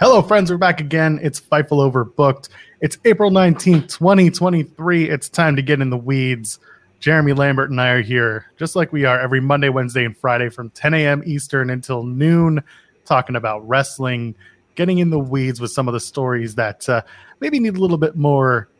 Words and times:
Hello, 0.00 0.22
friends. 0.22 0.50
We're 0.50 0.56
back 0.56 0.80
again. 0.80 1.20
It's 1.22 1.38
Fightful 1.38 1.92
Overbooked. 1.92 2.48
It's 2.80 2.96
April 3.04 3.30
19th, 3.30 3.86
2023. 3.98 5.10
It's 5.10 5.28
time 5.28 5.56
to 5.56 5.60
get 5.60 5.82
in 5.82 5.90
the 5.90 5.98
weeds. 5.98 6.58
Jeremy 7.00 7.34
Lambert 7.34 7.68
and 7.68 7.78
I 7.78 7.90
are 7.90 8.00
here, 8.00 8.46
just 8.56 8.74
like 8.74 8.94
we 8.94 9.04
are 9.04 9.20
every 9.20 9.40
Monday, 9.40 9.68
Wednesday, 9.68 10.06
and 10.06 10.16
Friday 10.16 10.48
from 10.48 10.70
10 10.70 10.94
a.m. 10.94 11.22
Eastern 11.26 11.68
until 11.68 12.02
noon, 12.02 12.64
talking 13.04 13.36
about 13.36 13.68
wrestling, 13.68 14.34
getting 14.74 15.00
in 15.00 15.10
the 15.10 15.18
weeds 15.18 15.60
with 15.60 15.70
some 15.70 15.86
of 15.86 15.92
the 15.92 16.00
stories 16.00 16.54
that 16.54 16.88
uh, 16.88 17.02
maybe 17.40 17.60
need 17.60 17.76
a 17.76 17.80
little 17.80 17.98
bit 17.98 18.16
more 18.16 18.70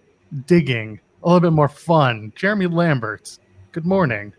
digging, 0.47 0.99
a 1.23 1.27
little 1.29 1.41
bit 1.41 1.53
more 1.53 1.69
fun. 1.69 2.33
Jeremy 2.35 2.67
Lambert, 2.67 3.39
good 3.73 3.85
morning. 3.85 4.33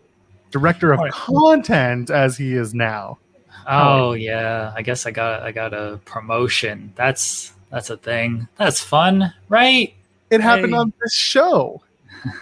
Director 0.50 0.92
of 0.92 1.12
content 1.12 2.10
as 2.10 2.36
he 2.36 2.54
is 2.54 2.74
now. 2.74 3.20
Oh 3.66 4.12
yeah, 4.12 4.72
I 4.76 4.82
guess 4.82 5.06
I 5.06 5.10
got 5.10 5.42
I 5.42 5.52
got 5.52 5.72
a 5.74 6.00
promotion. 6.04 6.92
That's 6.96 7.52
that's 7.70 7.90
a 7.90 7.96
thing. 7.96 8.46
That's 8.56 8.80
fun, 8.82 9.32
right? 9.48 9.94
It 10.30 10.40
happened 10.40 10.72
Hey. 10.72 10.78
on 10.78 10.92
this 11.02 11.14
show. 11.14 11.82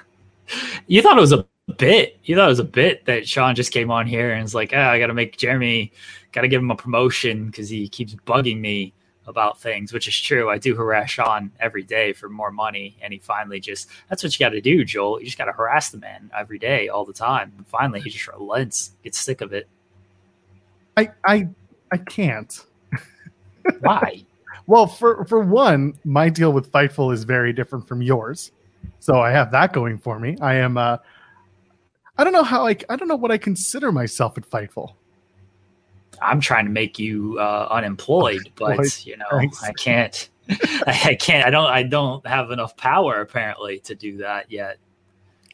You 0.89 1.01
thought 1.01 1.17
it 1.17 1.21
was 1.21 1.33
a 1.33 1.47
bit. 1.77 2.19
You 2.25 2.35
thought 2.35 2.47
it 2.47 2.49
was 2.49 2.59
a 2.59 2.65
bit 2.65 3.05
that 3.05 3.29
Sean 3.29 3.55
just 3.55 3.71
came 3.73 3.91
on 3.91 4.07
here 4.07 4.33
and 4.33 4.43
was 4.43 4.55
like, 4.55 4.73
"Ah, 4.75 4.91
I 4.91 4.99
got 4.99 5.07
to 5.07 5.15
make 5.15 5.37
Jeremy, 5.37 5.93
got 6.33 6.41
to 6.41 6.49
give 6.49 6.61
him 6.61 6.73
a 6.73 6.77
promotion 6.77 7.47
because 7.47 7.69
he 7.69 7.89
keeps 7.89 8.15
bugging 8.27 8.59
me 8.59 8.93
about 9.27 9.61
things," 9.61 9.93
which 9.93 10.09
is 10.09 10.19
true. 10.21 10.51
I 10.51 10.59
do 10.59 10.75
harass 10.75 11.11
Sean 11.11 11.53
every 11.61 11.85
day 11.85 12.13
for 12.13 12.29
more 12.29 12.51
money, 12.51 12.97
and 13.01 13.13
he 13.13 13.21
finally 13.21 13.61
just—that's 13.61 14.25
what 14.25 14.33
you 14.39 14.45
got 14.45 14.51
to 14.51 14.61
do, 14.61 14.85
Joel. 14.85 15.21
You 15.21 15.27
just 15.27 15.39
got 15.39 15.45
to 15.45 15.53
harass 15.53 15.91
the 15.91 15.99
man 15.99 16.31
every 16.37 16.59
day, 16.59 16.89
all 16.89 17.05
the 17.05 17.13
time. 17.13 17.53
And 17.57 17.65
finally, 17.69 18.01
he 18.01 18.11
just 18.11 18.27
relents, 18.27 18.91
gets 19.05 19.21
sick 19.21 19.41
of 19.41 19.53
it. 19.53 19.69
I 21.01 21.09
I 21.25 21.49
I 21.93 21.97
can't. 21.97 22.67
Why? 23.81 24.25
Well, 24.67 24.87
for 24.87 25.25
for 25.25 25.41
one, 25.41 25.95
my 26.05 26.29
deal 26.29 26.53
with 26.53 26.71
Fightful 26.71 27.13
is 27.13 27.25
very 27.25 27.53
different 27.53 27.89
from 27.89 28.03
yours, 28.03 28.53
so 29.01 29.21
I 29.21 29.31
have 29.31 29.51
that 29.53 29.73
going 29.73 29.99
for 29.99 30.19
me. 30.19 30.37
I 30.41 30.55
am. 30.55 30.77
uh 30.77 30.99
I 32.19 32.25
don't 32.25 32.35
know 32.35 32.43
how 32.43 32.67
I. 32.67 32.77
I 32.89 32.97
don't 32.97 33.09
know 33.09 33.17
what 33.17 33.31
I 33.31 33.39
consider 33.39 33.93
myself 33.93 34.37
at 34.37 34.49
Fightful. 34.49 34.95
I'm 36.21 36.41
trying 36.41 36.67
to 36.67 36.71
make 36.71 36.99
you 36.99 37.39
uh, 37.39 37.69
unemployed, 37.71 38.53
but 38.57 39.07
you 39.07 39.17
know, 39.17 39.27
Thanks. 39.31 39.63
I 39.63 39.73
can't. 39.73 40.29
I 40.87 41.17
can't. 41.19 41.47
I 41.47 41.51
don't. 41.51 41.71
I 41.71 41.83
don't 41.83 42.27
have 42.27 42.51
enough 42.51 42.77
power 42.77 43.23
apparently 43.23 43.79
to 43.81 43.95
do 43.95 44.19
that 44.19 44.51
yet. 44.51 44.77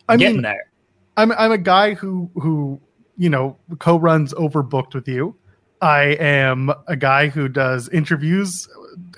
I 0.08 0.14
I'm 0.14 0.18
getting 0.18 0.36
mean, 0.36 0.42
there. 0.42 0.72
I'm 1.16 1.30
I'm 1.32 1.52
a 1.52 1.58
guy 1.58 1.94
who 1.94 2.30
who 2.34 2.80
you 3.16 3.30
know 3.30 3.56
co-runs 3.78 4.32
Overbooked 4.34 4.94
with 4.94 5.08
you. 5.08 5.36
I 5.82 6.16
am 6.18 6.72
a 6.86 6.96
guy 6.96 7.28
who 7.28 7.48
does 7.48 7.88
interviews 7.90 8.68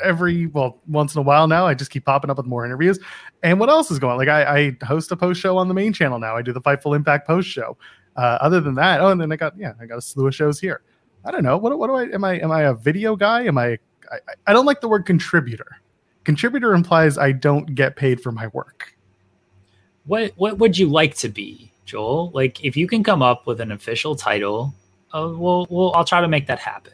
every 0.02 0.46
well 0.46 0.80
once 0.88 1.14
in 1.14 1.20
a 1.20 1.22
while 1.22 1.46
now. 1.46 1.66
I 1.66 1.74
just 1.74 1.90
keep 1.90 2.04
popping 2.04 2.30
up 2.30 2.36
with 2.36 2.46
more 2.46 2.64
interviews. 2.64 2.98
And 3.42 3.60
what 3.60 3.68
else 3.68 3.90
is 3.90 3.98
going? 3.98 4.12
on? 4.12 4.18
Like 4.18 4.28
I, 4.28 4.58
I 4.58 4.84
host 4.84 5.12
a 5.12 5.16
post 5.16 5.40
show 5.40 5.56
on 5.56 5.68
the 5.68 5.74
main 5.74 5.92
channel 5.92 6.18
now. 6.18 6.36
I 6.36 6.42
do 6.42 6.52
the 6.52 6.60
Fightful 6.60 6.96
Impact 6.96 7.26
post 7.26 7.48
show. 7.48 7.76
Uh, 8.16 8.36
other 8.40 8.60
than 8.60 8.74
that, 8.74 9.00
oh, 9.00 9.10
and 9.10 9.20
then 9.20 9.30
I 9.30 9.36
got 9.36 9.56
yeah, 9.56 9.74
I 9.80 9.86
got 9.86 9.98
a 9.98 10.02
slew 10.02 10.26
of 10.26 10.34
shows 10.34 10.58
here. 10.58 10.82
I 11.24 11.30
don't 11.30 11.44
know 11.44 11.56
what 11.56 11.78
what 11.78 11.86
do 11.86 11.94
I 11.94 12.04
am 12.12 12.24
I 12.24 12.40
am 12.40 12.50
I 12.50 12.62
a 12.62 12.74
video 12.74 13.14
guy? 13.14 13.44
Am 13.44 13.56
I 13.56 13.78
I, 14.10 14.18
I 14.48 14.52
don't 14.52 14.66
like 14.66 14.80
the 14.80 14.88
word 14.88 15.06
contributor. 15.06 15.80
Contributor 16.24 16.74
implies 16.74 17.16
I 17.16 17.32
don't 17.32 17.74
get 17.74 17.96
paid 17.96 18.20
for 18.20 18.32
my 18.32 18.48
work. 18.48 18.96
What 20.06 20.32
What 20.36 20.58
would 20.58 20.76
you 20.76 20.88
like 20.88 21.14
to 21.16 21.28
be, 21.28 21.72
Joel? 21.88 22.30
Like, 22.32 22.62
if 22.64 22.76
you 22.76 22.86
can 22.86 23.02
come 23.02 23.22
up 23.22 23.46
with 23.46 23.60
an 23.60 23.72
official 23.72 24.14
title, 24.14 24.74
uh, 25.12 25.32
we'll, 25.34 25.66
we'll. 25.70 25.92
I'll 25.94 26.04
try 26.04 26.20
to 26.20 26.28
make 26.28 26.46
that 26.46 26.58
happen. 26.58 26.92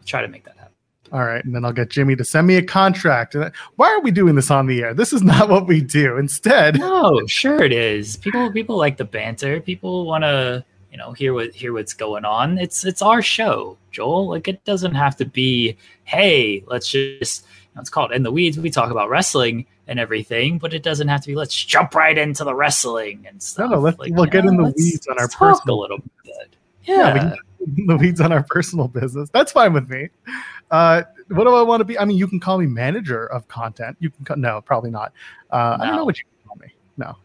I'll 0.00 0.06
try 0.06 0.22
to 0.22 0.28
make 0.28 0.44
that 0.44 0.56
happen. 0.56 0.74
All 1.12 1.24
right, 1.24 1.44
and 1.44 1.54
then 1.54 1.64
I'll 1.64 1.72
get 1.72 1.90
Jimmy 1.90 2.16
to 2.16 2.24
send 2.24 2.46
me 2.46 2.56
a 2.56 2.62
contract. 2.62 3.36
Why 3.76 3.88
are 3.88 4.00
we 4.00 4.10
doing 4.10 4.36
this 4.36 4.50
on 4.50 4.66
the 4.66 4.82
air? 4.82 4.94
This 4.94 5.12
is 5.12 5.22
not 5.34 5.48
what 5.48 5.66
we 5.66 5.80
do. 5.82 6.16
Instead, 6.16 6.78
No, 6.78 7.20
sure 7.26 7.62
it 7.62 7.72
is. 7.72 8.16
People 8.16 8.50
people 8.50 8.76
like 8.76 8.96
the 8.96 9.04
banter. 9.04 9.60
People 9.60 10.06
want 10.06 10.24
to 10.24 10.64
you 10.90 10.96
know 10.96 11.12
hear 11.12 11.34
what 11.34 11.54
hear 11.54 11.72
what's 11.74 11.92
going 11.92 12.24
on. 12.24 12.58
It's 12.58 12.84
it's 12.84 13.02
our 13.02 13.20
show, 13.20 13.76
Joel. 13.90 14.28
Like 14.28 14.48
it 14.48 14.64
doesn't 14.64 14.94
have 14.94 15.16
to 15.16 15.26
be. 15.26 15.76
Hey, 16.04 16.64
let's 16.66 16.88
just. 16.88 17.44
You 17.44 17.76
know, 17.76 17.82
it's 17.82 17.90
called 17.90 18.12
in 18.12 18.22
the 18.22 18.32
weeds. 18.32 18.58
We 18.58 18.70
talk 18.70 18.90
about 18.90 19.10
wrestling 19.10 19.66
and 19.90 19.98
everything, 19.98 20.56
but 20.56 20.72
it 20.72 20.82
doesn't 20.84 21.08
have 21.08 21.20
to 21.20 21.26
be. 21.26 21.34
Let's 21.34 21.54
jump 21.54 21.94
right 21.94 22.16
into 22.16 22.44
the 22.44 22.54
wrestling 22.54 23.26
and 23.28 23.42
stuff. 23.42 23.70
no, 23.70 23.80
let's 23.80 23.98
Like, 23.98 24.12
we'll 24.14 24.24
get 24.26 24.44
know, 24.44 24.52
in 24.52 24.56
the 24.56 24.72
weeds 24.76 25.06
on 25.08 25.18
our 25.18 25.28
personal 25.28 25.80
a 25.80 25.80
little 25.80 25.98
bit. 26.24 26.56
Yeah, 26.84 26.96
Yeah, 26.96 27.12
we 27.12 27.20
can 27.20 27.28
get 27.30 27.38
in 27.78 27.86
the 27.86 27.96
weeds 27.96 28.20
on 28.20 28.32
our 28.32 28.44
personal 28.44 28.86
business. 28.86 29.28
That's 29.30 29.50
fine 29.50 29.72
with 29.72 29.90
me. 29.90 30.08
Uh, 30.70 31.02
what 31.28 31.44
do 31.44 31.54
I 31.54 31.62
want 31.62 31.80
to 31.80 31.84
be? 31.84 31.98
I 31.98 32.04
mean, 32.04 32.16
you 32.16 32.28
can 32.28 32.38
call 32.38 32.58
me 32.58 32.66
manager 32.66 33.26
of 33.26 33.48
content. 33.48 33.96
You 33.98 34.10
can 34.10 34.24
call, 34.24 34.36
no, 34.36 34.60
probably 34.60 34.90
not. 34.90 35.12
Uh, 35.50 35.76
I 35.80 35.86
don't 35.86 35.96
know 35.96 36.04
what 36.04 36.16
you 36.18 36.24
can 36.24 36.48
call 36.48 36.56
me. 36.56 36.72
No, 36.96 37.16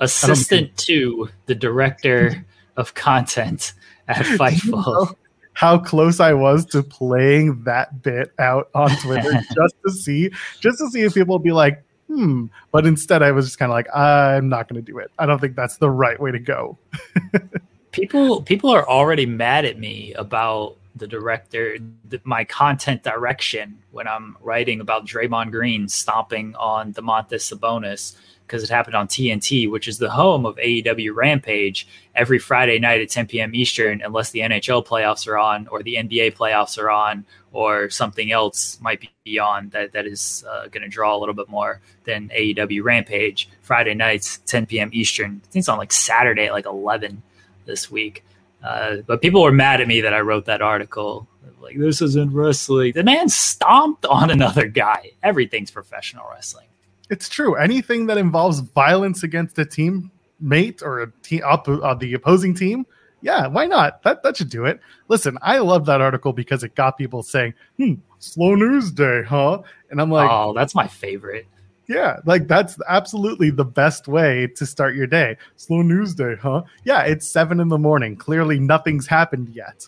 assistant 0.00 0.74
to 0.78 1.28
the 1.44 1.54
director 1.54 2.46
of 2.78 2.94
content 2.94 3.74
at 4.08 4.16
Fightful. 4.24 5.14
How 5.54 5.78
close 5.78 6.20
I 6.20 6.32
was 6.34 6.66
to 6.66 6.82
playing 6.82 7.62
that 7.64 8.02
bit 8.02 8.32
out 8.38 8.68
on 8.74 8.90
Twitter 8.98 9.32
just 9.54 9.74
to 9.86 9.92
see, 9.92 10.30
just 10.60 10.78
to 10.78 10.90
see 10.90 11.02
if 11.02 11.14
people 11.14 11.36
would 11.36 11.44
be 11.44 11.52
like, 11.52 11.82
hmm. 12.08 12.46
But 12.70 12.86
instead, 12.86 13.22
I 13.22 13.32
was 13.32 13.46
just 13.46 13.58
kind 13.58 13.70
of 13.70 13.74
like, 13.74 13.94
I'm 13.94 14.48
not 14.48 14.68
going 14.68 14.84
to 14.84 14.92
do 14.92 14.98
it. 14.98 15.10
I 15.18 15.26
don't 15.26 15.40
think 15.40 15.56
that's 15.56 15.78
the 15.78 15.90
right 15.90 16.20
way 16.20 16.32
to 16.32 16.38
go. 16.38 16.76
people 17.94 18.42
people 18.42 18.70
are 18.70 18.86
already 18.88 19.24
mad 19.24 19.64
at 19.64 19.78
me 19.78 20.12
about 20.14 20.76
the 20.96 21.06
director 21.06 21.78
the, 22.08 22.20
my 22.24 22.44
content 22.44 23.04
direction 23.04 23.78
when 23.92 24.08
i'm 24.08 24.36
writing 24.40 24.80
about 24.80 25.06
Draymond 25.06 25.52
Green 25.52 25.88
stomping 25.88 26.56
on 26.56 26.92
Domantas 26.92 27.54
Sabonis 27.54 28.16
because 28.46 28.62
it 28.62 28.70
happened 28.70 28.94
on 28.94 29.08
TNT 29.08 29.70
which 29.70 29.88
is 29.88 29.98
the 29.98 30.10
home 30.10 30.46
of 30.46 30.56
AEW 30.56 31.14
Rampage 31.14 31.86
every 32.14 32.38
Friday 32.38 32.78
night 32.78 33.00
at 33.00 33.08
10 33.08 33.26
p.m. 33.26 33.54
Eastern 33.54 34.02
unless 34.02 34.30
the 34.30 34.40
NHL 34.40 34.86
playoffs 34.86 35.26
are 35.26 35.38
on 35.38 35.66
or 35.68 35.82
the 35.82 35.96
NBA 35.96 36.34
playoffs 36.34 36.78
are 36.78 36.90
on 36.90 37.24
or 37.52 37.90
something 37.90 38.32
else 38.32 38.80
might 38.80 39.08
be 39.24 39.38
on 39.38 39.68
that 39.70 39.92
that 39.92 40.06
is 40.06 40.44
uh, 40.48 40.68
going 40.68 40.82
to 40.82 40.88
draw 40.88 41.16
a 41.16 41.18
little 41.18 41.34
bit 41.34 41.48
more 41.48 41.80
than 42.04 42.28
AEW 42.30 42.82
Rampage 42.82 43.48
Friday 43.62 43.94
nights 43.94 44.38
10 44.46 44.66
p.m. 44.66 44.90
Eastern 44.92 45.40
I 45.44 45.48
think 45.48 45.62
it's 45.62 45.68
on 45.68 45.78
like 45.78 45.92
Saturday 45.92 46.46
at 46.46 46.52
like 46.52 46.66
11 46.66 47.22
this 47.66 47.90
week. 47.90 48.24
Uh, 48.62 48.96
but 49.06 49.20
people 49.20 49.42
were 49.42 49.52
mad 49.52 49.80
at 49.80 49.88
me 49.88 50.00
that 50.00 50.14
I 50.14 50.20
wrote 50.20 50.46
that 50.46 50.62
article. 50.62 51.28
Like, 51.60 51.78
this 51.78 52.00
isn't 52.02 52.32
wrestling. 52.32 52.92
The 52.94 53.02
man 53.02 53.28
stomped 53.28 54.06
on 54.06 54.30
another 54.30 54.66
guy. 54.66 55.10
Everything's 55.22 55.70
professional 55.70 56.24
wrestling. 56.30 56.66
It's 57.10 57.28
true. 57.28 57.54
Anything 57.56 58.06
that 58.06 58.18
involves 58.18 58.60
violence 58.60 59.22
against 59.22 59.58
a 59.58 59.64
teammate 59.64 60.82
or 60.82 61.02
a 61.02 61.10
team 61.22 61.42
up 61.44 61.68
uh, 61.68 61.94
the 61.94 62.14
opposing 62.14 62.54
team, 62.54 62.86
yeah, 63.20 63.46
why 63.46 63.66
not? 63.66 64.02
That 64.02 64.22
that 64.22 64.36
should 64.36 64.50
do 64.50 64.64
it. 64.66 64.80
Listen, 65.08 65.38
I 65.42 65.58
love 65.58 65.86
that 65.86 66.00
article 66.00 66.32
because 66.32 66.62
it 66.64 66.74
got 66.74 66.98
people 66.98 67.22
saying, 67.22 67.54
"Hmm, 67.78 67.94
slow 68.18 68.54
news 68.54 68.90
day, 68.90 69.22
huh?" 69.22 69.62
And 69.90 70.00
I'm 70.00 70.10
like, 70.10 70.30
oh, 70.30 70.52
that's 70.54 70.74
my 70.74 70.86
favorite. 70.86 71.46
yeah, 71.86 72.20
like 72.26 72.48
that's 72.48 72.76
absolutely 72.88 73.50
the 73.50 73.64
best 73.64 74.08
way 74.08 74.46
to 74.56 74.66
start 74.66 74.94
your 74.94 75.06
day. 75.06 75.36
Slow 75.56 75.82
news 75.82 76.14
day, 76.14 76.34
huh? 76.40 76.62
Yeah, 76.84 77.02
it's 77.02 77.26
seven 77.28 77.60
in 77.60 77.68
the 77.68 77.78
morning. 77.78 78.16
Clearly, 78.16 78.58
nothing's 78.58 79.06
happened 79.06 79.50
yet. 79.50 79.86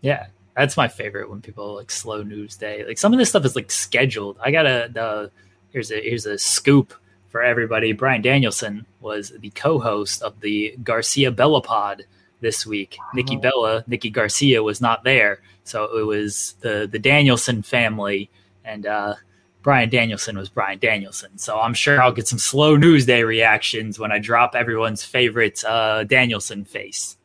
Yeah, 0.00 0.26
that's 0.56 0.76
my 0.76 0.88
favorite 0.88 1.30
when 1.30 1.40
people 1.42 1.74
like 1.74 1.90
slow 1.90 2.22
news 2.22 2.56
day. 2.56 2.84
Like 2.84 2.98
some 2.98 3.12
of 3.12 3.18
this 3.18 3.28
stuff 3.28 3.44
is 3.44 3.54
like 3.54 3.70
scheduled. 3.70 4.38
I 4.42 4.50
got 4.50 4.66
a 4.66 4.88
the 4.92 5.30
here's 5.72 5.90
a 5.90 6.00
here's 6.00 6.26
a 6.26 6.38
scoop 6.38 6.94
for 7.28 7.42
everybody. 7.42 7.92
Bryan 7.92 8.22
Danielson 8.22 8.86
was 9.00 9.32
the 9.38 9.50
co-host 9.50 10.22
of 10.22 10.40
the 10.40 10.76
Garcia 10.82 11.30
Bella 11.30 11.62
Pod 11.62 12.04
this 12.40 12.66
week. 12.66 12.98
Nikki 13.14 13.36
Bella, 13.36 13.84
Nikki 13.86 14.10
Garcia 14.10 14.62
was 14.62 14.80
not 14.80 15.04
there, 15.04 15.40
so 15.64 15.96
it 15.98 16.04
was 16.04 16.54
the 16.60 16.88
the 16.90 16.98
Danielson 16.98 17.62
family 17.62 18.30
and 18.64 18.86
uh 18.86 19.14
Bryan 19.62 19.90
Danielson 19.90 20.38
was 20.38 20.48
Bryan 20.48 20.78
Danielson. 20.78 21.36
So 21.36 21.60
I'm 21.60 21.74
sure 21.74 22.00
I'll 22.00 22.12
get 22.12 22.26
some 22.26 22.38
slow 22.38 22.76
news 22.76 23.04
day 23.04 23.24
reactions 23.24 23.98
when 23.98 24.10
I 24.10 24.18
drop 24.18 24.54
everyone's 24.54 25.04
favorite 25.04 25.62
uh 25.64 26.04
Danielson 26.04 26.64
face. 26.64 27.16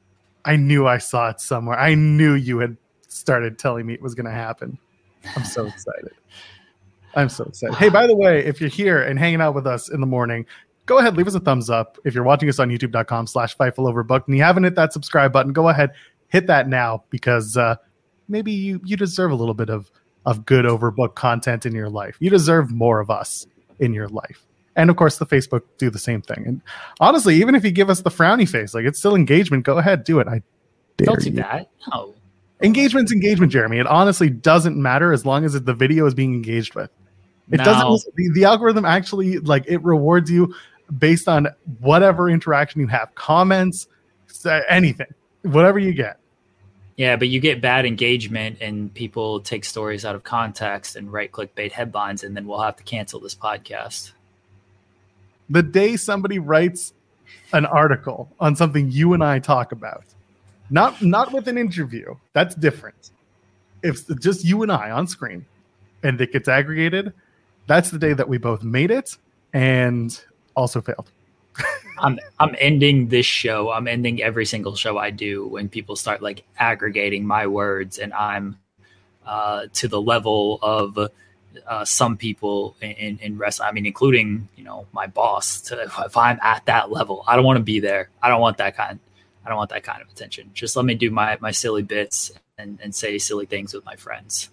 I 0.45 0.57
knew 0.57 0.85
I 0.87 0.99
saw 0.99 1.29
it 1.29 1.41
somewhere. 1.41 1.79
I 1.79 1.95
knew 1.95 2.35
you 2.35 2.59
had 2.59 2.77
started 3.07 3.57
telling 3.57 3.87
me 3.87 3.95
it 3.95 4.01
was 4.01 4.13
going 4.13 4.27
to 4.27 4.31
happen. 4.31 4.77
I'm 5.35 5.43
so 5.43 5.65
excited. 5.67 6.11
I'm 7.15 7.29
so 7.29 7.45
excited. 7.45 7.75
Hey, 7.75 7.89
by 7.89 8.07
the 8.07 8.15
way, 8.15 8.43
if 8.45 8.59
you're 8.59 8.69
here 8.69 9.01
and 9.01 9.17
hanging 9.17 9.41
out 9.41 9.55
with 9.55 9.65
us 9.65 9.89
in 9.89 10.01
the 10.01 10.07
morning, 10.07 10.45
go 10.85 10.97
ahead, 10.97 11.17
leave 11.17 11.27
us 11.27 11.35
a 11.35 11.39
thumbs 11.39 11.69
up. 11.69 11.97
If 12.03 12.13
you're 12.13 12.23
watching 12.23 12.49
us 12.49 12.59
on 12.59 12.69
youtube.com 12.69 13.27
slash 13.27 13.55
Fightful 13.55 13.91
Overbooked 13.91 14.27
and 14.27 14.35
you 14.35 14.43
haven't 14.43 14.63
hit 14.63 14.75
that 14.75 14.93
subscribe 14.93 15.31
button, 15.31 15.53
go 15.53 15.69
ahead, 15.69 15.91
hit 16.27 16.47
that 16.47 16.67
now 16.67 17.03
because 17.09 17.57
uh, 17.57 17.75
maybe 18.27 18.51
you, 18.51 18.81
you 18.83 18.97
deserve 18.97 19.31
a 19.31 19.35
little 19.35 19.53
bit 19.53 19.69
of, 19.69 19.91
of 20.25 20.45
good 20.45 20.65
overbooked 20.65 21.15
content 21.15 21.65
in 21.65 21.73
your 21.73 21.89
life. 21.89 22.17
You 22.19 22.29
deserve 22.29 22.71
more 22.71 22.99
of 22.99 23.09
us 23.09 23.47
in 23.79 23.93
your 23.93 24.07
life. 24.09 24.45
And 24.75 24.89
of 24.89 24.97
course, 24.97 25.17
the 25.17 25.25
Facebook 25.25 25.61
do 25.77 25.89
the 25.89 25.99
same 25.99 26.21
thing. 26.21 26.43
And 26.45 26.61
honestly, 26.99 27.35
even 27.35 27.55
if 27.55 27.63
you 27.63 27.71
give 27.71 27.89
us 27.89 28.01
the 28.01 28.09
frowny 28.09 28.47
face, 28.47 28.73
like 28.73 28.85
it's 28.85 28.99
still 28.99 29.15
engagement, 29.15 29.63
go 29.63 29.77
ahead, 29.77 30.03
do 30.03 30.19
it. 30.19 30.27
I 30.27 30.41
dare 30.97 31.05
Don't 31.05 31.21
do 31.21 31.29
you. 31.29 31.35
that. 31.37 31.69
No. 31.93 32.13
Engagement's 32.61 33.11
engagement, 33.11 33.51
Jeremy. 33.51 33.79
It 33.79 33.87
honestly 33.87 34.29
doesn't 34.29 34.75
matter 34.81 35.13
as 35.13 35.25
long 35.25 35.45
as 35.45 35.53
the 35.53 35.73
video 35.73 36.05
is 36.05 36.13
being 36.13 36.33
engaged 36.33 36.75
with. 36.75 36.89
It 37.51 37.57
No. 37.57 37.63
doesn't. 37.63 38.15
The, 38.15 38.29
the 38.33 38.45
algorithm 38.45 38.85
actually 38.85 39.39
like 39.39 39.65
it 39.67 39.83
rewards 39.83 40.31
you 40.31 40.55
based 40.97 41.27
on 41.27 41.47
whatever 41.79 42.29
interaction 42.29 42.81
you 42.81 42.87
have, 42.87 43.13
comments, 43.15 43.87
anything, 44.69 45.07
whatever 45.43 45.79
you 45.79 45.93
get. 45.93 46.19
Yeah, 46.97 47.17
but 47.17 47.27
you 47.27 47.39
get 47.41 47.61
bad 47.61 47.85
engagement 47.85 48.59
and 48.61 48.93
people 48.93 49.41
take 49.41 49.65
stories 49.65 50.05
out 50.05 50.15
of 50.15 50.23
context 50.23 50.95
and 50.95 51.11
write 51.11 51.31
clickbait 51.31 51.71
headlines, 51.71 52.23
and 52.23 52.35
then 52.37 52.47
we'll 52.47 52.61
have 52.61 52.77
to 52.77 52.83
cancel 52.83 53.19
this 53.19 53.35
podcast. 53.35 54.11
The 55.49 55.61
day 55.61 55.97
somebody 55.97 56.39
writes 56.39 56.93
an 57.51 57.65
article 57.65 58.29
on 58.39 58.55
something 58.55 58.89
you 58.91 59.13
and 59.13 59.23
I 59.23 59.39
talk 59.39 59.71
about, 59.71 60.05
not 60.69 61.01
not 61.01 61.33
with 61.33 61.47
an 61.47 61.57
interview, 61.57 62.15
that's 62.33 62.55
different. 62.55 63.11
If 63.83 64.09
it's 64.09 64.23
just 64.23 64.45
you 64.45 64.63
and 64.63 64.71
I 64.71 64.89
on 64.91 65.07
screen, 65.07 65.45
and 66.01 66.19
it 66.21 66.31
gets 66.31 66.47
aggregated, 66.47 67.13
that's 67.67 67.91
the 67.91 67.99
day 67.99 68.13
that 68.13 68.27
we 68.27 68.37
both 68.37 68.63
made 68.63 68.91
it 68.91 69.17
and 69.53 70.23
also 70.55 70.81
failed. 70.81 71.11
I'm 71.99 72.19
I'm 72.39 72.55
ending 72.59 73.07
this 73.07 73.25
show. 73.25 73.71
I'm 73.71 73.87
ending 73.87 74.21
every 74.21 74.45
single 74.45 74.75
show 74.75 74.97
I 74.97 75.09
do 75.11 75.47
when 75.47 75.69
people 75.69 75.95
start 75.95 76.21
like 76.21 76.43
aggregating 76.57 77.25
my 77.25 77.47
words, 77.47 77.97
and 77.97 78.13
I'm 78.13 78.57
uh, 79.25 79.67
to 79.73 79.87
the 79.87 80.01
level 80.01 80.59
of 80.61 80.97
uh, 81.67 81.85
some 81.85 82.17
people 82.17 82.75
in, 82.81 82.91
in, 82.91 83.17
in 83.19 83.37
wrestling. 83.37 83.69
I 83.69 83.71
mean, 83.71 83.85
including 83.85 84.49
you 84.57 84.63
know 84.63 84.87
my 84.91 85.07
boss. 85.07 85.61
To, 85.61 85.81
if 86.05 86.17
I'm 86.17 86.39
at 86.41 86.65
that 86.65 86.91
level, 86.91 87.23
I 87.27 87.35
don't 87.35 87.45
want 87.45 87.57
to 87.57 87.63
be 87.63 87.79
there. 87.79 88.09
I 88.21 88.27
don't 88.27 88.41
want 88.41 88.57
that 88.57 88.75
kind. 88.75 88.99
I 89.45 89.49
don't 89.49 89.57
want 89.57 89.69
that 89.69 89.83
kind 89.83 90.01
of 90.01 90.09
attention. 90.09 90.51
Just 90.53 90.75
let 90.75 90.85
me 90.85 90.95
do 90.95 91.11
my 91.11 91.37
my 91.39 91.51
silly 91.51 91.83
bits 91.83 92.31
and, 92.57 92.79
and 92.81 92.93
say 92.93 93.17
silly 93.17 93.45
things 93.45 93.73
with 93.73 93.85
my 93.85 93.95
friends. 93.95 94.49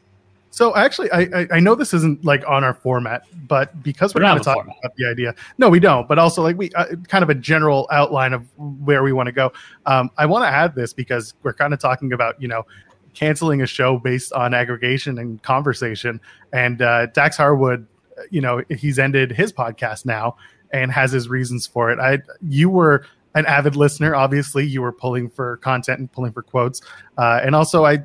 So 0.53 0.77
actually, 0.77 1.11
I, 1.11 1.21
I 1.21 1.47
I 1.53 1.61
know 1.61 1.75
this 1.75 1.95
isn't 1.95 2.27
like 2.27 2.47
on 2.47 2.63
our 2.63 2.75
format, 2.75 3.25
but 3.49 3.83
because 3.83 4.15
we're 4.15 4.21
kind 4.21 4.39
of 4.39 4.45
talking 4.45 4.65
format. 4.65 4.79
about 4.85 4.97
the 4.97 5.07
idea, 5.07 5.35
no, 5.57 5.71
we 5.71 5.81
don't. 5.81 6.07
But 6.07 6.19
also, 6.19 6.43
like 6.43 6.59
we 6.59 6.71
uh, 6.73 6.95
kind 7.09 7.25
of 7.25 7.31
a 7.31 7.35
general 7.35 7.89
outline 7.91 8.35
of 8.35 8.47
where 8.59 9.03
we 9.03 9.15
want 9.15 9.29
to 9.29 9.33
go. 9.33 9.51
Um, 9.87 10.11
I 10.19 10.27
want 10.27 10.45
to 10.45 10.49
add 10.49 10.75
this 10.75 10.93
because 10.93 11.33
we're 11.43 11.55
kind 11.55 11.73
of 11.73 11.81
talking 11.81 12.13
about 12.13 12.41
you 12.41 12.49
know 12.49 12.67
canceling 13.15 13.63
a 13.63 13.67
show 13.67 13.99
based 13.99 14.31
on 14.35 14.53
aggregation 14.53 15.19
and 15.19 15.43
conversation. 15.43 16.21
And 16.53 16.83
uh, 16.83 17.07
Dax 17.07 17.39
Harwood, 17.39 17.87
you 18.31 18.43
know, 18.43 18.63
he's 18.69 18.99
ended 18.99 19.33
his 19.33 19.55
podcast 19.55 20.05
now 20.05 20.37
and 20.71 20.93
has 20.93 21.13
his 21.13 21.31
reasons 21.31 21.67
for 21.67 21.91
it. 21.91 21.99
I 21.99 22.19
you 22.47 22.69
were 22.69 23.07
an 23.35 23.47
avid 23.47 23.77
listener, 23.77 24.15
obviously. 24.15 24.67
You 24.67 24.83
were 24.83 24.93
pulling 24.93 25.29
for 25.29 25.57
content 25.59 26.01
and 26.01 26.11
pulling 26.11 26.33
for 26.33 26.43
quotes, 26.43 26.81
uh, 27.19 27.41
and 27.43 27.55
also 27.55 27.85
I 27.85 28.03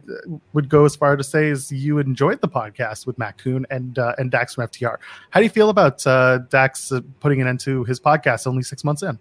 would 0.53 0.69
go 0.69 0.85
as 0.85 0.95
far 0.95 1.15
to 1.15 1.24
say 1.24 1.47
is 1.47 1.71
you 1.71 2.00
enjoyed 2.00 2.41
the 2.41 2.47
podcast 2.47 3.06
with 3.06 3.18
Matt 3.18 3.38
Koon 3.38 3.65
and 3.69 3.97
uh, 4.00 4.13
and 4.18 4.31
Dax 4.31 4.56
from 4.56 4.68
FTR. 4.68 4.97
How 5.29 5.39
do 5.39 5.44
you 5.44 5.50
feel 5.50 5.69
about 5.69 6.06
uh, 6.07 6.39
Dax 6.50 6.91
putting 7.19 7.41
an 7.41 7.47
end 7.47 7.59
to 7.62 7.83
his 7.83 8.00
podcast 8.00 8.47
only 8.47 8.63
six 8.63 8.83
months 8.83 9.03
in? 9.03 9.19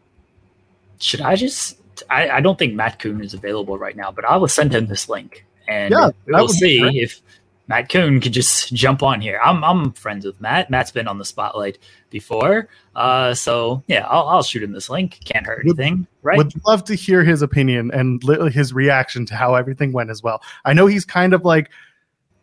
Should 0.99 1.21
I 1.21 1.37
just? 1.37 1.81
I, 2.11 2.29
I 2.29 2.41
don't 2.41 2.59
think 2.59 2.75
Matt 2.75 2.99
Koon 2.99 3.23
is 3.23 3.33
available 3.35 3.79
right 3.79 3.97
now, 3.97 4.13
but 4.13 4.25
I 4.25 4.37
will 4.37 4.49
send 4.49 4.75
him 4.75 4.87
this 4.87 5.09
link, 5.09 5.47
and 5.67 5.93
yeah, 5.93 6.11
we'll 6.27 6.49
see 6.49 7.01
if 7.01 7.23
Matt 7.69 7.89
Koon 7.89 8.21
could 8.21 8.33
just 8.33 8.73
jump 8.73 9.03
on 9.03 9.21
here. 9.21 9.41
I'm 9.45 9.65
I'm 9.65 9.93
friends 9.93 10.25
with 10.25 10.41
Matt. 10.41 10.71
Matt's 10.71 10.93
been 10.93 11.09
on 11.09 11.19
the 11.19 11.25
spotlight 11.25 11.79
before, 12.11 12.69
uh, 12.95 13.35
so 13.35 13.83
yeah, 13.89 14.07
I'll, 14.09 14.29
I'll 14.29 14.43
shoot 14.43 14.63
him 14.63 14.73
this 14.73 14.89
link. 14.89 15.19
Can't 15.25 15.47
hurt 15.47 15.65
Would- 15.65 15.79
anything, 15.79 16.07
right? 16.23 16.39
Would 16.39 16.53
love 16.65 16.85
to 16.85 16.95
hear 16.95 17.25
his 17.25 17.43
opinion 17.43 17.91
and 17.93 18.23
li- 18.23 18.51
his 18.51 18.73
reaction 18.73 19.27
to 19.27 19.35
how 19.35 19.55
everything 19.55 19.93
went 19.93 20.11
as 20.11 20.23
well. 20.23 20.43
I 20.65 20.73
know 20.75 20.87
he's 20.87 21.05
kind 21.05 21.35
of 21.35 21.45
like 21.45 21.71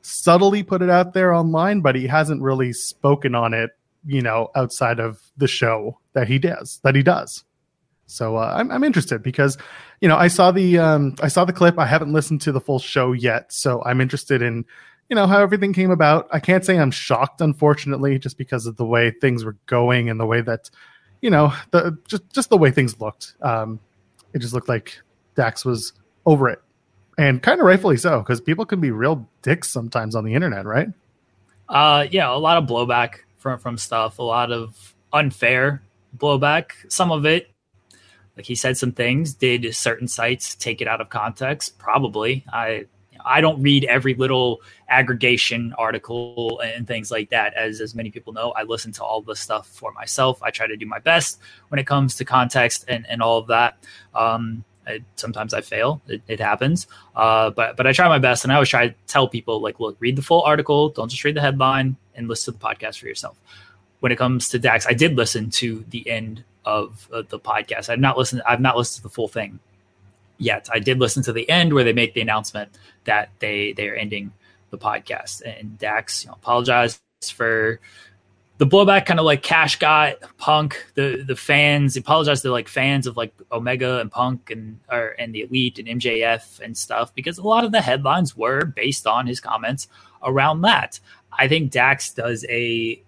subtly 0.01 0.63
put 0.63 0.81
it 0.81 0.89
out 0.89 1.13
there 1.13 1.33
online, 1.33 1.81
but 1.81 1.95
he 1.95 2.07
hasn't 2.07 2.41
really 2.41 2.73
spoken 2.73 3.35
on 3.35 3.53
it, 3.53 3.71
you 4.05 4.21
know, 4.21 4.49
outside 4.55 4.99
of 4.99 5.21
the 5.37 5.47
show 5.47 5.99
that 6.11 6.27
he 6.27 6.37
does. 6.37 6.79
That 6.83 6.95
he 6.95 7.03
does. 7.03 7.45
So 8.05 8.35
uh, 8.35 8.53
I'm 8.57 8.69
I'm 8.69 8.83
interested 8.83 9.23
because, 9.23 9.57
you 10.01 10.09
know, 10.09 10.17
I 10.17 10.27
saw 10.27 10.51
the 10.51 10.77
um, 10.77 11.15
I 11.21 11.29
saw 11.29 11.45
the 11.45 11.53
clip. 11.53 11.79
I 11.79 11.85
haven't 11.85 12.11
listened 12.11 12.41
to 12.41 12.51
the 12.51 12.59
full 12.59 12.79
show 12.79 13.13
yet, 13.13 13.53
so 13.53 13.81
I'm 13.85 14.01
interested 14.01 14.41
in, 14.41 14.65
you 15.13 15.15
know, 15.15 15.27
how 15.27 15.39
everything 15.39 15.73
came 15.73 15.91
about. 15.91 16.27
I 16.31 16.39
can't 16.39 16.65
say 16.65 16.79
I'm 16.79 16.89
shocked, 16.89 17.39
unfortunately, 17.39 18.17
just 18.17 18.35
because 18.35 18.65
of 18.65 18.77
the 18.77 18.83
way 18.83 19.11
things 19.11 19.45
were 19.45 19.55
going 19.67 20.09
and 20.09 20.19
the 20.19 20.25
way 20.25 20.41
that, 20.41 20.71
you 21.21 21.29
know, 21.29 21.53
the 21.69 21.95
just 22.07 22.27
just 22.33 22.49
the 22.49 22.57
way 22.57 22.71
things 22.71 22.99
looked. 22.99 23.35
Um, 23.43 23.79
it 24.33 24.39
just 24.39 24.55
looked 24.55 24.67
like 24.67 24.99
Dax 25.35 25.63
was 25.63 25.93
over 26.25 26.49
it, 26.49 26.63
and 27.15 27.43
kind 27.43 27.59
of 27.59 27.67
rightfully 27.67 27.97
so, 27.97 28.21
because 28.21 28.41
people 28.41 28.65
can 28.65 28.81
be 28.81 28.89
real 28.89 29.29
dicks 29.43 29.69
sometimes 29.69 30.15
on 30.15 30.25
the 30.25 30.33
internet, 30.33 30.65
right? 30.65 30.87
Uh, 31.69 32.07
yeah, 32.09 32.33
a 32.33 32.39
lot 32.39 32.57
of 32.57 32.67
blowback 32.67 33.17
from 33.37 33.59
from 33.59 33.77
stuff, 33.77 34.17
a 34.17 34.23
lot 34.23 34.51
of 34.51 34.95
unfair 35.13 35.83
blowback. 36.17 36.71
Some 36.87 37.11
of 37.11 37.23
it, 37.27 37.51
like 38.35 38.47
he 38.47 38.55
said 38.55 38.79
some 38.79 38.93
things. 38.93 39.35
Did 39.35 39.75
certain 39.75 40.07
sites 40.07 40.55
take 40.55 40.81
it 40.81 40.87
out 40.87 41.01
of 41.01 41.09
context? 41.09 41.77
Probably. 41.77 42.43
I 42.51 42.87
I 43.25 43.41
don't 43.41 43.61
read 43.61 43.85
every 43.85 44.13
little 44.13 44.61
aggregation 44.89 45.73
article 45.77 46.59
and 46.59 46.87
things 46.87 47.11
like 47.11 47.29
that. 47.29 47.53
As 47.55 47.81
as 47.81 47.95
many 47.95 48.11
people 48.11 48.33
know, 48.33 48.51
I 48.51 48.63
listen 48.63 48.91
to 48.93 49.03
all 49.03 49.21
the 49.21 49.35
stuff 49.35 49.67
for 49.67 49.91
myself. 49.93 50.41
I 50.43 50.51
try 50.51 50.67
to 50.67 50.77
do 50.77 50.85
my 50.85 50.99
best 50.99 51.39
when 51.69 51.79
it 51.79 51.87
comes 51.87 52.15
to 52.15 52.25
context 52.25 52.85
and 52.87 53.05
and 53.09 53.21
all 53.21 53.37
of 53.37 53.47
that. 53.47 53.77
Um, 54.13 54.63
I, 54.85 54.99
sometimes 55.15 55.53
I 55.53 55.61
fail. 55.61 56.01
It, 56.07 56.21
it 56.27 56.39
happens. 56.39 56.87
Uh, 57.15 57.49
but 57.51 57.77
but 57.77 57.87
I 57.87 57.93
try 57.93 58.07
my 58.07 58.19
best, 58.19 58.43
and 58.43 58.51
I 58.51 58.55
always 58.55 58.69
try 58.69 58.89
to 58.89 58.95
tell 59.07 59.27
people 59.27 59.61
like, 59.61 59.79
look, 59.79 59.95
read 59.99 60.15
the 60.15 60.21
full 60.21 60.41
article. 60.41 60.89
Don't 60.89 61.09
just 61.09 61.23
read 61.23 61.35
the 61.35 61.41
headline, 61.41 61.95
and 62.15 62.27
listen 62.27 62.53
to 62.53 62.59
the 62.59 62.65
podcast 62.65 62.99
for 62.99 63.07
yourself. 63.07 63.37
When 64.01 64.11
it 64.11 64.17
comes 64.17 64.49
to 64.49 64.59
Dax, 64.59 64.85
I 64.85 64.93
did 64.93 65.15
listen 65.15 65.49
to 65.51 65.85
the 65.89 66.07
end 66.09 66.43
of 66.65 67.07
uh, 67.13 67.23
the 67.27 67.39
podcast. 67.39 67.89
I've 67.89 67.99
not 67.99 68.17
listened. 68.17 68.41
I've 68.45 68.61
not 68.61 68.75
listened 68.75 68.97
to 68.97 69.03
the 69.03 69.13
full 69.13 69.27
thing 69.27 69.59
yet. 70.43 70.69
I 70.71 70.79
did 70.79 70.99
listen 70.99 71.23
to 71.23 71.33
the 71.33 71.49
end 71.49 71.73
where 71.73 71.83
they 71.83 71.93
make 71.93 72.13
the 72.13 72.21
announcement 72.21 72.71
that 73.05 73.29
they 73.39 73.73
they 73.73 73.89
are 73.89 73.95
ending 73.95 74.33
the 74.69 74.77
podcast. 74.77 75.41
And 75.41 75.77
Dax, 75.77 76.23
you 76.23 76.29
know, 76.29 76.35
apologized 76.35 76.99
for 77.33 77.79
the 78.57 78.65
blowback 78.67 79.05
kind 79.05 79.19
of 79.19 79.25
like 79.25 79.41
Cash 79.41 79.79
got 79.79 80.15
Punk, 80.37 80.85
the 80.95 81.23
the 81.25 81.35
fans 81.35 81.97
apologize 81.97 82.41
to 82.41 82.51
like 82.51 82.67
fans 82.67 83.07
of 83.07 83.17
like 83.17 83.33
Omega 83.51 83.99
and 83.99 84.11
Punk 84.11 84.51
and 84.51 84.79
or 84.91 85.15
and 85.19 85.33
the 85.33 85.41
Elite 85.41 85.79
and 85.79 85.87
MJF 85.87 86.59
and 86.59 86.77
stuff 86.77 87.13
because 87.15 87.37
a 87.37 87.43
lot 87.43 87.63
of 87.63 87.71
the 87.71 87.81
headlines 87.81 88.37
were 88.37 88.65
based 88.65 89.07
on 89.07 89.27
his 89.27 89.39
comments 89.39 89.87
around 90.23 90.61
that. 90.61 90.99
I 91.31 91.47
think 91.47 91.71
Dax 91.71 92.13
does 92.13 92.45
a 92.49 93.01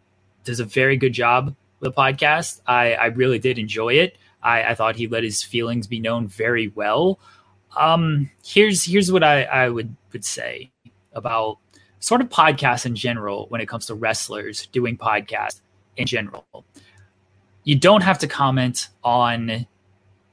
does 0.44 0.60
a 0.60 0.66
very 0.66 0.98
good 0.98 1.14
job 1.14 1.56
with 1.80 1.94
the 1.94 2.02
podcast. 2.02 2.62
I, 2.66 2.94
I 2.94 3.06
really 3.08 3.40
did 3.40 3.58
enjoy 3.58 3.96
it. 3.96 4.18
I, 4.46 4.72
I 4.72 4.76
thought 4.76 4.96
he 4.96 5.08
let 5.08 5.24
his 5.24 5.44
feelings 5.44 5.88
be 5.88 6.00
known 6.00 6.28
very 6.28 6.70
well. 6.70 7.20
Um, 7.76 8.30
here's 8.46 8.86
here's 8.86 9.12
what 9.12 9.24
I, 9.24 9.44
I 9.44 9.70
would 9.70 9.96
would 10.14 10.24
say 10.24 10.72
about 11.14 11.58
sort 12.00 12.22
of 12.22 12.30
podcasts 12.30 12.86
in 12.86 12.96
general 12.96 13.48
when 13.50 13.60
it 13.60 13.68
comes 13.68 13.88
to 13.88 13.96
wrestlers 13.96 14.68
doing 14.68 14.98
podcasts 14.98 15.62
in 15.98 16.06
general. 16.06 16.46
You 17.64 17.76
don't 17.76 18.04
have 18.04 18.20
to 18.20 18.28
comment 18.28 18.90
on 19.04 19.66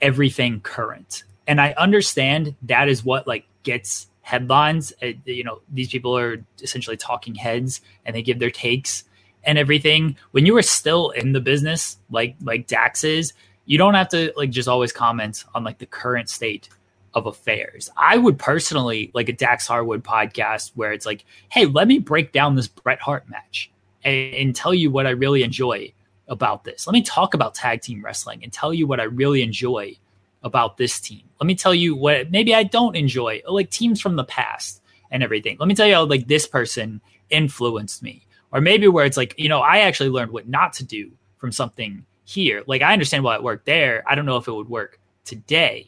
everything 0.03 0.61
current. 0.61 1.25
And 1.47 1.61
I 1.61 1.75
understand 1.79 2.55
that 2.63 2.89
is 2.89 3.05
what 3.05 3.27
like 3.27 3.47
gets 3.63 4.09
headlines. 4.21 4.93
Uh, 5.03 5.13
you 5.25 5.43
know, 5.43 5.63
these 5.73 5.89
people 5.89 6.17
are 6.17 6.45
essentially 6.61 6.97
talking 6.97 7.35
heads 7.35 7.81
and 8.05 8.15
they 8.15 8.23
give 8.23 8.39
their 8.39 8.51
takes 8.51 9.05
and 9.45 9.57
everything. 9.59 10.17
When 10.33 10.45
you 10.45 10.57
are 10.59 10.63
still 10.63 11.11
in 11.11 11.33
the 11.33 11.41
business, 11.41 11.97
like 12.11 12.37
like 12.43 12.67
Dax 12.67 13.03
is, 13.03 13.33
you 13.65 13.79
don't 13.79 13.95
have 13.95 14.09
to 14.11 14.33
like 14.37 14.51
just 14.51 14.69
always 14.69 14.93
comment 14.93 15.45
on 15.55 15.65
like 15.65 15.79
the 15.79 15.87
current 15.87 16.29
state 16.29 16.69
of 17.15 17.27
affairs. 17.27 17.91
I 17.97 18.17
would 18.17 18.39
personally 18.39 19.11
like 19.15 19.29
a 19.29 19.33
Dax 19.33 19.67
Harwood 19.67 20.03
podcast 20.03 20.73
where 20.75 20.93
it's 20.93 21.07
like, 21.07 21.25
hey, 21.51 21.67
let 21.67 21.87
me 21.89 21.99
break 21.99 22.33
down 22.33 22.57
this 22.57 22.69
Bret 22.69 23.01
Hart 23.01 23.29
match 23.29 23.71
and, 24.03 24.35
and 24.35 24.57
tell 24.57 24.75
you 24.75 24.91
what 24.91 25.07
I 25.07 25.11
really 25.11 25.43
enjoy 25.43 25.93
about 26.29 26.65
this. 26.65 26.87
Let 26.87 26.95
me 26.95 27.03
talk 27.03 27.35
about 27.35 27.55
tag 27.55 27.83
team 27.83 28.03
wrestling 28.05 28.43
and 28.43 28.53
tell 28.53 28.73
you 28.73 28.87
what 28.87 29.01
I 29.01 29.05
really 29.05 29.43
enjoy 29.43 29.97
about 30.43 30.77
this 30.77 31.01
team. 31.01 31.23
Let 31.41 31.47
me 31.47 31.55
tell 31.55 31.75
you 31.75 31.95
what 31.95 32.31
maybe 32.31 32.55
I 32.55 32.63
don't 32.63 32.97
enjoy, 32.97 33.43
like 33.47 33.71
teams 33.71 34.01
from 34.01 34.17
the 34.17 34.25
past 34.25 34.83
and 35.11 35.23
everything. 35.23 35.57
Let 35.61 35.69
me 35.69 35.75
tell 35.75 35.87
you 35.87 35.95
how 35.95 36.05
like 36.05 36.27
this 36.27 36.47
person 36.47 37.01
influenced 37.31 38.03
me 38.03 38.27
or 38.51 38.61
maybe 38.61 38.89
where 38.89 39.05
it's 39.05 39.17
like, 39.17 39.35
you 39.39 39.49
know, 39.49 39.61
I 39.61 39.81
actually 39.81 40.11
learned 40.11 40.33
what 40.33 40.49
not 40.49 40.73
to 40.75 40.85
do 40.85 41.13
from 41.37 41.53
something 41.53 42.05
here. 42.25 42.63
Like 42.67 42.83
I 42.83 42.93
understand 42.93 43.25
why 43.25 43.35
it 43.35 43.43
worked 43.43 43.67
there. 43.67 44.03
I 44.07 44.15
don't 44.15 44.27
know 44.27 44.37
if 44.37 44.49
it 44.49 44.53
would 44.53 44.69
work 44.69 45.01
today. 45.25 45.87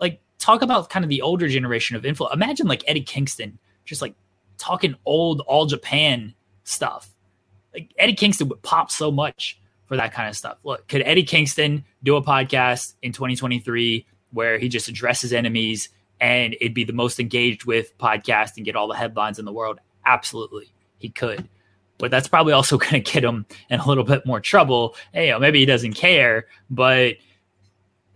Like 0.00 0.20
talk 0.38 0.62
about 0.62 0.90
kind 0.90 1.04
of 1.04 1.08
the 1.08 1.22
older 1.22 1.48
generation 1.48 1.96
of 1.96 2.04
influence. 2.04 2.34
Imagine 2.34 2.66
like 2.66 2.84
Eddie 2.86 3.02
Kingston 3.02 3.58
just 3.84 4.02
like 4.02 4.14
talking 4.58 4.94
old 5.04 5.40
all 5.42 5.66
Japan 5.66 6.34
stuff. 6.64 7.10
Like 7.72 7.92
Eddie 7.98 8.14
Kingston 8.14 8.48
would 8.48 8.62
pop 8.62 8.90
so 8.90 9.10
much 9.10 9.60
for 9.86 9.96
that 9.96 10.12
kind 10.12 10.28
of 10.28 10.36
stuff. 10.36 10.58
Look, 10.64 10.88
could 10.88 11.02
Eddie 11.02 11.24
Kingston 11.24 11.84
do 12.02 12.16
a 12.16 12.22
podcast 12.22 12.94
in 13.02 13.12
2023 13.12 14.06
where 14.32 14.58
he 14.58 14.68
just 14.68 14.88
addresses 14.88 15.32
enemies 15.32 15.90
and 16.20 16.54
it'd 16.54 16.74
be 16.74 16.84
the 16.84 16.92
most 16.92 17.20
engaged 17.20 17.64
with 17.64 17.96
podcast 17.98 18.56
and 18.56 18.64
get 18.64 18.76
all 18.76 18.88
the 18.88 18.96
headlines 18.96 19.38
in 19.38 19.44
the 19.44 19.52
world? 19.52 19.80
Absolutely, 20.06 20.72
he 20.98 21.08
could. 21.08 21.48
But 21.98 22.10
that's 22.10 22.28
probably 22.28 22.52
also 22.52 22.78
going 22.78 23.02
to 23.02 23.12
get 23.12 23.24
him 23.24 23.46
in 23.70 23.80
a 23.80 23.86
little 23.86 24.04
bit 24.04 24.26
more 24.26 24.40
trouble. 24.40 24.96
Hey, 25.12 25.26
you 25.26 25.32
know, 25.32 25.38
maybe 25.38 25.60
he 25.60 25.66
doesn't 25.66 25.94
care, 25.94 26.46
but 26.70 27.16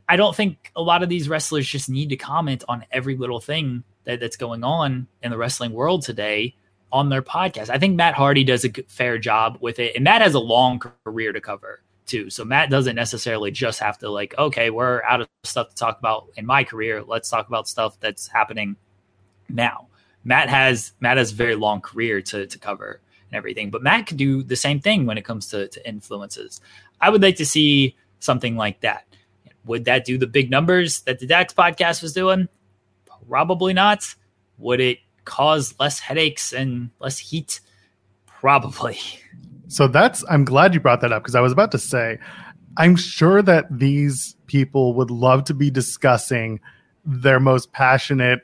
I 0.09 0.17
don't 0.17 0.35
think 0.35 0.73
a 0.75 0.83
lot 0.83 1.03
of 1.03 1.09
these 1.09 1.29
wrestlers 1.29 1.69
just 1.69 1.91
need 1.91 2.09
to 2.09 2.17
comment 2.17 2.65
on 2.69 2.85
every 2.91 3.17
little 3.17 3.41
thing 3.41 3.85
that, 4.05 4.21
that's 4.21 4.37
going 4.37 4.65
on 4.65 5.07
in 5.23 5.31
the 5.31 5.37
wrestling 5.37 5.73
world 5.73 6.03
today 6.03 6.55
on 6.91 7.11
their 7.11 7.23
podcast. 7.23 7.69
I 7.69 7.79
think 7.79 7.95
Matt 7.95 8.15
Hardy 8.15 8.45
does 8.45 8.65
a 8.65 8.71
fair 8.89 9.19
job 9.19 9.59
with 9.61 9.79
it, 9.79 9.95
and 9.95 10.05
Matt 10.05 10.23
has 10.23 10.35
a 10.35 10.41
long 10.41 10.81
career 11.05 11.33
to 11.33 11.41
cover 11.41 11.83
too. 12.07 12.31
So 12.31 12.45
Matt 12.45 12.71
doesn't 12.71 12.97
necessarily 12.97 13.51
just 13.51 13.81
have 13.81 13.99
to 13.99 14.11
like, 14.11 14.35
okay, 14.39 14.71
we're 14.71 15.03
out 15.03 15.21
of 15.21 15.29
stuff 15.45 15.69
to 15.69 15.75
talk 15.75 15.99
about 15.99 16.29
in 16.37 16.47
my 16.47 16.65
career. 16.65 17.05
Let's 17.05 17.29
talk 17.29 17.47
about 17.47 17.69
stuff 17.69 18.01
that's 18.01 18.27
happening 18.27 18.77
now. 19.51 19.89
Matt 20.25 20.49
has 20.49 20.93
Matt 21.01 21.19
has 21.19 21.33
a 21.33 21.35
very 21.35 21.55
long 21.55 21.81
career 21.81 22.21
to 22.23 22.47
to 22.47 22.59
cover 22.59 23.01
and 23.31 23.37
everything, 23.37 23.71
but 23.71 23.83
Matt 23.83 24.07
could 24.07 24.17
do 24.17 24.43
the 24.43 24.57
same 24.57 24.81
thing 24.81 25.07
when 25.07 25.19
it 25.19 25.25
comes 25.25 25.49
to, 25.49 25.69
to 25.69 25.89
influences. 25.89 26.61
I 27.01 27.11
would 27.11 27.23
like 27.23 27.37
to 27.37 27.47
see 27.47 27.97
something 28.21 28.57
like 28.57 28.81
that. 28.81 29.05
Would 29.65 29.85
that 29.85 30.05
do 30.05 30.19
the 30.19 30.27
big 30.27 30.51
numbers 30.51 31.03
that 31.03 31.19
the 31.19 31.27
Dax 31.27 31.53
podcast 31.53 32.03
was 32.03 32.13
doing? 32.13 32.49
Probably 33.29 33.75
not. 33.75 34.15
Would 34.59 34.81
it 34.81 34.99
cause 35.25 35.75
less 35.79 36.01
headaches 36.01 36.53
and 36.53 36.91
less 37.01 37.19
heat? 37.19 37.61
Probably. 38.27 38.99
So 39.69 39.87
that's 39.87 40.25
I'm 40.31 40.45
glad 40.45 40.73
you 40.73 40.81
brought 40.81 41.03
that 41.03 41.13
up 41.13 41.23
because 41.23 41.35
I 41.35 41.41
was 41.41 41.53
about 41.53 41.71
to 41.73 41.79
say 41.79 42.19
I'm 42.79 42.97
sure 42.97 43.43
that 43.43 43.67
these 43.71 44.37
people 44.47 44.95
would 44.95 45.11
love 45.11 45.45
to 45.45 45.55
be 45.55 45.71
discussing 45.71 46.61
their 47.05 47.41
most 47.41 47.73
passionate 47.73 48.41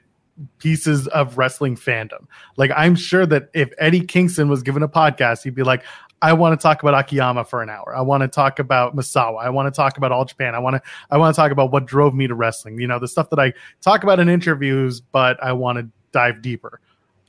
pieces 0.58 1.06
of 1.08 1.38
wrestling 1.38 1.76
fandom. 1.76 2.26
Like 2.56 2.70
I'm 2.76 2.94
sure 2.94 3.26
that 3.26 3.48
if 3.54 3.72
Eddie 3.78 4.00
Kingston 4.00 4.48
was 4.48 4.62
given 4.62 4.82
a 4.82 4.88
podcast, 4.88 5.44
he'd 5.44 5.54
be 5.54 5.62
like, 5.62 5.84
I 6.22 6.32
want 6.32 6.58
to 6.58 6.62
talk 6.62 6.82
about 6.82 6.94
Akiyama 6.94 7.44
for 7.44 7.62
an 7.62 7.68
hour. 7.68 7.94
I 7.94 8.00
want 8.00 8.22
to 8.22 8.28
talk 8.28 8.58
about 8.58 8.96
Misawa. 8.96 9.44
I 9.44 9.50
want 9.50 9.72
to 9.72 9.76
talk 9.76 9.98
about 9.98 10.10
All 10.10 10.24
Japan. 10.24 10.54
I 10.54 10.58
want 10.58 10.76
to 10.76 10.82
I 11.10 11.18
want 11.18 11.34
to 11.34 11.38
talk 11.38 11.52
about 11.52 11.70
what 11.70 11.86
drove 11.86 12.14
me 12.14 12.26
to 12.26 12.34
wrestling. 12.34 12.80
You 12.80 12.86
know, 12.86 12.98
the 12.98 13.08
stuff 13.08 13.30
that 13.30 13.38
I 13.38 13.52
talk 13.82 14.02
about 14.02 14.18
in 14.18 14.28
interviews, 14.28 15.00
but 15.00 15.42
I 15.42 15.52
want 15.52 15.78
to 15.78 15.88
dive 16.12 16.40
deeper. 16.40 16.80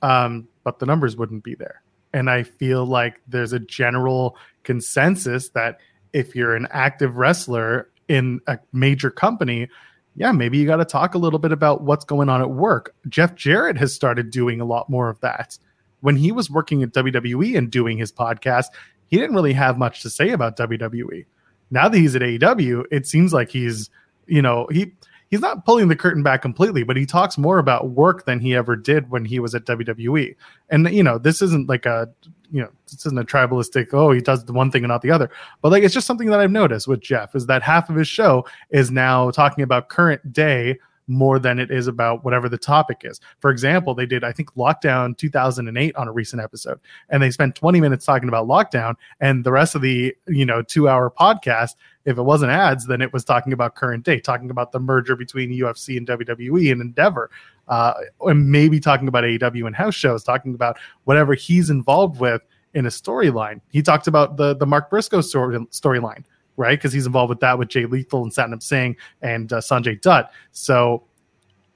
Um, 0.01 0.47
but 0.63 0.79
the 0.79 0.85
numbers 0.85 1.17
wouldn't 1.17 1.43
be 1.43 1.55
there. 1.55 1.81
And 2.13 2.29
I 2.29 2.43
feel 2.43 2.85
like 2.85 3.21
there's 3.27 3.51
a 3.51 3.59
general 3.59 4.37
consensus 4.63 5.49
that 5.49 5.79
if 6.13 6.33
you're 6.33 6.55
an 6.55 6.67
active 6.71 7.17
wrestler 7.17 7.89
in 8.07 8.39
a 8.47 8.57
major 8.71 9.11
company, 9.11 9.67
yeah, 10.15 10.31
maybe 10.31 10.57
you 10.57 10.65
got 10.65 10.77
to 10.77 10.85
talk 10.85 11.13
a 11.13 11.17
little 11.17 11.39
bit 11.39 11.51
about 11.51 11.81
what's 11.81 12.05
going 12.05 12.29
on 12.29 12.41
at 12.41 12.51
work. 12.51 12.95
Jeff 13.09 13.35
Jarrett 13.35 13.77
has 13.77 13.93
started 13.93 14.31
doing 14.31 14.61
a 14.61 14.65
lot 14.65 14.89
more 14.89 15.09
of 15.09 15.19
that. 15.19 15.57
When 16.01 16.15
he 16.15 16.31
was 16.31 16.49
working 16.49 16.83
at 16.83 16.93
WWE 16.93 17.57
and 17.57 17.69
doing 17.69 17.97
his 17.97 18.11
podcast, 18.11 18.67
he 19.07 19.17
didn't 19.17 19.35
really 19.35 19.53
have 19.53 19.77
much 19.77 20.01
to 20.01 20.09
say 20.09 20.29
about 20.29 20.57
WWE. 20.57 21.25
Now 21.71 21.89
that 21.89 21.97
he's 21.97 22.15
at 22.15 22.21
AEW, 22.21 22.85
it 22.91 23.07
seems 23.07 23.33
like 23.33 23.49
he's, 23.49 23.89
you 24.27 24.41
know, 24.41 24.67
he 24.71 24.93
he's 25.35 25.41
not 25.41 25.65
pulling 25.65 25.89
the 25.89 25.97
curtain 25.97 26.23
back 26.23 26.41
completely, 26.41 26.83
but 26.83 26.95
he 26.95 27.05
talks 27.05 27.37
more 27.37 27.57
about 27.57 27.89
work 27.89 28.25
than 28.25 28.39
he 28.39 28.55
ever 28.55 28.77
did 28.77 29.09
when 29.09 29.25
he 29.25 29.37
was 29.37 29.53
at 29.53 29.65
WWE. 29.65 30.33
And 30.69 30.89
you 30.93 31.03
know, 31.03 31.17
this 31.17 31.41
isn't 31.41 31.67
like 31.67 31.85
a 31.85 32.09
you 32.51 32.61
know, 32.61 32.69
this 32.85 33.05
isn't 33.05 33.19
a 33.19 33.23
tribalistic, 33.25 33.93
oh, 33.93 34.11
he 34.11 34.21
does 34.21 34.45
one 34.45 34.71
thing 34.71 34.83
and 34.83 34.89
not 34.89 35.01
the 35.01 35.11
other. 35.11 35.29
But 35.61 35.73
like 35.73 35.83
it's 35.83 35.93
just 35.93 36.07
something 36.07 36.29
that 36.29 36.39
I've 36.39 36.51
noticed 36.51 36.87
with 36.87 37.01
Jeff 37.01 37.35
is 37.35 37.47
that 37.47 37.63
half 37.63 37.89
of 37.89 37.97
his 37.97 38.07
show 38.07 38.45
is 38.69 38.91
now 38.91 39.29
talking 39.31 39.61
about 39.61 39.89
current 39.89 40.31
day 40.31 40.77
more 41.07 41.37
than 41.37 41.59
it 41.59 41.69
is 41.69 41.87
about 41.87 42.23
whatever 42.23 42.49
the 42.49 42.57
topic 42.57 43.01
is. 43.03 43.19
For 43.39 43.51
example, 43.51 43.93
they 43.93 44.05
did, 44.05 44.23
I 44.23 44.31
think, 44.31 44.53
Lockdown 44.55 45.17
2008 45.17 45.95
on 45.95 46.07
a 46.07 46.11
recent 46.11 46.41
episode, 46.41 46.79
and 47.09 47.21
they 47.21 47.29
spent 47.29 47.55
20 47.55 47.81
minutes 47.81 48.05
talking 48.05 48.29
about 48.29 48.47
lockdown, 48.47 48.95
and 49.19 49.43
the 49.43 49.51
rest 49.51 49.75
of 49.75 49.81
the, 49.81 50.15
you 50.27 50.45
know, 50.45 50.61
two 50.61 50.89
hour 50.89 51.11
podcast, 51.11 51.75
if 52.05 52.17
it 52.17 52.21
wasn't 52.21 52.51
ads, 52.51 52.85
then 52.85 53.01
it 53.01 53.11
was 53.11 53.23
talking 53.23 53.53
about 53.53 53.75
current 53.75 54.03
day, 54.03 54.19
talking 54.19 54.49
about 54.49 54.71
the 54.71 54.79
merger 54.79 55.15
between 55.15 55.51
UFC 55.51 55.97
and 55.97 56.07
WWE 56.07 56.71
and 56.71 56.81
Endeavor, 56.81 57.29
uh, 57.67 57.93
and 58.21 58.49
maybe 58.49 58.79
talking 58.79 59.07
about 59.07 59.23
AEW 59.23 59.65
and 59.65 59.75
house 59.75 59.95
shows, 59.95 60.23
talking 60.23 60.53
about 60.53 60.77
whatever 61.05 61.33
he's 61.33 61.69
involved 61.69 62.19
with 62.19 62.41
in 62.73 62.85
a 62.85 62.89
storyline. 62.89 63.61
He 63.69 63.81
talked 63.81 64.07
about 64.07 64.37
the 64.37 64.55
the 64.55 64.65
Mark 64.65 64.89
Briscoe 64.89 65.21
story 65.21 65.57
storyline 65.71 66.23
right? 66.57 66.77
Because 66.77 66.93
he's 66.93 67.05
involved 67.05 67.29
with 67.29 67.39
that 67.41 67.57
with 67.57 67.67
Jay 67.67 67.85
Lethal 67.85 68.23
and 68.23 68.31
Satnam 68.31 68.61
Singh 68.61 68.95
and 69.21 69.51
uh, 69.51 69.57
Sanjay 69.57 69.99
Dutt. 69.99 70.31
So 70.51 71.03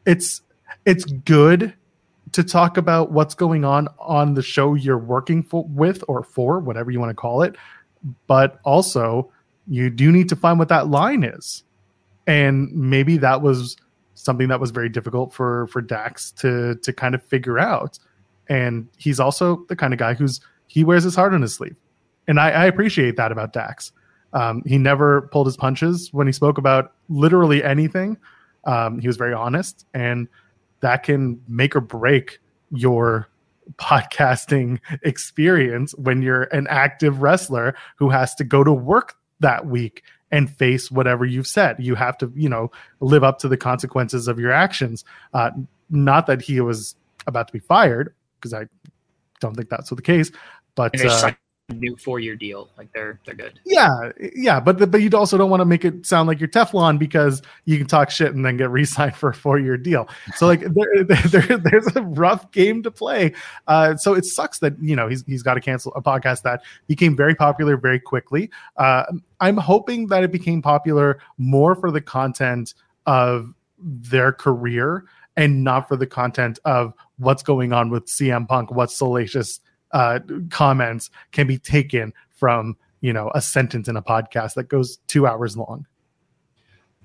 it's 0.05 0.41
it's 0.86 1.05
good 1.05 1.74
to 2.31 2.43
talk 2.43 2.77
about 2.77 3.12
what's 3.12 3.33
going 3.33 3.65
on 3.65 3.88
on 3.98 4.33
the 4.33 4.41
show 4.41 4.75
you're 4.75 4.98
working 4.98 5.41
for, 5.41 5.65
with 5.67 6.03
or 6.07 6.24
for, 6.24 6.59
whatever 6.59 6.91
you 6.91 7.00
want 7.00 7.09
to 7.09 7.15
call 7.15 7.41
it. 7.41 7.55
But 8.27 8.59
also, 8.63 9.31
you 9.69 9.89
do 9.89 10.11
need 10.11 10.27
to 10.29 10.35
find 10.35 10.57
what 10.57 10.67
that 10.69 10.88
line 10.88 11.23
is, 11.23 11.63
and 12.27 12.71
maybe 12.73 13.17
that 13.17 13.41
was 13.41 13.77
something 14.15 14.49
that 14.49 14.59
was 14.59 14.71
very 14.71 14.89
difficult 14.89 15.31
for 15.33 15.67
for 15.67 15.81
Dax 15.81 16.31
to 16.33 16.75
to 16.75 16.91
kind 16.91 17.15
of 17.15 17.23
figure 17.23 17.59
out. 17.59 17.99
And 18.49 18.88
he's 18.97 19.19
also 19.19 19.63
the 19.69 19.75
kind 19.75 19.93
of 19.93 19.99
guy 19.99 20.15
who's 20.15 20.41
he 20.67 20.83
wears 20.83 21.03
his 21.03 21.15
heart 21.15 21.33
on 21.33 21.41
his 21.41 21.53
sleeve, 21.53 21.75
and 22.27 22.39
I, 22.39 22.49
I 22.49 22.65
appreciate 22.65 23.15
that 23.17 23.31
about 23.31 23.53
Dax. 23.53 23.91
Um, 24.33 24.61
he 24.65 24.77
never 24.77 25.23
pulled 25.31 25.47
his 25.47 25.57
punches 25.57 26.09
when 26.13 26.27
he 26.27 26.33
spoke 26.33 26.57
about 26.57 26.93
literally 27.07 27.63
anything. 27.63 28.17
Um, 28.65 28.99
he 28.99 29.07
was 29.07 29.17
very 29.17 29.33
honest, 29.33 29.85
and 29.93 30.27
that 30.81 31.03
can 31.03 31.41
make 31.47 31.75
or 31.75 31.81
break 31.81 32.39
your 32.71 33.29
podcasting 33.77 34.79
experience 35.03 35.93
when 35.95 36.21
you're 36.21 36.43
an 36.43 36.67
active 36.69 37.21
wrestler 37.21 37.75
who 37.97 38.09
has 38.09 38.33
to 38.35 38.43
go 38.43 38.63
to 38.63 38.73
work 38.73 39.15
that 39.39 39.65
week 39.65 40.03
and 40.31 40.50
face 40.50 40.91
whatever 40.91 41.25
you've 41.25 41.48
said. 41.48 41.77
You 41.79 41.96
have 41.96 42.17
to, 42.19 42.31
you 42.36 42.50
know, 42.50 42.72
live 43.00 43.24
up 43.24 43.39
to 43.39 43.48
the 43.48 43.58
consequences 43.58 44.27
of 44.27 44.39
your 44.39 44.51
actions. 44.51 45.03
Uh, 45.34 45.51
not 45.89 46.27
that 46.27 46.41
he 46.41 46.62
was 46.62 46.96
about 47.25 47.48
to 47.48 47.53
be 47.53 47.60
fired, 47.60 48.13
because 48.38 48.53
I 48.53 48.65
don't 49.39 49.55
think 49.55 49.69
that's 49.69 49.89
the 49.89 50.01
case. 50.01 50.31
But 50.75 50.93
uh, 51.10 51.31
new 51.73 51.95
four 51.95 52.19
year 52.19 52.35
deal. 52.35 52.69
Like 52.77 52.91
they're 52.93 53.19
they're 53.25 53.35
good. 53.35 53.59
Yeah, 53.65 54.11
yeah, 54.35 54.59
but 54.59 54.79
the, 54.79 54.88
but 54.88 55.01
you 55.01 55.09
also 55.13 55.38
don't 55.38 55.49
want 55.49 55.61
to 55.61 55.65
make 55.65 55.85
it 55.85 56.05
sound 56.05 56.27
like 56.27 56.39
you're 56.39 56.49
Teflon 56.49 56.99
because 56.99 57.41
you 57.65 57.77
can 57.77 57.88
talk 57.88 58.09
shit 58.09 58.33
and 58.33 58.45
then 58.45 58.57
get 58.57 58.69
re-signed 58.71 59.15
for 59.15 59.29
a 59.29 59.33
four 59.33 59.59
year 59.59 59.77
deal. 59.77 60.07
So 60.35 60.47
like 60.47 60.61
there, 60.73 61.03
there 61.03 61.57
there's 61.57 61.95
a 61.95 62.01
rough 62.01 62.51
game 62.51 62.83
to 62.83 62.91
play. 62.91 63.33
Uh, 63.67 63.95
so 63.95 64.13
it 64.13 64.25
sucks 64.25 64.59
that 64.59 64.81
you 64.81 64.95
know 64.95 65.07
he's 65.07 65.23
he's 65.25 65.43
got 65.43 65.55
to 65.55 65.61
cancel 65.61 65.93
a 65.95 66.01
podcast 66.01 66.43
that 66.43 66.63
became 66.88 67.15
very 67.15 67.35
popular 67.35 67.77
very 67.77 67.99
quickly. 67.99 68.49
Uh, 68.77 69.03
I'm 69.39 69.57
hoping 69.57 70.07
that 70.07 70.23
it 70.23 70.31
became 70.31 70.61
popular 70.61 71.19
more 71.38 71.75
for 71.75 71.91
the 71.91 72.01
content 72.01 72.73
of 73.05 73.53
their 73.77 74.31
career 74.31 75.05
and 75.38 75.63
not 75.63 75.88
for 75.88 75.95
the 75.95 76.07
content 76.07 76.59
of 76.65 76.93
what's 77.17 77.43
going 77.43 77.71
on 77.71 77.89
with 77.89 78.05
CM 78.07 78.47
Punk, 78.47 78.71
what's 78.71 78.97
salacious 78.97 79.61
uh, 79.91 80.19
comments 80.50 81.10
can 81.31 81.48
be 81.48 81.58
taken 81.58 82.13
from 82.29 82.77
you 83.01 83.13
know 83.13 83.31
a 83.36 83.41
sentence 83.41 83.88
in 83.88 83.96
a 83.96 84.01
podcast 84.01 84.55
that 84.55 84.69
goes 84.69 84.98
two 85.08 85.27
hours 85.27 85.58
long. 85.58 85.86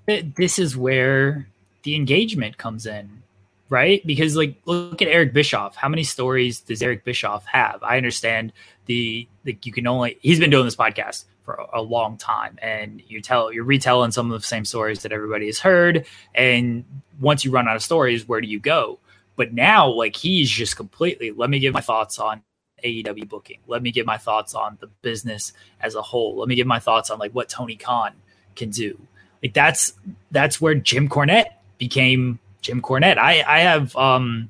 This 0.06 0.58
is 0.58 0.76
where 0.76 1.48
the 1.82 1.94
engagement 1.94 2.58
comes 2.58 2.86
in 2.86 3.22
right? 3.68 4.06
Because 4.06 4.36
like 4.36 4.56
look 4.66 5.02
at 5.02 5.08
eric 5.08 5.32
bischoff. 5.32 5.76
How 5.76 5.88
many 5.88 6.04
stories 6.04 6.60
does 6.60 6.82
eric 6.82 7.04
bischoff 7.04 7.44
have? 7.46 7.82
I 7.82 7.96
understand 7.96 8.52
the 8.86 9.26
like 9.44 9.66
you 9.66 9.72
can 9.72 9.86
only 9.86 10.18
he's 10.20 10.38
been 10.38 10.50
doing 10.50 10.64
this 10.64 10.76
podcast 10.76 11.24
for 11.42 11.54
a, 11.74 11.82
long 11.82 12.16
time 12.16 12.58
and 12.62 13.02
you 13.06 13.20
tell 13.20 13.52
you're 13.52 13.64
retelling 13.64 14.10
some 14.12 14.32
of 14.32 14.40
the 14.40 14.46
same 14.46 14.64
stories 14.64 15.02
that 15.02 15.12
everybody 15.12 15.44
has 15.44 15.58
heard 15.58 16.06
and 16.34 16.84
once 17.20 17.44
you 17.44 17.50
run 17.50 17.68
out 17.68 17.76
of 17.76 17.82
stories 17.82 18.26
where 18.26 18.40
do 18.40 18.48
you 18.48 18.58
go? 18.58 18.98
But 19.36 19.52
now 19.52 19.88
like 19.90 20.16
he's 20.16 20.50
just 20.50 20.76
completely 20.76 21.32
let 21.32 21.50
me 21.50 21.58
give 21.58 21.74
my 21.74 21.80
thoughts 21.80 22.18
on 22.18 22.42
AEW 22.84 23.28
booking. 23.28 23.58
Let 23.66 23.82
me 23.82 23.90
give 23.90 24.06
my 24.06 24.18
thoughts 24.18 24.54
on 24.54 24.76
the 24.80 24.88
business 25.02 25.52
as 25.80 25.94
a 25.94 26.02
whole. 26.02 26.36
Let 26.36 26.48
me 26.48 26.54
give 26.54 26.66
my 26.66 26.78
thoughts 26.78 27.10
on 27.10 27.18
like 27.18 27.32
what 27.32 27.48
Tony 27.48 27.76
Khan 27.76 28.12
can 28.54 28.70
do. 28.70 28.98
Like 29.42 29.54
that's 29.54 29.94
that's 30.30 30.60
where 30.60 30.74
Jim 30.74 31.08
Cornette 31.08 31.52
became 31.78 32.38
Jim 32.60 32.80
Cornette. 32.80 33.18
I 33.18 33.42
I 33.46 33.60
have 33.60 33.96
um 33.96 34.48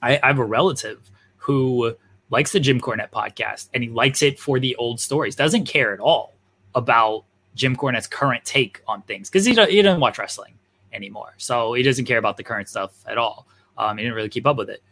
I, 0.00 0.18
I 0.22 0.28
have 0.28 0.38
a 0.38 0.44
relative 0.44 1.00
who 1.36 1.96
likes 2.30 2.52
the 2.52 2.60
Jim 2.60 2.80
Cornette 2.80 3.10
podcast 3.10 3.68
and 3.74 3.82
he 3.82 3.90
likes 3.90 4.22
it 4.22 4.38
for 4.38 4.58
the 4.58 4.74
old 4.76 5.00
stories. 5.00 5.36
Doesn't 5.36 5.66
care 5.66 5.92
at 5.92 6.00
all 6.00 6.34
about 6.74 7.24
Jim 7.54 7.76
Cornette's 7.76 8.06
current 8.06 8.44
take 8.44 8.82
on 8.88 9.02
things 9.02 9.28
because 9.28 9.44
he, 9.44 9.54
he 9.66 9.82
doesn't 9.82 10.00
watch 10.00 10.18
wrestling 10.18 10.54
anymore. 10.92 11.34
So 11.36 11.74
he 11.74 11.82
doesn't 11.82 12.06
care 12.06 12.18
about 12.18 12.36
the 12.36 12.42
current 12.42 12.68
stuff 12.68 12.92
at 13.06 13.18
all. 13.18 13.46
Um, 13.76 13.98
he 13.98 14.04
didn't 14.04 14.16
really 14.16 14.28
keep 14.28 14.46
up 14.46 14.56
with 14.56 14.70
it. 14.70 14.82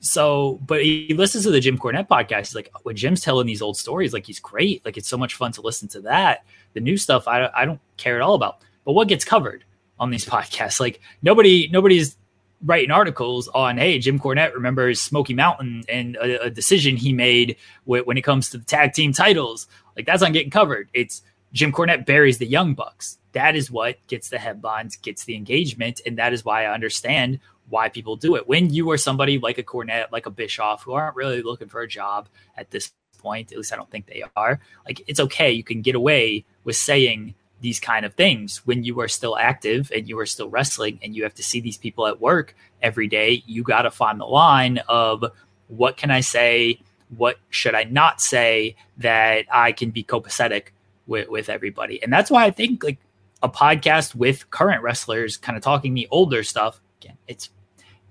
So, 0.00 0.60
but 0.66 0.82
he 0.82 1.12
listens 1.14 1.44
to 1.44 1.50
the 1.50 1.60
Jim 1.60 1.76
Cornette 1.76 2.08
podcast. 2.08 2.38
He's 2.38 2.54
like, 2.54 2.70
when 2.82 2.96
Jim's 2.96 3.20
telling 3.20 3.46
these 3.46 3.62
old 3.62 3.76
stories, 3.76 4.12
like 4.12 4.26
he's 4.26 4.38
great. 4.38 4.84
Like 4.84 4.96
it's 4.96 5.08
so 5.08 5.18
much 5.18 5.34
fun 5.34 5.52
to 5.52 5.60
listen 5.60 5.88
to 5.88 6.00
that. 6.02 6.44
The 6.74 6.80
new 6.80 6.96
stuff, 6.96 7.26
I, 7.26 7.50
I 7.54 7.64
don't 7.64 7.80
care 7.96 8.16
at 8.16 8.22
all 8.22 8.34
about. 8.34 8.60
But 8.84 8.92
what 8.92 9.08
gets 9.08 9.24
covered 9.24 9.64
on 9.98 10.10
these 10.10 10.24
podcasts? 10.26 10.80
Like 10.80 11.00
nobody, 11.22 11.68
nobody's 11.72 12.16
writing 12.64 12.90
articles 12.90 13.48
on, 13.48 13.78
hey, 13.78 13.98
Jim 13.98 14.18
Cornette 14.18 14.54
remembers 14.54 15.00
Smoky 15.00 15.34
Mountain 15.34 15.84
and 15.88 16.16
a, 16.16 16.44
a 16.44 16.50
decision 16.50 16.96
he 16.96 17.12
made 17.12 17.56
when 17.84 18.16
it 18.16 18.22
comes 18.22 18.50
to 18.50 18.58
the 18.58 18.64
tag 18.64 18.92
team 18.92 19.12
titles. 19.12 19.66
Like 19.96 20.06
that's 20.06 20.22
not 20.22 20.32
getting 20.32 20.50
covered. 20.50 20.88
It's 20.94 21.22
Jim 21.52 21.72
Cornette 21.72 22.06
buries 22.06 22.38
the 22.38 22.46
Young 22.46 22.74
Bucks. 22.74 23.18
That 23.32 23.56
is 23.56 23.70
what 23.70 23.98
gets 24.06 24.28
the 24.28 24.38
headlines, 24.38 24.96
gets 24.96 25.24
the 25.24 25.34
engagement, 25.34 26.00
and 26.06 26.18
that 26.18 26.32
is 26.32 26.44
why 26.44 26.64
I 26.64 26.74
understand 26.74 27.40
why 27.68 27.88
people 27.88 28.16
do 28.16 28.36
it. 28.36 28.48
When 28.48 28.72
you 28.72 28.90
are 28.90 28.98
somebody 28.98 29.38
like 29.38 29.58
a 29.58 29.62
Cornette, 29.62 30.10
like 30.12 30.26
a 30.26 30.30
Bischoff, 30.30 30.82
who 30.82 30.92
aren't 30.92 31.16
really 31.16 31.42
looking 31.42 31.68
for 31.68 31.80
a 31.80 31.88
job 31.88 32.28
at 32.56 32.70
this 32.70 32.92
point, 33.18 33.52
at 33.52 33.58
least 33.58 33.72
I 33.72 33.76
don't 33.76 33.90
think 33.90 34.06
they 34.06 34.24
are, 34.36 34.60
like 34.86 35.02
it's 35.06 35.20
okay. 35.20 35.50
You 35.50 35.64
can 35.64 35.82
get 35.82 35.94
away 35.94 36.44
with 36.64 36.76
saying 36.76 37.34
these 37.60 37.80
kind 37.80 38.06
of 38.06 38.14
things 38.14 38.64
when 38.66 38.84
you 38.84 39.00
are 39.00 39.08
still 39.08 39.36
active 39.36 39.90
and 39.94 40.08
you 40.08 40.18
are 40.18 40.26
still 40.26 40.48
wrestling 40.48 40.98
and 41.02 41.16
you 41.16 41.24
have 41.24 41.34
to 41.34 41.42
see 41.42 41.60
these 41.60 41.76
people 41.76 42.06
at 42.06 42.20
work 42.20 42.54
every 42.82 43.08
day. 43.08 43.42
You 43.46 43.64
got 43.64 43.82
to 43.82 43.90
find 43.90 44.20
the 44.20 44.26
line 44.26 44.78
of 44.88 45.24
what 45.66 45.96
can 45.96 46.10
I 46.10 46.20
say? 46.20 46.80
What 47.16 47.38
should 47.50 47.74
I 47.74 47.84
not 47.84 48.20
say 48.20 48.76
that 48.98 49.46
I 49.50 49.72
can 49.72 49.90
be 49.90 50.04
copacetic 50.04 50.68
with, 51.08 51.28
with 51.28 51.48
everybody? 51.48 52.00
And 52.00 52.12
that's 52.12 52.30
why 52.30 52.44
I 52.44 52.52
think 52.52 52.84
like 52.84 52.98
a 53.42 53.48
podcast 53.48 54.14
with 54.14 54.48
current 54.50 54.82
wrestlers 54.82 55.36
kind 55.36 55.56
of 55.56 55.62
talking 55.62 55.94
the 55.94 56.08
older 56.10 56.42
stuff 56.42 56.80
again 57.00 57.16
it's 57.26 57.50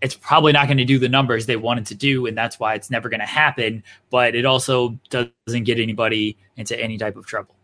it's 0.01 0.15
probably 0.15 0.51
not 0.51 0.67
going 0.67 0.77
to 0.77 0.85
do 0.85 0.99
the 0.99 1.09
numbers 1.09 1.45
they 1.45 1.55
wanted 1.55 1.85
to 1.87 1.95
do, 1.95 2.25
and 2.25 2.37
that's 2.37 2.59
why 2.59 2.75
it's 2.75 2.89
never 2.89 3.09
going 3.09 3.19
to 3.19 3.25
happen. 3.25 3.83
But 4.09 4.35
it 4.35 4.45
also 4.45 4.99
doesn't 5.09 5.63
get 5.63 5.79
anybody 5.79 6.37
into 6.55 6.79
any 6.79 6.97
type 6.97 7.15
of 7.15 7.25
trouble. 7.25 7.55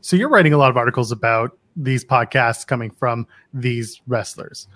So 0.00 0.16
you're 0.16 0.28
writing 0.28 0.52
a 0.52 0.58
lot 0.58 0.70
of 0.70 0.76
articles 0.76 1.12
about 1.12 1.56
these 1.76 2.04
podcasts 2.04 2.66
coming 2.66 2.90
from 2.90 3.26
these 3.52 4.00
wrestlers, 4.06 4.68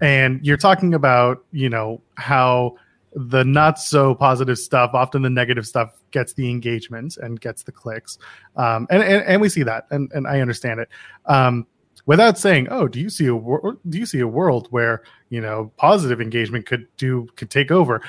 and 0.00 0.44
you're 0.44 0.56
talking 0.56 0.94
about 0.94 1.44
you 1.52 1.68
know 1.68 2.02
how 2.16 2.76
the 3.14 3.44
not 3.44 3.78
so 3.78 4.14
positive 4.14 4.58
stuff, 4.58 4.90
often 4.92 5.22
the 5.22 5.30
negative 5.30 5.66
stuff, 5.66 5.98
gets 6.10 6.34
the 6.34 6.50
engagement 6.50 7.16
and 7.16 7.40
gets 7.40 7.62
the 7.62 7.72
clicks, 7.72 8.18
um, 8.56 8.86
and, 8.90 9.02
and 9.02 9.24
and 9.24 9.40
we 9.40 9.48
see 9.48 9.62
that, 9.62 9.86
and 9.90 10.10
and 10.12 10.26
I 10.26 10.40
understand 10.40 10.80
it. 10.80 10.88
Um, 11.24 11.66
without 12.06 12.38
saying, 12.38 12.68
"Oh, 12.70 12.88
do 12.88 13.00
you 13.00 13.10
see 13.10 13.26
a 13.26 13.34
do 13.34 13.98
you 13.98 14.06
see 14.06 14.20
a 14.20 14.28
world 14.28 14.68
where 14.70 15.02
you 15.28 15.40
know 15.40 15.72
positive 15.76 16.20
engagement 16.20 16.66
could 16.66 16.86
do 16.96 17.28
could 17.36 17.50
take 17.50 17.70
over?" 17.70 18.00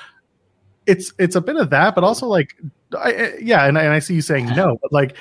It's 0.86 1.12
it's 1.20 1.36
a 1.36 1.42
bit 1.42 1.58
of 1.58 1.70
that, 1.72 1.96
but 1.96 2.04
also 2.04 2.27
like, 2.27 2.56
I, 2.98 3.34
yeah, 3.42 3.66
and, 3.66 3.77
and 3.77 3.89
I 3.89 4.00
see 4.00 4.16
you 4.16 4.22
saying 4.22 4.46
no, 4.56 4.77
but 4.82 4.94
like, 4.94 5.18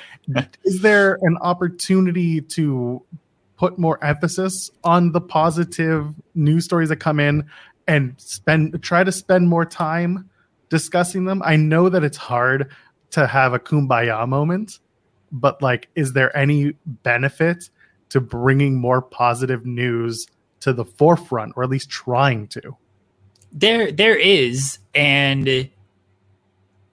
is 0.63 0.81
there 0.81 1.17
an 1.21 1.37
opportunity 1.41 2.39
to 2.41 3.03
put 3.57 3.77
more 3.77 4.01
emphasis 4.03 4.69
on 4.83 5.11
the 5.11 5.19
positive 5.19 6.13
news 6.35 6.63
stories 6.63 6.89
that 6.89 6.97
come 6.97 7.19
in 7.19 7.43
and 7.87 8.13
spend 8.17 8.81
try 8.81 9.03
to 9.03 9.11
spend 9.11 9.49
more 9.49 9.65
time 9.65 10.29
discussing 10.69 11.25
them? 11.25 11.41
I 11.43 11.57
know 11.57 11.89
that 11.89 12.03
it's 12.03 12.17
hard 12.17 12.71
to 13.09 13.27
have 13.27 13.53
a 13.53 13.59
kumbaya 13.59 14.27
moment, 14.27 14.79
but 15.31 15.61
like, 15.61 15.89
is 15.95 16.13
there 16.13 16.35
any 16.37 16.73
benefit? 16.85 17.69
To 18.09 18.21
bringing 18.21 18.75
more 18.75 19.01
positive 19.01 19.65
news 19.65 20.27
to 20.61 20.73
the 20.73 20.85
forefront 20.85 21.53
or 21.55 21.63
at 21.63 21.69
least 21.69 21.89
trying 21.89 22.47
to 22.47 22.75
there 23.51 23.91
there 23.91 24.15
is 24.15 24.79
and 24.95 25.69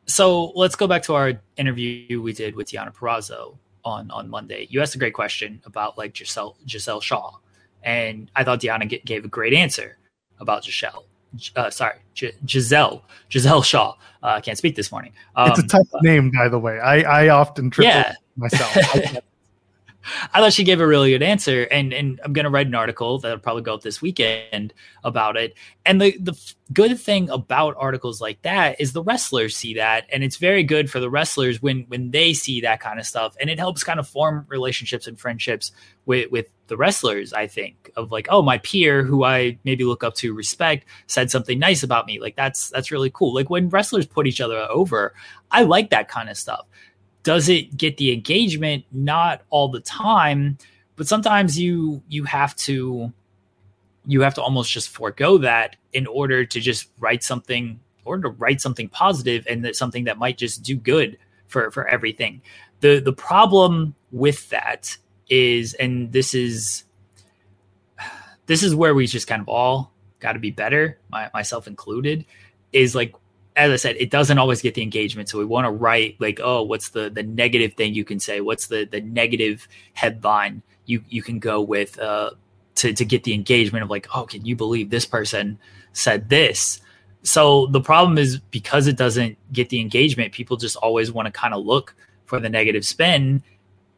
so 0.06 0.52
let's 0.54 0.76
go 0.76 0.86
back 0.86 1.02
to 1.04 1.14
our 1.14 1.32
interview 1.56 2.20
we 2.20 2.32
did 2.32 2.54
with 2.54 2.68
Deonna 2.68 2.94
Purrazzo 2.94 3.56
on 3.84 4.10
on 4.10 4.28
Monday. 4.28 4.66
You 4.70 4.82
asked 4.82 4.94
a 4.94 4.98
great 4.98 5.14
question 5.14 5.60
about 5.64 5.96
like 5.98 6.16
Giselle 6.16 6.56
Giselle 6.68 7.00
Shaw, 7.00 7.32
and 7.82 8.30
I 8.36 8.44
thought 8.44 8.60
Deonna 8.60 8.88
g- 8.88 9.02
gave 9.04 9.24
a 9.24 9.28
great 9.28 9.54
answer 9.54 9.96
about 10.40 10.64
Giselle. 10.64 11.04
Uh, 11.56 11.70
sorry, 11.70 11.96
G- 12.14 12.32
Giselle 12.46 13.02
Giselle 13.30 13.62
Shaw. 13.62 13.94
Uh, 14.22 14.36
I 14.36 14.40
can't 14.40 14.58
speak 14.58 14.76
this 14.76 14.92
morning. 14.92 15.12
Um, 15.36 15.50
it's 15.50 15.58
a 15.58 15.66
tough 15.66 15.88
name, 16.02 16.30
by 16.30 16.48
the 16.48 16.58
way. 16.58 16.78
I 16.80 17.24
I 17.24 17.28
often 17.28 17.70
triple 17.70 17.92
yeah. 17.92 18.14
myself. 18.36 18.76
I 20.32 20.40
thought 20.40 20.52
she 20.52 20.64
gave 20.64 20.80
a 20.80 20.86
really 20.86 21.10
good 21.10 21.22
answer, 21.22 21.64
and 21.64 21.92
and 21.92 22.20
I'm 22.24 22.32
to 22.34 22.50
write 22.50 22.66
an 22.66 22.74
article 22.74 23.18
that'll 23.18 23.38
probably 23.38 23.62
go 23.62 23.74
up 23.74 23.82
this 23.82 24.02
weekend 24.02 24.72
about 25.02 25.36
it. 25.36 25.54
And 25.86 26.00
the 26.00 26.16
the 26.18 26.34
good 26.72 26.98
thing 26.98 27.30
about 27.30 27.74
articles 27.78 28.20
like 28.20 28.42
that 28.42 28.80
is 28.80 28.92
the 28.92 29.02
wrestlers 29.02 29.56
see 29.56 29.74
that, 29.74 30.06
and 30.12 30.24
it's 30.24 30.36
very 30.36 30.62
good 30.62 30.90
for 30.90 31.00
the 31.00 31.10
wrestlers 31.10 31.62
when 31.62 31.84
when 31.88 32.10
they 32.10 32.32
see 32.32 32.60
that 32.62 32.80
kind 32.80 32.98
of 32.98 33.06
stuff, 33.06 33.36
and 33.40 33.50
it 33.50 33.58
helps 33.58 33.84
kind 33.84 34.00
of 34.00 34.08
form 34.08 34.44
relationships 34.48 35.06
and 35.06 35.18
friendships 35.18 35.72
with 36.06 36.30
with 36.30 36.46
the 36.66 36.76
wrestlers. 36.76 37.32
I 37.32 37.46
think 37.46 37.90
of 37.96 38.10
like, 38.10 38.26
oh, 38.30 38.42
my 38.42 38.58
peer 38.58 39.02
who 39.02 39.24
I 39.24 39.58
maybe 39.64 39.84
look 39.84 40.04
up 40.04 40.14
to, 40.16 40.34
respect, 40.34 40.86
said 41.06 41.30
something 41.30 41.58
nice 41.58 41.82
about 41.82 42.06
me. 42.06 42.20
Like 42.20 42.36
that's 42.36 42.70
that's 42.70 42.90
really 42.90 43.10
cool. 43.10 43.34
Like 43.34 43.50
when 43.50 43.68
wrestlers 43.68 44.06
put 44.06 44.26
each 44.26 44.40
other 44.40 44.58
over, 44.58 45.14
I 45.50 45.62
like 45.62 45.90
that 45.90 46.08
kind 46.08 46.28
of 46.28 46.36
stuff 46.36 46.66
does 47.24 47.48
it 47.48 47.76
get 47.76 47.96
the 47.96 48.12
engagement? 48.12 48.84
Not 48.92 49.42
all 49.50 49.68
the 49.68 49.80
time, 49.80 50.58
but 50.94 51.08
sometimes 51.08 51.58
you 51.58 52.02
you 52.08 52.24
have 52.24 52.54
to 52.56 53.12
you 54.06 54.20
have 54.20 54.34
to 54.34 54.42
almost 54.42 54.70
just 54.70 54.90
forego 54.90 55.38
that 55.38 55.76
in 55.92 56.06
order 56.06 56.44
to 56.44 56.60
just 56.60 56.88
write 57.00 57.24
something 57.24 57.80
or 58.04 58.18
to 58.18 58.28
write 58.28 58.60
something 58.60 58.88
positive 58.88 59.46
and 59.48 59.64
that 59.64 59.74
something 59.74 60.04
that 60.04 60.18
might 60.18 60.38
just 60.38 60.62
do 60.62 60.76
good 60.76 61.18
for 61.48 61.70
for 61.70 61.88
everything. 61.88 62.42
The 62.80 63.00
the 63.00 63.12
problem 63.12 63.94
with 64.12 64.48
that 64.50 64.96
is 65.28 65.74
and 65.74 66.12
this 66.12 66.34
is 66.34 66.84
this 68.46 68.62
is 68.62 68.74
where 68.74 68.94
we 68.94 69.06
just 69.06 69.26
kind 69.26 69.40
of 69.40 69.48
all 69.48 69.92
got 70.20 70.32
to 70.32 70.38
be 70.38 70.50
better, 70.50 70.98
my, 71.10 71.30
myself 71.32 71.66
included, 71.66 72.26
is 72.72 72.94
like 72.94 73.14
as 73.56 73.70
I 73.70 73.76
said, 73.76 73.96
it 73.98 74.10
doesn't 74.10 74.38
always 74.38 74.62
get 74.62 74.74
the 74.74 74.82
engagement. 74.82 75.28
So 75.28 75.38
we 75.38 75.44
want 75.44 75.66
to 75.66 75.70
write 75.70 76.16
like, 76.20 76.40
oh, 76.42 76.62
what's 76.62 76.90
the 76.90 77.08
the 77.08 77.22
negative 77.22 77.74
thing 77.74 77.94
you 77.94 78.04
can 78.04 78.18
say? 78.18 78.40
What's 78.40 78.66
the 78.66 78.84
the 78.84 79.00
negative 79.00 79.68
headline 79.92 80.62
you 80.86 81.04
you 81.08 81.22
can 81.22 81.38
go 81.38 81.60
with 81.60 81.98
uh, 81.98 82.30
to 82.76 82.92
to 82.92 83.04
get 83.04 83.24
the 83.24 83.34
engagement 83.34 83.84
of 83.84 83.90
like, 83.90 84.08
oh, 84.14 84.24
can 84.24 84.44
you 84.44 84.56
believe 84.56 84.90
this 84.90 85.06
person 85.06 85.58
said 85.92 86.28
this? 86.28 86.80
So 87.22 87.66
the 87.66 87.80
problem 87.80 88.18
is 88.18 88.38
because 88.38 88.86
it 88.86 88.96
doesn't 88.96 89.38
get 89.52 89.70
the 89.70 89.80
engagement, 89.80 90.32
people 90.32 90.56
just 90.56 90.76
always 90.76 91.10
want 91.10 91.26
to 91.26 91.32
kind 91.32 91.54
of 91.54 91.64
look 91.64 91.94
for 92.26 92.40
the 92.40 92.48
negative 92.48 92.84
spin, 92.84 93.42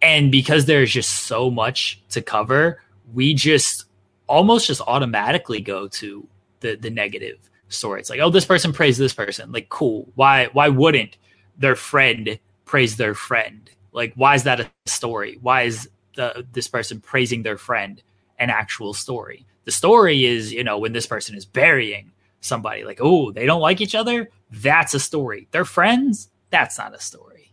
and 0.03 0.31
because 0.31 0.67
there's 0.67 0.93
just 0.93 1.25
so 1.25 1.51
much 1.51 2.03
to 2.11 2.21
cover, 2.21 2.83
we 3.15 3.35
just 3.35 3.87
almost 4.29 4.67
just 4.67 4.83
automatically 4.83 5.61
go 5.61 5.89
to 5.89 6.29
the 6.61 6.77
the 6.77 6.91
negative 6.91 7.39
story. 7.69 8.01
It's 8.01 8.11
like, 8.11 8.21
oh, 8.21 8.31
this 8.31 8.45
person 8.45 8.73
praised 8.73 8.99
this 8.99 9.15
person. 9.15 9.53
Like, 9.53 9.69
cool. 9.69 10.11
Why 10.15 10.47
why 10.53 10.69
wouldn't 10.69 11.17
their 11.59 11.77
friend 11.77 12.39
praise 12.65 12.97
their 12.97 13.15
friend? 13.15 13.71
Like, 13.93 14.13
why 14.15 14.35
is 14.35 14.45
that 14.45 14.61
a 14.61 14.71
story? 14.87 15.39
Why 15.41 15.63
is 15.63 15.89
the 16.15 16.47
this 16.53 16.69
person 16.69 17.01
praising 17.01 17.43
their 17.43 17.59
friend 17.59 18.03
an 18.39 18.51
actual 18.51 18.95
story? 18.95 19.47
The 19.65 19.73
story 19.73 20.25
is, 20.25 20.53
you 20.53 20.63
know, 20.63 20.79
when 20.79 20.93
this 20.93 21.07
person 21.07 21.37
is 21.37 21.45
burying 21.45 22.13
somebody, 22.41 22.85
like, 22.85 23.01
oh, 23.01 23.33
they 23.33 23.47
don't 23.47 23.61
like 23.61 23.81
each 23.81 23.95
other. 23.95 24.31
That's 24.51 24.95
a 24.95 25.01
story. 25.01 25.49
They're 25.51 25.65
friends. 25.65 26.31
That's 26.51 26.79
not 26.79 26.95
a 26.95 27.01
story. 27.01 27.53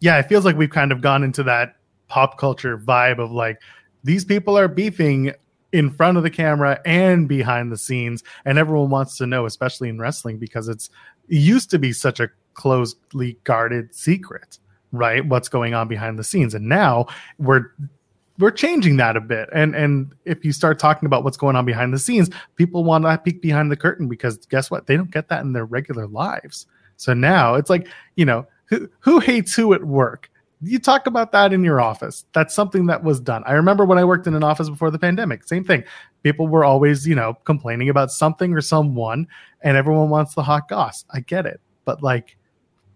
Yeah, 0.00 0.18
it 0.18 0.28
feels 0.28 0.44
like 0.44 0.56
we've 0.56 0.70
kind 0.70 0.92
of 0.92 1.00
gone 1.00 1.22
into 1.22 1.42
that 1.44 1.76
pop 2.08 2.38
culture 2.38 2.78
vibe 2.78 3.18
of 3.18 3.30
like 3.32 3.60
these 4.04 4.24
people 4.24 4.58
are 4.58 4.68
beefing 4.68 5.32
in 5.72 5.90
front 5.90 6.16
of 6.16 6.22
the 6.22 6.30
camera 6.30 6.80
and 6.84 7.28
behind 7.28 7.72
the 7.72 7.78
scenes 7.78 8.22
and 8.44 8.58
everyone 8.58 8.90
wants 8.90 9.16
to 9.16 9.26
know 9.26 9.46
especially 9.46 9.88
in 9.88 9.98
wrestling 9.98 10.38
because 10.38 10.68
it's 10.68 10.90
it 11.28 11.36
used 11.36 11.70
to 11.70 11.78
be 11.78 11.92
such 11.92 12.20
a 12.20 12.28
closely 12.54 13.38
guarded 13.44 13.94
secret 13.94 14.58
right? 14.92 15.24
What's 15.26 15.48
going 15.48 15.74
on 15.74 15.88
behind 15.88 16.18
the 16.18 16.24
scenes. 16.24 16.54
And 16.54 16.68
now 16.68 17.06
we're 17.38 17.66
we're 18.38 18.50
changing 18.50 18.96
that 18.98 19.16
a 19.16 19.20
bit. 19.20 19.48
And 19.52 19.74
and 19.74 20.14
if 20.24 20.44
you 20.44 20.52
start 20.52 20.78
talking 20.78 21.06
about 21.06 21.24
what's 21.24 21.36
going 21.36 21.56
on 21.56 21.64
behind 21.64 21.92
the 21.92 21.98
scenes 21.98 22.30
people 22.56 22.84
want 22.84 23.04
to 23.04 23.18
peek 23.18 23.42
behind 23.42 23.70
the 23.70 23.76
curtain 23.76 24.08
because 24.08 24.36
guess 24.46 24.70
what? 24.70 24.86
They 24.86 24.96
don't 24.96 25.10
get 25.10 25.28
that 25.28 25.42
in 25.42 25.52
their 25.52 25.64
regular 25.64 26.06
lives. 26.06 26.66
So 26.96 27.14
now 27.14 27.54
it's 27.54 27.70
like 27.70 27.88
you 28.16 28.24
know 28.24 28.46
who, 28.66 28.88
who 29.00 29.18
hates 29.18 29.54
who 29.54 29.74
at 29.74 29.84
work 29.84 30.30
you 30.62 30.78
talk 30.78 31.06
about 31.06 31.32
that 31.32 31.52
in 31.52 31.64
your 31.64 31.80
office. 31.80 32.24
That's 32.32 32.54
something 32.54 32.86
that 32.86 33.02
was 33.02 33.20
done. 33.20 33.42
I 33.46 33.52
remember 33.52 33.84
when 33.84 33.98
I 33.98 34.04
worked 34.04 34.26
in 34.26 34.34
an 34.34 34.44
office 34.44 34.70
before 34.70 34.90
the 34.90 34.98
pandemic, 34.98 35.44
same 35.44 35.64
thing. 35.64 35.82
People 36.22 36.46
were 36.46 36.64
always, 36.64 37.06
you 37.06 37.14
know, 37.14 37.34
complaining 37.44 37.88
about 37.88 38.12
something 38.12 38.54
or 38.54 38.60
someone, 38.60 39.26
and 39.62 39.76
everyone 39.76 40.08
wants 40.08 40.34
the 40.34 40.42
hot 40.42 40.68
goss. 40.68 41.04
I 41.12 41.20
get 41.20 41.46
it. 41.46 41.60
But 41.84 42.02
like, 42.02 42.36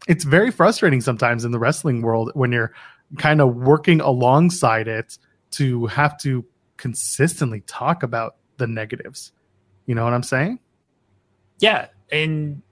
it's 0.07 0.25
very 0.25 0.53
frustrating 0.53 1.01
sometimes 1.01 1.45
in 1.45 1.51
the 1.51 1.59
wrestling 1.59 2.03
world 2.03 2.31
when 2.35 2.53
you're 2.53 2.73
kind 3.19 3.41
of 3.41 3.57
working 3.57 4.01
alongside 4.01 4.87
it 4.87 5.19
to 5.53 5.87
have 5.87 6.19
to 6.21 6.45
consistently 6.77 7.63
talk 7.63 8.03
about 8.03 8.37
the 8.59 8.67
negatives. 8.67 9.33
You 9.87 9.95
know 9.95 10.05
what 10.05 10.13
I'm 10.13 10.23
saying? 10.23 10.61
Yeah, 11.59 11.87
and 12.13 12.63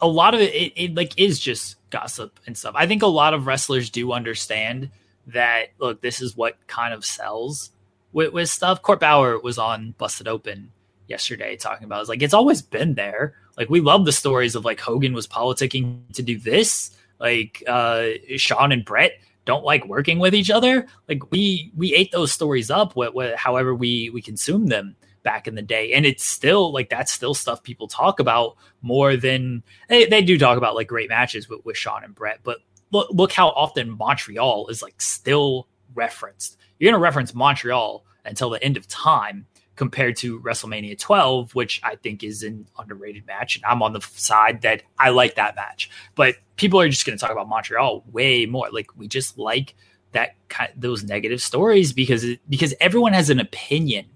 a 0.00 0.08
lot 0.08 0.34
of 0.34 0.40
it, 0.40 0.54
it, 0.54 0.72
it 0.76 0.94
like 0.94 1.18
is 1.18 1.38
just 1.40 1.76
gossip 1.90 2.38
and 2.46 2.56
stuff. 2.56 2.74
I 2.76 2.86
think 2.86 3.02
a 3.02 3.06
lot 3.06 3.34
of 3.34 3.46
wrestlers 3.46 3.90
do 3.90 4.12
understand 4.12 4.90
that. 5.28 5.68
Look, 5.78 6.00
this 6.00 6.20
is 6.20 6.36
what 6.36 6.56
kind 6.66 6.92
of 6.92 7.04
sells 7.04 7.70
with, 8.12 8.32
with 8.32 8.48
stuff. 8.48 8.82
Court 8.82 9.00
Bauer 9.00 9.38
was 9.38 9.58
on 9.58 9.94
Busted 9.98 10.28
Open 10.28 10.72
yesterday 11.08 11.56
talking 11.56 11.84
about. 11.84 12.00
It's 12.00 12.08
like 12.08 12.22
it's 12.22 12.34
always 12.34 12.62
been 12.62 12.94
there. 12.94 13.34
Like 13.56 13.70
we 13.70 13.80
love 13.80 14.04
the 14.04 14.12
stories 14.12 14.54
of 14.54 14.64
like 14.64 14.80
Hogan 14.80 15.14
was 15.14 15.26
politicking 15.26 16.00
to 16.14 16.22
do 16.22 16.38
this. 16.38 16.90
Like 17.18 17.62
uh 17.66 18.08
Shawn 18.36 18.72
and 18.72 18.84
Bret 18.84 19.12
don't 19.46 19.64
like 19.64 19.86
working 19.86 20.18
with 20.18 20.34
each 20.34 20.50
other. 20.50 20.86
Like 21.08 21.30
we 21.30 21.72
we 21.76 21.94
ate 21.94 22.12
those 22.12 22.32
stories 22.32 22.70
up. 22.70 22.96
What, 22.96 23.14
what 23.14 23.36
however 23.36 23.74
we 23.74 24.10
we 24.10 24.20
consume 24.20 24.66
them 24.66 24.96
back 25.26 25.48
in 25.48 25.56
the 25.56 25.62
day, 25.62 25.92
and 25.92 26.06
it's 26.06 26.24
still 26.24 26.72
like 26.72 26.88
that's 26.88 27.12
still 27.12 27.34
stuff 27.34 27.64
people 27.64 27.88
talk 27.88 28.20
about 28.20 28.56
more 28.80 29.16
than 29.16 29.64
they, 29.88 30.06
they 30.06 30.22
do 30.22 30.38
talk 30.38 30.56
about 30.56 30.76
like 30.76 30.86
great 30.86 31.08
matches 31.08 31.48
with, 31.48 31.64
with 31.64 31.76
Shawn 31.76 32.04
and 32.04 32.14
Bret. 32.14 32.38
But 32.44 32.58
look 32.92 33.08
look 33.10 33.32
how 33.32 33.48
often 33.48 33.90
Montreal 33.90 34.68
is 34.68 34.82
like 34.82 35.00
still 35.00 35.66
referenced. 35.94 36.56
You're 36.78 36.92
gonna 36.92 37.02
reference 37.02 37.34
Montreal 37.34 38.06
until 38.24 38.50
the 38.50 38.62
end 38.62 38.76
of 38.76 38.86
time 38.86 39.46
compared 39.74 40.16
to 40.16 40.40
WrestleMania 40.40 40.96
12, 40.96 41.56
which 41.56 41.80
I 41.82 41.96
think 41.96 42.22
is 42.22 42.44
an 42.44 42.68
underrated 42.78 43.26
match. 43.26 43.56
And 43.56 43.64
I'm 43.64 43.82
on 43.82 43.92
the 43.92 44.00
side 44.00 44.62
that 44.62 44.82
I 44.98 45.10
like 45.10 45.34
that 45.34 45.56
match. 45.56 45.90
But 46.14 46.36
people 46.54 46.80
are 46.80 46.88
just 46.88 47.04
going 47.04 47.18
to 47.18 47.20
talk 47.20 47.32
about 47.32 47.48
Montreal 47.48 48.04
way 48.10 48.46
more. 48.46 48.70
Like 48.70 48.96
we 48.96 49.08
just 49.08 49.36
like 49.36 49.74
that 50.12 50.36
kind 50.48 50.70
those 50.76 51.02
negative 51.02 51.42
stories 51.42 51.92
because 51.92 52.24
because 52.48 52.72
everyone 52.80 53.12
has 53.12 53.28
an 53.28 53.40
opinion 53.40 54.06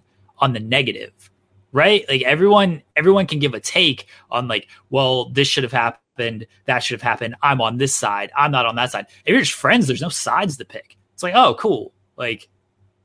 on 0.41 0.53
the 0.53 0.61
negative, 0.61 1.31
right? 1.73 2.05
Like 2.09 2.23
everyone 2.23 2.83
everyone 2.97 3.27
can 3.27 3.39
give 3.39 3.55
a 3.55 3.61
take 3.61 4.07
on 4.31 4.49
like, 4.49 4.69
well, 4.91 5.31
this 5.31 5.49
should 5.49 5.65
have 5.65 5.73
happened, 5.73 6.47
that 6.67 6.83
should 6.83 7.01
have 7.01 7.09
happened. 7.09 7.37
I'm 7.43 7.61
on 7.61 7.79
this 7.79 7.95
side, 7.95 8.31
I'm 8.37 8.51
not 8.51 8.67
on 8.67 8.77
that 8.77 8.91
side. 8.93 9.07
If 9.25 9.33
you're 9.33 9.41
just 9.41 9.53
friends, 9.53 9.87
there's 9.87 10.03
no 10.03 10.09
sides 10.09 10.57
to 10.57 10.65
pick. 10.65 10.97
It's 11.15 11.23
like, 11.23 11.35
oh, 11.35 11.55
cool. 11.55 11.93
Like 12.17 12.49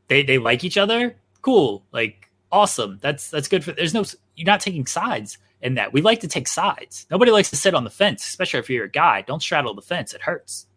they 0.08 0.24
they 0.24 0.38
like 0.38 0.64
each 0.64 0.78
other. 0.78 1.16
Cool. 1.42 1.86
Like 1.92 2.30
awesome. 2.52 3.00
That's 3.02 3.30
that's 3.30 3.48
good 3.48 3.64
for. 3.64 3.72
There's 3.72 3.94
no 3.94 4.04
you're 4.36 4.46
not 4.46 4.62
taking 4.62 4.86
sides 4.86 5.38
in 5.62 5.76
that. 5.76 5.94
We 5.94 6.02
like 6.02 6.20
to 6.22 6.28
take 6.28 6.48
sides. 6.48 7.06
Nobody 7.10 7.32
likes 7.32 7.50
to 7.50 7.56
sit 7.56 7.74
on 7.74 7.84
the 7.84 7.90
fence, 7.90 8.26
especially 8.26 8.60
if 8.60 8.70
you're 8.70 8.86
a 8.86 8.90
guy. 8.90 9.22
Don't 9.22 9.42
straddle 9.42 9.74
the 9.74 9.82
fence. 9.82 10.14
It 10.14 10.22
hurts. 10.22 10.68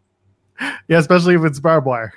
Yeah, 0.89 0.97
especially 0.97 1.35
if 1.35 1.45
it's 1.45 1.61
barbed 1.61 1.85
wire. 1.87 2.13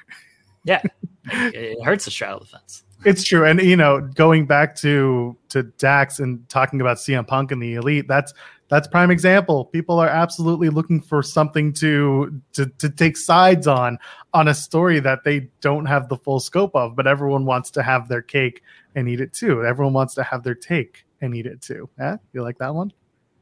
Yeah, 0.65 0.83
it 1.27 1.81
hurts 1.85 2.07
to 2.07 2.11
straddle 2.11 2.41
the 2.41 2.47
fence. 2.47 2.83
It's 3.05 3.25
true, 3.25 3.45
and 3.45 3.61
you 3.61 3.77
know, 3.77 4.01
going 4.01 4.47
back 4.47 4.75
to 4.77 5.37
to 5.51 5.63
Dax 5.63 6.19
and 6.19 6.49
talking 6.49 6.81
about 6.81 6.99
CM 6.99 7.27
Punk 7.27 7.53
and 7.53 7.63
the 7.63 7.75
Elite, 7.75 8.07
that's 8.09 8.33
that's 8.69 8.89
prime 8.89 9.11
example. 9.11 9.67
People 9.67 9.99
are 9.99 10.09
absolutely 10.09 10.71
looking 10.71 11.01
for 11.01 11.23
something 11.23 11.73
to 11.75 12.41
to 12.55 12.67
to 12.79 12.89
take 12.89 13.17
sides 13.17 13.67
on 13.67 13.99
on 14.33 14.49
a 14.49 14.55
story 14.55 14.99
that 15.01 15.25
they 15.25 15.51
don't 15.61 15.85
have 15.87 16.09
the 16.09 16.17
full 16.17 16.41
scope 16.41 16.75
of, 16.75 16.97
but 16.97 17.07
everyone 17.07 17.45
wants 17.45 17.71
to 17.73 17.83
have 17.83 18.09
their 18.09 18.23
cake 18.23 18.63
and 18.95 19.09
eat 19.09 19.21
it 19.21 19.33
too. 19.33 19.65
Everyone 19.65 19.93
wants 19.93 20.15
to 20.15 20.23
have 20.23 20.43
their 20.43 20.55
take 20.55 21.05
and 21.21 21.35
eat 21.35 21.47
it 21.47 21.61
too. 21.61 21.89
Yeah, 21.99 22.17
you 22.33 22.43
like 22.43 22.59
that 22.59 22.75
one? 22.75 22.93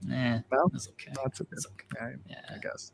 Yeah, 0.07 0.40
no, 0.51 0.68
that's 0.73 0.88
okay. 0.88 1.12
That's 1.23 1.40
okay. 1.40 1.57
okay. 1.96 2.14
Yeah. 2.29 2.40
I 2.55 2.59
guess. 2.59 2.92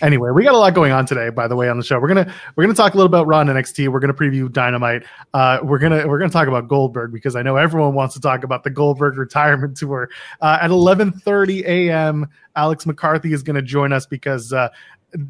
Anyway, 0.00 0.30
we 0.30 0.44
got 0.44 0.54
a 0.54 0.58
lot 0.58 0.74
going 0.74 0.92
on 0.92 1.06
today. 1.06 1.30
By 1.30 1.48
the 1.48 1.56
way, 1.56 1.68
on 1.68 1.78
the 1.78 1.84
show, 1.84 1.98
we're 1.98 2.08
gonna 2.08 2.32
we're 2.56 2.64
gonna 2.64 2.74
talk 2.74 2.94
a 2.94 2.96
little 2.96 3.06
about 3.06 3.26
Raw 3.26 3.40
and 3.40 3.50
NXT. 3.50 3.88
We're 3.88 4.00
gonna 4.00 4.14
preview 4.14 4.50
Dynamite. 4.50 5.04
Uh, 5.32 5.58
we're 5.62 5.78
gonna 5.78 6.06
we're 6.06 6.18
gonna 6.18 6.30
talk 6.30 6.48
about 6.48 6.68
Goldberg 6.68 7.12
because 7.12 7.36
I 7.36 7.42
know 7.42 7.56
everyone 7.56 7.94
wants 7.94 8.14
to 8.14 8.20
talk 8.20 8.44
about 8.44 8.64
the 8.64 8.70
Goldberg 8.70 9.16
retirement 9.16 9.76
tour. 9.78 10.10
Uh, 10.40 10.58
at 10.60 10.70
11:30 10.70 11.64
a.m., 11.64 12.28
Alex 12.56 12.86
McCarthy 12.86 13.32
is 13.32 13.42
gonna 13.42 13.62
join 13.62 13.92
us 13.92 14.06
because 14.06 14.52
uh, 14.52 14.68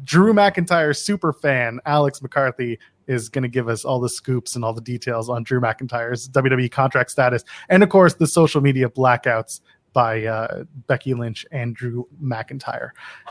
Drew 0.03 0.33
McIntyre 0.33 0.95
super 0.95 1.33
fan 1.33 1.79
Alex 1.85 2.21
McCarthy 2.21 2.79
is 3.07 3.29
going 3.29 3.43
to 3.43 3.47
give 3.47 3.69
us 3.69 3.85
all 3.85 3.99
the 3.99 4.09
scoops 4.09 4.55
and 4.55 4.65
all 4.65 4.73
the 4.73 4.81
details 4.81 5.29
on 5.29 5.43
Drew 5.43 5.61
McIntyre's 5.61 6.27
WWE 6.29 6.71
contract 6.71 7.11
status, 7.11 7.43
and 7.69 7.83
of 7.83 7.89
course 7.89 8.15
the 8.15 8.27
social 8.27 8.61
media 8.61 8.89
blackouts 8.89 9.61
by 9.95 10.25
uh, 10.25 10.65
Becky 10.87 11.13
Lynch 11.13 11.45
and 11.53 11.73
Drew 11.73 12.05
McIntyre, 12.21 12.89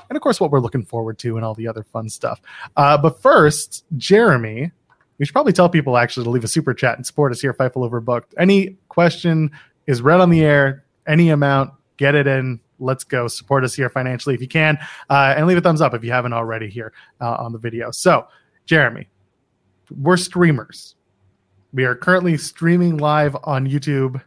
and 0.09 0.16
of 0.16 0.22
course 0.22 0.40
what 0.40 0.50
we're 0.50 0.61
looking 0.61 0.85
forward 0.85 1.18
to 1.18 1.37
and 1.37 1.44
all 1.44 1.55
the 1.55 1.68
other 1.68 1.85
fun 1.85 2.09
stuff. 2.09 2.40
Uh, 2.77 2.96
but 2.96 3.20
first, 3.20 3.85
Jeremy, 3.98 4.72
we 5.18 5.27
should 5.27 5.35
probably 5.35 5.53
tell 5.53 5.68
people 5.68 5.98
actually 5.98 6.24
to 6.24 6.31
leave 6.31 6.42
a 6.42 6.48
super 6.48 6.72
chat 6.72 6.96
and 6.96 7.07
support 7.07 7.33
us 7.33 7.40
here 7.42 7.53
Fightful 7.53 7.88
Overbooked. 7.88 8.33
Any 8.38 8.79
question 8.88 9.50
is 9.87 10.00
read 10.00 10.20
on 10.20 10.31
the 10.31 10.42
air, 10.42 10.85
any 11.07 11.29
amount, 11.29 11.72
get 11.98 12.14
it 12.14 12.27
in. 12.27 12.59
Let's 12.79 13.05
go 13.05 13.29
support 13.29 13.62
us 13.62 13.74
here 13.74 13.90
financially 13.90 14.35
if 14.35 14.40
you 14.40 14.48
can, 14.48 14.79
uh, 15.11 15.35
and 15.37 15.46
leave 15.46 15.59
a 15.59 15.61
thumbs 15.61 15.83
up 15.83 15.92
if 15.92 16.03
you 16.03 16.12
haven't 16.12 16.33
already 16.33 16.70
here 16.70 16.94
uh, 17.20 17.35
on 17.35 17.53
the 17.53 17.59
video. 17.59 17.90
So, 17.90 18.27
Jeremy, 18.64 19.07
we're 20.00 20.16
streamers. 20.16 20.96
We 21.74 21.85
are 21.85 21.94
currently 21.94 22.38
streaming 22.38 22.96
live 22.96 23.37
on 23.44 23.68
YouTube, 23.68 24.22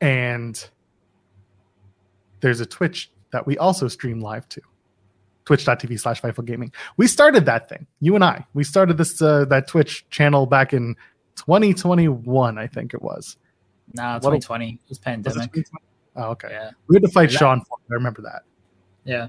and 0.00 0.68
there's 2.40 2.60
a 2.60 2.66
Twitch 2.66 3.10
that 3.32 3.46
we 3.46 3.58
also 3.58 3.88
stream 3.88 4.20
live 4.20 4.48
to. 4.50 4.60
Twitch.tv 5.44 6.00
slash 6.00 6.20
Fightful 6.20 6.44
Gaming. 6.44 6.72
We 6.96 7.06
started 7.06 7.46
that 7.46 7.68
thing, 7.68 7.86
you 8.00 8.16
and 8.16 8.24
I. 8.24 8.44
We 8.54 8.64
started 8.64 8.98
this 8.98 9.22
uh, 9.22 9.44
that 9.44 9.68
Twitch 9.68 10.04
channel 10.10 10.46
back 10.46 10.72
in 10.72 10.96
2021, 11.36 12.58
I 12.58 12.66
think 12.66 12.94
it 12.94 13.02
was. 13.02 13.36
No, 13.94 14.02
nah, 14.02 14.18
2020. 14.18 14.70
it 14.72 14.80
was 14.88 14.98
pandemic. 14.98 15.54
Was 15.54 15.60
it 15.60 15.68
oh, 16.16 16.30
okay. 16.30 16.48
Yeah. 16.50 16.70
We 16.88 16.96
had 16.96 17.04
to 17.04 17.10
fight 17.10 17.30
Sean. 17.30 17.60
I 17.60 17.94
remember 17.94 18.22
that. 18.22 18.42
Yeah 19.04 19.28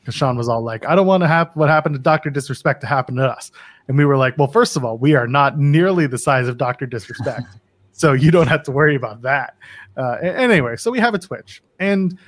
because 0.00 0.14
Sean 0.14 0.36
was 0.36 0.48
all 0.48 0.62
like, 0.62 0.86
I 0.86 0.94
don't 0.94 1.06
want 1.06 1.22
to 1.22 1.28
have 1.28 1.54
what 1.54 1.68
happened 1.68 1.94
to 1.94 2.00
Dr. 2.00 2.30
Disrespect 2.30 2.80
to 2.80 2.86
happen 2.86 3.16
to 3.16 3.28
us. 3.28 3.52
And 3.88 3.96
we 3.96 4.04
were 4.04 4.16
like, 4.16 4.36
well, 4.38 4.48
first 4.48 4.76
of 4.76 4.84
all, 4.84 4.96
we 4.98 5.14
are 5.14 5.26
not 5.26 5.58
nearly 5.58 6.06
the 6.06 6.18
size 6.18 6.48
of 6.48 6.56
Dr. 6.56 6.86
Disrespect. 6.86 7.46
so 7.92 8.12
you 8.12 8.30
don't 8.30 8.46
have 8.46 8.62
to 8.64 8.72
worry 8.72 8.94
about 8.94 9.22
that. 9.22 9.56
Uh, 9.96 10.16
anyway, 10.22 10.76
so 10.76 10.90
we 10.90 10.98
have 10.98 11.14
a 11.14 11.18
Twitch. 11.18 11.62
And 11.78 12.18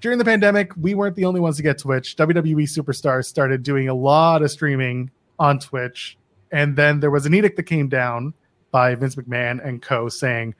during 0.00 0.18
the 0.18 0.24
pandemic, 0.24 0.72
we 0.76 0.94
weren't 0.94 1.16
the 1.16 1.24
only 1.24 1.40
ones 1.40 1.56
to 1.56 1.62
get 1.62 1.78
Twitch. 1.78 2.16
WWE 2.16 2.64
superstars 2.64 3.24
started 3.24 3.62
doing 3.62 3.88
a 3.88 3.94
lot 3.94 4.42
of 4.42 4.50
streaming 4.50 5.10
on 5.38 5.58
Twitch. 5.58 6.16
And 6.52 6.76
then 6.76 7.00
there 7.00 7.10
was 7.10 7.26
an 7.26 7.34
edict 7.34 7.56
that 7.56 7.64
came 7.64 7.88
down 7.88 8.34
by 8.70 8.94
Vince 8.94 9.16
McMahon 9.16 9.66
and 9.66 9.82
co 9.82 10.08
saying, 10.08 10.54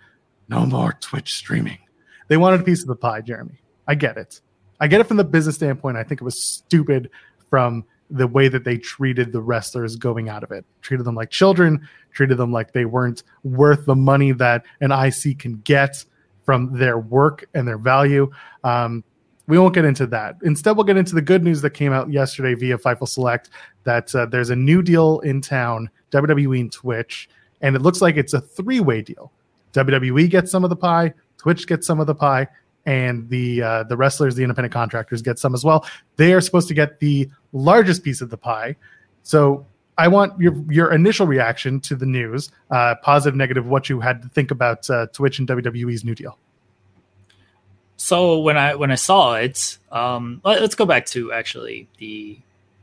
no 0.48 0.66
more 0.66 0.96
Twitch 1.00 1.34
streaming. 1.34 1.78
They 2.28 2.36
wanted 2.36 2.60
a 2.60 2.64
piece 2.64 2.82
of 2.82 2.88
the 2.88 2.96
pie, 2.96 3.20
Jeremy. 3.20 3.60
I 3.86 3.94
get 3.94 4.16
it. 4.16 4.40
I 4.80 4.86
get 4.86 5.00
it 5.00 5.06
from 5.06 5.16
the 5.16 5.24
business 5.24 5.56
standpoint. 5.56 5.96
I 5.96 6.04
think 6.04 6.20
it 6.20 6.24
was 6.24 6.42
stupid 6.42 7.10
from 7.50 7.84
the 8.10 8.26
way 8.26 8.48
that 8.48 8.64
they 8.64 8.78
treated 8.78 9.32
the 9.32 9.40
wrestlers 9.40 9.96
going 9.96 10.28
out 10.28 10.42
of 10.42 10.50
it. 10.50 10.64
Treated 10.80 11.04
them 11.04 11.14
like 11.14 11.30
children, 11.30 11.86
treated 12.12 12.38
them 12.38 12.52
like 12.52 12.72
they 12.72 12.84
weren't 12.84 13.22
worth 13.44 13.84
the 13.84 13.94
money 13.94 14.32
that 14.32 14.64
an 14.80 14.92
IC 14.92 15.38
can 15.38 15.60
get 15.64 16.04
from 16.44 16.78
their 16.78 16.98
work 16.98 17.46
and 17.54 17.68
their 17.68 17.76
value. 17.76 18.30
Um, 18.64 19.04
we 19.48 19.58
won't 19.58 19.74
get 19.74 19.86
into 19.86 20.06
that. 20.06 20.36
Instead, 20.42 20.76
we'll 20.76 20.84
get 20.84 20.98
into 20.98 21.14
the 21.14 21.22
good 21.22 21.42
news 21.42 21.62
that 21.62 21.70
came 21.70 21.92
out 21.92 22.12
yesterday 22.12 22.54
via 22.54 22.76
Fightful 22.76 23.08
Select 23.08 23.48
that 23.84 24.14
uh, 24.14 24.26
there's 24.26 24.50
a 24.50 24.56
new 24.56 24.82
deal 24.82 25.20
in 25.20 25.40
town, 25.40 25.90
WWE 26.12 26.60
and 26.60 26.70
Twitch, 26.70 27.30
and 27.62 27.74
it 27.74 27.80
looks 27.80 28.02
like 28.02 28.16
it's 28.16 28.34
a 28.34 28.40
three 28.40 28.80
way 28.80 29.00
deal. 29.00 29.32
WWE 29.72 30.28
gets 30.28 30.50
some 30.50 30.64
of 30.64 30.70
the 30.70 30.76
pie, 30.76 31.12
Twitch 31.38 31.66
gets 31.66 31.86
some 31.86 31.98
of 31.98 32.06
the 32.06 32.14
pie, 32.14 32.46
and 32.84 33.28
the 33.30 33.62
uh, 33.62 33.82
the 33.84 33.96
wrestlers, 33.96 34.34
the 34.34 34.42
independent 34.42 34.72
contractors, 34.72 35.22
get 35.22 35.38
some 35.38 35.54
as 35.54 35.64
well. 35.64 35.86
They 36.16 36.34
are 36.34 36.42
supposed 36.42 36.68
to 36.68 36.74
get 36.74 37.00
the 37.00 37.28
largest 37.52 38.04
piece 38.04 38.20
of 38.20 38.28
the 38.28 38.36
pie. 38.36 38.76
So 39.22 39.66
I 39.96 40.08
want 40.08 40.38
your 40.38 40.54
your 40.70 40.92
initial 40.92 41.26
reaction 41.26 41.80
to 41.80 41.96
the 41.96 42.06
news, 42.06 42.50
uh, 42.70 42.96
positive, 43.02 43.34
negative, 43.34 43.66
what 43.66 43.88
you 43.88 43.98
had 43.98 44.20
to 44.22 44.28
think 44.28 44.50
about 44.50 44.88
uh, 44.90 45.06
Twitch 45.06 45.38
and 45.38 45.48
WWE's 45.48 46.04
new 46.04 46.14
deal. 46.14 46.38
So 47.98 48.38
when 48.38 48.56
I 48.56 48.74
when 48.76 48.90
I 48.90 48.94
saw 48.94 49.34
it, 49.34 49.76
um, 49.92 50.40
let, 50.44 50.62
us 50.62 50.74
go 50.74 50.86
back 50.86 51.04
to 51.06 51.32
actually 51.32 51.88
the 51.98 52.38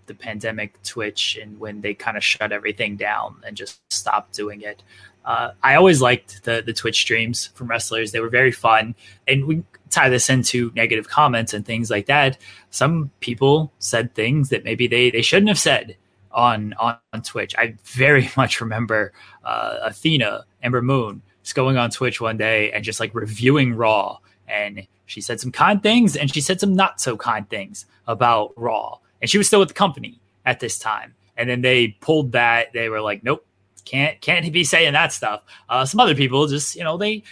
the 0.05 0.13
pandemic 0.13 0.81
Twitch 0.83 1.39
and 1.41 1.59
when 1.59 1.81
they 1.81 1.95
kind 1.95 2.15
of 2.15 2.23
shut 2.23 2.51
everything 2.51 2.95
down 2.95 3.37
and 3.47 3.57
just 3.57 3.81
stopped 3.91 4.33
doing 4.33 4.61
it. 4.61 4.83
Uh, 5.23 5.53
I 5.63 5.75
always 5.75 6.01
liked 6.01 6.43
the 6.43 6.61
the 6.63 6.73
Twitch 6.73 7.01
streams 7.01 7.47
from 7.47 7.67
wrestlers; 7.67 8.11
they 8.11 8.19
were 8.19 8.29
very 8.29 8.51
fun, 8.51 8.93
and 9.27 9.45
we 9.45 9.63
tie 9.89 10.09
this 10.09 10.29
into 10.29 10.71
negative 10.75 11.07
comments 11.07 11.53
and 11.53 11.65
things 11.65 11.89
like 11.89 12.05
that, 12.07 12.37
some 12.69 13.09
people 13.21 13.71
said 13.79 14.13
things 14.13 14.49
that 14.49 14.63
maybe 14.63 14.87
they, 14.87 15.09
they 15.09 15.21
shouldn't 15.21 15.47
have 15.47 15.59
said 15.59 15.95
on, 16.31 16.73
on, 16.73 16.97
on 17.13 17.21
Twitch. 17.21 17.55
I 17.57 17.75
very 17.85 18.29
much 18.37 18.61
remember 18.61 19.13
uh, 19.43 19.77
Athena, 19.83 20.45
Ember 20.61 20.81
Moon, 20.81 21.21
just 21.43 21.55
going 21.55 21.77
on 21.77 21.89
Twitch 21.89 22.19
one 22.19 22.37
day 22.37 22.71
and 22.71 22.83
just 22.83 22.99
like 22.99 23.15
reviewing 23.15 23.73
Raw. 23.73 24.17
And 24.47 24.85
she 25.05 25.21
said 25.21 25.39
some 25.39 25.51
kind 25.51 25.81
things 25.81 26.15
and 26.15 26.33
she 26.33 26.41
said 26.41 26.59
some 26.59 26.75
not 26.75 26.99
so 26.99 27.15
kind 27.17 27.49
things 27.49 27.85
about 28.07 28.53
Raw. 28.55 28.97
and 29.21 29.29
she 29.29 29.37
was 29.37 29.47
still 29.47 29.59
with 29.59 29.69
the 29.69 29.73
company 29.73 30.19
at 30.45 30.59
this 30.59 30.77
time. 30.77 31.13
And 31.37 31.49
then 31.49 31.61
they 31.61 31.89
pulled 31.99 32.31
that. 32.31 32.71
They 32.73 32.87
were 32.89 33.01
like, 33.01 33.23
nope, 33.23 33.45
can't 33.85 34.19
can't 34.19 34.51
be 34.51 34.63
saying 34.63 34.93
that 34.93 35.13
stuff. 35.13 35.43
Uh, 35.69 35.85
some 35.85 35.99
other 35.99 36.15
people 36.15 36.45
just 36.47 36.75
you 36.75 36.83
know 36.83 36.97
they 36.97 37.23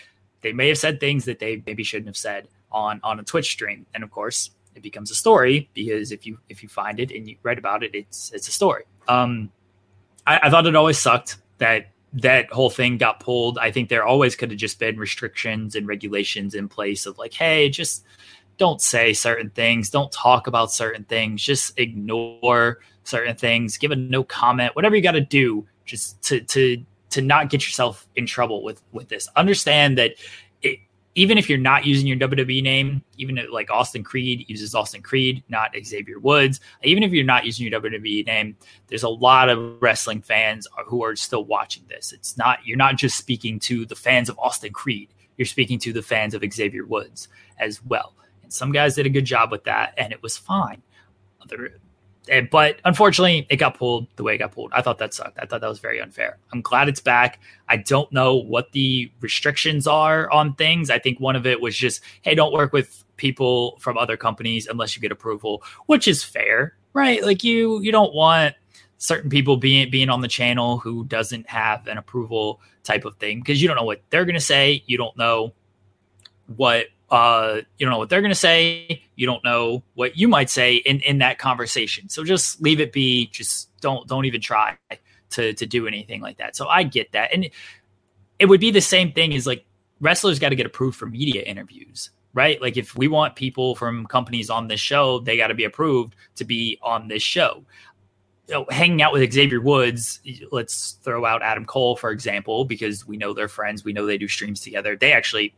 they 0.41 0.53
may 0.53 0.69
have 0.69 0.77
said 0.77 0.99
things 0.99 1.25
that 1.25 1.39
they 1.39 1.61
maybe 1.65 1.83
shouldn't 1.83 2.07
have 2.07 2.17
said 2.17 2.47
on 2.71 2.99
on 3.03 3.19
a 3.19 3.23
Twitch 3.23 3.51
stream, 3.51 3.85
and 3.93 4.03
of 4.03 4.11
course 4.11 4.51
it 4.75 4.81
becomes 4.81 5.11
a 5.11 5.15
story 5.15 5.69
because 5.73 6.11
if 6.11 6.25
you 6.25 6.37
if 6.49 6.63
you 6.63 6.69
find 6.69 6.99
it 6.99 7.11
and 7.11 7.27
you 7.27 7.35
write 7.43 7.57
about 7.57 7.83
it, 7.83 7.93
it's 7.93 8.31
it's 8.31 8.47
a 8.47 8.51
story. 8.51 8.83
Um, 9.07 9.51
I, 10.25 10.39
I 10.43 10.49
thought 10.49 10.65
it 10.65 10.75
always 10.75 10.97
sucked 10.97 11.37
that 11.57 11.87
that 12.13 12.51
whole 12.51 12.69
thing 12.69 12.97
got 12.97 13.19
pulled. 13.19 13.57
I 13.57 13.71
think 13.71 13.89
there 13.89 14.05
always 14.05 14.35
could 14.35 14.51
have 14.51 14.59
just 14.59 14.79
been 14.79 14.97
restrictions 14.97 15.75
and 15.75 15.87
regulations 15.87 16.53
in 16.53 16.67
place 16.67 17.05
of 17.05 17.17
like, 17.17 17.33
hey, 17.33 17.69
just 17.69 18.05
don't 18.57 18.81
say 18.81 19.13
certain 19.13 19.49
things, 19.49 19.89
don't 19.89 20.11
talk 20.11 20.47
about 20.47 20.71
certain 20.71 21.03
things, 21.05 21.41
just 21.41 21.77
ignore 21.79 22.79
certain 23.03 23.35
things, 23.35 23.77
give 23.77 23.91
a 23.91 23.95
no 23.95 24.23
comment, 24.23 24.75
whatever 24.75 24.95
you 24.95 25.01
got 25.01 25.13
to 25.13 25.21
do, 25.21 25.65
just 25.85 26.21
to 26.23 26.41
to 26.41 26.83
to 27.09 27.21
not 27.21 27.49
get 27.49 27.65
yourself 27.65 28.07
in 28.15 28.25
trouble 28.25 28.63
with 28.63 28.81
with 28.91 29.09
this. 29.09 29.27
Understand 29.35 29.97
that 29.97 30.15
even 31.15 31.37
if 31.37 31.47
you're 31.47 31.59
not 31.59 31.85
using 31.85 32.07
your 32.07 32.17
WWE 32.17 32.63
name, 32.63 33.03
even 33.17 33.39
like 33.51 33.69
Austin 33.69 34.03
Creed 34.03 34.45
uses 34.47 34.73
Austin 34.73 35.01
Creed, 35.01 35.43
not 35.47 35.75
Xavier 35.83 36.19
Woods. 36.19 36.59
Even 36.83 37.03
if 37.03 37.11
you're 37.11 37.23
not 37.23 37.45
using 37.45 37.67
your 37.67 37.79
WWE 37.79 38.25
name, 38.25 38.57
there's 38.87 39.03
a 39.03 39.09
lot 39.09 39.49
of 39.49 39.81
wrestling 39.81 40.21
fans 40.21 40.67
who 40.87 41.03
are 41.03 41.15
still 41.15 41.45
watching 41.45 41.83
this. 41.87 42.13
It's 42.13 42.37
not 42.37 42.59
you're 42.65 42.77
not 42.77 42.97
just 42.97 43.17
speaking 43.17 43.59
to 43.61 43.85
the 43.85 43.95
fans 43.95 44.29
of 44.29 44.39
Austin 44.39 44.73
Creed. 44.73 45.09
You're 45.37 45.45
speaking 45.45 45.79
to 45.79 45.93
the 45.93 46.01
fans 46.01 46.33
of 46.33 46.43
Xavier 46.51 46.85
Woods 46.85 47.27
as 47.59 47.83
well. 47.83 48.15
And 48.41 48.51
some 48.51 48.71
guys 48.71 48.95
did 48.95 49.05
a 49.05 49.09
good 49.09 49.25
job 49.25 49.51
with 49.51 49.63
that, 49.65 49.93
and 49.97 50.11
it 50.13 50.21
was 50.21 50.37
fine. 50.37 50.81
Other 51.41 51.79
but 52.51 52.79
unfortunately, 52.85 53.45
it 53.49 53.57
got 53.57 53.77
pulled 53.77 54.07
the 54.15 54.23
way 54.23 54.35
it 54.35 54.37
got 54.37 54.53
pulled. 54.53 54.71
I 54.73 54.81
thought 54.81 54.97
that 54.99 55.13
sucked. 55.13 55.37
I 55.41 55.45
thought 55.45 55.61
that 55.61 55.69
was 55.69 55.79
very 55.79 55.99
unfair. 55.99 56.37
I'm 56.53 56.61
glad 56.61 56.87
it's 56.87 57.01
back. 57.01 57.39
I 57.67 57.77
don't 57.77 58.11
know 58.11 58.35
what 58.35 58.71
the 58.71 59.11
restrictions 59.19 59.87
are 59.87 60.31
on 60.31 60.55
things. 60.55 60.89
I 60.89 60.99
think 60.99 61.19
one 61.19 61.35
of 61.35 61.45
it 61.45 61.59
was 61.59 61.75
just, 61.75 62.01
hey, 62.21 62.35
don't 62.35 62.53
work 62.53 62.71
with 62.71 63.03
people 63.17 63.77
from 63.79 63.97
other 63.97 64.15
companies 64.15 64.67
unless 64.67 64.95
you 64.95 65.01
get 65.01 65.11
approval, 65.11 65.63
which 65.87 66.07
is 66.07 66.23
fair, 66.23 66.75
right? 66.93 67.23
Like 67.23 67.43
you, 67.43 67.81
you 67.81 67.91
don't 67.91 68.13
want 68.13 68.55
certain 68.97 69.29
people 69.29 69.57
being 69.57 69.89
being 69.89 70.09
on 70.09 70.21
the 70.21 70.29
channel 70.29 70.77
who 70.77 71.03
doesn't 71.03 71.49
have 71.49 71.87
an 71.87 71.97
approval 71.97 72.61
type 72.83 73.03
of 73.03 73.17
thing 73.17 73.39
because 73.39 73.61
you 73.61 73.67
don't 73.67 73.75
know 73.75 73.83
what 73.83 74.01
they're 74.09 74.23
going 74.23 74.33
to 74.35 74.39
say. 74.39 74.81
You 74.85 74.97
don't 74.97 75.17
know 75.17 75.53
what 76.55 76.87
uh, 77.13 77.61
you 77.77 77.85
don't 77.85 77.91
know 77.91 77.99
what 77.99 78.09
they're 78.09 78.21
going 78.21 78.31
to 78.31 78.35
say. 78.35 79.03
You 79.15 79.27
don't 79.27 79.43
know 79.43 79.83
what 79.93 80.17
you 80.17 80.27
might 80.27 80.49
say 80.49 80.77
in, 80.77 80.99
in 81.01 81.19
that 81.19 81.37
conversation. 81.37 82.09
So 82.09 82.23
just 82.23 82.59
leave 82.59 82.79
it 82.79 82.91
be. 82.91 83.27
Just 83.27 83.69
don't 83.81 84.07
don't 84.07 84.25
even 84.25 84.41
try 84.41 84.75
to 85.29 85.53
to 85.53 85.65
do 85.67 85.85
anything 85.85 86.21
like 86.21 86.37
that. 86.39 86.55
So 86.55 86.67
I 86.67 86.81
get 86.81 87.11
that, 87.11 87.31
and 87.31 87.47
it 88.39 88.47
would 88.47 88.59
be 88.59 88.71
the 88.71 88.81
same 88.81 89.11
thing 89.11 89.35
as 89.35 89.45
like 89.45 89.63
wrestlers 90.01 90.39
got 90.39 90.49
to 90.49 90.55
get 90.55 90.65
approved 90.65 90.97
for 90.97 91.05
media 91.05 91.43
interviews, 91.43 92.09
right? 92.33 92.59
Like 92.59 92.77
if 92.77 92.97
we 92.97 93.07
want 93.07 93.35
people 93.35 93.75
from 93.75 94.07
companies 94.07 94.49
on 94.49 94.67
this 94.67 94.79
show, 94.79 95.19
they 95.19 95.37
got 95.37 95.47
to 95.49 95.53
be 95.53 95.65
approved 95.65 96.15
to 96.37 96.45
be 96.45 96.79
on 96.81 97.09
this 97.09 97.21
show 97.21 97.63
you 98.47 98.53
know, 98.53 98.65
hanging 98.69 99.01
out 99.01 99.13
with 99.13 99.31
Xavier 99.31 99.61
Woods, 99.61 100.19
let's 100.51 100.97
throw 101.01 101.25
out 101.25 101.41
Adam 101.41 101.65
Cole 101.65 101.95
for 101.95 102.11
example, 102.11 102.65
because 102.65 103.07
we 103.07 103.15
know 103.15 103.33
they're 103.33 103.47
friends. 103.47 103.85
We 103.85 103.93
know 103.93 104.05
they 104.05 104.17
do 104.17 104.27
streams 104.27 104.59
together. 104.59 104.97
They 104.97 105.13
actually 105.13 105.53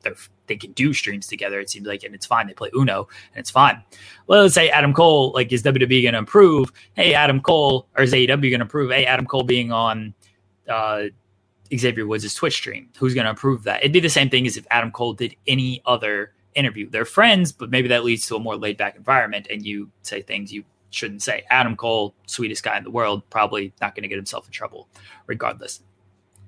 they 0.47 0.55
can 0.55 0.71
do 0.73 0.93
streams 0.93 1.25
together. 1.25 1.59
It 1.59 1.69
seems 1.69 1.87
like, 1.87 2.03
and 2.03 2.13
it's 2.13 2.25
fine. 2.25 2.47
They 2.47 2.53
play 2.53 2.69
Uno, 2.75 3.07
and 3.33 3.39
it's 3.39 3.49
fine. 3.49 3.81
Well, 4.27 4.43
let's 4.43 4.53
say 4.53 4.69
Adam 4.69 4.93
Cole, 4.93 5.31
like, 5.33 5.51
is 5.51 5.63
WWE 5.63 6.03
going 6.03 6.13
to 6.13 6.19
improve? 6.19 6.71
Hey, 6.93 7.13
Adam 7.15 7.41
Cole, 7.41 7.87
or 7.97 8.03
is 8.03 8.13
AEW 8.13 8.27
going 8.27 8.41
to 8.41 8.61
improve? 8.61 8.91
Hey, 8.91 9.05
Adam 9.05 9.25
Cole 9.25 9.43
being 9.43 9.71
on 9.71 10.13
uh, 10.69 11.05
Xavier 11.75 12.05
Woods' 12.05 12.33
Twitch 12.35 12.53
stream. 12.53 12.89
Who's 12.99 13.15
going 13.15 13.25
to 13.25 13.31
approve 13.31 13.63
that? 13.63 13.79
It'd 13.79 13.93
be 13.93 13.99
the 13.99 14.09
same 14.09 14.29
thing 14.29 14.45
as 14.45 14.57
if 14.57 14.67
Adam 14.69 14.91
Cole 14.91 15.13
did 15.13 15.35
any 15.47 15.81
other 15.85 16.33
interview. 16.53 16.89
They're 16.89 17.05
friends, 17.05 17.51
but 17.51 17.69
maybe 17.69 17.87
that 17.89 18.03
leads 18.03 18.27
to 18.27 18.35
a 18.35 18.39
more 18.39 18.55
laid 18.55 18.77
back 18.77 18.95
environment, 18.95 19.47
and 19.49 19.65
you 19.65 19.89
say 20.03 20.21
things 20.21 20.53
you 20.53 20.63
shouldn't 20.95 21.21
say. 21.21 21.43
Adam 21.49 21.75
Cole, 21.75 22.15
sweetest 22.27 22.63
guy 22.63 22.77
in 22.77 22.83
the 22.83 22.91
world, 22.91 23.29
probably 23.29 23.73
not 23.81 23.95
going 23.95 24.03
to 24.03 24.09
get 24.09 24.17
himself 24.17 24.45
in 24.45 24.51
trouble 24.51 24.87
regardless. 25.27 25.81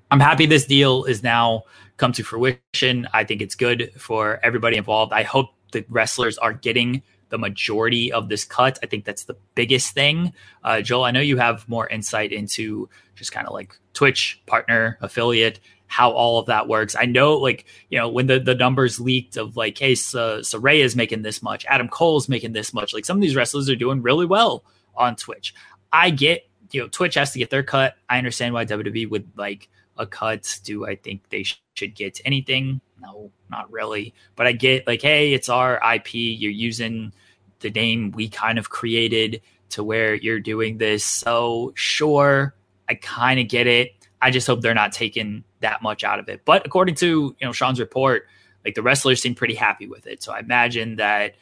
I'm 0.09 0.19
happy 0.19 0.45
this 0.45 0.65
deal 0.65 1.03
is 1.03 1.21
now 1.21 1.63
come 1.97 2.13
to 2.13 2.23
fruition. 2.23 3.07
I 3.13 3.23
think 3.23 3.41
it's 3.41 3.55
good 3.55 3.91
for 3.97 4.39
everybody 4.43 4.77
involved. 4.77 5.11
I 5.11 5.23
hope 5.23 5.49
the 5.73 5.85
wrestlers 5.89 6.37
are 6.37 6.53
getting 6.53 7.03
the 7.29 7.37
majority 7.37 8.11
of 8.11 8.29
this 8.29 8.45
cut. 8.45 8.79
I 8.81 8.85
think 8.85 9.03
that's 9.03 9.25
the 9.25 9.35
biggest 9.55 9.93
thing. 9.93 10.31
Uh, 10.63 10.81
Joel, 10.81 11.03
I 11.03 11.11
know 11.11 11.19
you 11.19 11.37
have 11.37 11.67
more 11.67 11.87
insight 11.87 12.31
into 12.31 12.87
just 13.15 13.33
kind 13.33 13.47
of 13.47 13.53
like 13.53 13.77
Twitch 13.93 14.41
partner 14.45 14.97
affiliate 15.01 15.59
how 15.87 16.11
all 16.11 16.37
of 16.39 16.45
that 16.47 16.67
works. 16.67 16.95
I 16.97 17.05
know, 17.05 17.35
like, 17.35 17.65
you 17.89 17.97
know, 17.97 18.09
when 18.09 18.27
the, 18.27 18.39
the 18.39 18.55
numbers 18.55 18.99
leaked 18.99 19.37
of 19.37 19.57
like, 19.57 19.77
hey, 19.77 19.95
so, 19.95 20.39
Saraya 20.39 20.83
is 20.83 20.95
making 20.95 21.21
this 21.21 21.41
much, 21.41 21.65
Adam 21.65 21.87
Cole's 21.87 22.29
making 22.29 22.53
this 22.53 22.73
much, 22.73 22.93
like 22.93 23.05
some 23.05 23.17
of 23.17 23.21
these 23.21 23.35
wrestlers 23.35 23.69
are 23.69 23.75
doing 23.75 24.01
really 24.01 24.25
well 24.25 24.63
on 24.95 25.15
Twitch. 25.15 25.53
I 25.91 26.09
get, 26.09 26.47
you 26.71 26.81
know, 26.81 26.87
Twitch 26.89 27.15
has 27.15 27.31
to 27.31 27.39
get 27.39 27.49
their 27.49 27.63
cut. 27.63 27.95
I 28.09 28.17
understand 28.17 28.53
why 28.53 28.65
WWE 28.65 29.09
would 29.09 29.29
like 29.37 29.69
a 29.97 30.05
cut. 30.05 30.59
Do 30.63 30.85
I 30.85 30.95
think 30.95 31.29
they 31.29 31.43
sh- 31.43 31.61
should 31.75 31.95
get 31.95 32.19
anything? 32.25 32.81
No, 33.01 33.31
not 33.49 33.71
really. 33.71 34.13
But 34.35 34.47
I 34.47 34.51
get 34.51 34.87
like, 34.87 35.01
hey, 35.01 35.33
it's 35.33 35.49
our 35.49 35.79
IP. 35.93 36.13
You're 36.13 36.51
using 36.51 37.13
the 37.59 37.69
name 37.69 38.11
we 38.11 38.29
kind 38.29 38.59
of 38.59 38.69
created 38.69 39.41
to 39.69 39.83
where 39.83 40.15
you're 40.15 40.39
doing 40.39 40.77
this. 40.77 41.03
So 41.03 41.73
sure, 41.75 42.53
I 42.89 42.95
kind 42.95 43.39
of 43.39 43.47
get 43.47 43.67
it. 43.67 43.93
I 44.21 44.31
just 44.31 44.47
hope 44.47 44.61
they're 44.61 44.73
not 44.73 44.93
taking 44.93 45.43
that 45.61 45.81
much 45.81 46.03
out 46.03 46.19
of 46.19 46.29
it. 46.29 46.41
But 46.45 46.65
according 46.65 46.95
to 46.95 47.35
you 47.39 47.45
know 47.45 47.51
Sean's 47.51 47.79
report, 47.79 48.27
like 48.65 48.75
the 48.75 48.81
wrestlers 48.81 49.21
seem 49.21 49.35
pretty 49.35 49.55
happy 49.55 49.87
with 49.87 50.07
it. 50.07 50.21
So 50.23 50.33
I 50.33 50.39
imagine 50.39 50.97
that 50.97 51.35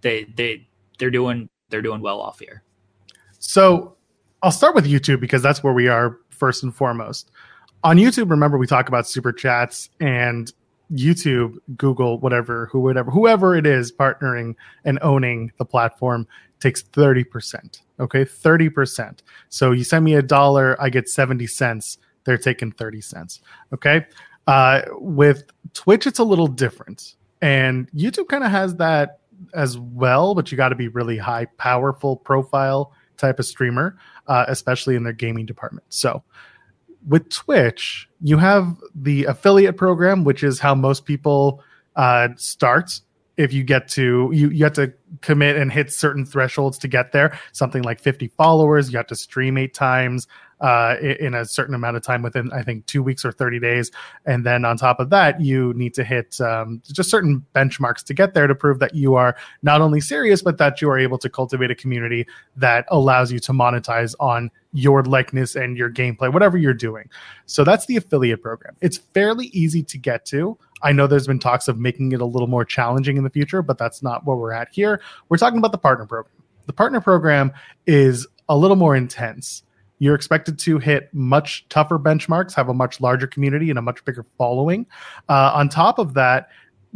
they 0.00 0.24
they 0.24 0.66
they're 0.98 1.10
doing 1.10 1.48
they're 1.70 1.82
doing 1.82 2.00
well 2.00 2.20
off 2.20 2.38
here. 2.38 2.62
So 3.38 3.96
I'll 4.42 4.50
start 4.50 4.74
with 4.74 4.86
YouTube 4.86 5.20
because 5.20 5.42
that's 5.42 5.62
where 5.62 5.72
we 5.72 5.88
are 5.88 6.18
first 6.30 6.62
and 6.62 6.74
foremost. 6.74 7.30
On 7.84 7.96
YouTube, 7.96 8.30
remember 8.30 8.58
we 8.58 8.66
talk 8.66 8.88
about 8.88 9.08
super 9.08 9.32
chats 9.32 9.90
and 10.00 10.52
YouTube, 10.92 11.56
Google, 11.76 12.18
whatever, 12.18 12.66
who 12.66 12.80
whatever, 12.80 13.10
whoever 13.10 13.56
it 13.56 13.66
is 13.66 13.90
partnering 13.92 14.54
and 14.84 14.98
owning 15.02 15.50
the 15.58 15.64
platform 15.64 16.26
takes 16.60 16.82
30%. 16.82 17.80
Okay, 17.98 18.24
30%. 18.24 19.20
So 19.48 19.72
you 19.72 19.84
send 19.84 20.04
me 20.04 20.14
a 20.14 20.22
dollar, 20.22 20.80
I 20.80 20.90
get 20.90 21.08
70 21.08 21.46
cents 21.46 21.98
they're 22.24 22.38
taking 22.38 22.72
30 22.72 23.00
cents. 23.00 23.40
Okay. 23.72 24.06
Uh, 24.46 24.82
with 24.92 25.44
Twitch, 25.74 26.06
it's 26.06 26.18
a 26.18 26.24
little 26.24 26.48
different. 26.48 27.14
And 27.40 27.90
YouTube 27.92 28.28
kind 28.28 28.44
of 28.44 28.50
has 28.50 28.76
that 28.76 29.20
as 29.54 29.78
well, 29.78 30.34
but 30.34 30.50
you 30.50 30.56
got 30.56 30.70
to 30.70 30.76
be 30.76 30.88
really 30.88 31.18
high, 31.18 31.46
powerful 31.58 32.16
profile 32.16 32.92
type 33.16 33.38
of 33.38 33.46
streamer, 33.46 33.98
uh, 34.26 34.44
especially 34.48 34.94
in 34.94 35.02
their 35.02 35.12
gaming 35.12 35.46
department. 35.46 35.84
So 35.88 36.22
with 37.06 37.28
Twitch, 37.30 38.08
you 38.20 38.38
have 38.38 38.76
the 38.94 39.24
affiliate 39.24 39.76
program, 39.76 40.24
which 40.24 40.42
is 40.44 40.60
how 40.60 40.74
most 40.74 41.04
people 41.04 41.62
uh, 41.96 42.28
start. 42.36 43.00
If 43.36 43.52
you 43.52 43.64
get 43.64 43.88
to 43.88 44.30
you, 44.32 44.50
you 44.50 44.64
have 44.64 44.74
to 44.74 44.92
commit 45.20 45.56
and 45.56 45.72
hit 45.72 45.92
certain 45.92 46.24
thresholds 46.24 46.78
to 46.78 46.88
get 46.88 47.12
there. 47.12 47.38
Something 47.52 47.82
like 47.82 47.98
50 47.98 48.28
followers, 48.28 48.92
you 48.92 48.98
have 48.98 49.06
to 49.08 49.16
stream 49.16 49.56
eight 49.56 49.74
times 49.74 50.26
uh, 50.62 50.96
in 51.00 51.34
a 51.34 51.44
certain 51.44 51.74
amount 51.74 51.96
of 51.96 52.02
time 52.02 52.22
within, 52.22 52.50
I 52.52 52.62
think, 52.62 52.86
two 52.86 53.02
weeks 53.02 53.24
or 53.24 53.32
30 53.32 53.58
days. 53.58 53.90
And 54.24 54.46
then 54.46 54.64
on 54.64 54.76
top 54.76 55.00
of 55.00 55.10
that, 55.10 55.40
you 55.40 55.74
need 55.74 55.92
to 55.94 56.04
hit 56.04 56.40
um, 56.40 56.80
just 56.84 57.10
certain 57.10 57.44
benchmarks 57.54 58.04
to 58.04 58.14
get 58.14 58.32
there 58.32 58.46
to 58.46 58.54
prove 58.54 58.78
that 58.78 58.94
you 58.94 59.16
are 59.16 59.36
not 59.62 59.80
only 59.80 60.00
serious, 60.00 60.40
but 60.40 60.58
that 60.58 60.80
you 60.80 60.88
are 60.88 60.98
able 60.98 61.18
to 61.18 61.28
cultivate 61.28 61.72
a 61.72 61.74
community 61.74 62.26
that 62.56 62.86
allows 62.88 63.32
you 63.32 63.40
to 63.40 63.52
monetize 63.52 64.14
on 64.20 64.50
your 64.72 65.02
likeness 65.02 65.56
and 65.56 65.76
your 65.76 65.90
gameplay, 65.90 66.32
whatever 66.32 66.56
you're 66.56 66.72
doing. 66.72 67.10
So 67.46 67.64
that's 67.64 67.86
the 67.86 67.96
affiliate 67.96 68.40
program. 68.40 68.76
It's 68.80 68.98
fairly 68.98 69.46
easy 69.46 69.82
to 69.82 69.98
get 69.98 70.24
to. 70.26 70.56
I 70.82 70.92
know 70.92 71.08
there's 71.08 71.26
been 71.26 71.40
talks 71.40 71.66
of 71.66 71.78
making 71.78 72.12
it 72.12 72.20
a 72.20 72.24
little 72.24 72.48
more 72.48 72.64
challenging 72.64 73.16
in 73.16 73.24
the 73.24 73.30
future, 73.30 73.62
but 73.62 73.78
that's 73.78 74.02
not 74.02 74.24
what 74.24 74.38
we're 74.38 74.52
at 74.52 74.68
here. 74.70 75.00
We're 75.28 75.38
talking 75.38 75.58
about 75.58 75.72
the 75.72 75.78
partner 75.78 76.06
program. 76.06 76.34
The 76.66 76.72
partner 76.72 77.00
program 77.00 77.52
is 77.86 78.26
a 78.48 78.56
little 78.56 78.76
more 78.76 78.94
intense 78.94 79.64
you're 80.02 80.16
expected 80.16 80.58
to 80.58 80.80
hit 80.80 81.08
much 81.14 81.64
tougher 81.68 81.96
benchmarks, 81.96 82.54
have 82.54 82.68
a 82.68 82.74
much 82.74 83.00
larger 83.00 83.28
community, 83.28 83.70
and 83.70 83.78
a 83.78 83.82
much 83.82 84.04
bigger 84.04 84.26
following. 84.36 84.84
Uh, 85.28 85.52
on 85.54 85.68
top 85.68 86.00
of 86.00 86.14
that, 86.14 86.48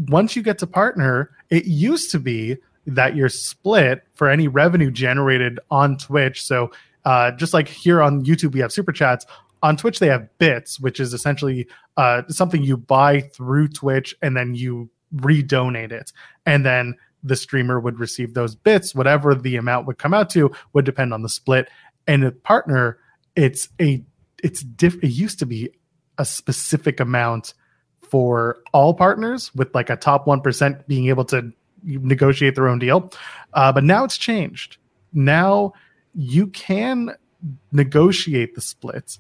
once 0.09 0.35
you 0.35 0.43
get 0.43 0.59
to 0.59 0.67
partner, 0.67 1.31
it 1.49 1.67
used 1.67 2.11
to 2.11 2.19
be 2.19 2.57
that 2.85 3.15
you're 3.15 3.29
split 3.29 4.03
for 4.15 4.29
any 4.29 4.49
revenue 4.49 4.91
generated 4.91 5.61
on 5.71 5.97
Twitch. 5.97 6.45
So, 6.45 6.73
uh, 7.05 7.31
just 7.31 7.55
like 7.55 7.69
here 7.69 8.03
on 8.03 8.25
YouTube, 8.25 8.55
we 8.55 8.61
have 8.61 8.73
super 8.73 8.91
chats. 8.91 9.25
On 9.63 9.77
Twitch, 9.77 10.01
they 10.01 10.09
have 10.09 10.29
bits, 10.39 10.81
which 10.81 10.99
is 10.99 11.15
essentially 11.15 11.69
uh, 11.97 12.23
something 12.29 12.65
you 12.65 12.77
buy 12.77 13.21
through 13.21 13.69
Twitch 13.69 14.17
and 14.21 14.37
then 14.37 14.57
you 14.57 14.91
redonate 15.15 15.93
it. 15.93 16.13
And 16.45 16.67
then 16.67 16.97
the 17.27 17.37
streamer 17.37 17.81
would 17.81 17.99
receive 17.99 18.35
those 18.35 18.55
bits. 18.55 18.95
Whatever 18.95 19.35
the 19.35 19.57
amount 19.57 19.87
would 19.87 19.99
come 19.99 20.15
out 20.15 20.31
to 20.31 20.51
would 20.73 20.85
depend 20.85 21.13
on 21.13 21.23
the 21.23 21.29
split. 21.29 21.69
And 22.07 22.25
a 22.25 22.33
partner, 22.33 22.99
it's 23.35 23.69
a 23.81 24.05
it's 24.43 24.63
diff. 24.63 24.97
It 25.03 25.09
used 25.09 25.39
to 25.41 25.47
be 25.47 25.71
a 26.19 26.25
specific 26.25 27.01
amount 27.01 27.55
for 28.03 28.59
all 28.73 28.95
partners, 28.95 29.55
with 29.55 29.75
like 29.75 29.91
a 29.91 29.97
top 29.97 30.27
one 30.27 30.41
percent 30.41 30.87
being 30.87 31.09
able 31.09 31.25
to 31.27 31.53
negotiate 31.83 32.55
their 32.55 32.69
own 32.69 32.79
deal. 32.79 33.13
Uh, 33.53 33.73
but 33.73 33.85
now 33.85 34.05
it's 34.05 34.17
changed. 34.17 34.79
Now 35.13 35.73
you 36.15 36.49
can 36.49 37.15
negotiate 37.73 38.55
the 38.55 38.61
splits, 38.61 39.19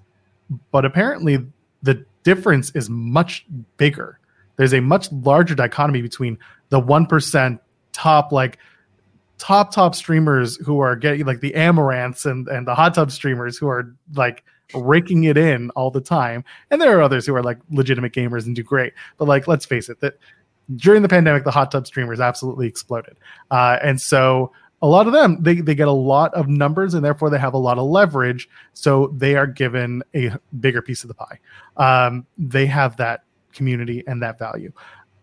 but 0.70 0.84
apparently 0.84 1.44
the 1.82 2.04
difference 2.22 2.70
is 2.70 2.90
much 2.90 3.46
bigger. 3.76 4.18
There's 4.56 4.74
a 4.74 4.80
much 4.80 5.12
larger 5.12 5.54
dichotomy 5.54 6.02
between 6.02 6.38
the 6.70 6.80
1% 6.80 7.60
top, 7.92 8.32
like 8.32 8.58
top, 9.38 9.72
top 9.72 9.94
streamers 9.94 10.56
who 10.56 10.80
are 10.80 10.96
getting 10.96 11.26
like 11.26 11.40
the 11.40 11.52
Amouranths 11.52 12.24
and, 12.24 12.48
and 12.48 12.66
the 12.66 12.74
hot 12.74 12.94
tub 12.94 13.10
streamers 13.10 13.56
who 13.56 13.68
are 13.68 13.94
like 14.14 14.44
raking 14.74 15.24
it 15.24 15.36
in 15.36 15.70
all 15.70 15.90
the 15.90 16.00
time. 16.00 16.44
And 16.70 16.80
there 16.80 16.96
are 16.98 17.02
others 17.02 17.26
who 17.26 17.34
are 17.34 17.42
like 17.42 17.58
legitimate 17.70 18.12
gamers 18.12 18.46
and 18.46 18.56
do 18.56 18.62
great. 18.62 18.92
But 19.18 19.28
like, 19.28 19.46
let's 19.46 19.64
face 19.64 19.88
it, 19.88 20.00
that 20.00 20.18
during 20.74 21.02
the 21.02 21.08
pandemic, 21.08 21.44
the 21.44 21.50
hot 21.50 21.70
tub 21.70 21.86
streamers 21.86 22.20
absolutely 22.20 22.66
exploded. 22.66 23.16
Uh, 23.50 23.78
and 23.82 24.00
so 24.00 24.52
a 24.82 24.86
lot 24.86 25.06
of 25.06 25.12
them 25.12 25.42
they, 25.42 25.54
they 25.54 25.74
get 25.74 25.88
a 25.88 25.92
lot 25.92 26.32
of 26.34 26.48
numbers 26.48 26.94
and 26.94 27.04
therefore 27.04 27.30
they 27.30 27.38
have 27.38 27.54
a 27.54 27.58
lot 27.58 27.78
of 27.78 27.84
leverage 27.86 28.48
so 28.74 29.12
they 29.16 29.34
are 29.34 29.46
given 29.46 30.02
a 30.14 30.30
bigger 30.60 30.82
piece 30.82 31.02
of 31.02 31.08
the 31.08 31.14
pie 31.14 31.38
um, 31.76 32.26
they 32.36 32.66
have 32.66 32.96
that 32.96 33.24
community 33.52 34.04
and 34.06 34.22
that 34.22 34.38
value 34.38 34.70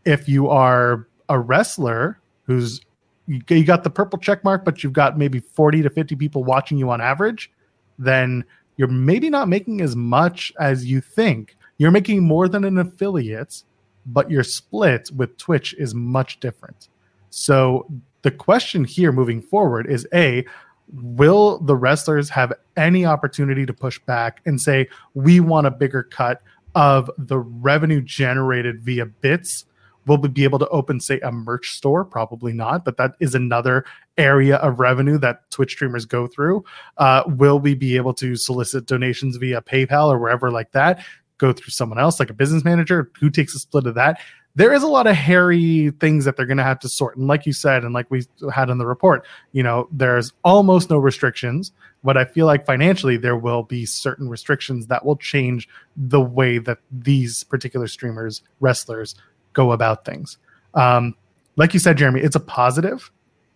if 0.06 0.28
you 0.28 0.50
are 0.50 1.08
a 1.30 1.40
wrestler 1.40 2.20
who's 2.46 2.82
you 3.28 3.64
got 3.64 3.84
the 3.84 3.90
purple 3.90 4.20
check 4.20 4.44
mark 4.44 4.66
but 4.66 4.84
you've 4.84 4.94
got 4.94 5.18
maybe 5.18 5.40
40 5.40 5.82
to 5.84 5.90
50 5.90 6.16
people 6.16 6.44
watching 6.44 6.78
you 6.78 6.90
on 6.90 7.00
average 7.00 7.52
then 7.98 8.44
you're 8.78 8.88
maybe 8.88 9.30
not 9.30 9.48
making 9.48 9.82
as 9.82 9.96
much 9.96 10.52
as 10.60 10.86
you 10.86 11.02
think. 11.02 11.56
You're 11.78 11.92
making 11.92 12.24
more 12.24 12.48
than 12.48 12.64
an 12.64 12.78
affiliate 12.78 13.64
but 14.06 14.30
your 14.30 14.44
split 14.44 15.10
with 15.16 15.38
twitch 15.38 15.74
is 15.76 15.96
much 15.96 16.42
different. 16.42 16.90
So 17.30 17.90
the 18.22 18.32
question 18.32 18.84
here 18.84 19.14
moving 19.14 19.42
forward 19.42 19.90
is 19.90 20.06
a 20.14 20.46
will 20.94 21.60
the 21.60 21.76
wrestlers 21.76 22.30
have 22.30 22.52
any 22.76 23.06
opportunity 23.06 23.66
to 23.66 23.74
push 23.74 24.00
back 24.00 24.42
and 24.46 24.60
say 24.60 24.88
we 25.14 25.40
want 25.40 25.68
a 25.68 25.72
bigger 25.72 26.04
cut 26.04 26.42
of 26.76 27.10
the 27.18 27.40
revenue 27.40 28.02
generated 28.02 28.82
via 28.82 29.06
bits 29.06 29.66
will 30.06 30.18
we 30.18 30.30
be 30.30 30.44
able 30.44 30.60
to 30.60 30.68
open 30.70 31.00
say 31.00 31.20
a 31.22 31.32
merch 31.32 31.72
store? 31.72 32.06
Probably 32.06 32.54
not 32.54 32.84
but 32.84 32.98
that 32.98 33.16
is 33.20 33.36
another 33.36 33.86
area 34.18 34.58
of 34.58 34.80
revenue 34.80 35.18
that 35.20 35.50
twitch 35.50 35.72
streamers 35.72 36.06
go 36.06 36.28
through. 36.28 36.64
Uh, 36.98 37.24
will 37.28 37.60
we 37.60 37.74
be 37.76 37.96
able 37.96 38.14
to 38.16 38.36
solicit 38.36 38.86
donations 38.86 39.38
via 39.38 39.62
paypal 39.62 40.10
or 40.10 40.20
wherever 40.20 40.52
like 40.52 40.72
that? 40.72 41.04
Go 41.38 41.52
through 41.52 41.70
someone 41.70 42.00
else 42.00 42.20
like 42.20 42.30
a 42.30 42.34
business 42.34 42.64
manager? 42.64 43.12
Who 43.20 43.30
takes 43.30 43.56
a 43.56 43.60
split 43.60 43.88
of 43.88 43.96
that? 43.96 44.20
There 44.56 44.72
is 44.72 44.84
a 44.84 44.88
lot 44.88 45.08
of 45.08 45.16
hairy 45.16 45.92
things 46.00 46.26
that 46.26 46.38
they're 46.38 46.46
going 46.46 46.58
to 46.58 46.64
have 46.64 46.80
to 46.82 46.90
sort. 46.90 47.18
And 47.18 47.28
like 47.28 47.48
you 47.48 47.54
said, 47.54 47.84
and 47.84 47.92
like 47.92 48.12
we 48.12 48.24
had 48.54 48.70
in 48.70 48.78
the 48.78 48.86
report, 48.86 49.26
you 49.52 49.64
know, 49.64 49.88
there's 49.92 50.32
almost 50.44 50.92
no 50.92 51.00
restrictions, 51.00 51.72
but 52.04 52.18
I 52.18 52.26
feel 52.26 52.46
like 52.46 52.64
financially 52.64 53.18
there 53.18 53.36
will 53.36 53.64
be 53.64 53.88
certain 53.88 54.30
restrictions 54.30 54.86
that 54.88 55.06
will 55.06 55.16
change 55.16 55.68
the 55.98 56.22
way 56.22 56.60
that 56.60 56.78
these 56.92 57.44
particular 57.46 57.88
streamers, 57.88 58.44
wrestlers 58.60 59.16
go 59.54 59.72
about 59.72 60.06
things. 60.06 60.38
Um, 60.74 61.16
like 61.56 61.74
you 61.74 61.80
said, 61.80 61.98
Jeremy, 61.98 62.22
it's 62.22 62.36
a 62.36 62.40
positive 62.40 63.12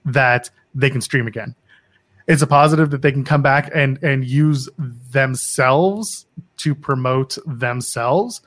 that 0.05 0.49
they 0.73 0.89
can 0.89 1.01
stream 1.01 1.27
again. 1.27 1.55
It's 2.27 2.41
a 2.41 2.47
positive 2.47 2.91
that 2.91 3.01
they 3.01 3.11
can 3.11 3.23
come 3.23 3.41
back 3.41 3.71
and 3.73 4.01
and 4.03 4.25
use 4.25 4.69
themselves 5.11 6.25
to 6.57 6.75
promote 6.75 7.37
themselves. 7.45 8.41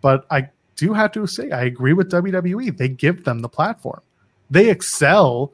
But 0.00 0.26
I 0.30 0.48
do 0.76 0.92
have 0.92 1.12
to 1.12 1.26
say 1.26 1.50
I 1.50 1.64
agree 1.64 1.94
with 1.94 2.10
WWE. 2.10 2.76
They 2.76 2.88
give 2.88 3.24
them 3.24 3.40
the 3.40 3.48
platform. 3.48 4.00
They 4.50 4.70
excel 4.70 5.52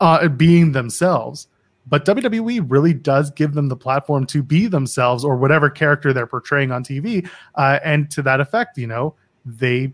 uh, 0.00 0.28
being 0.28 0.72
themselves, 0.72 1.46
but 1.86 2.04
WWE 2.04 2.64
really 2.68 2.92
does 2.92 3.30
give 3.30 3.54
them 3.54 3.68
the 3.68 3.76
platform 3.76 4.26
to 4.26 4.42
be 4.42 4.66
themselves 4.66 5.24
or 5.24 5.36
whatever 5.36 5.70
character 5.70 6.12
they're 6.12 6.26
portraying 6.26 6.72
on 6.72 6.82
TV. 6.82 7.28
Uh, 7.54 7.78
and 7.84 8.10
to 8.10 8.22
that 8.22 8.40
effect, 8.40 8.76
you 8.76 8.86
know, 8.86 9.14
they 9.46 9.92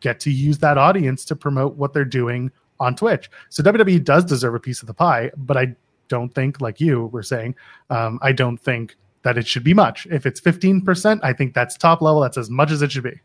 get 0.00 0.20
to 0.20 0.30
use 0.30 0.58
that 0.58 0.78
audience 0.78 1.24
to 1.26 1.36
promote 1.36 1.76
what 1.76 1.92
they're 1.92 2.04
doing 2.04 2.50
on 2.78 2.96
Twitch. 2.96 3.30
So 3.50 3.62
WWE 3.62 4.02
does 4.02 4.24
deserve 4.24 4.54
a 4.54 4.60
piece 4.60 4.80
of 4.80 4.86
the 4.86 4.94
pie, 4.94 5.30
but 5.36 5.56
I 5.56 5.76
don't 6.08 6.34
think, 6.34 6.60
like 6.60 6.80
you 6.80 7.06
were 7.06 7.22
saying, 7.22 7.54
um, 7.90 8.18
I 8.22 8.32
don't 8.32 8.58
think 8.58 8.96
that 9.22 9.36
it 9.36 9.46
should 9.46 9.64
be 9.64 9.74
much. 9.74 10.06
If 10.10 10.26
it's 10.26 10.40
15%, 10.40 11.20
I 11.22 11.32
think 11.32 11.54
that's 11.54 11.76
top 11.76 12.00
level. 12.00 12.20
That's 12.20 12.38
as 12.38 12.50
much 12.50 12.70
as 12.70 12.82
it 12.82 12.90
should 12.90 13.04
be. 13.04 13.20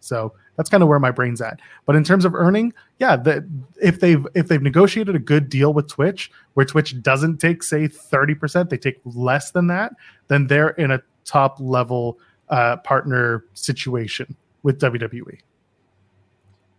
So 0.00 0.32
that's 0.56 0.70
kind 0.70 0.82
of 0.82 0.88
where 0.88 0.98
my 0.98 1.10
brain's 1.10 1.40
at. 1.40 1.60
But 1.86 1.96
in 1.96 2.04
terms 2.04 2.24
of 2.24 2.34
earning, 2.34 2.72
yeah, 2.98 3.16
the, 3.16 3.46
if 3.82 4.00
they've 4.00 4.26
if 4.34 4.48
they've 4.48 4.62
negotiated 4.62 5.14
a 5.14 5.18
good 5.18 5.48
deal 5.48 5.74
with 5.74 5.88
Twitch, 5.88 6.30
where 6.54 6.64
Twitch 6.66 7.00
doesn't 7.02 7.38
take 7.38 7.62
say 7.62 7.86
thirty 7.86 8.34
percent, 8.34 8.70
they 8.70 8.78
take 8.78 8.98
less 9.04 9.50
than 9.50 9.66
that, 9.66 9.92
then 10.28 10.46
they're 10.46 10.70
in 10.70 10.90
a 10.90 11.02
top 11.24 11.56
level 11.60 12.18
uh, 12.48 12.78
partner 12.78 13.44
situation 13.54 14.34
with 14.62 14.80
WWE. 14.80 15.38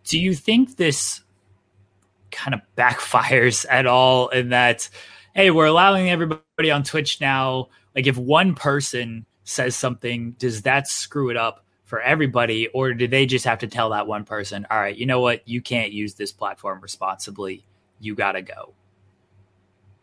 Do 0.05 0.19
you 0.19 0.33
think 0.33 0.77
this 0.77 1.21
kind 2.31 2.53
of 2.53 2.61
backfires 2.77 3.65
at 3.69 3.85
all 3.85 4.29
in 4.29 4.49
that, 4.49 4.89
hey, 5.35 5.51
we're 5.51 5.65
allowing 5.65 6.09
everybody 6.09 6.71
on 6.71 6.83
Twitch 6.83 7.21
now? 7.21 7.69
Like, 7.95 8.07
if 8.07 8.17
one 8.17 8.55
person 8.55 9.25
says 9.43 9.75
something, 9.75 10.31
does 10.39 10.63
that 10.63 10.87
screw 10.87 11.29
it 11.29 11.37
up? 11.37 11.65
for 11.91 11.99
everybody, 11.99 12.69
or 12.69 12.93
do 12.93 13.05
they 13.05 13.25
just 13.25 13.43
have 13.43 13.59
to 13.59 13.67
tell 13.67 13.89
that 13.89 14.07
one 14.07 14.23
person, 14.23 14.65
all 14.71 14.79
right, 14.79 14.95
you 14.95 15.05
know 15.05 15.19
what, 15.19 15.45
you 15.45 15.61
can't 15.61 15.91
use 15.91 16.13
this 16.13 16.31
platform 16.31 16.79
responsibly, 16.79 17.65
you 17.99 18.15
got 18.15 18.31
to 18.31 18.41
go? 18.41 18.73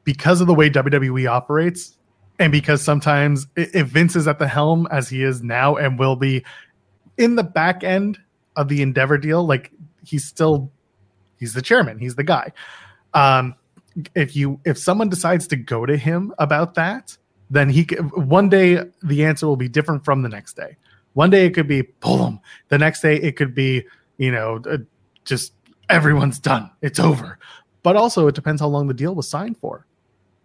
Because 0.05 0.43
of 0.43 0.49
the 0.49 0.53
way 0.53 0.69
WWE 0.69 1.27
operates, 1.27 1.97
and 2.39 2.53
because 2.53 2.83
sometimes 2.83 3.47
if 3.57 3.87
Vince 3.87 4.17
is 4.17 4.29
at 4.29 4.39
the 4.39 4.47
helm 4.47 4.87
as 4.91 5.09
he 5.09 5.23
is 5.23 5.43
now 5.43 5.77
and 5.77 5.99
will 5.99 6.15
be 6.15 6.45
in 7.17 7.37
the 7.37 7.43
back 7.43 7.83
end 7.83 8.19
of 8.55 8.69
the 8.69 8.83
Endeavor 8.83 9.17
deal, 9.17 9.47
like 9.47 9.73
he's 10.05 10.25
still 10.25 10.71
he's 11.39 11.55
the 11.55 11.63
chairman, 11.63 11.99
he's 11.99 12.15
the 12.15 12.25
guy. 12.25 12.53
Um, 13.15 13.55
if 14.15 14.37
you 14.37 14.61
if 14.65 14.79
someone 14.79 15.09
decides 15.09 15.47
to 15.49 15.57
go 15.57 15.87
to 15.87 15.97
him 15.97 16.33
about 16.39 16.75
that, 16.75 17.17
then 17.51 17.69
he 17.69 17.85
one 18.15 18.49
day 18.49 18.85
the 19.03 19.25
answer 19.25 19.47
will 19.47 19.57
be 19.57 19.69
different 19.69 20.05
from 20.05 20.23
the 20.23 20.29
next 20.29 20.55
day. 20.55 20.77
One 21.15 21.31
day 21.31 21.47
it 21.47 21.55
could 21.55 21.69
be 21.69 21.83
pull 21.83 22.19
them. 22.19 22.41
The 22.69 22.79
next 22.79 23.01
day 23.01 23.17
it 23.17 23.37
could 23.37 23.55
be, 23.55 23.87
you 24.19 24.31
know, 24.31 24.61
uh, 24.69 24.79
just 25.25 25.53
everyone's 25.89 26.39
done. 26.39 26.71
It's 26.83 27.01
over. 27.01 27.39
But 27.83 27.97
also 27.97 28.27
it 28.29 28.35
depends 28.35 28.61
how 28.61 28.69
long 28.69 28.87
the 28.87 28.95
deal 28.95 29.15
was 29.15 29.29
signed 29.29 29.57
for. 29.57 29.87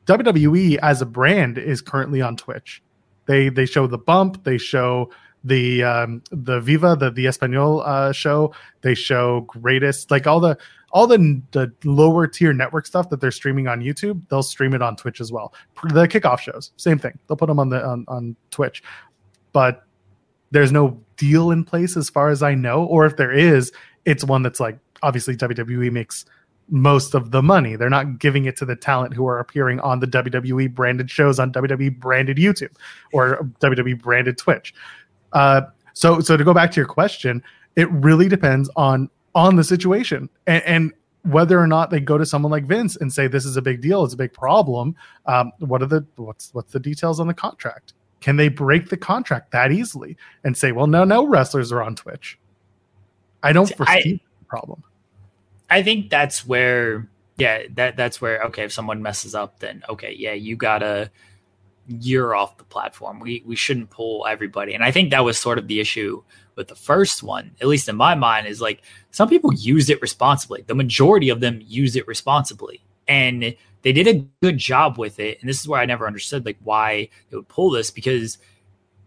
WWE 0.05 0.77
as 0.81 1.01
a 1.01 1.05
brand 1.05 1.57
is 1.57 1.81
currently 1.81 2.21
on 2.21 2.35
Twitch. 2.37 2.81
They 3.25 3.49
they 3.49 3.65
show 3.65 3.87
the 3.87 3.97
bump, 3.97 4.43
they 4.43 4.57
show 4.57 5.11
the 5.43 5.83
um, 5.83 6.23
the 6.31 6.59
Viva, 6.59 6.95
the 6.95 7.11
the 7.11 7.27
Espanol 7.27 7.81
uh, 7.81 8.11
show. 8.11 8.53
They 8.81 8.95
show 8.95 9.41
greatest, 9.41 10.11
like 10.11 10.27
all 10.27 10.39
the 10.39 10.57
all 10.91 11.07
the 11.07 11.41
the 11.51 11.71
lower 11.83 12.27
tier 12.27 12.53
network 12.53 12.85
stuff 12.85 13.09
that 13.09 13.19
they're 13.19 13.31
streaming 13.31 13.67
on 13.67 13.81
YouTube. 13.81 14.27
They'll 14.29 14.43
stream 14.43 14.73
it 14.73 14.81
on 14.81 14.95
Twitch 14.95 15.19
as 15.19 15.31
well. 15.31 15.53
The 15.83 16.07
kickoff 16.07 16.39
shows, 16.39 16.71
same 16.77 16.99
thing. 16.99 17.17
They'll 17.27 17.37
put 17.37 17.47
them 17.47 17.59
on 17.59 17.69
the 17.69 17.83
on, 17.83 18.05
on 18.07 18.35
Twitch. 18.51 18.83
But 19.51 19.83
there's 20.51 20.71
no 20.71 21.01
deal 21.17 21.51
in 21.51 21.63
place 21.63 21.97
as 21.97 22.09
far 22.09 22.29
as 22.29 22.43
I 22.43 22.55
know, 22.55 22.85
or 22.85 23.05
if 23.05 23.17
there 23.17 23.31
is, 23.31 23.71
it's 24.05 24.23
one 24.23 24.43
that's 24.43 24.59
like 24.59 24.77
obviously 25.01 25.35
WWE 25.35 25.91
makes 25.91 26.25
most 26.69 27.13
of 27.13 27.31
the 27.31 27.41
money. 27.41 27.75
They're 27.75 27.89
not 27.89 28.19
giving 28.19 28.45
it 28.45 28.55
to 28.57 28.65
the 28.65 28.75
talent 28.75 29.13
who 29.13 29.27
are 29.27 29.39
appearing 29.39 29.79
on 29.81 29.99
the 29.99 30.07
WWE 30.07 30.73
branded 30.73 31.09
shows 31.09 31.39
on 31.39 31.51
WWE 31.51 31.99
branded 31.99 32.37
YouTube 32.37 32.71
or 33.11 33.49
WWE 33.59 34.01
branded 34.01 34.37
Twitch. 34.37 34.73
Uh, 35.33 35.61
so, 35.93 36.19
so 36.19 36.37
to 36.37 36.43
go 36.43 36.53
back 36.53 36.71
to 36.71 36.79
your 36.79 36.87
question, 36.87 37.43
it 37.75 37.89
really 37.91 38.29
depends 38.29 38.69
on 38.75 39.09
on 39.35 39.55
the 39.55 39.63
situation 39.63 40.29
and, 40.45 40.63
and 40.63 40.93
whether 41.23 41.59
or 41.59 41.67
not 41.67 41.89
they 41.89 41.99
go 41.99 42.17
to 42.17 42.25
someone 42.25 42.51
like 42.51 42.65
Vince 42.65 42.97
and 42.97 43.11
say 43.11 43.27
this 43.27 43.45
is 43.45 43.57
a 43.57 43.61
big 43.61 43.81
deal, 43.81 44.03
it's 44.03 44.13
a 44.13 44.17
big 44.17 44.33
problem. 44.33 44.95
Um, 45.25 45.51
what 45.59 45.81
are 45.81 45.85
the 45.85 46.05
what's 46.17 46.53
what's 46.53 46.71
the 46.71 46.79
details 46.79 47.19
on 47.19 47.27
the 47.27 47.33
contract? 47.33 47.93
Can 48.19 48.35
they 48.35 48.49
break 48.49 48.89
the 48.89 48.97
contract 48.97 49.51
that 49.51 49.71
easily 49.71 50.17
and 50.43 50.55
say, 50.55 50.71
well, 50.71 50.87
no, 50.87 51.03
no 51.03 51.25
wrestlers 51.25 51.71
are 51.71 51.81
on 51.81 51.95
Twitch? 51.95 52.37
I 53.41 53.51
don't 53.53 53.73
foresee 53.75 54.21
I, 54.21 54.47
problem. 54.47 54.83
I 55.69 55.83
think 55.83 56.09
that's 56.09 56.45
where, 56.45 57.09
yeah, 57.37 57.63
that 57.75 57.97
that's 57.97 58.21
where 58.21 58.41
okay, 58.43 58.63
if 58.63 58.73
someone 58.73 59.01
messes 59.01 59.33
up, 59.33 59.59
then 59.59 59.83
okay, 59.89 60.13
yeah, 60.17 60.33
you 60.33 60.55
gotta 60.55 61.09
you're 61.87 62.35
off 62.35 62.57
the 62.57 62.63
platform. 62.63 63.19
We 63.19 63.43
we 63.45 63.55
shouldn't 63.55 63.89
pull 63.89 64.25
everybody. 64.27 64.73
And 64.73 64.83
I 64.83 64.91
think 64.91 65.09
that 65.11 65.23
was 65.23 65.37
sort 65.37 65.57
of 65.57 65.67
the 65.67 65.79
issue 65.79 66.23
with 66.55 66.67
the 66.67 66.75
first 66.75 67.23
one, 67.23 67.51
at 67.61 67.67
least 67.67 67.89
in 67.89 67.95
my 67.95 68.15
mind, 68.15 68.47
is 68.47 68.61
like 68.61 68.81
some 69.11 69.29
people 69.29 69.53
used 69.53 69.89
it 69.89 70.01
responsibly. 70.01 70.63
The 70.65 70.75
majority 70.75 71.29
of 71.29 71.39
them 71.39 71.61
used 71.65 71.95
it 71.95 72.07
responsibly. 72.07 72.81
And 73.07 73.55
they 73.81 73.91
did 73.91 74.07
a 74.07 74.25
good 74.41 74.57
job 74.57 74.97
with 74.97 75.19
it. 75.19 75.39
And 75.41 75.49
this 75.49 75.59
is 75.59 75.67
where 75.67 75.81
I 75.81 75.85
never 75.85 76.07
understood 76.07 76.45
like 76.45 76.57
why 76.63 77.09
they 77.29 77.37
would 77.37 77.47
pull 77.49 77.69
this 77.71 77.91
because 77.91 78.37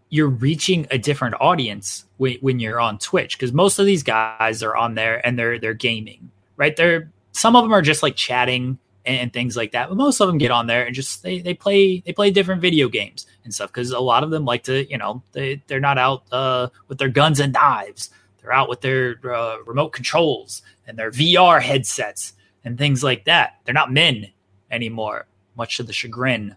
you're 0.09 0.29
reaching 0.29 0.87
a 0.91 0.97
different 0.97 1.35
audience 1.41 2.05
when, 2.17 2.37
when 2.41 2.59
you're 2.59 2.79
on 2.79 2.99
Twitch. 2.99 3.37
Because 3.37 3.53
most 3.53 3.79
of 3.79 3.85
these 3.85 4.03
guys 4.03 4.61
are 4.61 4.75
on 4.75 4.95
there 4.95 5.25
and 5.25 5.37
they're 5.37 5.59
they're 5.59 5.73
gaming, 5.73 6.31
right? 6.57 6.75
They're 6.75 7.11
some 7.31 7.55
of 7.55 7.63
them 7.63 7.73
are 7.73 7.81
just 7.81 8.03
like 8.03 8.15
chatting 8.15 8.77
and, 9.07 9.33
things 9.33 9.55
like 9.55 9.71
that. 9.71 9.89
But 9.89 9.95
most 9.95 10.19
of 10.19 10.27
them 10.27 10.37
get 10.37 10.51
on 10.51 10.67
there 10.67 10.85
and 10.85 10.93
just 10.93 11.23
they, 11.23 11.39
they 11.39 11.53
play 11.53 12.01
they 12.05 12.13
play 12.13 12.29
different 12.29 12.61
video 12.61 12.89
games 12.89 13.25
and 13.43 13.53
stuff 13.53 13.71
because 13.71 13.91
a 13.91 13.99
lot 13.99 14.23
of 14.23 14.29
them 14.29 14.45
like 14.45 14.63
to 14.63 14.89
you 14.89 14.97
know 14.97 15.23
they 15.31 15.61
they're 15.67 15.79
not 15.79 15.97
out 15.97 16.23
uh, 16.31 16.67
with 16.87 16.97
their 16.97 17.09
guns 17.09 17.39
and 17.39 17.53
knives. 17.53 18.09
They're 18.41 18.53
out 18.53 18.69
with 18.69 18.81
their 18.81 19.19
uh, 19.23 19.57
remote 19.65 19.89
controls 19.89 20.61
and 20.85 20.97
their 20.97 21.11
VR 21.11 21.61
headsets 21.61 22.33
and 22.63 22.77
things 22.77 23.03
like 23.03 23.25
that. 23.25 23.59
They're 23.65 23.73
not 23.73 23.91
men 23.91 24.31
anymore, 24.71 25.25
much 25.55 25.77
to 25.77 25.83
the 25.83 25.93
chagrin 25.93 26.55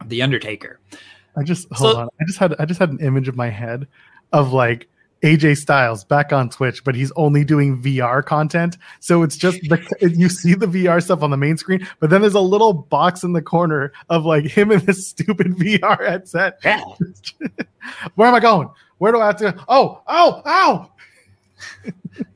of 0.00 0.08
the 0.08 0.22
Undertaker. 0.22 0.80
I 1.36 1.42
just 1.44 1.68
hold 1.72 1.92
so, 1.92 2.00
on. 2.00 2.08
I 2.20 2.24
just 2.26 2.38
had 2.38 2.54
I 2.58 2.64
just 2.64 2.80
had 2.80 2.90
an 2.90 3.00
image 3.00 3.28
of 3.28 3.36
my 3.36 3.48
head 3.48 3.86
of 4.32 4.52
like 4.52 4.88
AJ 5.22 5.58
Styles 5.58 6.04
back 6.04 6.32
on 6.32 6.48
Twitch, 6.48 6.84
but 6.84 6.94
he's 6.94 7.10
only 7.12 7.44
doing 7.44 7.80
VR 7.82 8.24
content. 8.24 8.78
So 9.00 9.22
it's 9.22 9.36
just 9.36 9.58
the 9.68 9.80
you 10.16 10.28
see 10.28 10.54
the 10.54 10.66
VR 10.66 11.02
stuff 11.02 11.22
on 11.22 11.30
the 11.30 11.36
main 11.36 11.56
screen, 11.56 11.86
but 12.00 12.10
then 12.10 12.20
there's 12.20 12.34
a 12.34 12.40
little 12.40 12.72
box 12.72 13.24
in 13.24 13.32
the 13.32 13.42
corner 13.42 13.92
of 14.08 14.24
like 14.24 14.44
him 14.44 14.70
in 14.70 14.84
this 14.84 15.08
stupid 15.08 15.48
VR 15.56 15.98
headset. 16.06 16.58
Yeah. 16.64 16.82
Where 18.14 18.28
am 18.28 18.34
I 18.34 18.40
going? 18.40 18.68
Where 18.98 19.12
do 19.12 19.20
I 19.20 19.26
have 19.26 19.36
to? 19.36 19.52
Go? 19.52 19.64
Oh, 19.68 20.02
oh, 20.06 20.42
oh! 20.44 20.90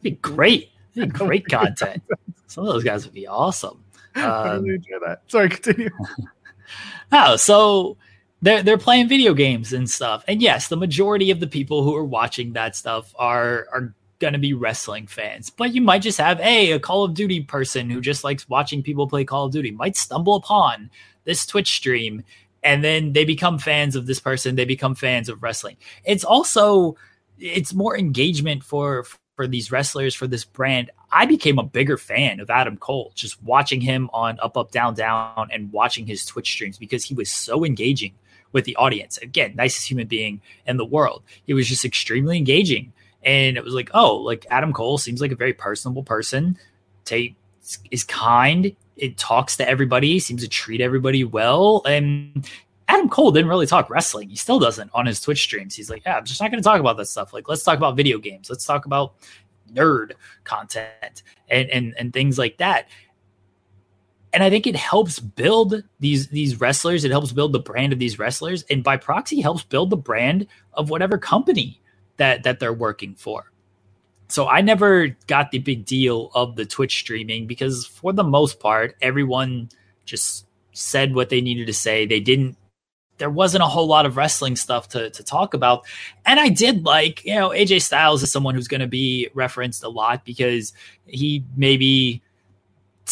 be 0.03 0.13
great. 0.13 0.71
be 0.95 1.07
great 1.07 1.47
content. 1.47 2.03
Some 2.47 2.67
of 2.67 2.73
those 2.73 2.85
guys 2.85 3.05
would 3.05 3.15
be 3.15 3.27
awesome. 3.27 3.83
Um, 4.15 4.25
I 4.25 4.53
really 4.55 4.75
enjoy 4.75 4.99
that. 5.07 5.23
Sorry, 5.29 5.49
continue. 5.49 5.91
oh, 7.13 7.37
so 7.37 7.97
they're 8.43 8.63
they're 8.63 8.79
playing 8.79 9.09
video 9.09 9.33
games 9.33 9.73
and 9.73 9.89
stuff. 9.89 10.25
And 10.29 10.43
yes, 10.43 10.69
the 10.69 10.77
majority 10.77 11.31
of 11.31 11.41
the 11.41 11.47
people 11.47 11.85
who 11.85 11.95
are 11.97 12.05
watching 12.05 12.53
that 12.53 12.77
stuff 12.77 13.15
are 13.17 13.67
are 13.73 13.95
going 14.19 14.35
to 14.35 14.39
be 14.39 14.53
wrestling 14.53 15.07
fans. 15.07 15.49
But 15.51 15.75
you 15.75 15.81
might 15.81 16.03
just 16.03 16.19
have 16.19 16.41
a 16.41 16.73
a 16.73 16.81
Call 16.81 17.05
of 17.05 17.15
Duty 17.15 17.43
person 17.43 17.89
who 17.89 18.01
just 18.01 18.25
likes 18.25 18.49
watching 18.49 18.83
people 18.83 19.09
play 19.09 19.25
Call 19.25 19.47
of 19.47 19.53
Duty 19.53 19.71
might 19.71 19.97
stumble 19.97 20.35
upon 20.35 20.91
this 21.25 21.47
Twitch 21.47 21.77
stream 21.77 22.25
and 22.65 22.85
then 22.85 23.13
they 23.13 23.25
become 23.25 23.59
fans 23.59 23.97
of 23.97 24.07
this 24.07 24.21
person, 24.21 24.55
they 24.55 24.65
become 24.65 24.95
fans 24.95 25.29
of 25.29 25.43
wrestling. 25.43 25.77
It's 26.05 26.25
also 26.25 26.97
it's 27.39 27.75
more 27.75 27.97
engagement 27.97 28.63
for 28.65 29.05
for 29.37 29.47
these 29.47 29.73
wrestlers 29.73 30.15
for 30.15 30.27
this 30.27 30.45
brand. 30.45 30.91
I 31.11 31.27
became 31.27 31.59
a 31.59 31.65
bigger 31.65 31.97
fan 31.97 32.41
of 32.41 32.51
Adam 32.51 32.77
Cole 32.77 33.13
just 33.15 33.43
watching 33.43 33.81
him 33.81 34.11
on 34.13 34.39
Up 34.41 34.57
Up 34.57 34.71
Down 34.71 34.95
Down 34.95 35.49
and 35.53 35.73
watching 35.73 36.07
his 36.07 36.25
Twitch 36.25 36.51
streams 36.51 36.79
because 36.79 37.05
he 37.05 37.15
was 37.15 37.31
so 37.31 37.65
engaging 37.65 38.15
with 38.53 38.65
the 38.65 38.77
audience. 38.77 39.19
Again, 39.19 39.55
nicest 39.57 39.89
human 39.89 40.07
being 40.07 40.41
in 40.67 40.77
the 40.77 40.85
world. 40.85 41.23
He 41.47 41.55
was 41.55 41.69
just 41.69 41.85
extremely 41.85 42.37
engaging. 42.37 42.93
And 43.23 43.57
it 43.57 43.65
was 43.65 43.75
like, 43.75 43.91
oh, 43.95 44.17
like 44.17 44.47
Adam 44.51 44.73
Cole 44.73 44.99
seems 44.99 45.21
like 45.21 45.33
a 45.33 45.37
very 45.37 45.53
personable 45.53 46.03
person. 46.03 46.59
Tate 47.05 47.37
is 47.91 48.05
kind. 48.05 48.75
It 48.97 49.17
talks 49.17 49.57
to 49.57 49.69
everybody, 49.69 50.19
seems 50.19 50.43
to 50.43 50.49
treat 50.49 50.81
everybody 50.81 51.25
well. 51.25 51.83
And 51.87 52.49
Adam 52.89 53.09
Cole 53.09 53.31
didn't 53.31 53.49
really 53.49 53.67
talk 53.67 53.89
wrestling. 53.89 54.29
He 54.29 54.37
still 54.37 54.59
doesn't 54.59 54.91
on 54.93 55.07
his 55.07 55.21
Twitch 55.21 55.43
streams. 55.43 55.75
He's 55.75 55.89
like, 55.89 56.03
yeah, 56.05 56.17
I'm 56.17 56.25
just 56.25 56.41
not 56.41 56.51
going 56.51 56.63
to 56.63 56.69
talk 56.69 56.81
about 56.81 56.97
that 56.99 57.07
stuff. 57.07 57.33
Like, 57.33 57.49
let's 57.49 57.63
talk 57.63 57.79
about 57.79 57.97
video 57.97 58.19
games. 58.19 58.51
Let's 58.51 58.65
talk 58.67 58.87
about 58.87 59.15
nerd 59.73 60.13
content 60.45 61.23
and 61.49 61.71
and 61.71 61.95
and 61.99 62.13
things 62.13 62.39
like 62.39 62.59
that 62.59 62.89
and 64.33 64.43
I 64.43 64.51
think 64.51 64.67
it 64.67 64.77
helps 64.77 65.19
build 65.19 65.83
these 66.01 66.29
these 66.29 66.61
wrestlers. 66.61 67.05
It 67.05 67.11
helps 67.11 67.33
build 67.33 67.53
the 67.53 67.61
brand 67.61 67.93
of 67.93 67.99
these 67.99 68.19
wrestlers, 68.19 68.65
and 68.71 68.83
by 68.83 68.97
proxy, 68.97 69.41
helps 69.41 69.63
build 69.63 69.91
the 69.91 69.97
brand 69.97 70.47
of 70.75 70.91
whatever 70.91 71.19
company 71.19 71.81
that 72.17 72.43
that 72.45 72.59
they're 72.59 72.73
working 72.73 73.15
for. 73.15 73.51
So 74.29 74.49
I 74.49 74.63
never 74.63 75.09
got 75.27 75.51
the 75.51 75.59
big 75.59 75.85
deal 75.85 76.31
of 76.35 76.57
the 76.57 76.65
Twitch 76.65 77.01
streaming 77.01 77.47
because 77.47 77.85
for 77.85 78.15
the 78.15 78.25
most 78.25 78.61
part, 78.61 78.97
everyone 79.03 79.69
just 80.07 80.47
said 80.73 81.15
what 81.15 81.29
they 81.29 81.43
needed 81.43 81.67
to 81.67 81.75
say. 81.75 82.07
They 82.07 82.21
didn't. 82.21 82.57
There 83.19 83.29
wasn't 83.29 83.63
a 83.63 83.67
whole 83.67 83.87
lot 83.87 84.07
of 84.07 84.17
wrestling 84.17 84.57
stuff 84.57 84.89
to 84.91 85.11
to 85.11 85.23
talk 85.23 85.53
about, 85.53 85.85
and 86.25 86.41
I 86.41 86.49
did 86.49 86.85
like 86.87 87.23
you 87.27 87.35
know 87.35 87.51
AJ 87.51 87.83
Styles 87.83 88.23
is 88.23 88.33
someone 88.33 88.55
who's 88.55 88.69
going 88.69 88.81
to 88.81 88.87
be 88.87 89.29
referenced 89.35 89.85
a 89.85 89.91
lot 89.91 90.25
because 90.25 90.73
he 91.05 91.45
maybe 91.55 92.23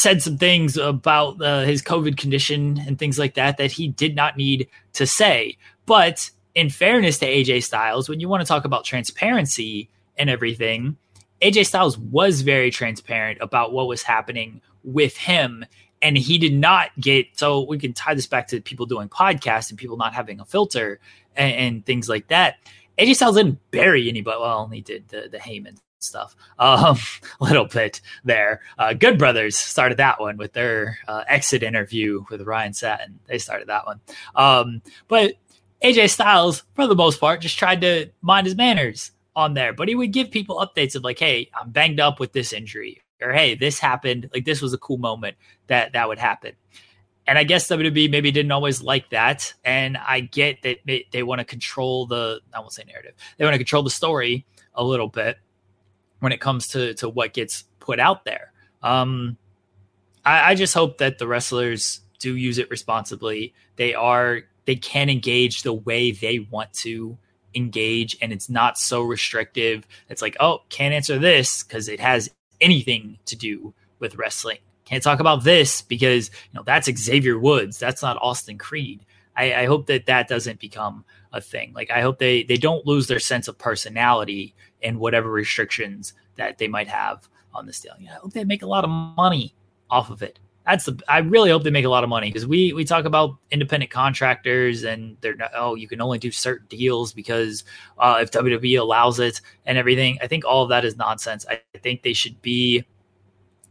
said 0.00 0.22
some 0.22 0.38
things 0.38 0.76
about 0.76 1.40
uh, 1.42 1.60
his 1.60 1.82
COVID 1.82 2.16
condition 2.16 2.82
and 2.86 2.98
things 2.98 3.18
like 3.18 3.34
that 3.34 3.58
that 3.58 3.70
he 3.70 3.88
did 3.88 4.16
not 4.16 4.36
need 4.36 4.68
to 4.94 5.06
say. 5.06 5.56
But 5.86 6.30
in 6.54 6.70
fairness 6.70 7.18
to 7.18 7.26
AJ 7.26 7.64
Styles, 7.64 8.08
when 8.08 8.20
you 8.20 8.28
want 8.28 8.40
to 8.40 8.46
talk 8.46 8.64
about 8.64 8.84
transparency 8.84 9.90
and 10.16 10.30
everything, 10.30 10.96
AJ 11.42 11.66
Styles 11.66 11.98
was 11.98 12.40
very 12.40 12.70
transparent 12.70 13.38
about 13.40 13.72
what 13.72 13.88
was 13.88 14.02
happening 14.02 14.60
with 14.84 15.16
him. 15.16 15.64
And 16.02 16.16
he 16.16 16.38
did 16.38 16.54
not 16.54 16.90
get 16.98 17.26
so 17.34 17.62
we 17.62 17.78
can 17.78 17.92
tie 17.92 18.14
this 18.14 18.26
back 18.26 18.48
to 18.48 18.60
people 18.60 18.86
doing 18.86 19.08
podcasts 19.08 19.68
and 19.68 19.78
people 19.78 19.98
not 19.98 20.14
having 20.14 20.40
a 20.40 20.46
filter 20.46 20.98
and, 21.36 21.54
and 21.54 21.86
things 21.86 22.08
like 22.08 22.28
that. 22.28 22.56
AJ 22.98 23.16
Styles 23.16 23.36
didn't 23.36 23.58
bury 23.70 24.08
anybody. 24.08 24.38
Well, 24.40 24.66
he 24.68 24.80
did 24.80 25.08
the 25.08 25.28
the 25.30 25.38
Heyman 25.38 25.76
stuff 26.00 26.34
um, 26.58 26.96
a 27.40 27.44
little 27.44 27.66
bit 27.66 28.00
there. 28.24 28.60
Uh, 28.78 28.92
Good 28.94 29.18
Brothers 29.18 29.56
started 29.56 29.98
that 29.98 30.20
one 30.20 30.36
with 30.36 30.52
their 30.52 30.98
uh, 31.06 31.24
exit 31.28 31.62
interview 31.62 32.24
with 32.30 32.42
Ryan 32.42 32.72
Satin. 32.72 33.20
They 33.26 33.38
started 33.38 33.68
that 33.68 33.86
one. 33.86 34.00
Um, 34.34 34.82
but 35.08 35.34
AJ 35.82 36.10
Styles, 36.10 36.64
for 36.74 36.86
the 36.86 36.94
most 36.94 37.20
part, 37.20 37.40
just 37.40 37.58
tried 37.58 37.82
to 37.82 38.10
mind 38.20 38.46
his 38.46 38.56
manners 38.56 39.12
on 39.36 39.54
there. 39.54 39.72
But 39.72 39.88
he 39.88 39.94
would 39.94 40.12
give 40.12 40.30
people 40.30 40.56
updates 40.56 40.94
of 40.94 41.04
like, 41.04 41.18
"Hey, 41.18 41.50
I'm 41.58 41.70
banged 41.70 42.00
up 42.00 42.20
with 42.20 42.32
this 42.32 42.52
injury," 42.52 43.02
or 43.22 43.32
"Hey, 43.32 43.54
this 43.54 43.78
happened. 43.78 44.30
Like 44.34 44.44
this 44.44 44.60
was 44.60 44.72
a 44.72 44.78
cool 44.78 44.98
moment 44.98 45.36
that 45.68 45.92
that 45.92 46.08
would 46.08 46.18
happen." 46.18 46.52
And 47.26 47.38
I 47.38 47.44
guess 47.44 47.68
WWE 47.68 48.10
maybe 48.10 48.32
didn't 48.32 48.50
always 48.50 48.82
like 48.82 49.10
that. 49.10 49.54
And 49.64 49.96
I 49.96 50.20
get 50.20 50.62
that 50.62 50.78
they, 50.84 51.06
they 51.12 51.22
want 51.22 51.38
to 51.38 51.44
control 51.44 52.06
the 52.06 52.40
I 52.52 52.60
won't 52.60 52.72
say 52.72 52.84
narrative. 52.86 53.14
They 53.38 53.44
want 53.44 53.54
to 53.54 53.58
control 53.58 53.82
the 53.82 53.90
story 53.90 54.46
a 54.74 54.84
little 54.84 55.08
bit 55.08 55.38
when 56.20 56.32
it 56.32 56.40
comes 56.40 56.68
to 56.68 56.94
to 56.94 57.08
what 57.08 57.32
gets 57.32 57.64
put 57.80 57.98
out 57.98 58.24
there. 58.24 58.52
Um, 58.82 59.36
I, 60.24 60.52
I 60.52 60.54
just 60.54 60.74
hope 60.74 60.98
that 60.98 61.18
the 61.18 61.26
wrestlers 61.26 62.00
do 62.18 62.36
use 62.36 62.58
it 62.58 62.70
responsibly. 62.70 63.54
They 63.76 63.94
are 63.94 64.42
they 64.66 64.76
can 64.76 65.10
engage 65.10 65.62
the 65.62 65.72
way 65.72 66.12
they 66.12 66.38
want 66.38 66.72
to 66.74 67.18
engage, 67.54 68.16
and 68.22 68.32
it's 68.32 68.48
not 68.48 68.78
so 68.78 69.02
restrictive. 69.02 69.86
It's 70.08 70.22
like, 70.22 70.36
oh, 70.38 70.60
can't 70.68 70.94
answer 70.94 71.18
this 71.18 71.62
because 71.64 71.88
it 71.88 72.00
has 72.00 72.30
anything 72.60 73.18
to 73.26 73.36
do 73.36 73.74
with 73.98 74.16
wrestling. 74.16 74.58
Can't 74.84 75.02
talk 75.02 75.20
about 75.20 75.44
this 75.44 75.82
because 75.82 76.28
you 76.28 76.58
know 76.58 76.62
that's 76.64 76.90
Xavier 76.90 77.38
Woods. 77.38 77.78
That's 77.78 78.02
not 78.02 78.18
Austin 78.20 78.58
Creed. 78.58 79.04
I, 79.36 79.54
I 79.54 79.64
hope 79.66 79.86
that 79.86 80.06
that 80.06 80.28
doesn't 80.28 80.60
become 80.60 81.04
a 81.32 81.40
thing. 81.40 81.72
Like 81.74 81.90
I 81.90 82.00
hope 82.00 82.18
they 82.18 82.42
they 82.42 82.56
don't 82.56 82.86
lose 82.86 83.06
their 83.06 83.20
sense 83.20 83.48
of 83.48 83.56
personality 83.56 84.54
and 84.82 84.98
whatever 84.98 85.30
restrictions 85.30 86.14
that 86.36 86.58
they 86.58 86.68
might 86.68 86.88
have 86.88 87.28
on 87.54 87.66
this 87.66 87.80
deal. 87.80 87.92
I 88.00 88.12
hope 88.14 88.32
they 88.32 88.44
make 88.44 88.62
a 88.62 88.66
lot 88.66 88.84
of 88.84 88.90
money 88.90 89.54
off 89.90 90.10
of 90.10 90.22
it. 90.22 90.38
That's 90.66 90.84
the 90.84 91.00
I 91.08 91.18
really 91.18 91.50
hope 91.50 91.64
they 91.64 91.70
make 91.70 91.84
a 91.84 91.90
lot 91.90 92.04
of 92.04 92.10
money 92.10 92.28
because 92.28 92.46
we 92.46 92.72
we 92.72 92.84
talk 92.84 93.04
about 93.04 93.36
independent 93.50 93.90
contractors 93.90 94.84
and 94.84 95.16
they're 95.20 95.34
not, 95.34 95.50
oh 95.56 95.74
you 95.74 95.88
can 95.88 96.00
only 96.00 96.18
do 96.18 96.30
certain 96.30 96.66
deals 96.68 97.12
because 97.12 97.64
uh, 97.98 98.18
if 98.20 98.30
WWE 98.30 98.78
allows 98.78 99.18
it 99.18 99.40
and 99.66 99.78
everything. 99.78 100.18
I 100.22 100.26
think 100.26 100.44
all 100.44 100.62
of 100.62 100.68
that 100.68 100.84
is 100.84 100.96
nonsense. 100.96 101.46
I, 101.48 101.60
I 101.74 101.78
think 101.78 102.02
they 102.02 102.12
should 102.12 102.40
be 102.42 102.84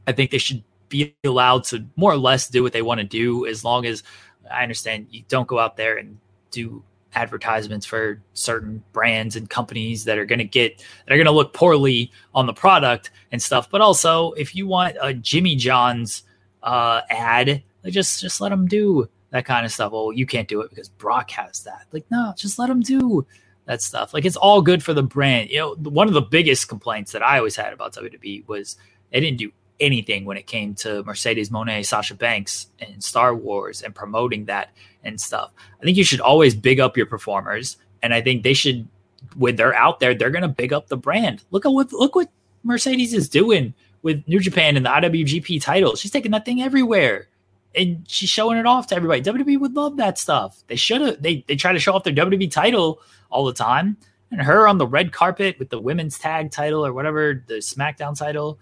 I 0.07 0.11
think 0.11 0.31
they 0.31 0.39
should 0.39 0.63
be 0.89 1.15
allowed 1.23 1.63
to 1.65 1.85
more 1.95 2.11
or 2.11 2.17
less 2.17 2.49
do 2.49 2.63
what 2.63 2.73
they 2.73 2.81
want 2.81 2.99
to 2.99 3.05
do 3.05 3.45
as 3.45 3.63
long 3.63 3.85
as 3.85 4.03
I 4.51 4.63
understand 4.63 5.07
you 5.11 5.23
don't 5.27 5.47
go 5.47 5.59
out 5.59 5.77
there 5.77 5.97
and 5.97 6.17
do 6.51 6.83
advertisements 7.13 7.85
for 7.85 8.21
certain 8.33 8.83
brands 8.93 9.35
and 9.35 9.49
companies 9.49 10.03
that 10.03 10.17
are 10.17 10.25
going 10.25 10.39
to 10.39 10.45
get 10.45 10.77
that 11.05 11.13
are 11.13 11.17
going 11.17 11.25
to 11.25 11.31
look 11.31 11.53
poorly 11.53 12.11
on 12.33 12.45
the 12.45 12.53
product 12.53 13.11
and 13.31 13.41
stuff. 13.41 13.69
But 13.69 13.81
also 13.81 14.31
if 14.33 14.55
you 14.55 14.67
want 14.67 14.95
a 15.01 15.13
jimmy 15.13 15.55
john's 15.55 16.23
uh, 16.61 17.01
ad 17.09 17.63
like 17.83 17.93
just 17.93 18.21
just 18.21 18.41
let 18.41 18.49
them 18.49 18.67
do 18.67 19.09
that 19.31 19.45
kind 19.45 19.65
of 19.65 19.71
stuff. 19.71 19.91
Well 19.91 20.13
you 20.13 20.25
can't 20.25 20.47
do 20.47 20.61
it 20.61 20.69
because 20.69 20.89
brock 20.89 21.31
has 21.31 21.63
that. 21.63 21.85
Like 21.91 22.05
no 22.11 22.33
just 22.37 22.59
let 22.59 22.67
them 22.67 22.81
do 22.81 23.25
that 23.65 23.81
stuff. 23.81 24.13
Like 24.13 24.25
it's 24.25 24.37
all 24.37 24.61
good 24.61 24.83
for 24.83 24.93
the 24.93 25.03
brand. 25.03 25.49
You 25.49 25.57
know 25.59 25.75
one 25.75 26.07
of 26.07 26.13
the 26.13 26.21
biggest 26.21 26.67
complaints 26.67 27.11
that 27.13 27.23
i 27.23 27.37
always 27.37 27.55
had 27.55 27.73
about 27.73 27.93
wwe 27.93 28.47
was 28.47 28.77
they 29.11 29.19
didn't 29.19 29.37
do 29.37 29.51
anything 29.79 30.25
when 30.25 30.37
it 30.37 30.45
came 30.45 30.75
to 30.75 31.03
Mercedes 31.03 31.49
Moné, 31.49 31.85
Sasha 31.85 32.15
Banks, 32.15 32.67
and 32.79 33.03
Star 33.03 33.33
Wars 33.33 33.81
and 33.81 33.95
promoting 33.95 34.45
that 34.45 34.71
and 35.03 35.19
stuff. 35.19 35.51
I 35.79 35.83
think 35.83 35.97
you 35.97 36.03
should 36.03 36.21
always 36.21 36.55
big 36.55 36.79
up 36.79 36.97
your 36.97 37.05
performers, 37.05 37.77
and 38.01 38.13
I 38.13 38.21
think 38.21 38.43
they 38.43 38.53
should 38.53 38.87
when 39.35 39.55
they're 39.55 39.75
out 39.75 39.99
there, 39.99 40.13
they're 40.15 40.29
gonna 40.29 40.47
big 40.47 40.73
up 40.73 40.87
the 40.87 40.97
brand. 40.97 41.43
Look 41.51 41.65
at 41.65 41.71
what 41.71 41.91
look 41.91 42.15
what 42.15 42.29
Mercedes 42.63 43.13
is 43.13 43.29
doing 43.29 43.73
with 44.01 44.23
New 44.27 44.39
Japan 44.39 44.77
and 44.77 44.85
the 44.85 44.89
IWGP 44.89 45.61
title. 45.61 45.95
She's 45.95 46.11
taking 46.11 46.31
that 46.31 46.45
thing 46.45 46.61
everywhere. 46.61 47.27
And 47.75 48.03
she's 48.07 48.29
showing 48.29 48.57
it 48.57 48.65
off 48.65 48.87
to 48.87 48.95
everybody. 48.95 49.21
WWE 49.21 49.59
would 49.59 49.75
love 49.75 49.97
that 49.97 50.17
stuff. 50.17 50.63
They 50.67 50.75
should 50.75 51.01
have 51.01 51.21
they 51.21 51.43
they 51.47 51.55
try 51.55 51.71
to 51.71 51.79
show 51.79 51.93
off 51.93 52.03
their 52.03 52.13
WWE 52.13 52.49
title 52.49 52.99
all 53.29 53.45
the 53.45 53.53
time. 53.53 53.97
And 54.31 54.41
her 54.41 54.67
on 54.67 54.77
the 54.77 54.87
red 54.87 55.11
carpet 55.11 55.57
with 55.59 55.69
the 55.69 55.79
women's 55.79 56.17
tag 56.17 56.51
title 56.51 56.85
or 56.85 56.93
whatever, 56.93 57.43
the 57.47 57.55
SmackDown 57.55 58.17
title. 58.17 58.59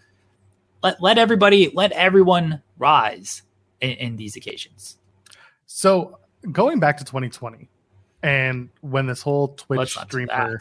Let 0.84 1.02
let 1.02 1.18
everybody 1.18 1.72
let 1.74 1.94
everyone 1.94 2.62
rise 2.78 3.44
in, 3.80 3.92
in 3.92 4.16
these 4.18 4.36
occasions. 4.36 4.98
So 5.68 6.20
going 6.52 6.80
back 6.80 6.98
to 6.98 7.04
2020, 7.04 7.70
and 8.24 8.70
when 8.82 9.08
this 9.08 9.22
whole 9.22 9.50
Twitch 9.50 9.98
streamer, 9.98 10.60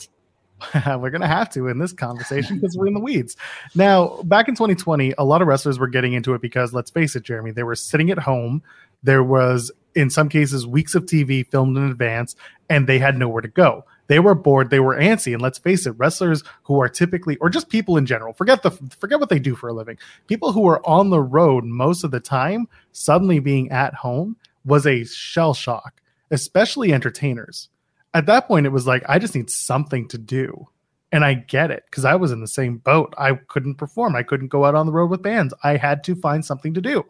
we're 0.86 1.10
gonna 1.10 1.26
have 1.26 1.50
to 1.50 1.68
in 1.68 1.78
this 1.78 1.92
conversation 1.92 2.56
because 2.56 2.76
we're 2.76 2.86
in 2.86 2.94
the 2.94 3.00
weeds. 3.00 3.36
Now, 3.74 4.22
back 4.24 4.48
in 4.48 4.54
2020, 4.54 5.14
a 5.18 5.24
lot 5.24 5.42
of 5.42 5.48
wrestlers 5.48 5.78
were 5.78 5.88
getting 5.88 6.12
into 6.12 6.34
it 6.34 6.40
because 6.40 6.72
let's 6.72 6.90
face 6.90 7.16
it, 7.16 7.22
Jeremy, 7.22 7.50
they 7.50 7.62
were 7.62 7.74
sitting 7.74 8.10
at 8.10 8.18
home. 8.18 8.62
There 9.02 9.22
was, 9.22 9.70
in 9.94 10.10
some 10.10 10.28
cases, 10.28 10.66
weeks 10.66 10.94
of 10.94 11.04
TV 11.04 11.46
filmed 11.46 11.76
in 11.76 11.90
advance, 11.90 12.34
and 12.68 12.86
they 12.86 12.98
had 12.98 13.18
nowhere 13.18 13.42
to 13.42 13.48
go. 13.48 13.84
They 14.08 14.20
were 14.20 14.34
bored, 14.34 14.70
they 14.70 14.80
were 14.80 14.96
antsy, 14.96 15.32
and 15.32 15.42
let's 15.42 15.58
face 15.58 15.86
it, 15.86 15.90
wrestlers 15.92 16.44
who 16.62 16.80
are 16.80 16.88
typically, 16.88 17.36
or 17.38 17.50
just 17.50 17.68
people 17.68 17.96
in 17.96 18.06
general, 18.06 18.32
forget 18.32 18.62
the 18.62 18.70
forget 18.70 19.20
what 19.20 19.28
they 19.28 19.38
do 19.38 19.54
for 19.54 19.68
a 19.68 19.72
living. 19.72 19.98
People 20.26 20.52
who 20.52 20.66
are 20.68 20.84
on 20.86 21.10
the 21.10 21.20
road 21.20 21.64
most 21.64 22.04
of 22.04 22.10
the 22.12 22.20
time, 22.20 22.68
suddenly 22.92 23.40
being 23.40 23.70
at 23.70 23.94
home 23.94 24.36
was 24.66 24.86
a 24.86 25.04
shell 25.04 25.54
shock 25.54 26.02
especially 26.30 26.92
entertainers. 26.92 27.68
At 28.14 28.26
that 28.26 28.48
point, 28.48 28.66
it 28.66 28.70
was 28.70 28.86
like, 28.86 29.04
I 29.08 29.18
just 29.18 29.34
need 29.34 29.50
something 29.50 30.08
to 30.08 30.18
do. 30.18 30.68
And 31.12 31.24
I 31.24 31.34
get 31.34 31.70
it 31.70 31.84
because 31.88 32.04
I 32.04 32.16
was 32.16 32.32
in 32.32 32.40
the 32.40 32.48
same 32.48 32.78
boat. 32.78 33.14
I 33.16 33.34
couldn't 33.34 33.76
perform, 33.76 34.16
I 34.16 34.22
couldn't 34.22 34.48
go 34.48 34.64
out 34.64 34.74
on 34.74 34.86
the 34.86 34.92
road 34.92 35.10
with 35.10 35.22
bands. 35.22 35.54
I 35.62 35.76
had 35.76 36.02
to 36.04 36.16
find 36.16 36.44
something 36.44 36.74
to 36.74 36.80
do. 36.80 37.04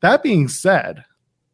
That 0.00 0.22
being 0.22 0.48
said, 0.48 1.04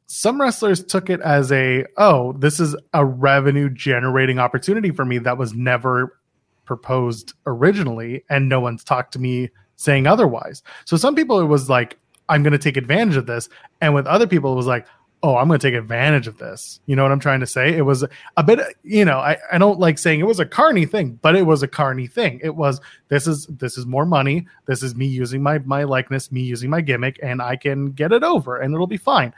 some 0.07 0.41
wrestlers 0.41 0.83
took 0.83 1.11
it 1.11 1.21
as 1.21 1.53
a, 1.53 1.85
oh, 1.99 2.33
this 2.33 2.61
is 2.61 2.77
a 2.95 3.05
revenue 3.05 3.69
generating 3.69 4.39
opportunity 4.39 4.91
for 4.91 5.05
me 5.05 5.19
that 5.19 5.37
was 5.37 5.53
never 5.53 6.19
proposed 6.64 7.35
originally. 7.45 8.25
And 8.31 8.49
no 8.49 8.61
one's 8.61 8.85
talked 8.85 9.12
to 9.14 9.19
me 9.19 9.51
saying 9.77 10.07
otherwise. 10.07 10.62
So 10.87 10.97
some 10.97 11.14
people, 11.14 11.41
it 11.41 11.47
was 11.47 11.69
like, 11.69 11.99
I'm 12.31 12.43
going 12.43 12.53
to 12.53 12.59
take 12.59 12.77
advantage 12.77 13.16
of 13.16 13.27
this. 13.27 13.49
And 13.81 13.95
with 13.95 14.07
other 14.07 14.27
people, 14.27 14.53
it 14.53 14.57
was 14.57 14.66
like, 14.66 14.87
oh, 15.23 15.37
I'm 15.37 15.49
going 15.49 15.59
to 15.59 15.66
take 15.66 15.75
advantage 15.77 16.27
of 16.29 16.39
this. 16.39 16.81
You 16.87 16.95
know 16.95 17.03
what 17.03 17.11
I'm 17.11 17.21
trying 17.21 17.41
to 17.41 17.47
say? 17.47 17.77
It 17.77 17.83
was 17.83 18.05
a 18.37 18.45
bit, 18.45 18.61
you 18.85 19.05
know, 19.05 19.19
I, 19.19 19.37
I 19.53 19.59
don't 19.59 19.81
like 19.81 19.99
saying 19.99 20.21
it 20.21 20.27
was 20.27 20.39
a 20.39 20.47
carny 20.47 20.87
thing, 20.87 21.19
but 21.23 21.35
it 21.35 21.43
was 21.43 21.62
a 21.62 21.69
carny 21.69 22.07
thing. 22.07 22.41
It 22.43 22.55
was 22.55 22.81
this 23.09 23.27
is 23.27 23.47
this 23.47 23.77
is 23.77 23.85
more 23.85 24.07
money. 24.07 24.47
This 24.66 24.83
is 24.83 24.95
me 24.95 25.07
using 25.07 25.43
my 25.43 25.59
my 25.61 25.83
likeness, 25.85 26.31
me 26.31 26.43
using 26.43 26.71
my 26.71 26.81
gimmick, 26.81 27.19
and 27.23 27.43
I 27.43 27.57
can 27.57 27.91
get 27.93 28.12
it 28.12 28.23
over, 28.23 28.59
and 28.59 28.73
it'll 28.73 28.87
be 28.87 28.97
fine. 28.97 29.35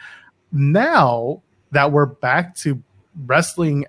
Now 0.53 1.43
that 1.71 1.91
we're 1.91 2.07
back 2.07 2.55
to 2.57 2.83
wrestling 3.27 3.87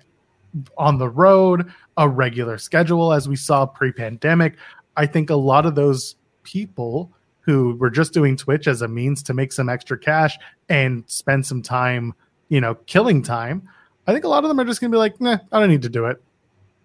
on 0.78 0.98
the 0.98 1.08
road, 1.08 1.72
a 1.96 2.08
regular 2.08 2.58
schedule 2.58 3.12
as 3.12 3.28
we 3.28 3.36
saw 3.36 3.66
pre-pandemic, 3.66 4.56
I 4.96 5.06
think 5.06 5.30
a 5.30 5.34
lot 5.34 5.66
of 5.66 5.74
those 5.74 6.16
people 6.42 7.12
who 7.42 7.76
were 7.76 7.90
just 7.90 8.12
doing 8.12 8.36
Twitch 8.36 8.66
as 8.66 8.82
a 8.82 8.88
means 8.88 9.22
to 9.24 9.34
make 9.34 9.52
some 9.52 9.68
extra 9.68 9.98
cash 9.98 10.38
and 10.68 11.04
spend 11.06 11.44
some 11.44 11.62
time, 11.62 12.14
you 12.48 12.60
know, 12.60 12.74
killing 12.86 13.22
time. 13.22 13.68
I 14.06 14.12
think 14.12 14.24
a 14.24 14.28
lot 14.28 14.44
of 14.44 14.48
them 14.48 14.58
are 14.58 14.64
just 14.64 14.80
going 14.80 14.90
to 14.90 14.94
be 14.94 14.98
like, 14.98 15.20
nah, 15.20 15.38
I 15.50 15.60
don't 15.60 15.68
need 15.68 15.82
to 15.82 15.88
do 15.88 16.06
it. 16.06 16.22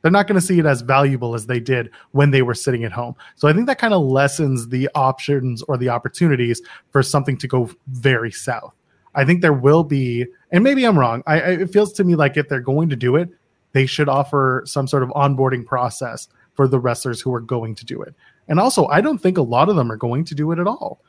They're 0.01 0.12
not 0.12 0.28
going 0.28 0.39
to 0.39 0.45
see 0.45 0.60
it 0.60 0.66
as 0.66 0.82
valuable 0.82 1.36
as 1.36 1.47
they 1.47 1.60
did 1.60 1.89
when 2.12 2.32
they 2.32 2.41
were 2.41 2.53
sitting 2.53 2.84
at 2.84 2.91
home. 2.91 3.16
So 3.36 3.47
I 3.47 3.53
think 3.53 3.68
that 3.68 3.80
kind 3.80 3.93
of 3.93 4.03
lessens 4.03 4.70
the 4.70 4.89
options 4.95 5.64
or 5.64 5.78
the 5.78 5.89
opportunities 5.89 6.62
for 6.91 7.01
something 7.01 7.38
to 7.38 7.47
go 7.47 7.70
very 7.88 8.32
south. 8.32 8.74
I 9.16 9.26
think 9.26 9.41
there 9.41 9.53
will 9.53 9.84
be, 9.84 10.28
and 10.51 10.64
maybe 10.64 10.86
I'm 10.86 10.97
wrong. 10.97 11.24
I, 11.26 11.38
it 11.39 11.72
feels 11.72 11.91
to 11.93 12.03
me 12.03 12.16
like 12.16 12.38
if 12.38 12.47
they're 12.47 12.62
going 12.62 12.89
to 12.89 12.95
do 12.95 13.16
it, 13.16 13.30
they 13.74 13.86
should 13.86 14.10
offer 14.10 14.64
some 14.66 14.88
sort 14.88 15.03
of 15.03 15.10
onboarding 15.10 15.66
process 15.66 16.28
for 16.53 16.68
the 16.68 16.80
wrestlers 16.80 17.20
who 17.20 17.34
are 17.34 17.41
going 17.41 17.76
to 17.76 17.86
do 17.86 18.01
it. 18.01 18.14
And 18.48 18.60
also, 18.60 18.88
I 18.88 19.02
don't 19.02 19.18
think 19.18 19.38
a 19.38 19.41
lot 19.41 19.70
of 19.70 19.76
them 19.76 19.91
are 19.91 19.98
going 19.98 20.24
to 20.26 20.36
do 20.36 20.52
it 20.52 20.60
at 20.60 20.68
all. 20.68 21.02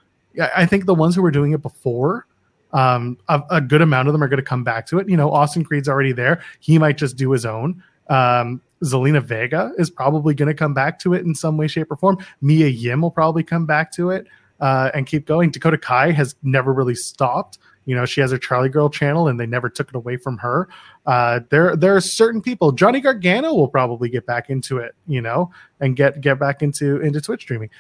I 0.55 0.67
think 0.67 0.87
the 0.87 0.95
ones 0.95 1.15
who 1.15 1.23
were 1.23 1.31
doing 1.31 1.53
it 1.53 1.63
before, 1.63 2.27
um, 2.73 3.19
a, 3.29 3.43
a, 3.51 3.61
good 3.61 3.81
amount 3.81 4.09
of 4.09 4.13
them 4.13 4.23
are 4.23 4.29
going 4.29 4.39
to 4.39 4.43
come 4.43 4.63
back 4.63 4.87
to 4.89 4.99
it. 4.99 5.09
You 5.09 5.17
know, 5.17 5.33
Austin 5.33 5.65
Creed's 5.65 5.89
already 5.89 6.13
there. 6.13 6.43
He 6.61 6.79
might 6.79 6.99
just 6.99 7.17
do 7.17 7.31
his 7.31 7.47
own. 7.47 7.83
Um, 8.09 8.61
Zelina 8.85 9.23
Vega 9.23 9.73
is 9.79 9.91
probably 9.91 10.35
going 10.35 10.49
to 10.49 10.55
come 10.55 10.75
back 10.75 10.99
to 11.01 11.15
it 11.15 11.25
in 11.25 11.35
some 11.35 11.57
way, 11.57 11.67
shape, 11.67 11.91
or 11.91 11.97
form. 11.97 12.19
Mia 12.41 12.69
Yim 12.69 13.01
will 13.01 13.11
probably 13.11 13.43
come 13.43 13.67
back 13.67 13.91
to 13.93 14.11
it 14.11 14.27
uh, 14.61 14.91
and 14.95 15.07
keep 15.07 15.27
going. 15.27 15.51
Dakota 15.51 15.79
Kai 15.79 16.13
has 16.13 16.37
never 16.43 16.73
really 16.73 16.95
stopped. 16.95 17.59
You 17.89 17.95
know, 17.95 18.05
she 18.05 18.21
has 18.21 18.33
a 18.33 18.39
Charlie 18.39 18.69
Girl 18.69 18.91
channel, 18.91 19.29
and 19.29 19.41
they 19.41 19.47
never 19.47 19.71
took 19.71 19.89
it 19.89 19.95
away 19.95 20.19
from 20.19 20.37
her. 20.37 20.69
Uh, 21.07 21.41
there, 21.49 21.75
there 21.75 21.97
are 21.97 22.03
certain 22.03 22.43
people. 22.43 22.71
Johnny 22.71 23.01
Gargano 23.01 23.55
will 23.55 23.67
probably 23.67 24.11
get 24.11 24.27
back 24.27 24.51
into 24.51 24.77
it. 24.77 24.95
You 25.07 25.23
know, 25.23 25.51
and 25.81 25.97
get 25.97 26.21
get 26.21 26.39
back 26.39 26.61
into 26.63 27.01
into 27.01 27.23
Twitch 27.23 27.41
streaming. 27.41 27.71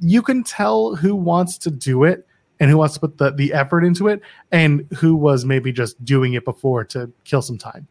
You 0.00 0.22
can 0.22 0.42
tell 0.42 0.94
who 0.94 1.14
wants 1.14 1.58
to 1.58 1.70
do 1.70 2.04
it 2.04 2.26
and 2.60 2.70
who 2.70 2.78
wants 2.78 2.94
to 2.94 3.00
put 3.00 3.18
the 3.18 3.30
the 3.30 3.52
effort 3.52 3.84
into 3.84 4.08
it, 4.08 4.22
and 4.52 4.88
who 4.96 5.14
was 5.14 5.44
maybe 5.44 5.70
just 5.70 6.02
doing 6.02 6.32
it 6.32 6.46
before 6.46 6.82
to 6.84 7.12
kill 7.24 7.42
some 7.42 7.58
time. 7.58 7.86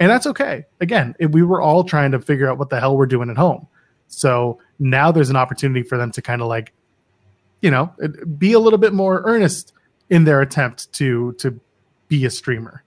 And 0.00 0.10
that's 0.10 0.26
okay. 0.26 0.64
Again, 0.80 1.14
we 1.28 1.42
were 1.42 1.60
all 1.60 1.84
trying 1.84 2.12
to 2.12 2.20
figure 2.20 2.48
out 2.48 2.56
what 2.56 2.70
the 2.70 2.80
hell 2.80 2.96
we're 2.96 3.04
doing 3.04 3.28
at 3.28 3.36
home. 3.36 3.66
So 4.08 4.60
now 4.78 5.12
there's 5.12 5.28
an 5.28 5.36
opportunity 5.36 5.82
for 5.82 5.98
them 5.98 6.10
to 6.12 6.22
kind 6.22 6.40
of 6.40 6.48
like, 6.48 6.72
you 7.60 7.70
know, 7.70 7.92
be 8.38 8.54
a 8.54 8.58
little 8.58 8.78
bit 8.78 8.94
more 8.94 9.22
earnest 9.26 9.74
in 10.10 10.24
their 10.24 10.40
attempt 10.40 10.92
to 10.94 11.32
to 11.34 11.58
be 12.08 12.24
a 12.24 12.30
streamer. 12.30 12.82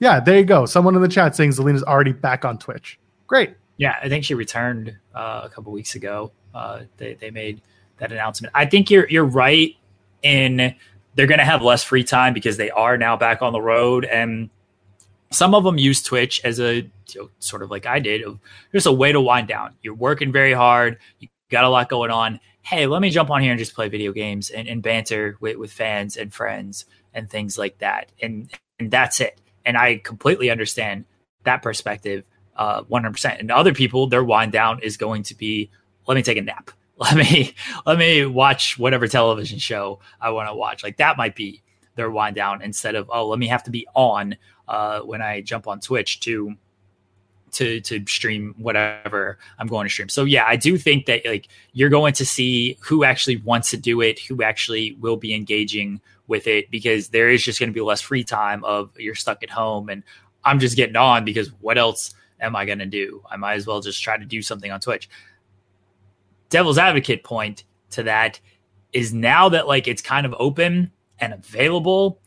Yeah, 0.00 0.20
there 0.20 0.38
you 0.38 0.44
go. 0.44 0.66
Someone 0.66 0.94
in 0.94 1.02
the 1.02 1.08
chat 1.08 1.34
saying 1.34 1.50
Zelina's 1.50 1.82
already 1.82 2.12
back 2.12 2.44
on 2.44 2.58
Twitch. 2.58 2.98
Great. 3.26 3.54
Yeah, 3.76 3.96
I 4.02 4.08
think 4.08 4.24
she 4.24 4.34
returned 4.34 4.96
uh, 5.14 5.42
a 5.44 5.48
couple 5.48 5.72
weeks 5.72 5.94
ago. 5.94 6.32
Uh, 6.54 6.82
they 6.96 7.14
they 7.14 7.30
made 7.30 7.60
that 7.98 8.12
announcement. 8.12 8.52
I 8.54 8.66
think 8.66 8.90
you're 8.90 9.08
you're 9.08 9.24
right 9.24 9.74
in 10.22 10.74
they're 11.14 11.26
going 11.26 11.38
to 11.38 11.44
have 11.44 11.62
less 11.62 11.82
free 11.82 12.04
time 12.04 12.32
because 12.32 12.56
they 12.56 12.70
are 12.70 12.96
now 12.96 13.16
back 13.16 13.42
on 13.42 13.52
the 13.52 13.60
road 13.60 14.04
and 14.04 14.50
some 15.30 15.54
of 15.54 15.64
them 15.64 15.76
use 15.76 16.02
Twitch 16.02 16.40
as 16.44 16.60
a 16.60 16.76
you 16.76 16.90
know, 17.16 17.30
sort 17.40 17.62
of 17.62 17.70
like 17.70 17.86
I 17.86 17.98
did, 17.98 18.22
just 18.72 18.86
a 18.86 18.92
way 18.92 19.12
to 19.12 19.20
wind 19.20 19.48
down. 19.48 19.74
You're 19.82 19.94
working 19.94 20.32
very 20.32 20.52
hard, 20.52 20.98
you 21.18 21.28
got 21.50 21.64
a 21.64 21.68
lot 21.68 21.88
going 21.88 22.10
on, 22.10 22.40
hey, 22.62 22.86
let 22.86 23.00
me 23.00 23.10
jump 23.10 23.30
on 23.30 23.42
here 23.42 23.52
and 23.52 23.58
just 23.58 23.74
play 23.74 23.88
video 23.88 24.12
games 24.12 24.50
and, 24.50 24.68
and 24.68 24.82
banter 24.82 25.36
with, 25.40 25.56
with 25.56 25.72
fans 25.72 26.16
and 26.16 26.32
friends 26.32 26.84
and 27.14 27.30
things 27.30 27.56
like 27.58 27.78
that. 27.78 28.12
And 28.20 28.50
and 28.78 28.90
that's 28.90 29.20
it. 29.20 29.40
And 29.64 29.76
I 29.76 29.98
completely 29.98 30.50
understand 30.50 31.04
that 31.44 31.62
perspective, 31.62 32.24
uh, 32.56 32.82
100%. 32.82 33.40
And 33.40 33.50
other 33.50 33.74
people, 33.74 34.06
their 34.06 34.24
wind 34.24 34.52
down 34.52 34.80
is 34.82 34.96
going 34.96 35.24
to 35.24 35.34
be, 35.34 35.70
let 36.06 36.14
me 36.14 36.22
take 36.22 36.38
a 36.38 36.42
nap. 36.42 36.70
Let 37.00 37.14
me 37.14 37.54
let 37.86 37.96
me 37.96 38.26
watch 38.26 38.76
whatever 38.76 39.06
television 39.06 39.60
show 39.60 40.00
I 40.20 40.30
want 40.30 40.48
to 40.48 40.54
watch. 40.56 40.82
Like 40.82 40.96
that 40.96 41.16
might 41.16 41.36
be 41.36 41.62
their 41.94 42.10
wind 42.10 42.34
down 42.34 42.60
instead 42.60 42.96
of 42.96 43.08
oh, 43.14 43.28
let 43.28 43.38
me 43.38 43.46
have 43.46 43.62
to 43.62 43.70
be 43.70 43.86
on 43.94 44.36
uh, 44.66 44.98
when 45.02 45.22
I 45.22 45.40
jump 45.40 45.68
on 45.68 45.78
Twitch 45.78 46.18
to 46.22 46.56
to 47.52 47.80
to 47.80 48.04
stream 48.06 48.54
whatever 48.58 49.38
I'm 49.58 49.66
going 49.66 49.86
to 49.86 49.90
stream. 49.90 50.08
So 50.08 50.24
yeah, 50.24 50.44
I 50.46 50.56
do 50.56 50.76
think 50.76 51.06
that 51.06 51.24
like 51.24 51.48
you're 51.72 51.88
going 51.88 52.12
to 52.14 52.26
see 52.26 52.76
who 52.80 53.04
actually 53.04 53.36
wants 53.38 53.70
to 53.70 53.76
do 53.76 54.00
it, 54.00 54.18
who 54.18 54.42
actually 54.42 54.96
will 55.00 55.16
be 55.16 55.34
engaging 55.34 56.00
with 56.26 56.46
it 56.46 56.70
because 56.70 57.08
there 57.08 57.28
is 57.28 57.42
just 57.42 57.58
going 57.58 57.70
to 57.70 57.74
be 57.74 57.80
less 57.80 58.00
free 58.00 58.24
time 58.24 58.62
of 58.64 58.90
you're 58.98 59.14
stuck 59.14 59.42
at 59.42 59.50
home 59.50 59.88
and 59.88 60.02
I'm 60.44 60.58
just 60.58 60.76
getting 60.76 60.96
on 60.96 61.24
because 61.24 61.48
what 61.60 61.78
else 61.78 62.14
am 62.40 62.54
I 62.54 62.64
going 62.64 62.78
to 62.78 62.86
do? 62.86 63.22
I 63.30 63.36
might 63.36 63.54
as 63.54 63.66
well 63.66 63.80
just 63.80 64.02
try 64.02 64.16
to 64.16 64.24
do 64.24 64.42
something 64.42 64.70
on 64.70 64.80
Twitch. 64.80 65.08
Devil's 66.50 66.78
advocate 66.78 67.24
point 67.24 67.64
to 67.90 68.02
that 68.04 68.40
is 68.92 69.12
now 69.12 69.48
that 69.48 69.66
like 69.66 69.88
it's 69.88 70.02
kind 70.02 70.26
of 70.26 70.34
open 70.38 70.90
and 71.18 71.32
available, 71.32 72.20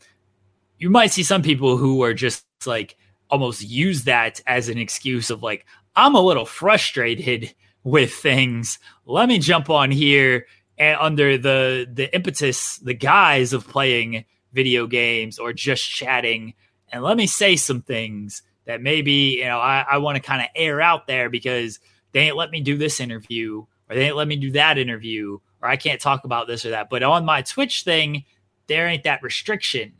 you 0.78 0.90
might 0.90 1.12
see 1.12 1.22
some 1.22 1.42
people 1.42 1.76
who 1.76 2.02
are 2.02 2.14
just 2.14 2.44
like 2.66 2.96
almost 3.32 3.62
use 3.62 4.04
that 4.04 4.40
as 4.46 4.68
an 4.68 4.78
excuse 4.78 5.30
of 5.30 5.42
like, 5.42 5.66
I'm 5.96 6.14
a 6.14 6.20
little 6.20 6.44
frustrated 6.44 7.52
with 7.82 8.12
things. 8.12 8.78
Let 9.06 9.28
me 9.28 9.38
jump 9.38 9.70
on 9.70 9.90
here 9.90 10.46
and 10.78 10.96
under 11.00 11.38
the 11.38 11.88
the 11.92 12.14
impetus, 12.14 12.76
the 12.78 12.94
guise 12.94 13.52
of 13.52 13.66
playing 13.66 14.24
video 14.52 14.86
games 14.86 15.38
or 15.38 15.52
just 15.52 15.88
chatting, 15.88 16.54
and 16.92 17.02
let 17.02 17.16
me 17.16 17.26
say 17.26 17.56
some 17.56 17.82
things 17.82 18.42
that 18.66 18.82
maybe 18.82 19.38
you 19.38 19.44
know 19.44 19.58
I, 19.58 19.84
I 19.90 19.98
want 19.98 20.16
to 20.16 20.22
kind 20.22 20.42
of 20.42 20.48
air 20.54 20.80
out 20.80 21.06
there 21.06 21.30
because 21.30 21.80
they 22.12 22.20
ain't 22.20 22.36
let 22.36 22.50
me 22.50 22.60
do 22.60 22.76
this 22.76 23.00
interview 23.00 23.64
or 23.88 23.96
they 23.96 24.06
ain't 24.06 24.16
let 24.16 24.28
me 24.28 24.36
do 24.36 24.52
that 24.52 24.78
interview 24.78 25.38
or 25.62 25.68
I 25.68 25.76
can't 25.76 26.00
talk 26.00 26.24
about 26.24 26.46
this 26.46 26.64
or 26.64 26.70
that. 26.70 26.90
But 26.90 27.02
on 27.02 27.24
my 27.24 27.42
Twitch 27.42 27.82
thing, 27.82 28.24
there 28.66 28.86
ain't 28.86 29.04
that 29.04 29.22
restriction 29.22 29.94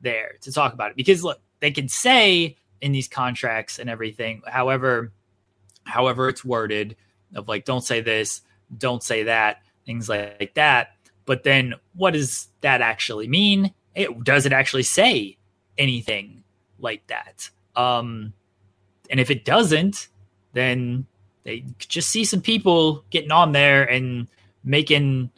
there 0.00 0.34
to 0.42 0.52
talk 0.52 0.72
about 0.72 0.90
it 0.90 0.96
because 0.96 1.24
look, 1.24 1.40
they 1.60 1.70
can 1.70 1.88
say 1.88 2.56
in 2.80 2.92
these 2.92 3.08
contracts 3.08 3.78
and 3.78 3.88
everything, 3.88 4.42
however, 4.46 5.12
however 5.84 6.28
it's 6.28 6.44
worded 6.44 6.96
of 7.34 7.48
like, 7.48 7.64
don't 7.64 7.84
say 7.84 8.00
this, 8.00 8.42
don't 8.76 9.02
say 9.02 9.24
that, 9.24 9.62
things 9.84 10.08
like 10.08 10.54
that. 10.54 10.90
But 11.24 11.42
then 11.42 11.74
what 11.94 12.12
does 12.12 12.48
that 12.60 12.80
actually 12.80 13.28
mean? 13.28 13.72
It 13.94 14.22
does 14.24 14.46
it 14.46 14.52
actually 14.52 14.82
say 14.84 15.36
anything 15.78 16.44
like 16.78 17.06
that? 17.08 17.50
Um, 17.74 18.32
and 19.10 19.20
if 19.20 19.30
it 19.30 19.44
doesn't, 19.44 20.08
then 20.52 21.06
they 21.44 21.64
just 21.78 22.10
see 22.10 22.24
some 22.24 22.40
people 22.40 23.04
getting 23.10 23.30
on 23.30 23.52
there 23.52 23.84
and 23.84 24.28
making 24.64 25.30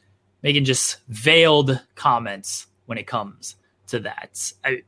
making 0.43 0.65
just 0.65 0.99
veiled 1.09 1.81
comments 1.95 2.67
when 2.87 2.99
it 2.99 3.07
comes 3.07 3.57
to 3.89 4.01
that. 4.01 4.53
I, 4.65 4.83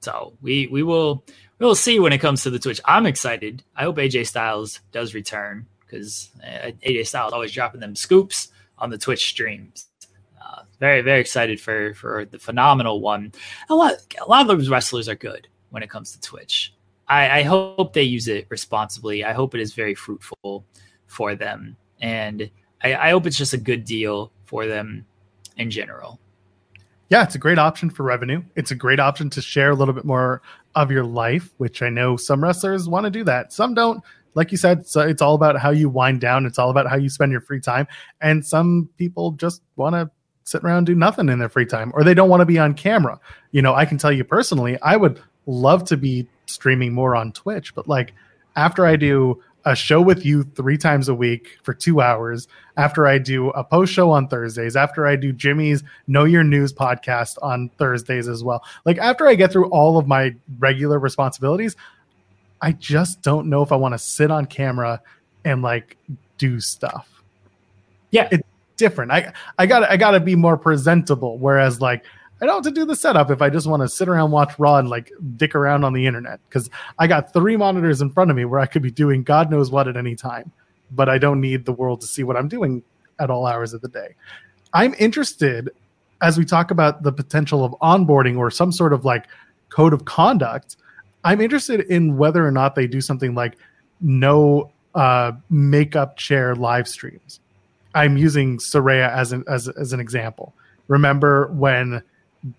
so 0.00 0.34
we 0.42 0.66
we 0.66 0.82
will 0.82 1.24
we 1.58 1.66
will 1.66 1.74
see 1.74 1.98
when 2.00 2.12
it 2.12 2.18
comes 2.18 2.42
to 2.42 2.50
the 2.50 2.58
Twitch. 2.58 2.80
I'm 2.84 3.06
excited. 3.06 3.62
I 3.76 3.84
hope 3.84 3.96
AJ 3.96 4.26
Styles 4.26 4.80
does 4.92 5.14
return 5.14 5.66
because 5.80 6.30
uh, 6.42 6.70
AJ 6.86 7.06
Styles 7.06 7.32
always 7.32 7.52
dropping 7.52 7.80
them 7.80 7.94
scoops 7.94 8.48
on 8.78 8.90
the 8.90 8.98
Twitch 8.98 9.28
streams. 9.28 9.86
Uh, 10.42 10.62
very 10.80 11.00
very 11.00 11.20
excited 11.20 11.60
for 11.60 11.94
for 11.94 12.24
the 12.24 12.38
phenomenal 12.38 13.00
one. 13.00 13.32
A 13.70 13.74
lot 13.74 13.94
a 14.20 14.28
lot 14.28 14.42
of 14.42 14.48
those 14.48 14.68
wrestlers 14.68 15.08
are 15.08 15.14
good 15.14 15.48
when 15.70 15.82
it 15.82 15.90
comes 15.90 16.12
to 16.12 16.20
Twitch. 16.20 16.74
I, 17.06 17.40
I 17.40 17.42
hope 17.42 17.92
they 17.92 18.02
use 18.02 18.28
it 18.28 18.46
responsibly. 18.48 19.24
I 19.24 19.32
hope 19.32 19.54
it 19.54 19.60
is 19.60 19.74
very 19.74 19.94
fruitful 19.94 20.64
for 21.06 21.34
them, 21.34 21.76
and 22.00 22.50
I, 22.82 22.94
I 22.94 23.10
hope 23.10 23.26
it's 23.26 23.36
just 23.36 23.52
a 23.52 23.58
good 23.58 23.84
deal 23.84 24.32
for 24.44 24.66
them 24.66 25.06
in 25.56 25.70
general. 25.70 26.18
Yeah, 27.10 27.22
it's 27.22 27.34
a 27.34 27.38
great 27.38 27.58
option 27.58 27.90
for 27.90 28.02
revenue. 28.02 28.42
It's 28.56 28.70
a 28.70 28.74
great 28.74 28.98
option 28.98 29.30
to 29.30 29.42
share 29.42 29.70
a 29.70 29.74
little 29.74 29.94
bit 29.94 30.04
more 30.04 30.42
of 30.74 30.90
your 30.90 31.04
life, 31.04 31.50
which 31.58 31.82
I 31.82 31.88
know 31.88 32.16
some 32.16 32.42
wrestlers 32.42 32.88
want 32.88 33.04
to 33.04 33.10
do 33.10 33.24
that. 33.24 33.52
Some 33.52 33.74
don't. 33.74 34.02
Like 34.34 34.50
you 34.50 34.58
said, 34.58 34.86
so 34.86 35.00
it's 35.00 35.22
all 35.22 35.34
about 35.34 35.58
how 35.58 35.70
you 35.70 35.88
wind 35.88 36.20
down. 36.20 36.44
It's 36.44 36.58
all 36.58 36.70
about 36.70 36.88
how 36.88 36.96
you 36.96 37.08
spend 37.08 37.30
your 37.30 37.40
free 37.40 37.60
time. 37.60 37.86
And 38.20 38.44
some 38.44 38.88
people 38.98 39.32
just 39.32 39.62
want 39.76 39.94
to 39.94 40.10
sit 40.42 40.64
around 40.64 40.84
do 40.84 40.94
nothing 40.94 41.28
in 41.28 41.38
their 41.38 41.48
free 41.48 41.66
time, 41.66 41.92
or 41.94 42.04
they 42.04 42.14
don't 42.14 42.28
want 42.28 42.40
to 42.40 42.46
be 42.46 42.58
on 42.58 42.74
camera. 42.74 43.18
You 43.52 43.62
know, 43.62 43.74
I 43.74 43.84
can 43.84 43.96
tell 43.98 44.12
you 44.12 44.24
personally, 44.24 44.80
I 44.82 44.96
would 44.96 45.20
love 45.46 45.84
to 45.84 45.96
be 45.96 46.26
streaming 46.46 46.92
more 46.92 47.16
on 47.16 47.32
Twitch, 47.32 47.74
but 47.74 47.88
like 47.88 48.12
after 48.56 48.86
I 48.86 48.96
do 48.96 49.42
a 49.64 49.74
show 49.74 50.00
with 50.00 50.26
you 50.26 50.42
three 50.42 50.76
times 50.76 51.08
a 51.08 51.14
week 51.14 51.58
for 51.62 51.72
two 51.72 52.00
hours, 52.00 52.48
after 52.76 53.06
I 53.06 53.18
do 53.18 53.50
a 53.50 53.64
post 53.64 53.92
show 53.92 54.10
on 54.10 54.28
Thursdays, 54.28 54.76
after 54.76 55.06
I 55.06 55.16
do 55.16 55.32
Jimmy's 55.32 55.82
Know 56.06 56.24
Your 56.24 56.44
News 56.44 56.72
podcast 56.72 57.38
on 57.42 57.70
Thursdays 57.78 58.28
as 58.28 58.44
well. 58.44 58.62
Like 58.84 58.98
after 58.98 59.26
I 59.26 59.34
get 59.34 59.52
through 59.52 59.68
all 59.70 59.96
of 59.98 60.06
my 60.06 60.34
regular 60.58 60.98
responsibilities, 60.98 61.76
I 62.60 62.72
just 62.72 63.22
don't 63.22 63.48
know 63.48 63.62
if 63.62 63.72
I 63.72 63.76
want 63.76 63.94
to 63.94 63.98
sit 63.98 64.30
on 64.30 64.46
camera 64.46 65.00
and 65.44 65.62
like 65.62 65.96
do 66.38 66.60
stuff. 66.60 67.22
Yeah. 68.10 68.28
It's 68.30 68.46
different. 68.76 69.12
I 69.12 69.32
I 69.58 69.66
got 69.66 69.84
I 69.84 69.96
got 69.96 70.12
to 70.12 70.20
be 70.20 70.34
more 70.34 70.56
presentable 70.56 71.38
whereas 71.38 71.80
like 71.80 72.04
I 72.40 72.46
don't 72.46 72.64
have 72.64 72.74
to 72.74 72.78
do 72.78 72.84
the 72.84 72.96
setup 72.96 73.30
if 73.30 73.40
I 73.40 73.48
just 73.48 73.66
want 73.66 73.82
to 73.82 73.88
sit 73.88 74.08
around, 74.08 74.30
watch 74.30 74.58
Raw, 74.58 74.76
and 74.76 74.88
like 74.88 75.12
dick 75.36 75.54
around 75.54 75.84
on 75.84 75.92
the 75.92 76.06
internet. 76.06 76.40
Because 76.48 76.68
I 76.98 77.06
got 77.06 77.32
three 77.32 77.56
monitors 77.56 78.02
in 78.02 78.10
front 78.10 78.30
of 78.30 78.36
me 78.36 78.44
where 78.44 78.60
I 78.60 78.66
could 78.66 78.82
be 78.82 78.90
doing 78.90 79.22
God 79.22 79.50
knows 79.50 79.70
what 79.70 79.88
at 79.88 79.96
any 79.96 80.14
time, 80.14 80.50
but 80.90 81.08
I 81.08 81.18
don't 81.18 81.40
need 81.40 81.64
the 81.64 81.72
world 81.72 82.00
to 82.00 82.06
see 82.06 82.24
what 82.24 82.36
I'm 82.36 82.48
doing 82.48 82.82
at 83.18 83.30
all 83.30 83.46
hours 83.46 83.72
of 83.72 83.80
the 83.80 83.88
day. 83.88 84.14
I'm 84.72 84.94
interested 84.98 85.70
as 86.22 86.36
we 86.36 86.44
talk 86.44 86.70
about 86.70 87.02
the 87.02 87.12
potential 87.12 87.64
of 87.64 87.72
onboarding 87.80 88.36
or 88.36 88.50
some 88.50 88.72
sort 88.72 88.92
of 88.92 89.04
like 89.04 89.26
code 89.68 89.92
of 89.92 90.04
conduct. 90.04 90.76
I'm 91.22 91.40
interested 91.40 91.80
in 91.82 92.16
whether 92.16 92.46
or 92.46 92.50
not 92.50 92.74
they 92.74 92.86
do 92.86 93.00
something 93.00 93.34
like 93.34 93.56
no 94.00 94.70
uh, 94.94 95.32
makeup 95.50 96.16
chair 96.16 96.54
live 96.54 96.88
streams. 96.88 97.40
I'm 97.94 98.16
using 98.16 98.58
Saraya 98.58 99.10
as 99.10 99.32
an 99.32 99.44
as, 99.48 99.68
as 99.68 99.92
an 99.92 100.00
example. 100.00 100.52
Remember 100.88 101.46
when 101.52 102.02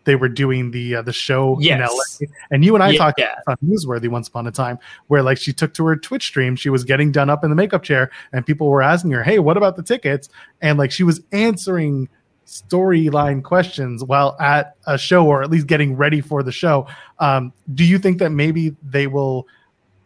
they 0.04 0.16
were 0.16 0.30
doing 0.30 0.72
the 0.72 0.96
uh, 0.96 1.02
the 1.02 1.14
show 1.14 1.58
yes. 1.60 2.20
in 2.20 2.28
LA. 2.28 2.34
And 2.52 2.66
you 2.66 2.76
and 2.76 2.84
I 2.84 2.92
yeah, 2.92 2.98
talked 2.98 3.22
on 3.48 3.58
Newsworthy 3.64 4.08
once 4.08 4.28
upon 4.28 4.48
a 4.48 4.52
time 4.52 4.80
where 5.08 5.22
like 5.22 5.38
she 5.38 5.54
took 5.54 5.74
to 5.76 5.86
her 5.86 5.96
Twitch 5.96 6.26
stream, 6.26 6.56
she 6.56 6.70
was 6.70 6.84
getting 6.84 7.12
done 7.12 7.30
up 7.30 7.44
in 7.44 7.50
the 7.50 7.56
makeup 7.56 7.84
chair, 7.84 8.12
and 8.34 8.46
people 8.46 8.68
were 8.70 8.82
asking 8.82 9.12
her, 9.12 9.24
"Hey, 9.24 9.40
what 9.40 9.58
about 9.58 9.76
the 9.76 9.84
tickets?" 9.84 10.30
And 10.62 10.80
like 10.80 10.92
she 10.92 11.04
was 11.04 11.22
answering 11.32 12.10
storyline 12.46 13.44
questions 13.44 14.04
while 14.04 14.36
at 14.40 14.76
a 14.86 14.98
show 14.98 15.26
or 15.26 15.42
at 15.42 15.50
least 15.50 15.68
getting 15.68 15.96
ready 15.96 16.22
for 16.22 16.44
the 16.44 16.52
show. 16.52 16.88
Um, 17.20 17.52
do 17.74 17.84
you 17.84 17.98
think 17.98 18.20
that 18.20 18.30
maybe 18.30 18.76
they 18.84 19.08
will 19.08 19.48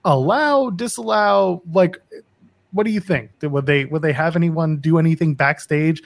allow, 0.06 0.70
disallow, 0.70 1.62
like? 1.72 1.98
What 2.72 2.86
do 2.86 2.92
you 2.92 3.00
think? 3.00 3.32
Would 3.42 3.66
they 3.66 3.86
would 3.86 4.04
they 4.04 4.14
have 4.14 4.36
anyone 4.36 4.78
do 4.78 5.00
anything 5.00 5.34
backstage, 5.34 6.04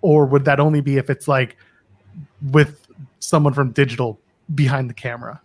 or 0.00 0.26
would 0.26 0.44
that 0.46 0.58
only 0.58 0.80
be 0.80 0.96
if 0.96 1.10
it's 1.10 1.28
like 1.28 1.56
with 2.50 2.81
someone 3.20 3.54
from 3.54 3.72
digital 3.72 4.18
behind 4.54 4.90
the 4.90 4.94
camera. 4.94 5.40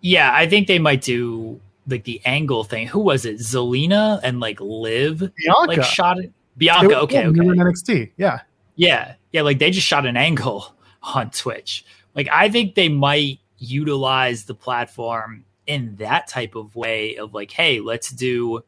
Yeah, 0.00 0.32
I 0.34 0.48
think 0.48 0.66
they 0.66 0.78
might 0.78 1.02
do 1.02 1.60
like 1.86 2.04
the 2.04 2.20
angle 2.24 2.64
thing. 2.64 2.86
Who 2.86 3.00
was 3.00 3.24
it? 3.24 3.38
Zelina 3.38 4.20
and 4.22 4.40
like 4.40 4.60
Liv 4.60 5.18
Bianca 5.18 5.66
like 5.66 5.82
shot 5.84 6.18
it. 6.18 6.32
Bianca, 6.56 6.98
okay, 7.00 7.22
yeah, 7.22 7.28
okay. 7.28 7.38
they 7.40 7.46
were 7.46 7.52
in 7.52 7.58
NXT. 7.58 8.10
Yeah, 8.16 8.40
Yeah, 8.76 9.14
yeah, 9.32 9.42
like 9.42 9.58
they 9.58 9.70
just 9.70 9.86
shot 9.86 10.06
an 10.06 10.16
angle 10.16 10.74
on 11.02 11.30
Twitch. 11.30 11.84
Like 12.14 12.28
I 12.32 12.48
think 12.48 12.74
they 12.74 12.88
might 12.88 13.38
utilize 13.58 14.44
the 14.44 14.54
platform 14.54 15.44
in 15.66 15.94
that 15.96 16.26
type 16.26 16.54
of 16.54 16.74
way 16.74 17.16
of 17.16 17.34
like, 17.34 17.50
hey, 17.50 17.80
let's 17.80 18.10
do 18.10 18.62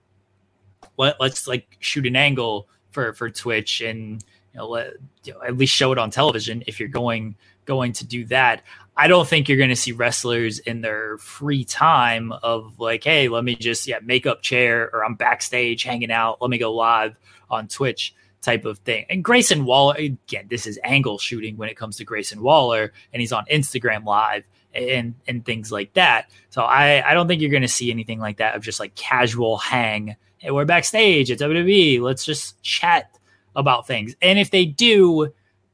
let 0.97 1.21
let's 1.21 1.47
like 1.47 1.77
shoot 1.81 2.07
an 2.07 2.17
angle 2.17 2.69
for 2.91 3.13
for 3.13 3.31
Twitch 3.31 3.81
and 3.81 4.23
you 4.53 4.59
know, 4.59 4.69
let, 4.69 4.93
you 5.25 5.33
know 5.33 5.43
at 5.43 5.57
least 5.57 5.75
show 5.75 5.93
it 5.93 5.99
on 5.99 6.11
television 6.11 6.63
if 6.67 6.79
you're 6.79 6.89
going 6.89 7.35
going 7.65 7.93
to 7.95 8.07
do 8.07 8.25
that. 8.27 8.63
I 8.97 9.09
don't 9.09 9.27
think 9.27 9.49
you're 9.49 9.59
going 9.59 9.71
to 9.71 9.77
see 9.77 9.93
wrestlers 9.93 10.59
in 10.59 10.83
their 10.83 11.17
free 11.19 11.65
time 11.65 12.33
of 12.33 12.79
like, 12.79 13.05
hey, 13.05 13.29
let 13.29 13.45
me 13.45 13.55
just 13.55 13.87
yeah 13.87 14.01
make 14.03 14.27
up 14.27 14.43
chair 14.43 14.91
or 14.93 15.05
I'm 15.05 15.15
backstage 15.15 15.83
hanging 15.83 16.13
out. 16.13 16.43
Let 16.43 16.51
me 16.51 16.59
go 16.59 16.73
live 16.75 17.17
on 17.51 17.69
Twitch 17.69 18.15
type 18.43 18.65
of 18.65 18.79
thing. 18.79 19.07
And 19.09 19.25
Grayson 19.25 19.65
Waller 19.65 19.95
again, 19.97 20.47
this 20.51 20.67
is 20.67 20.79
angle 20.85 21.19
shooting 21.19 21.57
when 21.57 21.69
it 21.69 21.77
comes 21.77 21.97
to 21.97 22.05
Grayson 22.05 22.43
Waller, 22.43 22.93
and 23.13 23.21
he's 23.21 23.33
on 23.33 23.45
Instagram 23.47 24.05
live 24.05 24.45
and 24.75 25.15
and 25.27 25.45
things 25.45 25.73
like 25.73 25.93
that. 25.95 26.31
So 26.51 26.63
I 26.63 27.09
I 27.09 27.15
don't 27.15 27.29
think 27.29 27.41
you're 27.41 27.51
going 27.51 27.63
to 27.63 27.69
see 27.69 27.91
anything 27.91 28.21
like 28.21 28.39
that 28.39 28.57
of 28.57 28.63
just 28.63 28.81
like 28.81 28.95
casual 28.95 29.57
hang. 29.57 30.17
Hey, 30.39 30.51
we're 30.51 30.65
backstage 30.65 31.31
at 31.31 31.39
WWE. 31.39 32.01
Let's 32.01 32.25
just 32.25 32.61
chat 32.63 33.17
about 33.55 33.87
things. 33.87 34.17
And 34.21 34.39
if 34.39 34.51
they 34.51 34.65
do, 34.65 35.33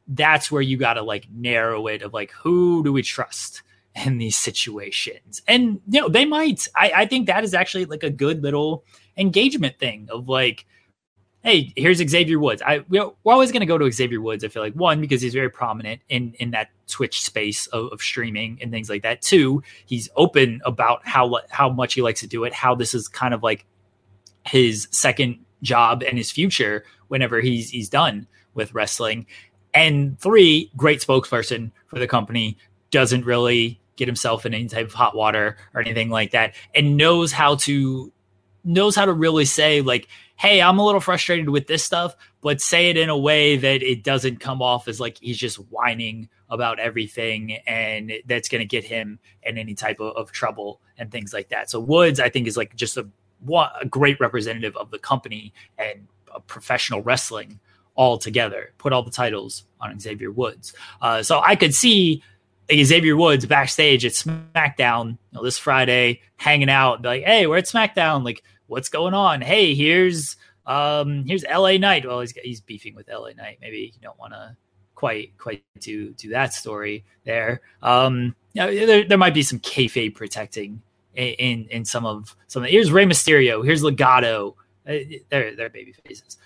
that's 0.08 0.50
where 0.50 0.62
you 0.62 0.76
got 0.76 0.94
to 0.94 1.02
like 1.02 1.26
narrow 1.30 1.86
it 1.86 2.02
of 2.02 2.14
like 2.14 2.32
who 2.32 2.82
do 2.82 2.92
we 2.92 3.02
trust 3.02 3.62
in 4.04 4.18
these 4.18 4.36
situations? 4.36 5.42
And 5.46 5.80
you 5.88 6.00
know 6.00 6.08
they 6.08 6.24
might. 6.24 6.66
I, 6.74 6.92
I 6.96 7.06
think 7.06 7.26
that 7.26 7.44
is 7.44 7.54
actually 7.54 7.84
like 7.84 8.02
a 8.02 8.10
good 8.10 8.42
little 8.42 8.84
engagement 9.16 9.78
thing 9.78 10.08
of 10.10 10.28
like 10.28 10.64
hey 11.42 11.72
here's 11.76 11.98
xavier 11.98 12.38
woods. 12.38 12.62
I 12.64 12.84
we're 12.88 13.10
always 13.26 13.52
going 13.52 13.60
to 13.60 13.66
go 13.66 13.78
to 13.78 13.90
xavier 13.90 14.20
woods 14.20 14.44
i 14.44 14.48
feel 14.48 14.62
like 14.62 14.74
one 14.74 15.00
because 15.00 15.20
he's 15.20 15.34
very 15.34 15.50
prominent 15.50 16.00
in 16.08 16.34
in 16.38 16.52
that 16.52 16.68
twitch 16.86 17.22
space 17.22 17.66
of, 17.68 17.92
of 17.92 18.00
streaming 18.00 18.58
and 18.62 18.70
things 18.70 18.88
like 18.88 19.02
that. 19.02 19.20
Two 19.20 19.62
he's 19.86 20.08
open 20.16 20.60
about 20.64 21.06
how 21.06 21.38
how 21.50 21.68
much 21.68 21.94
he 21.94 22.02
likes 22.02 22.20
to 22.20 22.26
do 22.26 22.44
it 22.44 22.54
how 22.54 22.74
this 22.74 22.94
is 22.94 23.08
kind 23.08 23.34
of 23.34 23.42
like 23.42 23.66
his 24.46 24.88
second 24.90 25.38
job 25.62 26.02
and 26.02 26.16
his 26.16 26.30
future 26.30 26.84
whenever 27.08 27.40
he's 27.40 27.70
he's 27.70 27.88
done 27.88 28.26
with 28.54 28.74
wrestling 28.74 29.26
and 29.78 30.18
three, 30.18 30.70
great 30.76 31.00
spokesperson 31.00 31.70
for 31.86 32.00
the 32.00 32.08
company, 32.08 32.58
doesn't 32.90 33.24
really 33.24 33.80
get 33.96 34.08
himself 34.08 34.44
in 34.44 34.52
any 34.52 34.66
type 34.66 34.86
of 34.86 34.92
hot 34.92 35.14
water 35.14 35.56
or 35.72 35.80
anything 35.80 36.10
like 36.10 36.32
that, 36.32 36.54
and 36.74 36.96
knows 36.96 37.30
how 37.30 37.54
to 37.56 38.12
knows 38.64 38.96
how 38.96 39.04
to 39.04 39.12
really 39.12 39.44
say 39.44 39.80
like, 39.80 40.08
"Hey, 40.36 40.60
I'm 40.60 40.78
a 40.78 40.84
little 40.84 41.00
frustrated 41.00 41.48
with 41.50 41.68
this 41.68 41.84
stuff," 41.84 42.16
but 42.40 42.60
say 42.60 42.90
it 42.90 42.96
in 42.96 43.08
a 43.08 43.16
way 43.16 43.56
that 43.56 43.82
it 43.82 44.02
doesn't 44.02 44.40
come 44.40 44.62
off 44.62 44.88
as 44.88 44.98
like 44.98 45.18
he's 45.18 45.38
just 45.38 45.56
whining 45.70 46.28
about 46.50 46.80
everything, 46.80 47.58
and 47.66 48.12
that's 48.26 48.48
going 48.48 48.60
to 48.60 48.66
get 48.66 48.82
him 48.82 49.20
in 49.44 49.58
any 49.58 49.74
type 49.74 50.00
of, 50.00 50.16
of 50.16 50.32
trouble 50.32 50.80
and 50.96 51.12
things 51.12 51.32
like 51.32 51.50
that. 51.50 51.70
So 51.70 51.78
Woods, 51.78 52.18
I 52.18 52.30
think, 52.30 52.48
is 52.48 52.56
like 52.56 52.74
just 52.74 52.96
a 52.96 53.06
a 53.52 53.86
great 53.86 54.18
representative 54.18 54.76
of 54.76 54.90
the 54.90 54.98
company 54.98 55.52
and 55.78 56.08
professional 56.48 57.00
wrestling 57.02 57.60
all 57.98 58.16
together, 58.16 58.72
put 58.78 58.92
all 58.92 59.02
the 59.02 59.10
titles 59.10 59.64
on 59.80 59.98
Xavier 59.98 60.30
Woods. 60.30 60.72
Uh, 61.02 61.20
so 61.20 61.40
I 61.44 61.56
could 61.56 61.74
see 61.74 62.22
Xavier 62.72 63.16
Woods 63.16 63.44
backstage 63.44 64.06
at 64.06 64.12
SmackDown 64.12 65.10
you 65.10 65.18
know, 65.32 65.42
this 65.42 65.58
Friday, 65.58 66.20
hanging 66.36 66.70
out, 66.70 67.02
like, 67.02 67.24
"Hey, 67.24 67.46
we're 67.46 67.58
at 67.58 67.64
SmackDown. 67.66 68.24
Like, 68.24 68.44
what's 68.68 68.88
going 68.88 69.14
on? 69.14 69.40
Hey, 69.40 69.74
here's 69.74 70.36
um, 70.64 71.24
here's 71.26 71.44
LA 71.44 71.76
Knight. 71.76 72.06
Well, 72.06 72.20
he's 72.20 72.30
he's 72.32 72.60
beefing 72.60 72.94
with 72.94 73.08
LA 73.08 73.30
Knight. 73.36 73.58
Maybe 73.60 73.92
you 73.92 74.00
don't 74.00 74.18
want 74.18 74.32
to 74.32 74.56
quite 74.94 75.36
quite 75.36 75.64
do 75.80 76.10
do 76.10 76.28
that 76.30 76.54
story 76.54 77.04
there. 77.24 77.60
Um, 77.82 78.36
you 78.52 78.62
know, 78.62 78.86
there, 78.86 79.04
there 79.04 79.18
might 79.18 79.34
be 79.34 79.42
some 79.42 79.58
kayfabe 79.58 80.14
protecting 80.14 80.82
in, 81.16 81.34
in, 81.34 81.68
in 81.70 81.84
some 81.84 82.06
of 82.06 82.36
some. 82.46 82.62
Of, 82.62 82.68
here's 82.68 82.92
Rey 82.92 83.06
Mysterio. 83.06 83.64
Here's 83.64 83.82
Legado. 83.82 84.54
Uh, 84.86 84.98
they're 85.30 85.56
they're 85.56 85.68
baby 85.68 85.92
faces. 86.06 86.38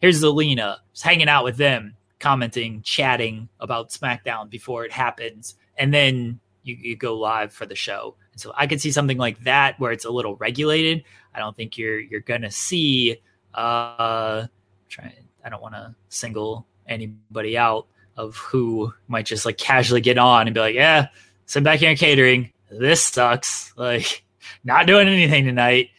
Here's 0.00 0.22
Zelina 0.22 0.78
just 0.92 1.04
hanging 1.04 1.28
out 1.28 1.44
with 1.44 1.56
them, 1.56 1.96
commenting, 2.18 2.82
chatting 2.82 3.48
about 3.60 3.90
SmackDown 3.90 4.48
before 4.48 4.84
it 4.84 4.92
happens, 4.92 5.56
and 5.76 5.92
then 5.92 6.40
you, 6.62 6.76
you 6.80 6.96
go 6.96 7.16
live 7.18 7.52
for 7.52 7.66
the 7.66 7.74
show. 7.74 8.16
And 8.32 8.40
so 8.40 8.52
I 8.56 8.66
could 8.66 8.80
see 8.80 8.92
something 8.92 9.18
like 9.18 9.42
that 9.44 9.78
where 9.78 9.92
it's 9.92 10.04
a 10.04 10.10
little 10.10 10.36
regulated. 10.36 11.04
I 11.34 11.38
don't 11.38 11.56
think 11.56 11.76
you're 11.78 12.00
you're 12.00 12.20
gonna 12.20 12.50
see. 12.50 13.20
Uh, 13.54 14.46
try. 14.88 15.14
I 15.44 15.48
don't 15.48 15.62
want 15.62 15.74
to 15.74 15.94
single 16.08 16.66
anybody 16.86 17.56
out 17.56 17.86
of 18.16 18.36
who 18.36 18.92
might 19.08 19.26
just 19.26 19.46
like 19.46 19.56
casually 19.56 20.00
get 20.00 20.18
on 20.18 20.46
and 20.46 20.54
be 20.54 20.60
like, 20.60 20.74
yeah, 20.74 21.08
sit 21.46 21.64
back 21.64 21.80
here 21.80 21.94
catering. 21.96 22.52
This 22.70 23.04
sucks. 23.04 23.72
Like, 23.76 24.24
not 24.64 24.86
doing 24.86 25.08
anything 25.08 25.44
tonight. 25.44 25.90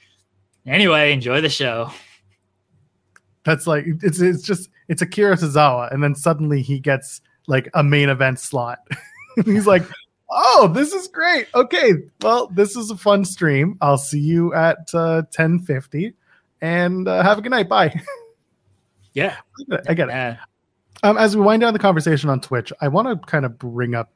Anyway, 0.66 1.12
enjoy 1.12 1.42
the 1.42 1.50
show. 1.50 1.92
That's 3.44 3.68
like 3.68 3.86
it's 4.04 4.22
it's 4.22 4.44
just 4.44 4.70
it's 4.88 5.02
Akira 5.02 5.36
Tozawa, 5.36 5.92
and 5.92 6.04
then 6.04 6.16
suddenly 6.16 6.62
he 6.62 6.80
gets 6.80 7.22
like 7.48 7.70
a 7.74 7.84
main 7.84 8.10
event 8.10 8.40
slot. 8.40 8.80
He's 9.46 9.66
like, 9.66 9.84
"Oh, 10.30 10.72
this 10.74 10.94
is 10.94 11.08
great. 11.08 11.48
Okay, 11.56 11.94
well, 12.22 12.48
this 12.48 12.76
is 12.76 12.92
a 12.92 12.98
fun 12.98 13.26
stream. 13.26 13.78
I'll 13.82 13.98
see 13.98 14.20
you 14.20 14.54
at 14.54 14.94
uh, 14.94 15.24
ten 15.32 15.60
fifty, 15.60 16.14
and 16.62 17.08
uh, 17.08 17.24
have 17.24 17.38
a 17.38 17.42
good 17.42 17.52
night. 17.52 17.70
Bye." 17.70 18.00
Yeah, 19.14 19.36
I 19.90 19.94
get 19.94 20.08
it. 20.08 20.14
Yeah. 20.14 20.38
Um, 21.04 21.18
as 21.18 21.36
we 21.36 21.44
wind 21.44 21.62
down 21.62 21.74
the 21.74 21.80
conversation 21.80 22.30
on 22.30 22.40
Twitch, 22.40 22.72
I 22.80 22.88
want 22.88 23.08
to 23.08 23.28
kind 23.28 23.46
of 23.46 23.58
bring 23.58 23.96
up 23.96 24.12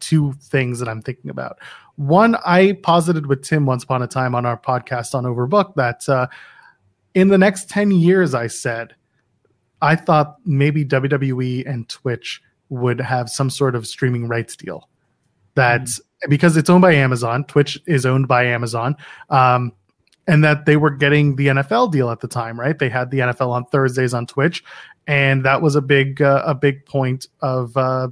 two 0.00 0.32
things 0.34 0.78
that 0.78 0.88
I'm 0.88 1.02
thinking 1.02 1.30
about. 1.30 1.58
One, 1.96 2.36
I 2.44 2.72
posited 2.82 3.26
with 3.26 3.42
Tim 3.42 3.66
once 3.66 3.84
upon 3.84 4.02
a 4.02 4.06
time 4.06 4.34
on 4.34 4.44
our 4.44 4.58
podcast 4.58 5.14
on 5.14 5.24
Overbook 5.24 5.74
that 5.76 6.08
uh, 6.08 6.26
in 7.14 7.28
the 7.28 7.38
next 7.38 7.68
10 7.70 7.92
years, 7.92 8.34
I 8.34 8.48
said, 8.48 8.94
I 9.80 9.96
thought 9.96 10.36
maybe 10.44 10.84
WWE 10.84 11.68
and 11.68 11.88
Twitch 11.88 12.42
would 12.68 13.00
have 13.00 13.28
some 13.30 13.50
sort 13.50 13.74
of 13.74 13.86
streaming 13.86 14.28
rights 14.28 14.56
deal. 14.56 14.88
That 15.54 15.82
mm. 15.82 16.00
because 16.28 16.56
it's 16.56 16.68
owned 16.68 16.82
by 16.82 16.94
Amazon, 16.94 17.44
Twitch 17.44 17.80
is 17.86 18.04
owned 18.04 18.26
by 18.26 18.46
Amazon. 18.46 18.96
Um, 19.30 19.72
and 20.26 20.42
that 20.42 20.64
they 20.64 20.76
were 20.76 20.90
getting 20.90 21.36
the 21.36 21.48
NFL 21.48 21.92
deal 21.92 22.10
at 22.10 22.20
the 22.20 22.28
time, 22.28 22.58
right? 22.58 22.78
They 22.78 22.88
had 22.88 23.10
the 23.10 23.18
NFL 23.18 23.50
on 23.50 23.66
Thursdays 23.66 24.14
on 24.14 24.26
Twitch, 24.26 24.64
and 25.06 25.44
that 25.44 25.60
was 25.60 25.76
a 25.76 25.82
big 25.82 26.22
uh, 26.22 26.42
a 26.46 26.54
big 26.54 26.86
point 26.86 27.26
of 27.42 27.76
uh, 27.76 28.08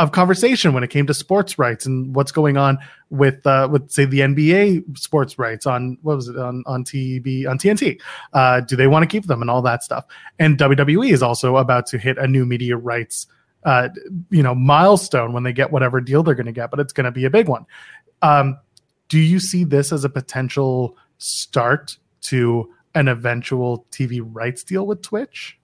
of 0.00 0.12
conversation 0.12 0.72
when 0.72 0.82
it 0.82 0.88
came 0.88 1.06
to 1.06 1.12
sports 1.12 1.58
rights 1.58 1.84
and 1.84 2.14
what's 2.14 2.32
going 2.32 2.56
on 2.56 2.78
with 3.10 3.46
uh, 3.46 3.68
with 3.70 3.90
say 3.90 4.06
the 4.06 4.20
NBA 4.20 4.98
sports 4.98 5.38
rights 5.38 5.66
on 5.66 5.98
what 6.00 6.16
was 6.16 6.28
it 6.28 6.38
on 6.38 6.64
on 6.66 6.84
TV 6.84 7.46
on 7.46 7.58
TNT? 7.58 8.00
Uh, 8.32 8.60
do 8.60 8.76
they 8.76 8.86
want 8.86 9.02
to 9.02 9.06
keep 9.06 9.26
them 9.26 9.42
and 9.42 9.50
all 9.50 9.60
that 9.62 9.84
stuff? 9.84 10.06
And 10.38 10.56
WWE 10.56 11.12
is 11.12 11.22
also 11.22 11.58
about 11.58 11.86
to 11.88 11.98
hit 11.98 12.16
a 12.16 12.26
new 12.26 12.46
media 12.46 12.78
rights 12.78 13.26
uh, 13.64 13.90
you 14.30 14.42
know 14.42 14.54
milestone 14.54 15.34
when 15.34 15.42
they 15.42 15.52
get 15.52 15.70
whatever 15.70 16.00
deal 16.00 16.22
they're 16.22 16.34
going 16.34 16.46
to 16.46 16.52
get, 16.52 16.70
but 16.70 16.80
it's 16.80 16.94
going 16.94 17.04
to 17.04 17.12
be 17.12 17.26
a 17.26 17.30
big 17.30 17.46
one. 17.46 17.66
Um, 18.22 18.58
do 19.10 19.18
you 19.18 19.38
see 19.38 19.64
this 19.64 19.92
as 19.92 20.04
a 20.04 20.08
potential 20.08 20.96
start 21.18 21.98
to 22.22 22.72
an 22.94 23.06
eventual 23.06 23.84
TV 23.92 24.20
rights 24.24 24.64
deal 24.64 24.86
with 24.86 25.02
Twitch? 25.02 25.58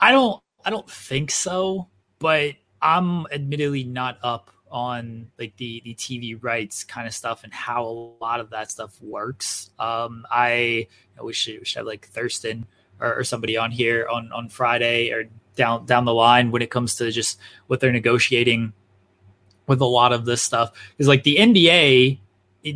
I 0.00 0.10
don't 0.10 0.42
I 0.64 0.70
don't 0.70 0.90
think 0.90 1.30
so, 1.30 1.86
but 2.18 2.54
I'm 2.86 3.26
admittedly 3.32 3.82
not 3.82 4.18
up 4.22 4.52
on 4.70 5.26
like 5.40 5.56
the 5.56 5.82
the 5.84 5.94
TV 5.94 6.38
rights 6.40 6.84
kind 6.84 7.06
of 7.06 7.12
stuff 7.12 7.42
and 7.42 7.52
how 7.52 7.84
a 7.84 7.94
lot 8.22 8.38
of 8.38 8.50
that 8.50 8.70
stuff 8.70 8.96
works. 9.02 9.70
Um, 9.80 10.24
I 10.30 10.54
you 10.54 10.86
know, 11.16 11.24
we 11.24 11.32
should 11.32 11.58
we 11.58 11.64
should 11.64 11.78
have 11.78 11.86
like 11.86 12.06
Thurston 12.06 12.64
or, 13.00 13.18
or, 13.18 13.24
somebody 13.24 13.56
on 13.56 13.72
here 13.72 14.06
on 14.08 14.30
on 14.32 14.48
Friday 14.48 15.10
or 15.10 15.28
down 15.56 15.84
down 15.84 16.04
the 16.04 16.14
line 16.14 16.52
when 16.52 16.62
it 16.62 16.70
comes 16.70 16.94
to 16.96 17.10
just 17.10 17.40
what 17.66 17.80
they're 17.80 17.90
negotiating 17.90 18.72
with 19.66 19.80
a 19.80 19.86
lot 19.86 20.12
of 20.12 20.24
this 20.24 20.40
stuff. 20.40 20.70
Is 20.98 21.08
like 21.08 21.24
the 21.24 21.36
NBA, 21.38 22.20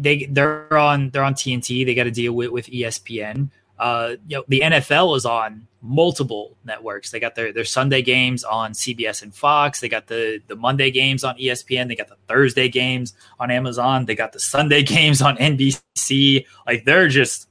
they 0.00 0.26
they're 0.26 0.76
on 0.76 1.10
they're 1.10 1.22
on 1.22 1.34
TNT. 1.34 1.86
They 1.86 1.94
got 1.94 2.04
to 2.04 2.10
deal 2.10 2.32
with 2.32 2.50
with 2.50 2.66
ESPN 2.66 3.50
uh, 3.80 4.16
you 4.28 4.36
know, 4.36 4.44
the 4.46 4.60
NFL 4.60 5.16
is 5.16 5.24
on 5.24 5.66
multiple 5.80 6.54
networks. 6.66 7.10
They 7.10 7.18
got 7.18 7.34
their 7.34 7.50
their 7.50 7.64
Sunday 7.64 8.02
games 8.02 8.44
on 8.44 8.72
CBS 8.72 9.22
and 9.22 9.34
Fox. 9.34 9.80
They 9.80 9.88
got 9.88 10.06
the 10.06 10.42
the 10.48 10.54
Monday 10.54 10.90
games 10.90 11.24
on 11.24 11.38
ESPN. 11.38 11.88
They 11.88 11.96
got 11.96 12.08
the 12.08 12.18
Thursday 12.28 12.68
games 12.68 13.14
on 13.38 13.50
Amazon. 13.50 14.04
They 14.04 14.14
got 14.14 14.32
the 14.32 14.38
Sunday 14.38 14.82
games 14.84 15.22
on 15.22 15.38
NBC. 15.38 16.44
Like 16.66 16.84
they're 16.84 17.08
just 17.08 17.48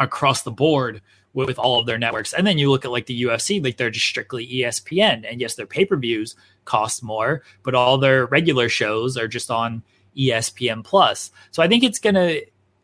across 0.00 0.42
the 0.42 0.50
board 0.50 1.00
with, 1.34 1.46
with 1.46 1.58
all 1.60 1.78
of 1.78 1.86
their 1.86 1.98
networks. 1.98 2.32
And 2.32 2.44
then 2.44 2.58
you 2.58 2.68
look 2.68 2.84
at 2.84 2.90
like 2.90 3.06
the 3.06 3.22
UFC, 3.22 3.62
like 3.62 3.76
they're 3.76 3.90
just 3.90 4.06
strictly 4.06 4.44
ESPN. 4.48 5.24
And 5.30 5.40
yes, 5.40 5.54
their 5.54 5.66
pay 5.66 5.84
per 5.84 5.96
views 5.96 6.34
cost 6.64 7.04
more, 7.04 7.42
but 7.62 7.76
all 7.76 7.96
their 7.96 8.26
regular 8.26 8.68
shows 8.68 9.16
are 9.16 9.28
just 9.28 9.52
on 9.52 9.84
ESPN 10.18 10.82
Plus. 10.82 11.30
So 11.52 11.62
I 11.62 11.68
think 11.68 11.84
it's 11.84 12.00
gonna 12.00 12.38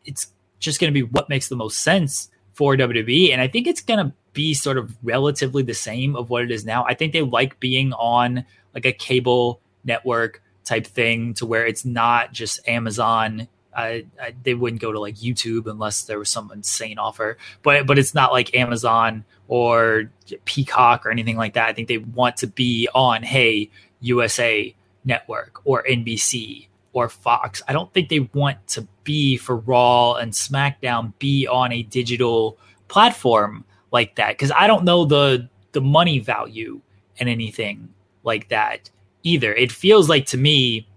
it's 0.05 0.31
just 0.59 0.79
gonna 0.79 0.93
be 0.93 1.03
what 1.03 1.27
makes 1.27 1.49
the 1.49 1.57
most 1.57 1.83
sense 1.83 2.29
for 2.61 2.77
WWE. 2.77 3.33
And 3.33 3.41
I 3.41 3.47
think 3.47 3.65
it's 3.65 3.81
going 3.81 4.05
to 4.05 4.13
be 4.33 4.53
sort 4.53 4.77
of 4.77 4.95
relatively 5.01 5.63
the 5.63 5.73
same 5.73 6.15
of 6.15 6.29
what 6.29 6.43
it 6.43 6.51
is 6.51 6.63
now. 6.63 6.85
I 6.85 6.93
think 6.93 7.11
they 7.11 7.23
like 7.23 7.59
being 7.59 7.91
on 7.93 8.45
like 8.75 8.85
a 8.85 8.91
cable 8.91 9.59
network 9.83 10.43
type 10.63 10.85
thing 10.85 11.33
to 11.33 11.47
where 11.47 11.65
it's 11.65 11.85
not 11.85 12.33
just 12.33 12.59
Amazon. 12.67 13.47
I, 13.75 14.05
they 14.43 14.53
wouldn't 14.53 14.79
go 14.79 14.91
to 14.91 14.99
like 14.99 15.15
YouTube 15.15 15.65
unless 15.65 16.03
there 16.03 16.19
was 16.19 16.29
some 16.29 16.51
insane 16.53 16.99
offer, 16.99 17.39
but 17.63 17.87
but 17.87 17.97
it's 17.97 18.13
not 18.13 18.31
like 18.31 18.55
Amazon 18.55 19.25
or 19.47 20.11
Peacock 20.45 21.03
or 21.03 21.09
anything 21.09 21.37
like 21.37 21.55
that. 21.55 21.67
I 21.67 21.73
think 21.73 21.87
they 21.87 21.97
want 21.97 22.37
to 22.37 22.47
be 22.47 22.87
on 22.93 23.23
Hey 23.23 23.71
USA 24.01 24.75
Network 25.03 25.61
or 25.65 25.83
NBC 25.89 26.67
or 26.93 27.09
Fox. 27.09 27.63
I 27.67 27.73
don't 27.73 27.91
think 27.91 28.09
they 28.09 28.19
want 28.19 28.67
to 28.67 28.87
be 29.03 29.37
for 29.37 29.57
Raw 29.57 30.15
and 30.15 30.31
SmackDown 30.31 31.13
be 31.19 31.47
on 31.47 31.71
a 31.71 31.83
digital 31.83 32.57
platform 32.87 33.65
like 33.91 34.15
that 34.15 34.29
because 34.29 34.51
I 34.51 34.67
don't 34.67 34.83
know 34.83 35.05
the 35.05 35.49
the 35.71 35.81
money 35.81 36.19
value 36.19 36.81
and 37.19 37.29
anything 37.29 37.89
like 38.23 38.49
that 38.49 38.89
either. 39.23 39.53
It 39.53 39.71
feels 39.71 40.09
like 40.09 40.25
to 40.27 40.37
me, 40.37 40.87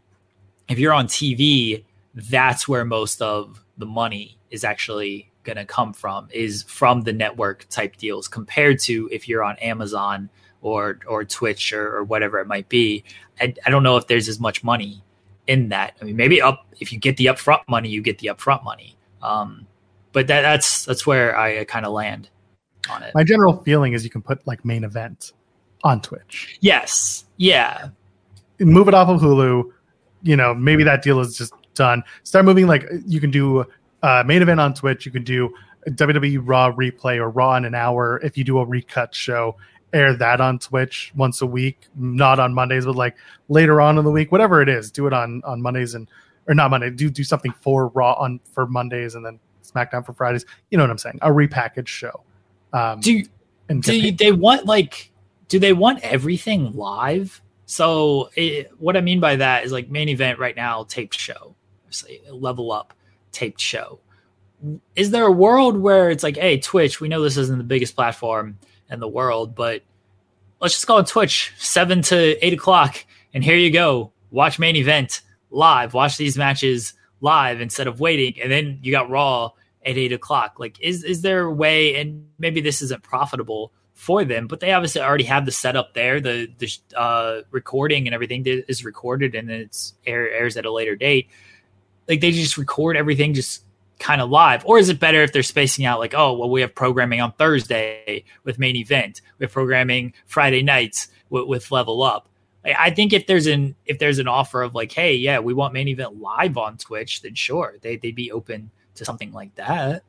if 0.68 0.78
you're 0.78 0.92
on 0.92 1.06
TV, 1.06 1.84
that's 2.14 2.66
where 2.66 2.84
most 2.84 3.22
of 3.22 3.62
the 3.78 3.86
money 3.86 4.38
is 4.50 4.64
actually 4.64 5.30
going 5.42 5.56
to 5.56 5.64
come 5.64 5.92
from 5.92 6.28
is 6.32 6.62
from 6.64 7.02
the 7.02 7.12
network 7.12 7.66
type 7.68 7.96
deals 7.96 8.28
compared 8.28 8.80
to 8.80 9.08
if 9.12 9.28
you're 9.28 9.44
on 9.44 9.56
Amazon 9.58 10.30
or 10.62 10.98
or 11.06 11.24
Twitch 11.24 11.72
or, 11.72 11.96
or 11.96 12.04
whatever 12.04 12.38
it 12.40 12.46
might 12.46 12.68
be. 12.68 13.04
I, 13.40 13.54
I 13.66 13.70
don't 13.70 13.82
know 13.82 13.96
if 13.96 14.06
there's 14.06 14.28
as 14.28 14.40
much 14.40 14.64
money 14.64 15.02
in 15.46 15.68
that. 15.70 15.96
I 16.00 16.04
mean, 16.04 16.16
maybe 16.16 16.40
up 16.40 16.66
if 16.80 16.92
you 16.92 16.98
get 16.98 17.16
the 17.16 17.26
upfront 17.26 17.62
money, 17.68 17.88
you 17.88 18.02
get 18.02 18.18
the 18.18 18.28
upfront 18.28 18.64
money. 18.64 18.96
Um, 19.22 19.66
but 20.12 20.26
that, 20.28 20.42
that's 20.42 20.84
that's 20.84 21.06
where 21.06 21.36
I 21.36 21.64
kind 21.64 21.86
of 21.86 21.92
land 21.92 22.28
on 22.90 23.02
it. 23.02 23.14
My 23.14 23.24
general 23.24 23.62
feeling 23.62 23.92
is 23.92 24.04
you 24.04 24.10
can 24.10 24.22
put 24.22 24.46
like 24.46 24.64
main 24.64 24.84
event 24.84 25.32
on 25.82 26.00
Twitch. 26.00 26.58
Yes. 26.60 27.24
Yeah. 27.36 27.88
Move 28.60 28.88
it 28.88 28.94
off 28.94 29.08
of 29.08 29.20
Hulu. 29.20 29.70
You 30.22 30.36
know, 30.36 30.54
maybe 30.54 30.84
that 30.84 31.02
deal 31.02 31.20
is 31.20 31.36
just 31.36 31.52
done. 31.74 32.02
Start 32.22 32.44
moving 32.44 32.66
like 32.66 32.86
you 33.06 33.20
can 33.20 33.30
do 33.30 33.64
uh, 34.02 34.22
main 34.26 34.42
event 34.42 34.60
on 34.60 34.72
Twitch. 34.74 35.04
You 35.04 35.12
can 35.12 35.24
do 35.24 35.52
WWE 35.88 36.40
Raw 36.42 36.72
replay 36.72 37.18
or 37.18 37.28
Raw 37.28 37.56
in 37.56 37.64
an 37.64 37.74
hour 37.74 38.20
if 38.22 38.38
you 38.38 38.44
do 38.44 38.58
a 38.58 38.64
recut 38.64 39.14
show 39.14 39.56
air 39.94 40.12
that 40.14 40.40
on 40.40 40.58
Twitch 40.58 41.12
once 41.14 41.40
a 41.40 41.46
week, 41.46 41.86
not 41.94 42.38
on 42.38 42.52
Mondays, 42.52 42.84
but 42.84 42.96
like 42.96 43.16
later 43.48 43.80
on 43.80 43.96
in 43.96 44.04
the 44.04 44.10
week, 44.10 44.32
whatever 44.32 44.60
it 44.60 44.68
is, 44.68 44.90
do 44.90 45.06
it 45.06 45.12
on 45.12 45.40
on 45.44 45.62
Mondays 45.62 45.94
and 45.94 46.10
or 46.46 46.54
not 46.54 46.70
Monday. 46.70 46.90
Do 46.90 47.08
do 47.08 47.24
something 47.24 47.52
for 47.60 47.88
Raw 47.88 48.14
on 48.14 48.40
for 48.52 48.66
Mondays 48.66 49.14
and 49.14 49.24
then 49.24 49.38
SmackDown 49.62 50.04
for 50.04 50.12
Fridays. 50.12 50.44
You 50.70 50.78
know 50.78 50.84
what 50.84 50.90
I'm 50.90 50.98
saying? 50.98 51.18
A 51.22 51.30
repackaged 51.30 51.86
show. 51.86 52.22
Um, 52.72 53.00
do 53.00 53.24
do 53.80 54.12
they 54.12 54.32
want 54.32 54.66
like 54.66 55.10
do 55.48 55.58
they 55.58 55.72
want 55.72 56.00
everything 56.00 56.72
live? 56.74 57.40
So 57.66 58.30
it, 58.36 58.70
what 58.78 58.96
I 58.96 59.00
mean 59.00 59.20
by 59.20 59.36
that 59.36 59.64
is 59.64 59.72
like 59.72 59.88
main 59.88 60.08
event 60.08 60.38
right 60.38 60.54
now 60.54 60.84
taped 60.84 61.18
show, 61.18 61.54
say 61.90 62.20
level 62.30 62.72
up 62.72 62.92
taped 63.32 63.60
show. 63.60 64.00
Is 64.96 65.10
there 65.10 65.26
a 65.26 65.32
world 65.32 65.78
where 65.78 66.10
it's 66.10 66.22
like, 66.22 66.36
hey, 66.36 66.58
Twitch, 66.58 67.00
we 67.00 67.08
know 67.08 67.22
this 67.22 67.36
isn't 67.36 67.58
the 67.58 67.64
biggest 67.64 67.94
platform 67.94 68.58
in 68.90 69.00
the 69.00 69.08
world. 69.08 69.54
But 69.54 69.82
let's 70.60 70.74
just 70.74 70.86
go 70.86 70.96
on 70.96 71.04
Twitch, 71.04 71.52
seven 71.58 72.02
to 72.02 72.44
eight 72.44 72.52
o'clock, 72.52 73.04
and 73.32 73.44
here 73.44 73.56
you 73.56 73.70
go. 73.70 74.12
Watch 74.30 74.58
main 74.58 74.76
event 74.76 75.20
live. 75.50 75.94
Watch 75.94 76.16
these 76.16 76.36
matches 76.36 76.94
live 77.20 77.60
instead 77.60 77.86
of 77.86 78.00
waiting, 78.00 78.40
and 78.42 78.50
then 78.50 78.78
you 78.82 78.90
got 78.90 79.10
Raw 79.10 79.50
at 79.84 79.96
eight 79.96 80.12
o'clock. 80.12 80.58
Like, 80.58 80.80
is 80.80 81.04
is 81.04 81.22
there 81.22 81.42
a 81.42 81.52
way? 81.52 82.00
And 82.00 82.26
maybe 82.38 82.60
this 82.60 82.82
isn't 82.82 83.02
profitable 83.02 83.72
for 83.94 84.24
them, 84.24 84.46
but 84.48 84.60
they 84.60 84.72
obviously 84.72 85.00
already 85.00 85.24
have 85.24 85.46
the 85.46 85.52
setup 85.52 85.94
there. 85.94 86.20
The 86.20 86.50
the 86.58 86.70
uh, 86.96 87.42
recording 87.50 88.06
and 88.06 88.14
everything 88.14 88.44
is 88.44 88.84
recorded 88.84 89.34
and 89.34 89.50
it's 89.50 89.94
air, 90.06 90.30
airs 90.30 90.56
at 90.56 90.66
a 90.66 90.72
later 90.72 90.96
date. 90.96 91.28
Like 92.08 92.20
they 92.20 92.32
just 92.32 92.58
record 92.58 92.96
everything 92.96 93.34
just 93.34 93.63
kind 93.98 94.20
of 94.20 94.30
live, 94.30 94.64
or 94.66 94.78
is 94.78 94.88
it 94.88 95.00
better 95.00 95.22
if 95.22 95.32
they're 95.32 95.42
spacing 95.42 95.84
out? 95.84 95.98
Like, 95.98 96.14
oh, 96.14 96.32
well, 96.32 96.50
we 96.50 96.60
have 96.60 96.74
programming 96.74 97.20
on 97.20 97.32
Thursday 97.32 98.24
with 98.44 98.58
main 98.58 98.76
event, 98.76 99.20
we 99.38 99.44
have 99.44 99.52
programming 99.52 100.12
Friday 100.26 100.62
nights 100.62 101.08
with, 101.30 101.46
with 101.46 101.70
Level 101.70 102.02
Up. 102.02 102.28
I 102.64 102.90
think 102.90 103.12
if 103.12 103.26
there's 103.26 103.46
an 103.46 103.74
if 103.84 103.98
there's 103.98 104.18
an 104.18 104.26
offer 104.26 104.62
of 104.62 104.74
like, 104.74 104.90
hey, 104.90 105.14
yeah, 105.14 105.38
we 105.38 105.52
want 105.52 105.74
main 105.74 105.88
event 105.88 106.18
live 106.18 106.56
on 106.56 106.78
Twitch, 106.78 107.20
then 107.20 107.34
sure, 107.34 107.74
they 107.82 107.96
they'd 107.96 108.14
be 108.14 108.32
open 108.32 108.70
to 108.94 109.04
something 109.04 109.32
like 109.32 109.54
that. 109.56 110.02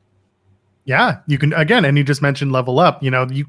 Yeah, 0.86 1.18
you 1.26 1.36
can 1.36 1.52
again, 1.52 1.84
and 1.84 1.98
you 1.98 2.04
just 2.04 2.22
mentioned 2.22 2.52
level 2.52 2.78
up. 2.78 3.02
You 3.02 3.10
know, 3.10 3.26
you 3.28 3.44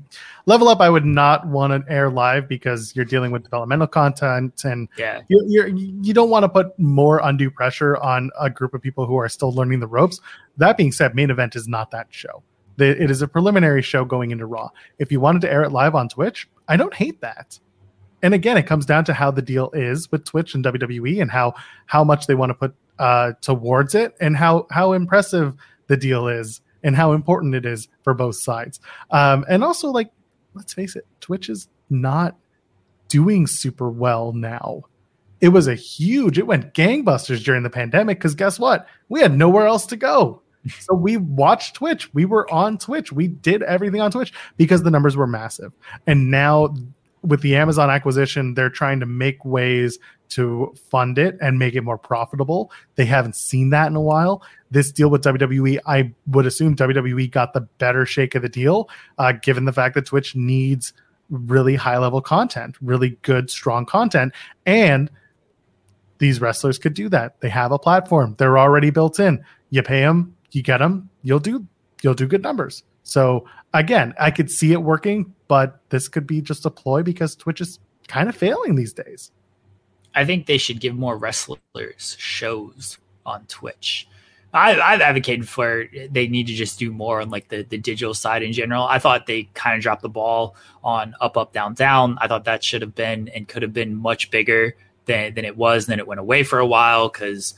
level 0.47 0.67
up. 0.69 0.81
I 0.81 0.89
would 0.89 1.05
not 1.05 1.45
want 1.45 1.71
to 1.71 1.91
air 1.91 2.09
live 2.09 2.49
because 2.49 2.95
you're 2.95 3.05
dealing 3.05 3.29
with 3.29 3.43
developmental 3.43 3.85
content, 3.85 4.65
and 4.65 4.89
yeah, 4.97 5.21
you 5.27 5.45
you're, 5.47 5.67
you 5.67 6.15
don't 6.15 6.31
want 6.31 6.45
to 6.45 6.49
put 6.49 6.77
more 6.79 7.21
undue 7.23 7.51
pressure 7.51 7.95
on 7.97 8.31
a 8.39 8.49
group 8.49 8.73
of 8.73 8.81
people 8.81 9.05
who 9.05 9.17
are 9.17 9.29
still 9.29 9.53
learning 9.53 9.81
the 9.81 9.87
ropes. 9.87 10.19
That 10.57 10.77
being 10.77 10.91
said, 10.91 11.13
main 11.13 11.29
event 11.29 11.55
is 11.55 11.67
not 11.67 11.91
that 11.91 12.07
show. 12.09 12.41
It 12.79 13.11
is 13.11 13.21
a 13.21 13.27
preliminary 13.27 13.83
show 13.83 14.03
going 14.03 14.31
into 14.31 14.47
Raw. 14.47 14.69
If 14.97 15.11
you 15.11 15.19
wanted 15.19 15.43
to 15.43 15.51
air 15.51 15.61
it 15.61 15.71
live 15.71 15.93
on 15.93 16.09
Twitch, 16.09 16.47
I 16.67 16.75
don't 16.75 16.93
hate 16.93 17.21
that. 17.21 17.59
And 18.23 18.33
again, 18.33 18.57
it 18.57 18.63
comes 18.63 18.85
down 18.87 19.05
to 19.05 19.13
how 19.13 19.29
the 19.29 19.43
deal 19.43 19.69
is 19.73 20.11
with 20.11 20.25
Twitch 20.25 20.55
and 20.55 20.65
WWE, 20.65 21.21
and 21.21 21.29
how 21.29 21.53
how 21.85 22.03
much 22.03 22.25
they 22.25 22.33
want 22.33 22.49
to 22.49 22.55
put 22.55 22.73
uh, 22.97 23.33
towards 23.41 23.93
it, 23.93 24.15
and 24.19 24.35
how 24.35 24.65
how 24.71 24.93
impressive 24.93 25.53
the 25.85 25.97
deal 25.97 26.27
is 26.27 26.61
and 26.83 26.95
how 26.95 27.13
important 27.13 27.55
it 27.55 27.65
is 27.65 27.87
for 28.03 28.13
both 28.13 28.35
sides. 28.35 28.79
Um, 29.11 29.45
and 29.49 29.63
also, 29.63 29.89
like, 29.89 30.09
let's 30.53 30.73
face 30.73 30.95
it, 30.95 31.05
Twitch 31.21 31.49
is 31.49 31.67
not 31.89 32.35
doing 33.07 33.47
super 33.47 33.89
well 33.89 34.33
now. 34.33 34.83
It 35.39 35.49
was 35.49 35.67
a 35.67 35.75
huge, 35.75 36.39
it 36.39 36.47
went 36.47 36.73
gangbusters 36.73 37.43
during 37.43 37.63
the 37.63 37.69
pandemic 37.69 38.17
because 38.17 38.35
guess 38.35 38.59
what? 38.59 38.87
We 39.09 39.21
had 39.21 39.37
nowhere 39.37 39.67
else 39.67 39.85
to 39.87 39.95
go. 39.95 40.41
So 40.81 40.93
we 40.93 41.15
watched 41.15 41.75
Twitch. 41.75 42.13
We 42.13 42.25
were 42.25 42.51
on 42.51 42.77
Twitch. 42.77 43.13
We 43.13 43.27
did 43.29 43.63
everything 43.63 44.01
on 44.01 44.11
Twitch 44.11 44.33
because 44.57 44.83
the 44.83 44.91
numbers 44.91 45.15
were 45.15 45.27
massive. 45.27 45.71
And 46.07 46.29
now 46.29 46.75
with 47.21 47.41
the 47.41 47.55
Amazon 47.55 47.89
acquisition, 47.89 48.53
they're 48.53 48.69
trying 48.69 48.99
to 48.99 49.05
make 49.05 49.43
ways 49.45 49.97
to 50.29 50.73
fund 50.89 51.17
it 51.17 51.37
and 51.41 51.57
make 51.57 51.75
it 51.75 51.81
more 51.81 51.97
profitable. 51.97 52.71
They 52.95 53.05
haven't 53.05 53.35
seen 53.35 53.69
that 53.69 53.87
in 53.87 53.95
a 53.95 54.01
while. 54.01 54.43
This 54.69 54.91
deal 54.91 55.09
with 55.09 55.23
WWE, 55.23 55.79
I 55.85 56.13
would 56.27 56.45
assume 56.45 56.75
WWE 56.75 57.31
got 57.31 57.53
the 57.53 57.61
better 57.61 58.05
shake 58.05 58.35
of 58.35 58.41
the 58.41 58.49
deal, 58.49 58.89
uh, 59.17 59.31
given 59.31 59.65
the 59.65 59.73
fact 59.73 59.95
that 59.95 60.05
Twitch 60.05 60.35
needs 60.35 60.93
really 61.29 61.75
high 61.75 61.97
level 61.97 62.21
content, 62.21 62.75
really 62.81 63.17
good, 63.21 63.49
strong 63.49 63.85
content. 63.85 64.33
And 64.65 65.09
these 66.19 66.41
wrestlers 66.41 66.77
could 66.77 66.93
do 66.93 67.09
that. 67.09 67.39
They 67.41 67.49
have 67.49 67.71
a 67.71 67.79
platform, 67.79 68.35
they're 68.37 68.57
already 68.57 68.89
built 68.89 69.19
in. 69.19 69.43
You 69.69 69.83
pay 69.83 70.01
them, 70.01 70.35
you 70.51 70.63
get 70.63 70.77
them, 70.77 71.09
you'll 71.23 71.39
do 71.39 71.65
you'll 72.01 72.13
do 72.13 72.27
good 72.27 72.43
numbers. 72.43 72.83
So 73.03 73.45
again, 73.73 74.13
I 74.19 74.31
could 74.31 74.51
see 74.51 74.73
it 74.73 74.81
working, 74.81 75.33
but 75.47 75.79
this 75.89 76.07
could 76.07 76.27
be 76.27 76.41
just 76.41 76.65
a 76.65 76.69
ploy 76.69 77.03
because 77.03 77.35
Twitch 77.35 77.61
is 77.61 77.79
kind 78.07 78.29
of 78.29 78.35
failing 78.35 78.75
these 78.75 78.93
days. 78.93 79.31
I 80.15 80.25
think 80.25 80.45
they 80.45 80.57
should 80.57 80.79
give 80.79 80.95
more 80.95 81.17
wrestlers 81.17 82.15
shows 82.17 82.97
on 83.25 83.45
Twitch. 83.45 84.07
I, 84.53 84.79
I've 84.79 85.01
advocated 85.01 85.47
for 85.47 85.85
they 86.09 86.27
need 86.27 86.47
to 86.47 86.53
just 86.53 86.79
do 86.79 86.91
more 86.91 87.21
on 87.21 87.29
like 87.29 87.49
the, 87.49 87.63
the 87.63 87.77
digital 87.77 88.13
side 88.13 88.43
in 88.43 88.53
general. 88.53 88.85
I 88.85 88.99
thought 88.99 89.25
they 89.25 89.43
kind 89.53 89.75
of 89.75 89.83
dropped 89.83 90.01
the 90.01 90.09
ball 90.09 90.55
on 90.83 91.13
up, 91.19 91.37
up, 91.37 91.53
down, 91.53 91.73
down. 91.73 92.17
I 92.21 92.27
thought 92.27 92.45
that 92.45 92.63
should 92.63 92.81
have 92.81 92.95
been 92.95 93.27
and 93.29 93.47
could 93.47 93.61
have 93.61 93.73
been 93.73 93.95
much 93.95 94.31
bigger 94.31 94.75
than, 95.05 95.33
than 95.33 95.45
it 95.45 95.57
was. 95.57 95.85
And 95.85 95.91
then 95.91 95.99
it 95.99 96.07
went 96.07 96.19
away 96.19 96.43
for 96.43 96.59
a 96.59 96.65
while 96.65 97.09
because 97.09 97.55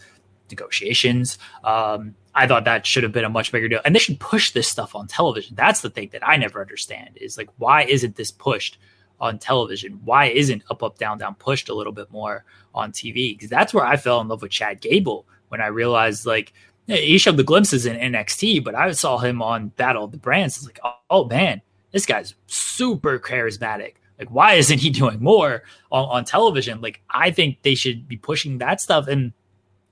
negotiations. 0.49 1.37
Um, 1.63 2.15
I 2.33 2.47
thought 2.47 2.65
that 2.65 2.85
should 2.85 3.03
have 3.03 3.11
been 3.11 3.25
a 3.25 3.29
much 3.29 3.51
bigger 3.51 3.67
deal. 3.67 3.81
And 3.85 3.95
they 3.95 3.99
should 3.99 4.19
push 4.19 4.51
this 4.51 4.67
stuff 4.67 4.95
on 4.95 5.07
television. 5.07 5.55
That's 5.55 5.81
the 5.81 5.89
thing 5.89 6.09
that 6.13 6.27
I 6.27 6.37
never 6.37 6.61
understand 6.61 7.11
is 7.15 7.37
like, 7.37 7.49
why 7.57 7.83
isn't 7.83 8.15
this 8.15 8.31
pushed 8.31 8.77
on 9.19 9.39
television? 9.39 9.99
Why 10.05 10.25
isn't 10.25 10.63
up, 10.69 10.83
up, 10.83 10.97
down, 10.97 11.17
down 11.17 11.35
pushed 11.35 11.69
a 11.69 11.73
little 11.73 11.93
bit 11.93 12.11
more 12.11 12.45
on 12.73 12.91
TV? 12.91 13.35
Because 13.35 13.49
that's 13.49 13.73
where 13.73 13.85
I 13.85 13.97
fell 13.97 14.21
in 14.21 14.27
love 14.27 14.41
with 14.41 14.51
Chad 14.51 14.81
Gable 14.81 15.25
when 15.49 15.61
I 15.61 15.67
realized 15.67 16.25
like 16.25 16.53
he 16.97 17.17
showed 17.17 17.37
the 17.37 17.43
glimpses 17.43 17.85
in 17.85 17.95
NXT, 17.97 18.63
but 18.63 18.75
I 18.75 18.91
saw 18.91 19.17
him 19.17 19.41
on 19.41 19.69
Battle 19.69 20.05
of 20.05 20.11
the 20.11 20.17
Brands. 20.17 20.57
It's 20.57 20.65
like, 20.65 20.79
oh, 20.83 20.93
oh 21.09 21.25
man, 21.25 21.61
this 21.91 22.05
guy's 22.05 22.35
super 22.47 23.19
charismatic. 23.19 23.95
Like, 24.17 24.31
why 24.31 24.53
isn't 24.53 24.79
he 24.79 24.89
doing 24.89 25.21
more 25.21 25.63
on, 25.91 26.05
on 26.05 26.25
television? 26.25 26.81
Like, 26.81 27.01
I 27.09 27.31
think 27.31 27.61
they 27.61 27.75
should 27.75 28.07
be 28.07 28.17
pushing 28.17 28.57
that 28.59 28.81
stuff. 28.81 29.07
And 29.07 29.33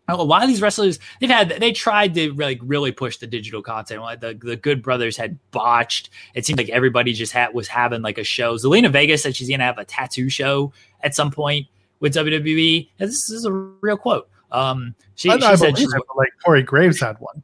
a 0.10 0.24
lot 0.24 0.42
of 0.42 0.48
these 0.48 0.62
wrestlers 0.62 1.00
they've 1.20 1.30
had 1.30 1.50
they 1.50 1.72
tried 1.72 2.14
to 2.14 2.34
like 2.34 2.60
really 2.64 2.92
push 2.92 3.18
the 3.18 3.28
digital 3.28 3.62
content 3.62 4.02
like 4.02 4.22
the, 4.22 4.40
the 4.42 4.56
good 4.56 4.82
brothers 4.82 5.18
had 5.18 5.38
botched 5.52 6.10
it 6.34 6.46
seemed 6.46 6.58
like 6.58 6.70
everybody 6.70 7.12
just 7.14 7.34
had 7.34 7.54
was 7.54 7.68
having 7.68 8.02
like 8.02 8.18
a 8.18 8.24
show 8.24 8.56
zelina 8.56 8.90
vega 8.90 9.18
said 9.18 9.36
she's 9.36 9.50
gonna 9.50 9.64
have 9.64 9.78
a 9.78 9.86
tattoo 9.86 10.30
show 10.30 10.72
at 11.02 11.14
some 11.14 11.30
point 11.30 11.68
with 12.00 12.14
wwe 12.14 12.88
this 13.00 13.30
is 13.30 13.44
a 13.44 13.52
real 13.52 13.98
quote 13.98 14.30
um 14.52 14.96
she, 15.16 15.30
she 15.30 15.40
said 15.40 15.78
she's, 15.78 15.94
it, 15.94 16.02
like 16.16 16.30
corey 16.44 16.64
graves 16.64 17.00
had 17.00 17.18
one 17.20 17.44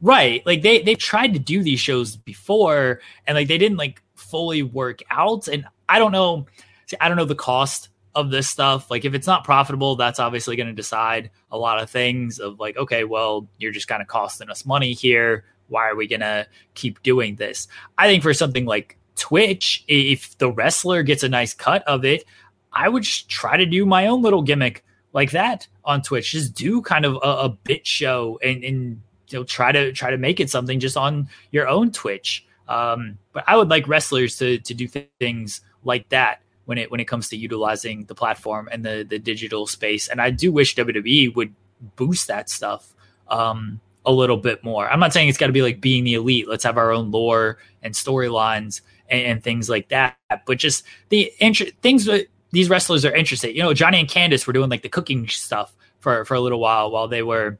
right 0.00 0.44
like 0.46 0.62
they 0.62 0.82
they've 0.82 0.98
tried 0.98 1.32
to 1.32 1.38
do 1.38 1.62
these 1.62 1.80
shows 1.80 2.16
before 2.16 3.00
and 3.26 3.36
like 3.36 3.48
they 3.48 3.58
didn't 3.58 3.78
like 3.78 4.02
fully 4.14 4.62
work 4.62 5.00
out 5.10 5.48
and 5.48 5.64
i 5.88 5.98
don't 5.98 6.12
know 6.12 6.46
see, 6.86 6.96
i 7.00 7.08
don't 7.08 7.16
know 7.16 7.24
the 7.24 7.34
cost 7.34 7.88
of 8.14 8.30
this 8.30 8.48
stuff. 8.48 8.90
Like 8.90 9.04
if 9.04 9.14
it's 9.14 9.26
not 9.26 9.44
profitable, 9.44 9.96
that's 9.96 10.18
obviously 10.18 10.56
going 10.56 10.68
to 10.68 10.72
decide 10.72 11.30
a 11.50 11.58
lot 11.58 11.82
of 11.82 11.90
things 11.90 12.38
of 12.38 12.58
like, 12.58 12.76
okay, 12.76 13.04
well, 13.04 13.48
you're 13.58 13.72
just 13.72 13.88
kind 13.88 14.02
of 14.02 14.08
costing 14.08 14.50
us 14.50 14.66
money 14.66 14.92
here. 14.92 15.44
Why 15.68 15.88
are 15.88 15.96
we 15.96 16.08
going 16.08 16.20
to 16.20 16.46
keep 16.74 17.02
doing 17.02 17.36
this? 17.36 17.68
I 17.96 18.06
think 18.08 18.22
for 18.22 18.34
something 18.34 18.64
like 18.64 18.98
Twitch, 19.16 19.84
if 19.86 20.36
the 20.38 20.50
wrestler 20.50 21.02
gets 21.02 21.22
a 21.22 21.28
nice 21.28 21.54
cut 21.54 21.86
of 21.86 22.04
it, 22.04 22.24
I 22.72 22.88
would 22.88 23.04
just 23.04 23.28
try 23.28 23.56
to 23.56 23.66
do 23.66 23.86
my 23.86 24.06
own 24.06 24.22
little 24.22 24.42
gimmick 24.42 24.84
like 25.12 25.32
that 25.32 25.66
on 25.84 26.02
Twitch. 26.02 26.32
Just 26.32 26.54
do 26.54 26.82
kind 26.82 27.04
of 27.04 27.16
a, 27.16 27.44
a 27.44 27.48
bit 27.48 27.86
show 27.86 28.38
and, 28.42 28.62
and 28.64 29.02
you 29.28 29.38
know 29.38 29.44
try 29.44 29.72
to 29.72 29.92
try 29.92 30.10
to 30.10 30.18
make 30.18 30.40
it 30.40 30.50
something 30.50 30.80
just 30.80 30.96
on 30.96 31.28
your 31.50 31.68
own 31.68 31.92
Twitch. 31.92 32.46
Um, 32.68 33.18
but 33.32 33.44
I 33.46 33.56
would 33.56 33.68
like 33.68 33.88
wrestlers 33.88 34.36
to 34.38 34.58
to 34.58 34.74
do 34.74 34.88
things 35.18 35.60
like 35.84 36.08
that 36.10 36.42
when 36.66 36.78
it 36.78 36.90
when 36.90 37.00
it 37.00 37.06
comes 37.06 37.28
to 37.30 37.36
utilizing 37.36 38.04
the 38.04 38.14
platform 38.14 38.68
and 38.70 38.84
the 38.84 39.06
the 39.08 39.18
digital 39.18 39.66
space. 39.66 40.08
And 40.08 40.20
I 40.20 40.30
do 40.30 40.52
wish 40.52 40.76
WWE 40.76 41.34
would 41.34 41.54
boost 41.96 42.28
that 42.28 42.50
stuff 42.50 42.94
um, 43.28 43.80
a 44.04 44.12
little 44.12 44.36
bit 44.36 44.62
more. 44.62 44.88
I'm 44.88 45.00
not 45.00 45.12
saying 45.12 45.28
it's 45.28 45.38
got 45.38 45.48
to 45.48 45.52
be 45.52 45.62
like 45.62 45.80
being 45.80 46.04
the 46.04 46.14
elite. 46.14 46.48
Let's 46.48 46.64
have 46.64 46.78
our 46.78 46.92
own 46.92 47.10
lore 47.10 47.58
and 47.82 47.94
storylines 47.94 48.82
and, 49.08 49.22
and, 49.22 49.42
things 49.42 49.68
like 49.68 49.88
that. 49.88 50.16
But 50.46 50.58
just 50.58 50.84
the 51.08 51.32
int- 51.38 51.72
things 51.80 52.04
that 52.04 52.26
these 52.52 52.68
wrestlers 52.68 53.04
are 53.04 53.14
interested. 53.14 53.54
You 53.54 53.62
know, 53.62 53.74
Johnny 53.74 54.00
and 54.00 54.08
Candice 54.08 54.46
were 54.46 54.52
doing 54.52 54.70
like 54.70 54.82
the 54.82 54.88
cooking 54.88 55.28
stuff 55.28 55.74
for 55.98 56.24
for 56.24 56.34
a 56.34 56.40
little 56.40 56.60
while 56.60 56.90
while 56.90 57.08
they 57.08 57.22
were 57.22 57.58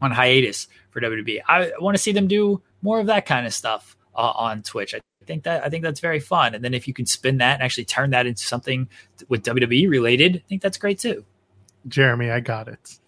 on 0.00 0.10
hiatus 0.10 0.68
for 0.90 1.00
WWE. 1.00 1.40
I 1.48 1.72
want 1.80 1.96
to 1.96 2.02
see 2.02 2.12
them 2.12 2.28
do 2.28 2.62
more 2.82 3.00
of 3.00 3.06
that 3.06 3.26
kind 3.26 3.46
of 3.46 3.54
stuff 3.54 3.96
uh, 4.14 4.32
on 4.34 4.62
Twitch. 4.62 4.94
I 4.94 5.00
think 5.26 5.44
that 5.44 5.64
I 5.64 5.68
think 5.68 5.82
that's 5.84 6.00
very 6.00 6.20
fun. 6.20 6.54
And 6.54 6.64
then 6.64 6.74
if 6.74 6.88
you 6.88 6.94
can 6.94 7.06
spin 7.06 7.38
that 7.38 7.54
and 7.54 7.62
actually 7.62 7.84
turn 7.84 8.10
that 8.10 8.26
into 8.26 8.44
something 8.44 8.88
with 9.28 9.44
WWE 9.44 9.88
related, 9.88 10.36
I 10.36 10.48
think 10.48 10.62
that's 10.62 10.78
great 10.78 10.98
too. 10.98 11.24
Jeremy, 11.88 12.30
I 12.30 12.40
got 12.40 12.68
it. 12.68 12.98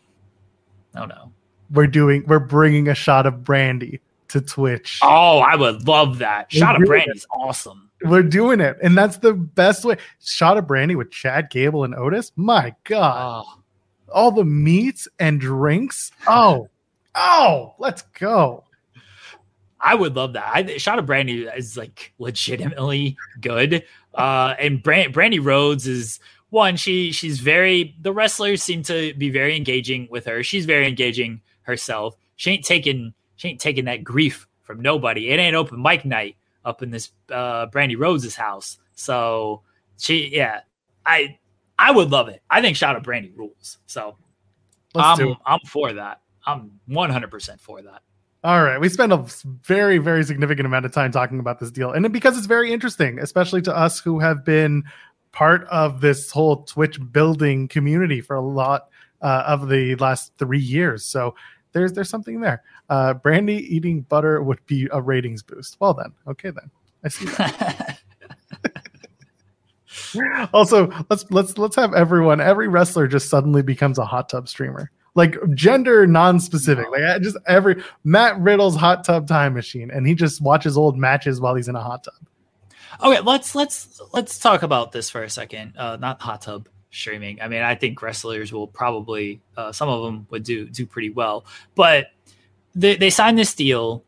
Oh 0.94 1.04
no, 1.04 1.32
we're 1.70 1.86
doing 1.86 2.24
we're 2.26 2.38
bringing 2.38 2.88
a 2.88 2.94
shot 2.94 3.26
of 3.26 3.44
brandy 3.44 4.00
to 4.32 4.40
Twitch. 4.40 4.98
Oh, 5.02 5.38
I 5.38 5.54
would 5.56 5.86
love 5.86 6.18
that. 6.18 6.50
Shot 6.52 6.80
of 6.80 6.86
brandy 6.86 7.12
is 7.14 7.26
awesome. 7.32 7.90
We're 8.02 8.22
doing 8.22 8.60
it, 8.60 8.76
and 8.82 8.96
that's 8.96 9.18
the 9.18 9.32
best 9.32 9.84
way. 9.84 9.96
Shot 10.20 10.58
of 10.58 10.66
brandy 10.66 10.96
with 10.96 11.10
Chad 11.10 11.50
Gable 11.50 11.84
and 11.84 11.94
Otis. 11.94 12.32
My 12.34 12.74
God, 12.84 13.44
oh. 13.46 13.62
all 14.12 14.32
the 14.32 14.44
meats 14.44 15.06
and 15.18 15.40
drinks. 15.40 16.10
Oh, 16.26 16.68
oh, 17.14 17.74
let's 17.78 18.02
go. 18.18 18.64
I 19.82 19.94
would 19.94 20.16
love 20.16 20.32
that. 20.34 20.50
I, 20.52 20.76
Shot 20.78 20.98
of 20.98 21.06
Brandy 21.06 21.44
is 21.44 21.76
like 21.76 22.12
legitimately 22.18 23.16
good. 23.40 23.84
Uh, 24.14 24.54
and 24.58 24.82
Brand, 24.82 25.12
Brandi 25.12 25.44
Rhodes 25.44 25.86
is 25.86 26.20
one. 26.50 26.76
She 26.76 27.12
she's 27.12 27.40
very. 27.40 27.96
The 28.00 28.12
wrestlers 28.12 28.62
seem 28.62 28.82
to 28.84 29.12
be 29.14 29.30
very 29.30 29.56
engaging 29.56 30.08
with 30.10 30.24
her. 30.26 30.42
She's 30.42 30.66
very 30.66 30.86
engaging 30.86 31.40
herself. 31.62 32.16
She 32.36 32.52
ain't 32.52 32.64
taking 32.64 33.14
she 33.36 33.48
ain't 33.48 33.60
taking 33.60 33.84
that 33.86 34.04
grief 34.04 34.46
from 34.62 34.80
nobody. 34.80 35.30
It 35.30 35.38
ain't 35.38 35.56
open 35.56 35.82
mic 35.82 36.04
night 36.04 36.36
up 36.64 36.82
in 36.82 36.90
this 36.90 37.10
uh, 37.30 37.66
Brandi 37.66 37.98
Rhodes' 37.98 38.34
house. 38.34 38.78
So 38.94 39.62
she 39.98 40.28
yeah, 40.32 40.60
I 41.04 41.38
I 41.78 41.90
would 41.90 42.10
love 42.10 42.28
it. 42.28 42.42
I 42.50 42.60
think 42.60 42.76
Shot 42.76 42.96
of 42.96 43.02
Brandy 43.02 43.32
rules. 43.34 43.78
So 43.86 44.16
Let's 44.94 45.20
I'm 45.20 45.36
I'm 45.46 45.60
for 45.66 45.92
that. 45.92 46.20
I'm 46.46 46.80
100 46.86 47.30
percent 47.30 47.60
for 47.60 47.82
that. 47.82 48.02
All 48.44 48.64
right, 48.64 48.80
we 48.80 48.88
spent 48.88 49.12
a 49.12 49.24
very, 49.62 49.98
very 49.98 50.24
significant 50.24 50.66
amount 50.66 50.84
of 50.84 50.92
time 50.92 51.12
talking 51.12 51.38
about 51.38 51.60
this 51.60 51.70
deal, 51.70 51.92
and 51.92 52.12
because 52.12 52.36
it's 52.36 52.48
very 52.48 52.72
interesting, 52.72 53.20
especially 53.20 53.62
to 53.62 53.76
us 53.76 54.00
who 54.00 54.18
have 54.18 54.44
been 54.44 54.82
part 55.30 55.64
of 55.68 56.00
this 56.00 56.30
whole 56.30 56.64
Twitch 56.64 56.98
building 57.12 57.68
community 57.68 58.20
for 58.20 58.34
a 58.34 58.40
lot 58.40 58.88
uh, 59.22 59.44
of 59.46 59.68
the 59.68 59.94
last 59.96 60.32
three 60.38 60.58
years. 60.58 61.04
So 61.04 61.36
there's 61.72 61.92
there's 61.92 62.08
something 62.08 62.40
there. 62.40 62.62
Uh, 62.88 63.14
Brandy 63.14 63.56
eating 63.74 64.02
butter 64.02 64.42
would 64.42 64.64
be 64.66 64.88
a 64.92 65.00
ratings 65.00 65.42
boost. 65.42 65.76
Well 65.80 65.94
then, 65.94 66.12
okay 66.26 66.50
then, 66.50 66.70
I 67.04 67.08
see 67.08 67.26
that. 67.26 67.98
also, 70.52 70.90
let's 71.10 71.24
let's 71.30 71.58
let's 71.58 71.76
have 71.76 71.94
everyone, 71.94 72.40
every 72.40 72.68
wrestler, 72.68 73.06
just 73.06 73.28
suddenly 73.28 73.62
becomes 73.62 73.98
a 73.98 74.04
hot 74.04 74.28
tub 74.28 74.48
streamer 74.48 74.90
like 75.14 75.36
gender 75.54 76.06
non-specific. 76.06 76.86
Like 76.90 77.22
just 77.22 77.36
every 77.46 77.82
Matt 78.04 78.38
Riddle's 78.40 78.76
hot 78.76 79.04
tub 79.04 79.28
time 79.28 79.54
machine, 79.54 79.90
and 79.90 80.06
he 80.06 80.14
just 80.14 80.40
watches 80.40 80.76
old 80.76 80.96
matches 80.96 81.40
while 81.40 81.54
he's 81.54 81.68
in 81.68 81.76
a 81.76 81.82
hot 81.82 82.04
tub. 82.04 82.14
Okay, 83.02 83.20
let's 83.20 83.54
let's 83.54 84.00
let's 84.12 84.38
talk 84.38 84.62
about 84.62 84.92
this 84.92 85.10
for 85.10 85.22
a 85.22 85.30
second. 85.30 85.74
Uh, 85.76 85.96
not 85.96 86.20
hot 86.20 86.42
tub 86.42 86.68
streaming. 86.92 87.40
I 87.40 87.48
mean, 87.48 87.62
I 87.62 87.74
think 87.74 88.00
wrestlers 88.00 88.52
will 88.52 88.68
probably 88.68 89.40
uh, 89.56 89.72
some 89.72 89.88
of 89.88 90.04
them 90.04 90.26
would 90.30 90.44
do 90.44 90.68
do 90.68 90.86
pretty 90.86 91.10
well, 91.10 91.44
but 91.74 92.06
they 92.74 92.96
they 92.96 93.10
signed 93.10 93.38
this 93.38 93.54
deal 93.54 94.04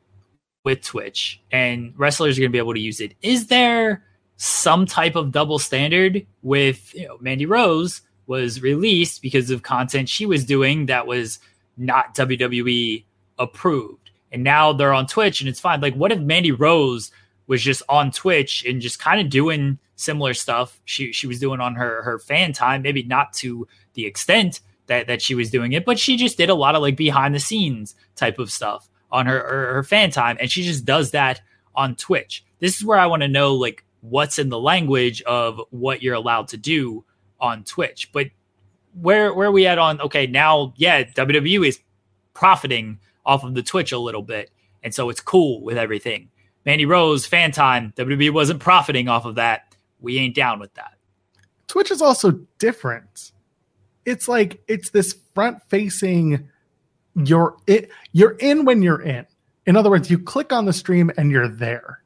with 0.65 0.83
Twitch, 0.83 1.43
and 1.51 1.93
wrestlers 1.97 2.39
are 2.39 2.41
going 2.41 2.51
to 2.51 2.53
be 2.53 2.59
able 2.59 2.75
to 2.75 2.81
use 2.81 3.01
it. 3.01 3.15
Is 3.23 3.49
there 3.49 4.05
some 4.37 4.87
type 4.87 5.17
of 5.17 5.33
double 5.33 5.59
standard 5.59 6.27
with 6.43 6.95
you 6.95 7.09
know 7.09 7.19
Mandy 7.21 7.47
Rose? 7.47 8.03
was 8.27 8.63
released 8.63 9.23
because 9.23 9.51
of 9.51 9.63
content 9.63 10.09
she 10.09 10.27
was 10.27 10.45
doing 10.45 10.87
that 10.87 11.07
was 11.07 11.39
not 11.77 12.15
WWE 12.15 13.05
approved. 13.39 14.11
And 14.33 14.43
now 14.43 14.73
they're 14.73 14.93
on 14.93 15.07
Twitch 15.07 15.41
and 15.41 15.49
it's 15.49 15.61
fine. 15.61 15.81
Like, 15.81 15.95
what 15.95 16.13
if 16.13 16.21
Mandy 16.21 16.53
Rose 16.53 17.11
was 17.47 17.63
just 17.63 17.83
on 17.89 18.11
Twitch 18.11 18.65
and 18.65 18.81
just 18.81 18.99
kind 18.99 19.21
of 19.21 19.29
doing 19.29 19.79
similar 19.97 20.35
stuff 20.35 20.81
she 20.85 21.13
she 21.13 21.27
was 21.27 21.39
doing 21.39 21.61
on 21.61 21.75
her 21.75 22.03
her 22.03 22.19
fan 22.19 22.53
time, 22.53 22.83
maybe 22.83 23.03
not 23.03 23.33
to 23.35 23.67
the 23.95 24.07
extent 24.07 24.61
that 24.87 25.07
that 25.07 25.23
she 25.23 25.35
was 25.35 25.51
doing 25.51 25.73
it, 25.73 25.85
but 25.85 25.99
she 25.99 26.17
just 26.17 26.37
did 26.37 26.51
a 26.51 26.55
lot 26.55 26.75
of 26.75 26.83
like 26.83 26.97
behind 26.97 27.35
the 27.35 27.41
scenes 27.41 27.95
type 28.17 28.39
of 28.39 28.51
stuff 28.51 28.89
on 29.11 29.27
her 29.27 29.41
her, 29.41 29.75
her 29.75 29.83
fan 29.83 30.11
time, 30.11 30.37
and 30.41 30.51
she 30.51 30.63
just 30.63 30.85
does 30.85 31.11
that 31.13 31.41
on 31.75 31.95
Twitch. 31.97 32.45
This 32.61 32.77
is 32.77 32.85
where 32.85 32.99
I 32.99 33.07
want 33.07 33.23
to 33.23 33.29
know 33.29 33.55
like 33.55 33.85
what's 34.01 34.39
in 34.39 34.49
the 34.49 34.61
language 34.61 35.23
of 35.23 35.61
what 35.71 36.03
you're 36.03 36.15
allowed 36.15 36.49
to 36.49 36.57
do 36.57 37.05
on 37.41 37.65
Twitch. 37.65 38.11
But 38.13 38.29
where 39.01 39.35
where 39.35 39.53
we 39.53 39.67
at 39.67 39.79
on 39.79 40.01
okay, 40.01 40.27
now 40.27 40.75
yeah, 40.77 41.03
WWE 41.05 41.67
is 41.67 41.81
profiting 42.35 42.99
off 43.25 43.45
of 43.45 43.55
the 43.55 43.63
Twitch 43.63 43.93
a 43.93 43.99
little 43.99 44.23
bit. 44.23 44.51
And 44.83 44.95
so 44.95 45.09
it's 45.09 45.21
cool 45.21 45.63
with 45.63 45.79
everything. 45.79 46.29
Mandy 46.65 46.87
Rose, 46.87 47.27
fan 47.27 47.53
time, 47.53 47.93
WWE 47.97 48.33
wasn't 48.33 48.61
profiting 48.61 49.09
off 49.09 49.25
of 49.25 49.35
that. 49.35 49.75
We 50.01 50.19
ain't 50.19 50.35
down 50.35 50.59
with 50.59 50.73
that. 50.75 50.97
Twitch 51.67 51.91
is 51.91 52.03
also 52.03 52.33
different. 52.59 53.33
It's 54.05 54.29
like 54.29 54.63
it's 54.69 54.91
this 54.91 55.17
front 55.35 55.59
facing 55.69 56.49
you're 57.17 57.57
it 57.67 57.91
you're 58.13 58.37
in 58.39 58.65
when 58.65 58.83
you're 58.83 59.01
in. 59.01 59.27
In 59.67 59.77
other 59.77 59.91
words, 59.91 60.11
you 60.11 60.19
click 60.19 60.53
on 60.53 60.67
the 60.67 60.73
stream 60.73 61.11
and 61.17 61.31
you're 61.31 61.49
there. 61.49 62.03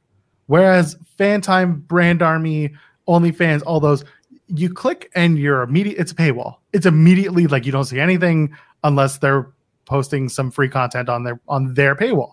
Whereas 0.46 0.96
fan 1.16 1.40
time, 1.40 1.80
brand 1.80 2.22
army, 2.22 2.74
OnlyFans, 3.08 3.62
all 3.66 3.80
those, 3.80 4.04
you 4.48 4.72
click 4.72 5.10
and 5.14 5.38
you're 5.38 5.62
immediate 5.62 5.98
it's 5.98 6.12
a 6.12 6.14
paywall 6.14 6.56
it's 6.72 6.86
immediately 6.86 7.46
like 7.46 7.66
you 7.66 7.72
don't 7.72 7.84
see 7.84 8.00
anything 8.00 8.54
unless 8.84 9.18
they're 9.18 9.50
posting 9.84 10.28
some 10.28 10.50
free 10.50 10.68
content 10.68 11.08
on 11.08 11.24
their 11.24 11.40
on 11.48 11.74
their 11.74 11.94
paywall 11.94 12.32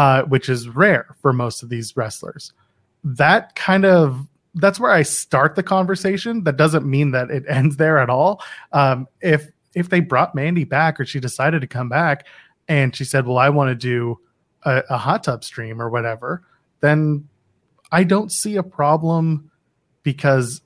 uh, 0.00 0.22
which 0.22 0.48
is 0.48 0.66
rare 0.66 1.14
for 1.20 1.30
most 1.30 1.62
of 1.62 1.68
these 1.68 1.94
wrestlers. 1.94 2.54
That 3.04 3.54
kind 3.54 3.84
of 3.84 4.26
that's 4.54 4.80
where 4.80 4.90
i 4.90 5.02
start 5.02 5.56
the 5.56 5.62
conversation. 5.62 6.42
That 6.44 6.56
doesn't 6.56 6.86
mean 6.86 7.10
that 7.10 7.30
it 7.30 7.44
ends 7.48 7.76
there 7.76 7.98
at 7.98 8.08
all. 8.08 8.42
Um, 8.72 9.06
if 9.20 9.48
if 9.74 9.90
they 9.90 10.00
brought 10.00 10.34
mandy 10.34 10.64
back 10.64 10.98
or 10.98 11.04
she 11.04 11.20
decided 11.20 11.60
to 11.60 11.66
come 11.66 11.90
back 11.90 12.26
and 12.66 12.96
she 12.96 13.04
said 13.04 13.26
well 13.26 13.38
i 13.38 13.48
want 13.48 13.68
to 13.68 13.74
do 13.74 14.18
a, 14.64 14.82
a 14.90 14.98
hot 14.98 15.22
tub 15.22 15.44
stream 15.44 15.80
or 15.80 15.88
whatever 15.88 16.42
then 16.80 17.28
i 17.92 18.02
don't 18.02 18.32
see 18.32 18.56
a 18.56 18.64
problem 18.64 19.48
because 20.02 20.60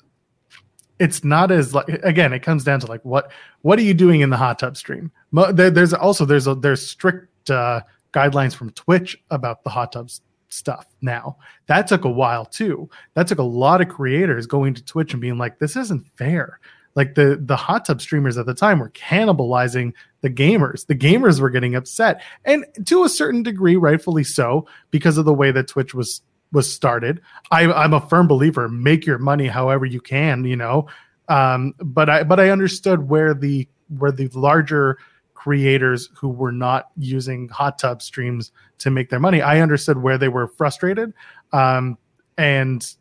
it's 0.98 1.22
not 1.22 1.50
as 1.50 1.74
like 1.74 1.86
again 1.88 2.32
it 2.32 2.40
comes 2.40 2.64
down 2.64 2.80
to 2.80 2.86
like 2.86 3.04
what 3.04 3.30
what 3.64 3.78
are 3.78 3.82
you 3.82 3.94
doing 3.94 4.20
in 4.20 4.28
the 4.28 4.36
hot 4.36 4.58
tub 4.58 4.76
stream? 4.76 5.10
There's 5.32 5.94
also 5.94 6.26
there's 6.26 6.46
a 6.46 6.54
there's 6.54 6.86
strict 6.86 7.50
uh, 7.50 7.80
guidelines 8.14 8.54
from 8.54 8.70
twitch 8.70 9.22
about 9.30 9.64
the 9.64 9.70
hot 9.70 9.92
tubs 9.92 10.20
stuff 10.48 10.86
now. 11.02 11.36
That 11.66 11.86
took 11.86 12.04
a 12.04 12.10
while 12.10 12.46
too. 12.46 12.88
That 13.14 13.26
took 13.26 13.38
a 13.38 13.42
lot 13.42 13.80
of 13.80 13.88
creators 13.88 14.46
going 14.46 14.74
to 14.74 14.84
twitch 14.84 15.12
and 15.12 15.20
being 15.20 15.38
like 15.38 15.58
this 15.58 15.76
isn't 15.76 16.06
fair. 16.16 16.60
Like 16.94 17.16
the 17.16 17.40
the 17.42 17.56
hot 17.56 17.84
tub 17.84 18.00
streamers 18.00 18.38
at 18.38 18.46
the 18.46 18.54
time 18.54 18.78
were 18.78 18.90
cannibalizing 18.90 19.92
the 20.20 20.30
gamers. 20.30 20.86
The 20.86 20.94
gamers 20.94 21.40
were 21.40 21.50
getting 21.50 21.74
upset. 21.74 22.22
And 22.44 22.64
to 22.86 23.04
a 23.04 23.08
certain 23.08 23.42
degree 23.42 23.76
rightfully 23.76 24.24
so 24.24 24.66
because 24.90 25.18
of 25.18 25.24
the 25.24 25.34
way 25.34 25.50
that 25.50 25.68
twitch 25.68 25.92
was 25.92 26.22
was 26.52 26.72
started. 26.72 27.20
I, 27.50 27.70
I'm 27.72 27.92
a 27.92 28.08
firm 28.08 28.28
believer: 28.28 28.68
make 28.68 29.04
your 29.04 29.18
money 29.18 29.48
however 29.48 29.84
you 29.84 30.00
can, 30.00 30.44
you 30.44 30.56
know. 30.56 30.86
Um, 31.28 31.74
but 31.78 32.08
I 32.08 32.22
but 32.22 32.38
I 32.38 32.50
understood 32.50 33.08
where 33.08 33.34
the 33.34 33.68
where 33.98 34.12
the 34.12 34.28
larger 34.28 34.98
creators 35.44 36.08
who 36.16 36.30
were 36.30 36.50
not 36.50 36.88
using 36.96 37.50
hot 37.50 37.78
tub 37.78 38.00
streams 38.00 38.50
to 38.78 38.90
make 38.90 39.10
their 39.10 39.20
money. 39.20 39.42
I 39.42 39.60
understood 39.60 39.98
where 39.98 40.16
they 40.16 40.28
were 40.28 40.48
frustrated, 40.48 41.12
um, 41.52 41.98
and 42.38 42.94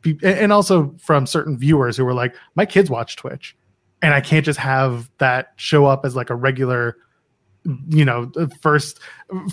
be, 0.00 0.18
and 0.22 0.50
also 0.50 0.94
from 0.98 1.26
certain 1.26 1.58
viewers 1.58 1.94
who 1.94 2.06
were 2.06 2.14
like, 2.14 2.34
"My 2.54 2.64
kids 2.64 2.88
watch 2.88 3.16
Twitch, 3.16 3.54
and 4.00 4.14
I 4.14 4.22
can't 4.22 4.46
just 4.46 4.58
have 4.58 5.10
that 5.18 5.52
show 5.56 5.84
up 5.84 6.06
as 6.06 6.16
like 6.16 6.30
a 6.30 6.34
regular." 6.34 6.96
you 7.90 8.04
know 8.04 8.28
first 8.60 8.98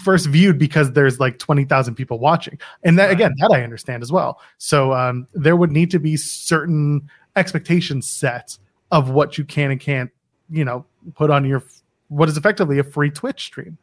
first 0.04 0.26
viewed 0.26 0.58
because 0.58 0.94
there's 0.94 1.20
like 1.20 1.38
20,000 1.38 1.94
people 1.94 2.18
watching 2.18 2.58
and 2.84 2.98
that 2.98 3.12
again 3.12 3.32
that 3.38 3.52
I 3.54 3.62
understand 3.62 4.02
as 4.02 4.12
well 4.12 4.42
so 4.58 4.94
um 4.94 5.28
there 5.34 5.56
would 5.56 5.72
need 5.72 5.92
to 5.92 6.00
be 6.00 6.18
certain 6.18 7.08
expectations 7.36 8.10
set 8.10 8.58
of 8.90 9.12
what 9.12 9.38
you 9.38 9.46
can 9.46 9.70
and 9.70 9.80
can't 9.80 10.10
you 10.50 10.66
know 10.66 10.88
put 11.14 11.30
on 11.30 11.46
your 11.46 11.64
what 12.10 12.30
is 12.30 12.38
effectively 12.38 12.80
a 12.80 12.84
free 12.84 13.10
Twitch 13.10 13.46
stream. 13.46 13.78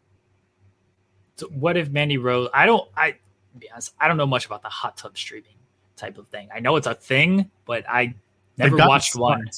So 1.36 1.48
what 1.48 1.76
if 1.76 1.90
Mandy 1.90 2.18
Rose 2.18 2.48
I 2.54 2.66
don't 2.66 2.88
I 2.96 3.16
be 3.58 3.70
honest, 3.70 3.94
I 4.00 4.08
don't 4.08 4.16
know 4.16 4.26
much 4.26 4.46
about 4.46 4.62
the 4.62 4.68
hot 4.68 4.96
tub 4.96 5.16
streaming 5.16 5.56
type 5.96 6.18
of 6.18 6.28
thing. 6.28 6.48
I 6.54 6.60
know 6.60 6.76
it's 6.76 6.86
a 6.86 6.94
thing 6.94 7.50
but 7.64 7.84
I 7.88 8.14
never 8.58 8.76
watched 8.76 9.12
smart. 9.12 9.38
one 9.38 9.50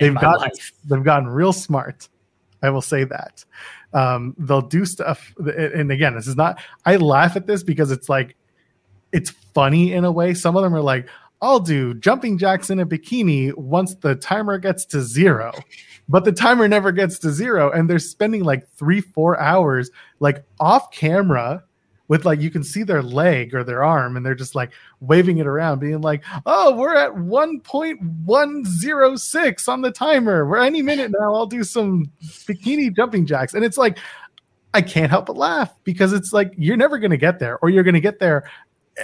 they've 0.00 0.14
got 0.14 0.50
they've 0.86 1.04
gotten 1.04 1.28
real 1.28 1.52
smart 1.52 2.08
I 2.60 2.70
will 2.70 2.82
say 2.82 3.04
that. 3.04 3.44
Um, 3.92 4.34
they'll 4.36 4.60
do 4.60 4.84
stuff 4.84 5.32
and 5.38 5.92
again 5.92 6.14
this 6.14 6.26
is 6.26 6.36
not 6.36 6.60
i 6.84 6.96
laugh 6.96 7.36
at 7.36 7.46
this 7.46 7.62
because 7.62 7.90
it's 7.90 8.08
like 8.08 8.36
it's 9.12 9.30
funny 9.30 9.92
in 9.92 10.04
a 10.04 10.12
way. 10.12 10.34
Some 10.34 10.56
of 10.56 10.62
them 10.62 10.74
are 10.74 10.80
like 10.80 11.08
i'll 11.40 11.60
do 11.60 11.94
jumping 11.94 12.36
jacks 12.38 12.68
in 12.70 12.80
a 12.80 12.86
bikini 12.86 13.54
once 13.56 13.94
the 13.96 14.14
timer 14.16 14.58
gets 14.58 14.84
to 14.86 15.02
zero. 15.02 15.52
But 16.08 16.24
the 16.24 16.32
timer 16.32 16.66
never 16.68 16.90
gets 16.90 17.18
to 17.20 17.30
zero 17.30 17.70
and 17.70 17.88
they're 17.88 17.98
spending 17.98 18.42
like 18.42 18.66
three 18.72 19.02
four 19.02 19.38
hours 19.38 19.90
like 20.20 20.42
off 20.58 20.90
camera 20.90 21.62
with 22.08 22.24
like 22.24 22.40
you 22.40 22.50
can 22.50 22.64
see 22.64 22.82
their 22.82 23.02
leg 23.02 23.54
or 23.54 23.62
their 23.62 23.84
arm 23.84 24.16
and 24.16 24.24
they're 24.24 24.34
just 24.34 24.54
like 24.54 24.72
waving 25.00 25.36
it 25.36 25.46
around 25.46 25.80
being 25.80 26.00
like 26.00 26.24
oh 26.46 26.74
we're 26.74 26.96
at 26.96 27.12
1.106 27.12 29.68
on 29.68 29.82
the 29.82 29.90
timer. 29.90 30.46
We're 30.46 30.56
any 30.58 30.80
minute 30.82 31.10
now 31.12 31.34
i'll 31.34 31.46
do 31.46 31.62
some 31.62 32.10
bikini 32.22 32.94
jumping 32.94 33.26
jacks. 33.26 33.54
And 33.54 33.64
it's 33.64 33.78
like 33.78 33.98
i 34.74 34.82
can't 34.82 35.10
help 35.10 35.26
but 35.26 35.36
laugh 35.36 35.72
because 35.84 36.12
it's 36.12 36.32
like 36.32 36.52
you're 36.56 36.76
never 36.76 36.98
going 36.98 37.10
to 37.10 37.16
get 37.16 37.38
there 37.38 37.58
or 37.58 37.70
you're 37.70 37.84
going 37.84 37.94
to 37.94 38.00
get 38.00 38.18
there 38.18 38.50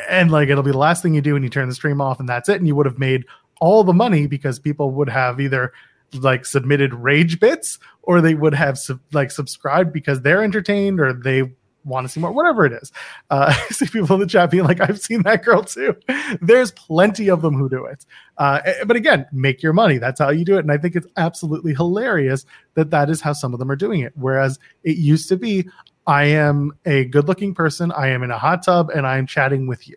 and 0.09 0.31
like 0.31 0.49
it'll 0.49 0.63
be 0.63 0.71
the 0.73 0.79
last 0.79 1.03
thing 1.03 1.15
you 1.15 1.21
do 1.21 1.35
when 1.35 1.43
you 1.43 1.49
turn 1.49 1.69
the 1.69 1.75
stream 1.75 2.01
off 2.01 2.21
and 2.21 2.29
that's 2.29 2.49
it 2.49 2.57
and 2.57 2.67
you 2.67 2.75
would 2.75 2.87
have 2.87 2.99
made 2.99 3.25
all 3.61 3.85
the 3.85 3.93
money 3.93 4.27
because 4.27 4.59
people 4.59 4.91
would 4.91 5.09
have 5.09 5.41
either 5.41 5.73
like 6.15 6.47
submitted 6.47 6.95
rage 6.95 7.41
bits 7.41 7.79
or 8.03 8.21
they 8.21 8.35
would 8.35 8.55
have 8.55 8.79
like 9.13 9.31
subscribed 9.31 9.93
because 9.93 10.21
they're 10.21 10.43
entertained 10.43 11.01
or 11.01 11.13
they 11.13 11.51
want 11.85 12.07
to 12.07 12.13
see 12.13 12.21
more, 12.21 12.33
whatever 12.33 12.65
it 12.67 12.73
is. 12.73 12.91
Uh, 13.31 13.55
I 13.71 13.73
see 13.73 13.87
people 13.87 14.15
in 14.15 14.21
the 14.21 14.27
chat 14.27 14.51
being 14.51 14.65
like, 14.65 14.81
I've 14.81 15.01
seen 15.01 15.23
that 15.23 15.45
girl 15.45 15.63
too. 15.63 15.97
There's 16.41 16.73
plenty 16.73 17.29
of 17.29 17.43
them 17.43 17.55
who 17.55 17.69
do 17.69 17.85
it. 17.85 18.05
Uh, 18.39 18.61
but 18.87 18.97
again, 18.97 19.27
make 19.33 19.63
your 19.63 19.73
money. 19.73 19.99
That's 19.99 20.21
how 20.21 20.31
you 20.31 20.45
do 20.45 20.57
it. 20.57 20.61
And 20.61 20.73
I 20.73 20.79
think 20.79 20.97
it's 20.97 21.07
absolutely 21.17 21.75
hilarious 21.75 22.45
that 22.75 22.91
that 22.91 23.11
is 23.11 23.21
how 23.21 23.33
some 23.33 23.53
of 23.53 23.59
them 23.59 23.71
are 23.71 23.77
doing 23.77 24.01
it. 24.01 24.13
Whereas 24.17 24.59
it 24.83 24.97
used 24.97 25.29
to 25.29 25.37
be, 25.37 25.69
I 26.07 26.25
am 26.25 26.73
a 26.85 27.05
good 27.07 27.29
looking 27.29 27.55
person, 27.55 27.93
I 27.93 28.09
am 28.09 28.23
in 28.23 28.31
a 28.31 28.39
hot 28.39 28.63
tub, 28.65 28.91
and 28.91 29.07
I 29.07 29.19
am 29.19 29.27
chatting 29.27 29.67
with 29.67 29.89
you. 29.89 29.97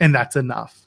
And 0.00 0.14
that's 0.14 0.36
enough. 0.36 0.86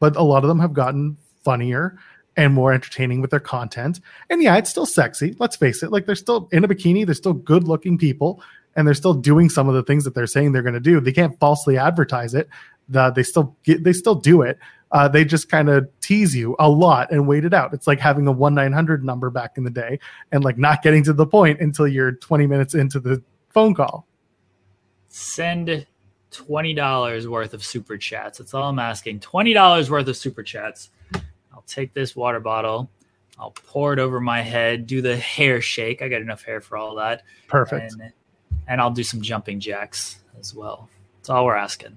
But 0.00 0.16
a 0.16 0.22
lot 0.22 0.44
of 0.44 0.48
them 0.48 0.60
have 0.60 0.72
gotten 0.72 1.16
funnier 1.44 1.96
and 2.36 2.52
more 2.52 2.72
entertaining 2.72 3.20
with 3.20 3.30
their 3.30 3.40
content. 3.40 4.00
And 4.28 4.42
yeah, 4.42 4.56
it's 4.56 4.70
still 4.70 4.86
sexy. 4.86 5.36
Let's 5.38 5.56
face 5.56 5.82
it. 5.82 5.92
Like 5.92 6.06
they're 6.06 6.14
still 6.14 6.48
in 6.52 6.64
a 6.64 6.68
bikini. 6.68 7.06
They're 7.06 7.14
still 7.14 7.32
good 7.32 7.68
looking 7.68 7.96
people 7.96 8.42
and 8.76 8.86
they're 8.86 8.94
still 8.94 9.14
doing 9.14 9.48
some 9.48 9.68
of 9.68 9.74
the 9.74 9.82
things 9.82 10.04
that 10.04 10.14
they're 10.14 10.26
saying 10.26 10.52
they're 10.52 10.62
going 10.62 10.74
to 10.74 10.80
do. 10.80 11.00
They 11.00 11.12
can't 11.12 11.38
falsely 11.38 11.78
advertise 11.78 12.34
it. 12.34 12.48
The, 12.88 13.10
they 13.10 13.22
still 13.22 13.56
get, 13.62 13.84
they 13.84 13.92
still 13.92 14.16
do 14.16 14.42
it. 14.42 14.58
Uh, 14.90 15.08
they 15.08 15.24
just 15.24 15.48
kind 15.48 15.68
of 15.68 15.88
tease 16.00 16.36
you 16.36 16.54
a 16.58 16.68
lot 16.68 17.10
and 17.10 17.26
wait 17.26 17.44
it 17.44 17.54
out. 17.54 17.72
It's 17.72 17.86
like 17.86 17.98
having 17.98 18.26
a 18.26 18.32
one 18.32 18.54
nine 18.54 18.72
hundred 18.72 19.04
number 19.04 19.30
back 19.30 19.56
in 19.56 19.64
the 19.64 19.70
day 19.70 19.98
and 20.30 20.44
like 20.44 20.58
not 20.58 20.82
getting 20.82 21.02
to 21.04 21.12
the 21.12 21.26
point 21.26 21.60
until 21.60 21.88
you're 21.88 22.12
twenty 22.12 22.46
minutes 22.46 22.74
into 22.74 23.00
the 23.00 23.22
phone 23.54 23.72
call. 23.72 24.06
Send 25.08 25.86
twenty 26.30 26.74
dollars 26.74 27.26
worth 27.26 27.54
of 27.54 27.64
super 27.64 27.96
chats. 27.96 28.38
That's 28.38 28.52
all 28.52 28.68
I'm 28.68 28.78
asking. 28.78 29.20
Twenty 29.20 29.54
dollars 29.54 29.90
worth 29.90 30.08
of 30.08 30.16
super 30.16 30.42
chats. 30.42 30.90
I'll 31.52 31.64
take 31.66 31.94
this 31.94 32.14
water 32.14 32.40
bottle. 32.40 32.90
I'll 33.38 33.52
pour 33.52 33.92
it 33.92 33.98
over 33.98 34.20
my 34.20 34.42
head. 34.42 34.86
Do 34.86 35.00
the 35.00 35.16
hair 35.16 35.60
shake. 35.60 36.02
I 36.02 36.08
got 36.08 36.20
enough 36.20 36.42
hair 36.42 36.60
for 36.60 36.76
all 36.76 36.96
that. 36.96 37.22
Perfect. 37.48 37.92
And, 37.92 38.12
and 38.68 38.80
I'll 38.80 38.90
do 38.90 39.02
some 39.02 39.22
jumping 39.22 39.60
jacks 39.60 40.18
as 40.38 40.54
well. 40.54 40.88
That's 41.16 41.30
all 41.30 41.44
we're 41.44 41.56
asking. 41.56 41.96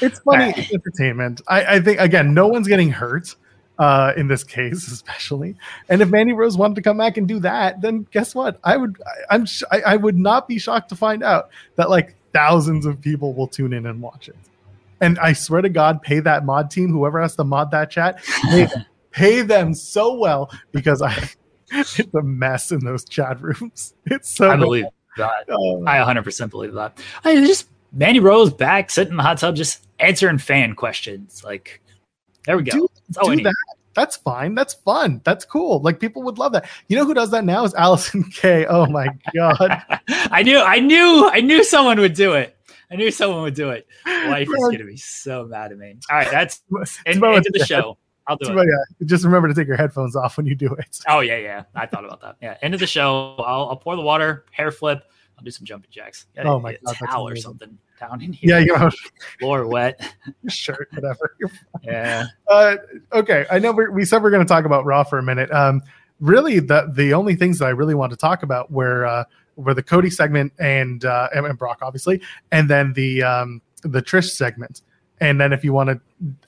It's 0.00 0.18
funny. 0.20 0.52
It's 0.56 0.72
entertainment. 0.72 1.40
I, 1.48 1.76
I, 1.76 1.80
think 1.80 2.00
again, 2.00 2.34
no 2.34 2.46
one's 2.46 2.68
getting 2.68 2.90
hurt 2.90 3.34
uh, 3.80 4.12
in 4.16 4.28
this 4.28 4.44
case, 4.44 4.86
especially. 4.92 5.56
And 5.88 6.02
if 6.02 6.10
Mandy 6.10 6.34
Rose 6.34 6.56
wanted 6.56 6.76
to 6.76 6.82
come 6.82 6.98
back 6.98 7.16
and 7.16 7.26
do 7.26 7.40
that, 7.40 7.80
then 7.80 8.06
guess 8.12 8.34
what? 8.34 8.60
I 8.62 8.76
would. 8.76 9.00
I, 9.04 9.34
I'm. 9.34 9.46
I, 9.72 9.80
I 9.80 9.96
would 9.96 10.16
not 10.16 10.46
be 10.46 10.58
shocked 10.58 10.90
to 10.90 10.96
find 10.96 11.24
out 11.24 11.48
that 11.76 11.90
like 11.90 12.14
thousands 12.32 12.86
of 12.86 13.00
people 13.00 13.32
will 13.32 13.48
tune 13.48 13.72
in 13.72 13.86
and 13.86 14.00
watch 14.00 14.28
it. 14.28 14.36
And 15.00 15.18
I 15.18 15.32
swear 15.32 15.62
to 15.62 15.70
God, 15.70 16.02
pay 16.02 16.20
that 16.20 16.44
mod 16.44 16.70
team, 16.70 16.90
whoever 16.90 17.20
has 17.22 17.34
to 17.36 17.44
mod 17.44 17.70
that 17.70 17.90
chat, 17.90 18.22
pay, 18.50 18.68
pay 19.10 19.42
them 19.42 19.74
so 19.74 20.14
well 20.14 20.52
because 20.70 21.02
I. 21.02 21.30
It's 21.72 22.00
a 22.00 22.22
mess 22.22 22.72
in 22.72 22.84
those 22.84 23.04
chat 23.04 23.40
rooms. 23.40 23.94
It's 24.04 24.28
so. 24.28 24.50
I 24.50 24.56
believe 24.56 24.86
that. 25.16 25.44
Oh. 25.48 25.84
I 25.86 25.98
100% 25.98 26.50
believe 26.50 26.72
that. 26.72 27.00
I 27.24 27.36
just 27.36 27.68
Mandy 27.92 28.18
Rose 28.18 28.52
back 28.52 28.90
sitting 28.90 29.12
in 29.12 29.16
the 29.16 29.22
hot 29.22 29.38
tub, 29.38 29.54
just 29.54 29.86
answering 30.00 30.38
fan 30.38 30.74
questions. 30.74 31.44
Like, 31.44 31.79
there 32.46 32.56
we 32.56 32.62
go. 32.62 32.72
Do, 32.72 32.88
oh, 33.18 33.34
do 33.34 33.42
that. 33.42 33.54
That's 33.94 34.16
fine. 34.16 34.54
That's 34.54 34.74
fun. 34.74 35.20
That's 35.24 35.44
cool. 35.44 35.80
Like 35.80 36.00
people 36.00 36.22
would 36.22 36.38
love 36.38 36.52
that. 36.52 36.68
You 36.88 36.96
know 36.96 37.04
who 37.04 37.14
does 37.14 37.30
that 37.32 37.44
now 37.44 37.64
is 37.64 37.74
Allison 37.74 38.24
K. 38.32 38.66
Oh 38.66 38.86
my 38.86 39.08
god. 39.34 39.82
I 40.08 40.42
knew. 40.42 40.58
I 40.58 40.78
knew. 40.78 41.28
I 41.32 41.40
knew 41.40 41.64
someone 41.64 41.98
would 42.00 42.14
do 42.14 42.34
it. 42.34 42.56
I 42.90 42.96
knew 42.96 43.10
someone 43.10 43.42
would 43.42 43.54
do 43.54 43.70
it. 43.70 43.86
Wife 44.06 44.48
is 44.48 44.68
gonna 44.70 44.84
be 44.84 44.96
so 44.96 45.44
mad 45.44 45.72
at 45.72 45.78
me. 45.78 45.96
All 46.10 46.16
right, 46.16 46.30
that's 46.30 46.60
in, 47.06 47.22
into 47.24 47.50
the 47.52 47.64
show. 47.64 47.98
I'll 48.26 48.36
do 48.36 48.56
it. 48.58 48.66
Yeah, 48.66 49.06
just 49.06 49.24
remember 49.24 49.48
to 49.48 49.54
take 49.54 49.66
your 49.66 49.76
headphones 49.76 50.16
off 50.16 50.36
when 50.36 50.46
you 50.46 50.54
do 50.54 50.72
it. 50.74 50.98
Oh 51.08 51.20
yeah, 51.20 51.36
yeah. 51.36 51.64
I 51.74 51.86
thought 51.86 52.04
about 52.04 52.20
that. 52.22 52.36
Yeah, 52.42 52.56
end 52.62 52.74
of 52.74 52.80
the 52.80 52.86
show. 52.86 53.36
I'll, 53.38 53.70
I'll 53.70 53.76
pour 53.76 53.96
the 53.96 54.02
water, 54.02 54.44
hair 54.50 54.70
flip, 54.70 55.04
I'll 55.40 55.44
do 55.44 55.50
some 55.50 55.64
jumping 55.64 55.90
jacks. 55.90 56.26
oh 56.44 56.60
my 56.60 56.76
god, 56.84 56.96
towel 56.96 57.26
or 57.26 57.34
something 57.34 57.78
down 57.98 58.20
in 58.20 58.34
here. 58.34 58.58
Yeah, 58.58 58.58
you 58.58 58.78
know, 58.78 58.90
floor 59.38 59.66
wet. 59.66 60.14
shirt, 60.48 60.88
whatever. 60.92 61.34
yeah. 61.82 62.26
Uh, 62.46 62.76
okay, 63.14 63.46
I 63.50 63.58
know 63.58 63.72
we 63.72 64.04
said 64.04 64.22
we 64.22 64.28
are 64.28 64.30
going 64.30 64.44
to 64.44 64.48
talk 64.48 64.66
about 64.66 64.84
Raw 64.84 65.02
for 65.02 65.18
a 65.18 65.22
minute. 65.22 65.50
Um, 65.50 65.80
really, 66.20 66.58
the 66.58 66.92
the 66.94 67.14
only 67.14 67.36
things 67.36 67.58
that 67.58 67.66
I 67.66 67.70
really 67.70 67.94
want 67.94 68.10
to 68.10 68.18
talk 68.18 68.42
about 68.42 68.70
were 68.70 69.06
uh, 69.06 69.24
were 69.56 69.72
the 69.72 69.82
Cody 69.82 70.10
segment 70.10 70.52
and 70.58 71.06
uh, 71.06 71.28
and 71.32 71.56
Brock, 71.56 71.78
obviously, 71.80 72.20
and 72.52 72.68
then 72.68 72.92
the 72.92 73.22
um, 73.22 73.62
the 73.82 74.02
Trish 74.02 74.30
segment. 74.32 74.82
And 75.22 75.40
then 75.40 75.54
if 75.54 75.64
you 75.64 75.72
want 75.72 75.88
to 75.88 76.00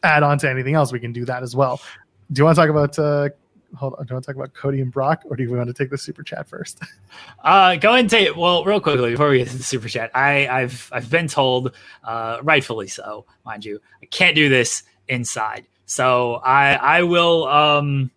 add 0.03 0.23
on 0.23 0.39
to 0.39 0.51
anything 0.51 0.75
else, 0.75 0.93
we 0.93 1.01
can 1.01 1.13
do 1.13 1.25
that 1.27 1.43
as 1.43 1.57
well. 1.57 1.81
Do 2.31 2.41
you 2.41 2.45
want 2.45 2.57
to 2.57 2.63
talk 2.63 2.71
about 2.71 2.99
uh, 2.99 3.29
hold 3.77 3.95
on. 3.95 4.05
Do 4.05 4.11
you 4.11 4.15
want 4.15 4.25
to 4.25 4.33
talk 4.33 4.37
about 4.37 4.55
Cody 4.55 4.81
and 4.81 4.93
Brock, 4.93 5.23
or 5.27 5.37
do 5.37 5.43
you 5.43 5.51
want 5.53 5.69
to 5.69 5.75
take 5.75 5.91
the 5.91 5.99
super 5.99 6.23
chat 6.23 6.49
first? 6.49 6.81
Uh, 7.45 7.75
go 7.75 7.91
ahead 7.91 8.01
and 8.01 8.11
take 8.11 8.27
it. 8.27 8.37
well, 8.37 8.65
real 8.65 8.81
quickly 8.81 9.11
before 9.11 9.29
we 9.29 9.39
get 9.39 9.49
to 9.49 9.57
the 9.57 9.65
super 9.65 9.89
chat. 9.89 10.11
I, 10.15 10.47
I've 10.47 10.89
I've 10.93 11.11
been 11.11 11.27
told, 11.27 11.73
uh, 12.05 12.39
rightfully 12.43 12.87
so, 12.87 13.27
mind 13.45 13.65
you, 13.65 13.81
I 14.01 14.07
can't 14.07 14.37
do 14.37 14.49
this 14.49 14.85
inside. 15.09 15.67
So 15.87 16.35
I 16.37 16.75
I 16.75 17.03
will 17.03 17.47
um 17.49 18.11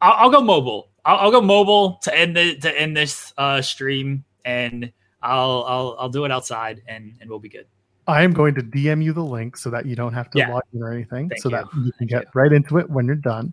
I'll, 0.00 0.12
I'll 0.12 0.30
go 0.30 0.40
mobile. 0.40 0.88
I'll, 1.04 1.16
I'll, 1.16 1.30
go 1.30 1.40
mobile 1.40 1.98
to 2.02 2.16
end 2.16 2.36
the 2.36 2.56
to 2.56 2.80
end 2.80 2.96
this 2.96 3.32
uh, 3.38 3.62
stream, 3.62 4.24
and 4.44 4.92
I'll 5.22 5.64
I'll 5.66 5.96
I'll 5.98 6.08
do 6.08 6.24
it 6.24 6.30
outside, 6.30 6.82
and 6.86 7.14
and 7.20 7.30
we'll 7.30 7.38
be 7.38 7.48
good. 7.48 7.66
I 8.08 8.22
am 8.22 8.32
going 8.32 8.54
to 8.54 8.62
DM 8.62 9.02
you 9.02 9.12
the 9.12 9.24
link 9.24 9.56
so 9.56 9.68
that 9.70 9.86
you 9.86 9.96
don't 9.96 10.12
have 10.12 10.30
to 10.30 10.38
yeah. 10.38 10.52
log 10.52 10.62
in 10.72 10.82
or 10.82 10.92
anything, 10.92 11.28
Thank 11.28 11.42
so 11.42 11.48
you. 11.48 11.56
that 11.56 11.64
you 11.74 11.82
can 11.82 11.92
Thank 11.98 12.10
get 12.10 12.22
you. 12.22 12.30
right 12.34 12.52
into 12.52 12.78
it 12.78 12.88
when 12.88 13.06
you're 13.06 13.16
done. 13.16 13.52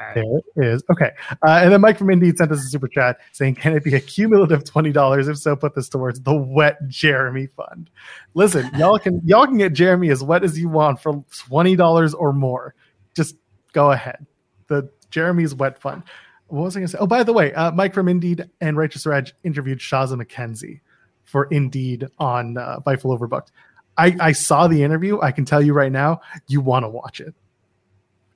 Right. 0.00 0.14
There 0.14 0.38
it 0.38 0.74
is. 0.74 0.82
Okay. 0.90 1.10
Uh, 1.46 1.60
and 1.62 1.72
then 1.72 1.80
Mike 1.80 1.98
from 1.98 2.10
Indeed 2.10 2.38
sent 2.38 2.50
us 2.50 2.58
a 2.58 2.68
super 2.68 2.88
chat 2.88 3.18
saying, 3.32 3.56
Can 3.56 3.74
it 3.74 3.84
be 3.84 3.94
a 3.94 4.00
cumulative 4.00 4.64
$20? 4.64 5.28
If 5.28 5.38
so, 5.38 5.54
put 5.54 5.74
this 5.74 5.88
towards 5.88 6.20
the 6.20 6.34
wet 6.34 6.78
Jeremy 6.88 7.48
fund. 7.48 7.90
Listen, 8.34 8.70
y'all 8.76 8.98
can 8.98 9.20
y'all 9.24 9.46
can 9.46 9.58
get 9.58 9.74
Jeremy 9.74 10.10
as 10.10 10.22
wet 10.22 10.42
as 10.42 10.58
you 10.58 10.68
want 10.68 11.00
for 11.00 11.12
$20 11.12 12.14
or 12.18 12.32
more. 12.32 12.74
Just 13.14 13.36
go 13.72 13.92
ahead. 13.92 14.26
The 14.68 14.90
Jeremy's 15.10 15.54
wet 15.54 15.80
fund. 15.80 16.02
What 16.46 16.64
was 16.64 16.76
I 16.76 16.80
gonna 16.80 16.88
say? 16.88 16.98
Oh, 16.98 17.06
by 17.06 17.22
the 17.22 17.32
way, 17.32 17.52
uh, 17.52 17.70
Mike 17.72 17.92
from 17.92 18.08
Indeed 18.08 18.48
and 18.60 18.76
Righteous 18.76 19.06
Reg 19.06 19.30
interviewed 19.44 19.78
Shazza 19.78 20.20
McKenzie 20.20 20.80
for 21.24 21.44
Indeed 21.50 22.08
on 22.18 22.56
uh, 22.56 22.78
Fightful 22.86 23.16
Overbooked. 23.16 23.48
I, 23.96 24.16
I 24.18 24.32
saw 24.32 24.66
the 24.66 24.82
interview. 24.82 25.20
I 25.20 25.30
can 25.30 25.44
tell 25.44 25.60
you 25.60 25.74
right 25.74 25.92
now, 25.92 26.22
you 26.48 26.60
want 26.60 26.84
to 26.84 26.88
watch 26.88 27.20
it 27.20 27.34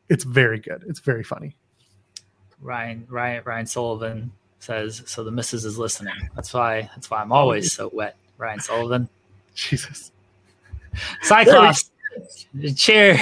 it's 0.08 0.24
very 0.24 0.58
good. 0.58 0.84
It's 0.86 1.00
very 1.00 1.24
funny. 1.24 1.56
Ryan 2.60 3.06
Ryan 3.08 3.42
Ryan 3.44 3.66
Sullivan 3.66 4.32
says 4.58 5.02
so. 5.06 5.22
The 5.22 5.30
missus 5.30 5.64
is 5.64 5.78
listening. 5.78 6.14
That's 6.34 6.52
why. 6.52 6.90
That's 6.94 7.10
why 7.10 7.20
I'm 7.20 7.32
always 7.32 7.72
so 7.72 7.90
wet. 7.92 8.16
Ryan 8.38 8.60
Sullivan. 8.60 9.08
Jesus. 9.54 10.10
Cyclops. 11.22 11.90
cheer, 12.76 13.20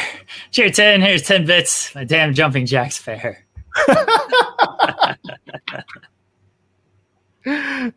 cheer 0.51 0.71
ten. 0.71 1.01
Here's 1.01 1.23
ten 1.23 1.47
bits. 1.47 1.95
My 1.95 2.05
damn 2.05 2.35
jumping 2.35 2.67
jacks 2.67 2.99
fair. 2.99 3.45
oh, 3.87 5.15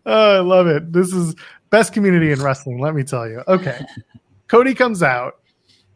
I 0.05 0.39
love 0.39 0.67
it. 0.67 0.91
This 0.91 1.13
is 1.13 1.36
best 1.69 1.93
community 1.93 2.31
in 2.31 2.41
wrestling. 2.41 2.79
Let 2.79 2.95
me 2.95 3.03
tell 3.03 3.27
you. 3.27 3.43
Okay, 3.47 3.79
Cody 4.47 4.73
comes 4.73 5.03
out 5.03 5.39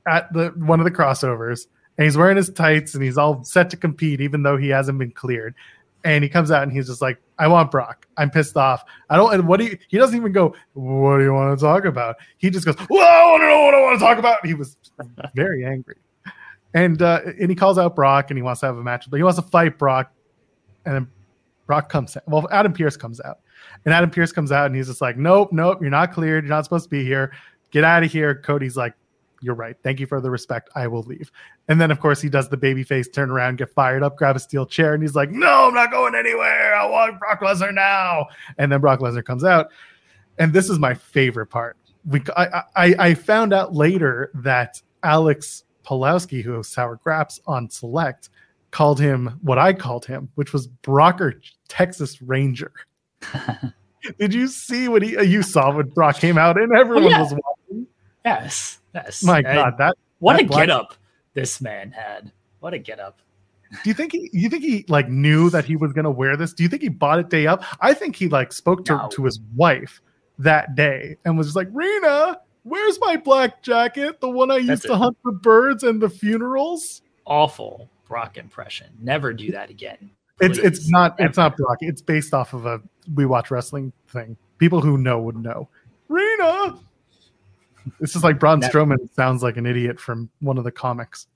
at 0.05 0.31
the 0.33 0.49
one 0.57 0.79
of 0.79 0.83
the 0.83 0.91
crossovers 0.91 1.67
and 1.99 2.05
he's 2.05 2.15
wearing 2.15 2.37
his 2.37 2.49
tights 2.49 2.95
and 2.95 3.03
he's 3.03 3.17
all 3.17 3.43
set 3.43 3.69
to 3.71 3.75
compete, 3.75 4.21
even 4.21 4.41
though 4.41 4.55
he 4.55 4.69
hasn't 4.69 4.97
been 4.97 5.11
cleared. 5.11 5.53
And 6.05 6.23
he 6.23 6.29
comes 6.29 6.49
out 6.49 6.63
and 6.63 6.71
he's 6.71 6.87
just 6.87 7.01
like, 7.01 7.21
I 7.37 7.49
want 7.49 7.71
Brock. 7.71 8.07
I'm 8.15 8.29
pissed 8.29 8.55
off. 8.55 8.85
I 9.09 9.17
don't, 9.17 9.33
and 9.33 9.45
what 9.45 9.59
do 9.59 9.65
you, 9.65 9.77
he 9.89 9.97
doesn't 9.97 10.15
even 10.15 10.31
go, 10.31 10.55
What 10.71 11.17
do 11.17 11.25
you 11.25 11.33
want 11.33 11.59
to 11.59 11.61
talk 11.61 11.83
about? 11.83 12.15
He 12.37 12.49
just 12.51 12.65
goes, 12.65 12.77
Well, 12.89 13.05
I 13.05 13.31
want 13.31 13.41
to 13.41 13.47
know 13.47 13.61
what 13.65 13.73
I 13.73 13.81
want 13.81 13.99
to 13.99 14.05
talk 14.05 14.17
about. 14.17 14.45
He 14.45 14.53
was 14.53 14.77
very 15.35 15.65
angry. 15.65 15.97
And, 16.73 17.01
uh, 17.01 17.19
and 17.37 17.49
he 17.49 17.55
calls 17.55 17.77
out 17.77 17.97
Brock 17.97 18.31
and 18.31 18.37
he 18.37 18.43
wants 18.43 18.61
to 18.61 18.67
have 18.67 18.77
a 18.77 18.83
match, 18.83 19.09
but 19.09 19.17
he 19.17 19.23
wants 19.23 19.37
to 19.37 19.45
fight 19.45 19.77
Brock. 19.77 20.13
And 20.85 20.95
then 20.95 21.07
Brock 21.67 21.89
comes 21.89 22.15
out. 22.15 22.23
Well, 22.27 22.47
Adam 22.49 22.71
Pearce 22.71 22.95
comes 22.95 23.19
out. 23.19 23.39
And 23.83 23.93
Adam 23.93 24.09
Pearce 24.09 24.31
comes 24.31 24.53
out 24.53 24.67
and 24.67 24.75
he's 24.75 24.87
just 24.87 25.01
like, 25.01 25.17
Nope, 25.17 25.51
nope, 25.51 25.79
you're 25.81 25.89
not 25.89 26.13
cleared. 26.13 26.45
You're 26.45 26.55
not 26.55 26.63
supposed 26.63 26.85
to 26.85 26.89
be 26.89 27.03
here. 27.03 27.33
Get 27.71 27.83
out 27.83 28.03
of 28.03 28.11
here. 28.11 28.35
Cody's 28.35 28.77
like, 28.77 28.93
you're 29.41 29.55
right. 29.55 29.75
Thank 29.83 29.99
you 29.99 30.05
for 30.05 30.21
the 30.21 30.29
respect. 30.29 30.69
I 30.75 30.87
will 30.87 31.03
leave. 31.03 31.31
And 31.67 31.79
then, 31.79 31.91
of 31.91 31.99
course, 31.99 32.21
he 32.21 32.29
does 32.29 32.49
the 32.49 32.57
baby 32.57 32.83
face 32.83 33.07
turn 33.07 33.31
around, 33.31 33.57
get 33.57 33.69
fired 33.73 34.03
up, 34.03 34.17
grab 34.17 34.35
a 34.35 34.39
steel 34.39 34.65
chair, 34.65 34.93
and 34.93 35.03
he's 35.03 35.15
like, 35.15 35.31
No, 35.31 35.67
I'm 35.67 35.73
not 35.73 35.91
going 35.91 36.15
anywhere. 36.15 36.75
I 36.75 36.85
want 36.85 37.19
Brock 37.19 37.41
Lesnar 37.41 37.73
now. 37.73 38.27
And 38.57 38.71
then 38.71 38.81
Brock 38.81 38.99
Lesnar 38.99 39.23
comes 39.23 39.43
out. 39.43 39.71
And 40.37 40.53
this 40.53 40.69
is 40.69 40.79
my 40.79 40.93
favorite 40.93 41.47
part. 41.47 41.77
We, 42.05 42.21
I, 42.35 42.63
I, 42.75 42.95
I 42.99 43.13
found 43.13 43.53
out 43.53 43.73
later 43.73 44.31
that 44.35 44.81
Alex 45.03 45.63
Pulowski, 45.85 46.41
who 46.41 46.53
hosts 46.53 46.73
Sour 46.73 46.97
Grapes 47.03 47.39
on 47.45 47.69
Select, 47.69 48.29
called 48.71 48.99
him 48.99 49.39
what 49.41 49.57
I 49.57 49.73
called 49.73 50.05
him, 50.05 50.29
which 50.35 50.53
was 50.53 50.67
Brocker 50.83 51.41
Texas 51.67 52.21
Ranger. 52.21 52.71
Did 54.19 54.33
you 54.33 54.47
see 54.47 54.87
what 54.87 55.01
he? 55.01 55.21
You 55.25 55.43
saw 55.43 55.75
when 55.75 55.89
Brock 55.89 56.17
came 56.17 56.37
out 56.37 56.57
and 56.57 56.71
everyone 56.73 57.05
oh, 57.05 57.09
yeah. 57.09 57.21
was 57.21 57.31
watching. 57.31 57.48
Yes, 58.29 58.79
yes. 58.93 59.23
My 59.23 59.41
God, 59.41 59.77
that 59.77 59.95
what 60.19 60.33
that 60.33 60.43
a 60.43 60.47
black... 60.47 60.67
get 60.67 60.69
up 60.69 60.93
this 61.33 61.61
man 61.61 61.91
had. 61.91 62.31
What 62.59 62.73
a 62.73 62.77
get 62.77 62.99
up. 62.99 63.21
Do 63.83 63.89
you 63.89 63.93
think 63.93 64.11
he? 64.11 64.29
You 64.33 64.49
think 64.49 64.63
he 64.63 64.85
like 64.87 65.09
knew 65.09 65.49
that 65.49 65.65
he 65.65 65.75
was 65.75 65.93
going 65.93 66.05
to 66.05 66.11
wear 66.11 66.35
this? 66.37 66.53
Do 66.53 66.63
you 66.63 66.69
think 66.69 66.81
he 66.81 66.89
bought 66.89 67.19
it 67.19 67.29
day 67.29 67.47
up? 67.47 67.63
I 67.81 67.93
think 67.93 68.15
he 68.15 68.27
like 68.27 68.51
spoke 68.51 68.85
to 68.85 68.95
no. 68.95 69.09
to 69.09 69.25
his 69.25 69.39
wife 69.55 70.01
that 70.37 70.75
day 70.75 71.17
and 71.25 71.37
was 71.37 71.47
just 71.47 71.55
like, 71.55 71.69
Rena, 71.71 72.39
where's 72.63 72.99
my 73.01 73.17
black 73.17 73.61
jacket? 73.61 74.21
The 74.21 74.29
one 74.29 74.51
I 74.51 74.57
used 74.57 74.69
That's 74.69 74.81
to 74.83 74.93
it. 74.93 74.97
hunt 74.97 75.17
the 75.23 75.31
birds 75.31 75.83
and 75.83 76.01
the 76.01 76.09
funerals. 76.09 77.01
Awful 77.25 77.89
Brock 78.07 78.37
impression. 78.37 78.87
Never 78.99 79.33
do 79.33 79.51
that 79.51 79.69
again. 79.69 80.11
Please. 80.39 80.57
It's 80.57 80.59
it's 80.59 80.89
not 80.89 81.17
Never. 81.19 81.29
it's 81.29 81.37
not 81.37 81.57
Brock. 81.57 81.77
It's 81.81 82.01
based 82.01 82.33
off 82.33 82.53
of 82.53 82.65
a 82.65 82.81
we 83.13 83.25
watch 83.25 83.51
wrestling 83.51 83.91
thing. 84.07 84.37
People 84.57 84.81
who 84.81 84.97
know 84.97 85.19
would 85.19 85.37
know. 85.37 85.69
Rena, 86.07 86.77
this 87.99 88.15
is 88.15 88.23
like 88.23 88.39
Braun 88.39 88.61
Strowman 88.61 89.13
sounds 89.15 89.43
like 89.43 89.57
an 89.57 89.65
idiot 89.65 89.99
from 89.99 90.29
one 90.39 90.57
of 90.57 90.63
the 90.63 90.71
comics. 90.71 91.27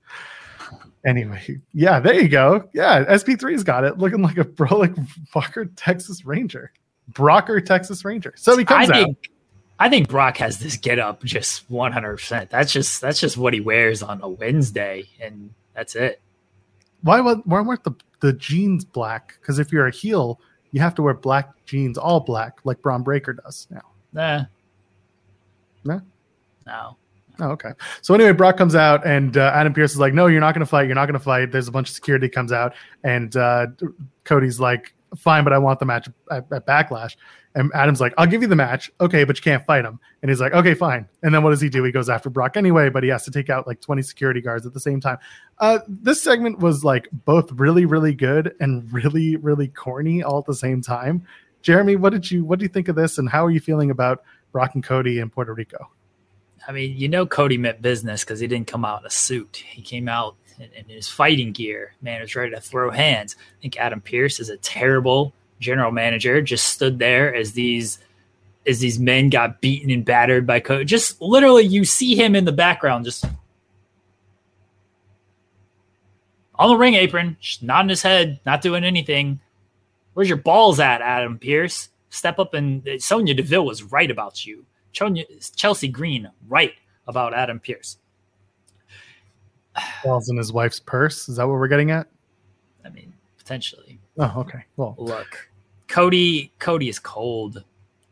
Anyway, 1.06 1.60
yeah, 1.72 2.00
there 2.00 2.14
you 2.14 2.28
go. 2.28 2.68
Yeah, 2.72 3.04
SP3's 3.04 3.62
got 3.62 3.84
it, 3.84 3.98
looking 3.98 4.22
like 4.22 4.38
a 4.38 4.44
Brolic 4.44 4.96
Walker 5.34 5.66
Texas 5.66 6.24
Ranger. 6.24 6.72
Brocker 7.12 7.64
Texas 7.64 8.04
Ranger. 8.04 8.32
So 8.36 8.56
he 8.56 8.64
comes 8.64 8.90
I 8.90 9.00
out. 9.00 9.04
think 9.04 9.30
I 9.78 9.88
think 9.88 10.08
Brock 10.08 10.36
has 10.38 10.58
this 10.58 10.76
get 10.76 10.98
up 10.98 11.22
just 11.24 11.70
100%. 11.70 12.48
That's 12.48 12.72
just 12.72 13.00
that's 13.00 13.20
just 13.20 13.36
what 13.36 13.52
he 13.52 13.60
wears 13.60 14.02
on 14.02 14.20
a 14.22 14.28
Wednesday 14.28 15.04
and 15.20 15.50
that's 15.74 15.94
it. 15.94 16.20
Why 17.02 17.20
why 17.20 17.60
weren't 17.60 17.84
the 17.84 17.92
the 18.20 18.32
jeans 18.32 18.84
black? 18.84 19.36
Because 19.40 19.58
if 19.58 19.72
you're 19.72 19.86
a 19.86 19.92
heel, 19.92 20.40
you 20.70 20.80
have 20.80 20.94
to 20.94 21.02
wear 21.02 21.14
black 21.14 21.50
jeans, 21.66 21.98
all 21.98 22.20
black, 22.20 22.60
like 22.64 22.80
Bron 22.80 23.02
Breakker 23.02 23.34
does 23.34 23.66
now. 23.70 23.82
Nah. 24.12 24.44
No? 25.84 26.00
No. 26.66 26.96
Oh, 27.40 27.50
okay. 27.50 27.70
So 28.02 28.14
anyway, 28.14 28.32
Brock 28.32 28.56
comes 28.56 28.74
out, 28.74 29.04
and 29.06 29.36
uh, 29.36 29.50
Adam 29.54 29.72
Pearce 29.72 29.92
is 29.92 29.98
like, 29.98 30.14
"No, 30.14 30.26
you're 30.26 30.40
not 30.40 30.54
going 30.54 30.64
to 30.64 30.70
fight. 30.70 30.86
You're 30.86 30.94
not 30.94 31.06
going 31.06 31.18
to 31.18 31.24
fight." 31.24 31.50
There's 31.50 31.68
a 31.68 31.72
bunch 31.72 31.88
of 31.88 31.94
security 31.94 32.28
comes 32.28 32.52
out, 32.52 32.74
and 33.02 33.36
uh, 33.36 33.66
Cody's 34.22 34.60
like, 34.60 34.94
"Fine, 35.16 35.42
but 35.44 35.52
I 35.52 35.58
want 35.58 35.80
the 35.80 35.86
match 35.86 36.08
at, 36.30 36.46
at 36.52 36.66
Backlash." 36.66 37.16
And 37.56 37.72
Adam's 37.74 38.00
like, 38.00 38.14
"I'll 38.18 38.26
give 38.26 38.42
you 38.42 38.48
the 38.48 38.56
match, 38.56 38.90
okay, 39.00 39.24
but 39.24 39.36
you 39.36 39.42
can't 39.42 39.66
fight 39.66 39.84
him." 39.84 39.98
And 40.22 40.30
he's 40.30 40.40
like, 40.40 40.52
"Okay, 40.54 40.74
fine." 40.74 41.08
And 41.24 41.34
then 41.34 41.42
what 41.42 41.50
does 41.50 41.60
he 41.60 41.68
do? 41.68 41.82
He 41.82 41.90
goes 41.90 42.08
after 42.08 42.30
Brock 42.30 42.56
anyway, 42.56 42.88
but 42.88 43.02
he 43.02 43.08
has 43.08 43.24
to 43.24 43.32
take 43.32 43.50
out 43.50 43.66
like 43.66 43.80
20 43.80 44.02
security 44.02 44.40
guards 44.40 44.64
at 44.64 44.72
the 44.72 44.80
same 44.80 45.00
time. 45.00 45.18
Uh, 45.58 45.80
this 45.88 46.22
segment 46.22 46.60
was 46.60 46.84
like 46.84 47.08
both 47.12 47.50
really, 47.52 47.84
really 47.84 48.14
good 48.14 48.54
and 48.60 48.92
really, 48.92 49.36
really 49.36 49.68
corny 49.68 50.22
all 50.22 50.38
at 50.38 50.44
the 50.44 50.54
same 50.54 50.80
time. 50.80 51.26
Jeremy, 51.62 51.96
what 51.96 52.12
did 52.12 52.30
you 52.30 52.44
what 52.44 52.60
do 52.60 52.64
you 52.64 52.68
think 52.68 52.86
of 52.86 52.94
this, 52.94 53.18
and 53.18 53.28
how 53.28 53.44
are 53.44 53.50
you 53.50 53.60
feeling 53.60 53.90
about 53.90 54.22
Brock 54.52 54.70
and 54.74 54.84
Cody 54.84 55.18
in 55.18 55.30
Puerto 55.30 55.52
Rico? 55.52 55.90
I 56.66 56.72
mean, 56.72 56.96
you 56.96 57.08
know, 57.08 57.26
Cody 57.26 57.58
meant 57.58 57.82
business 57.82 58.24
because 58.24 58.40
he 58.40 58.46
didn't 58.46 58.66
come 58.66 58.84
out 58.84 59.00
in 59.00 59.06
a 59.06 59.10
suit. 59.10 59.56
He 59.56 59.82
came 59.82 60.08
out 60.08 60.36
in, 60.58 60.68
in 60.72 60.84
his 60.86 61.08
fighting 61.08 61.52
gear. 61.52 61.94
Man 62.00 62.20
was 62.20 62.34
ready 62.34 62.52
to 62.52 62.60
throw 62.60 62.90
hands. 62.90 63.36
I 63.38 63.62
think 63.62 63.76
Adam 63.78 64.00
Pearce 64.00 64.40
is 64.40 64.48
a 64.48 64.56
terrible 64.58 65.32
general 65.60 65.92
manager. 65.92 66.40
Just 66.40 66.68
stood 66.68 66.98
there 66.98 67.34
as 67.34 67.52
these 67.52 67.98
as 68.66 68.80
these 68.80 68.98
men 68.98 69.28
got 69.28 69.60
beaten 69.60 69.90
and 69.90 70.06
battered 70.06 70.46
by 70.46 70.58
Cody. 70.58 70.86
Just 70.86 71.20
literally, 71.20 71.64
you 71.64 71.84
see 71.84 72.16
him 72.16 72.34
in 72.34 72.46
the 72.46 72.52
background, 72.52 73.04
just 73.04 73.26
on 76.54 76.68
the 76.70 76.76
ring 76.76 76.94
apron, 76.94 77.36
just 77.40 77.62
nodding 77.62 77.90
his 77.90 78.00
head, 78.00 78.40
not 78.46 78.62
doing 78.62 78.84
anything. 78.84 79.40
Where's 80.14 80.28
your 80.28 80.38
balls 80.38 80.80
at, 80.80 81.02
Adam 81.02 81.38
Pearce? 81.38 81.90
Step 82.08 82.38
up 82.38 82.54
and 82.54 82.86
uh, 82.88 82.98
Sonya 82.98 83.34
Deville 83.34 83.66
was 83.66 83.82
right 83.82 84.10
about 84.10 84.46
you. 84.46 84.64
Chelsea 84.94 85.88
Green 85.88 86.30
right 86.48 86.72
about 87.06 87.34
Adam 87.34 87.60
Pearce. 87.60 87.98
Balls 90.04 90.28
in 90.28 90.36
his 90.36 90.52
wife's 90.52 90.80
purse. 90.80 91.28
Is 91.28 91.36
that 91.36 91.46
what 91.46 91.54
we're 91.54 91.68
getting 91.68 91.90
at? 91.90 92.06
I 92.84 92.90
mean, 92.90 93.12
potentially. 93.38 93.98
Oh, 94.18 94.32
okay. 94.38 94.64
Well, 94.76 94.94
look, 94.98 95.48
Cody. 95.88 96.52
Cody 96.58 96.88
is 96.88 96.98
cold. 96.98 97.64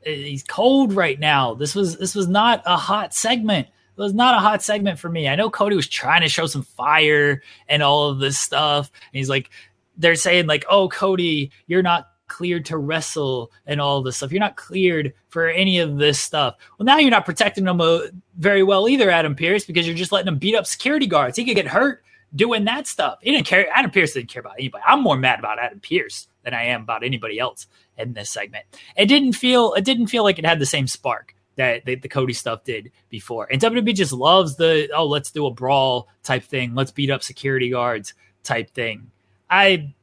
Eh, 0.05 0.15
he's 0.15 0.43
cold 0.43 0.93
right 0.93 1.21
now. 1.21 1.55
This 1.55 1.75
was 1.75 1.97
this 1.99 2.15
was 2.15 2.27
not 2.27 2.63
a 2.67 2.77
hot 2.77 3.15
segment. 3.15 3.69
It 3.69 4.01
was 4.01 4.15
not 4.15 4.35
a 4.35 4.41
hot 4.41 4.63
segment 4.63 4.99
for 4.99 5.09
me. 5.09 5.29
I 5.29 5.37
know 5.37 5.51
Cody 5.51 5.77
was 5.77 5.87
trying 5.87 6.23
to 6.23 6.29
show 6.29 6.47
some 6.47 6.63
fire 6.63 7.43
and 7.69 7.83
all 7.83 8.09
of 8.09 8.19
this 8.19 8.39
stuff. 8.39 8.91
And 8.93 9.19
he's 9.19 9.29
like, 9.29 9.51
they're 9.97 10.17
saying 10.17 10.47
like, 10.47 10.65
"Oh, 10.69 10.89
Cody, 10.89 11.53
you're 11.67 11.83
not 11.83 12.11
cleared 12.33 12.65
to 12.65 12.79
wrestle 12.79 13.53
and 13.67 13.81
all 13.81 14.03
this 14.03 14.17
stuff. 14.17 14.33
You're 14.33 14.41
not 14.41 14.57
cleared 14.57 15.13
for 15.29 15.49
any 15.49 15.79
of 15.79 15.99
this 15.99 16.19
stuff. 16.19 16.57
Well, 16.79 16.87
now 16.87 16.99
you're 16.99 17.11
not 17.11 17.27
protecting 17.27 17.65
them 17.65 17.81
uh, 17.81 18.01
very 18.39 18.63
well 18.63 18.89
either, 18.89 19.11
Adam 19.11 19.35
Pearce, 19.35 19.67
because 19.67 19.87
you're 19.87 19.95
just 19.95 20.13
letting 20.13 20.29
him 20.29 20.39
beat 20.39 20.57
up 20.57 20.67
security 20.67 21.07
guards. 21.07 21.37
He 21.37 21.45
could 21.45 21.55
get 21.55 21.67
hurt 21.67 22.03
doing 22.35 22.65
that 22.65 22.87
stuff. 22.87 23.19
He 23.23 23.31
didn't 23.31 23.47
care. 23.47 23.69
Adam 23.71 23.91
Pearce 23.91 24.15
didn't 24.15 24.31
care 24.31 24.41
about 24.41 24.55
anybody. 24.59 24.83
I'm 24.87 25.03
more 25.03 25.19
mad 25.19 25.39
about 25.39 25.59
Adam 25.59 25.81
Pearce 25.81 26.27
than 26.43 26.55
I 26.55 26.65
am 26.65 26.83
about 26.83 27.05
anybody 27.05 27.39
else 27.39 27.67
in 27.99 28.15
this 28.15 28.31
segment. 28.31 28.65
It 28.97 29.07
didn't 29.07 29.35
feel. 29.35 29.75
It 29.75 29.85
didn't 29.85 30.07
feel 30.07 30.25
like 30.25 30.39
it 30.39 30.47
had 30.47 30.59
the 30.59 30.67
same 30.67 30.87
spark 30.87 31.35
that 31.57 31.85
the, 31.85 31.97
the 31.97 32.09
Cody 32.09 32.33
stuff 32.33 32.65
did 32.65 32.91
before. 33.11 33.47
And 33.51 33.61
WWE 33.61 33.95
just 33.95 34.13
loves 34.13 34.57
the 34.57 34.91
oh, 34.95 35.07
let's 35.07 35.31
do 35.31 35.45
a 35.45 35.51
brawl 35.51 36.09
type 36.23 36.45
thing. 36.45 36.75
Let's 36.75 36.91
beat 36.91 37.11
up 37.11 37.23
security 37.23 37.69
guards 37.69 38.15
type 38.43 38.71
thing. 38.71 39.11
I 39.51 39.95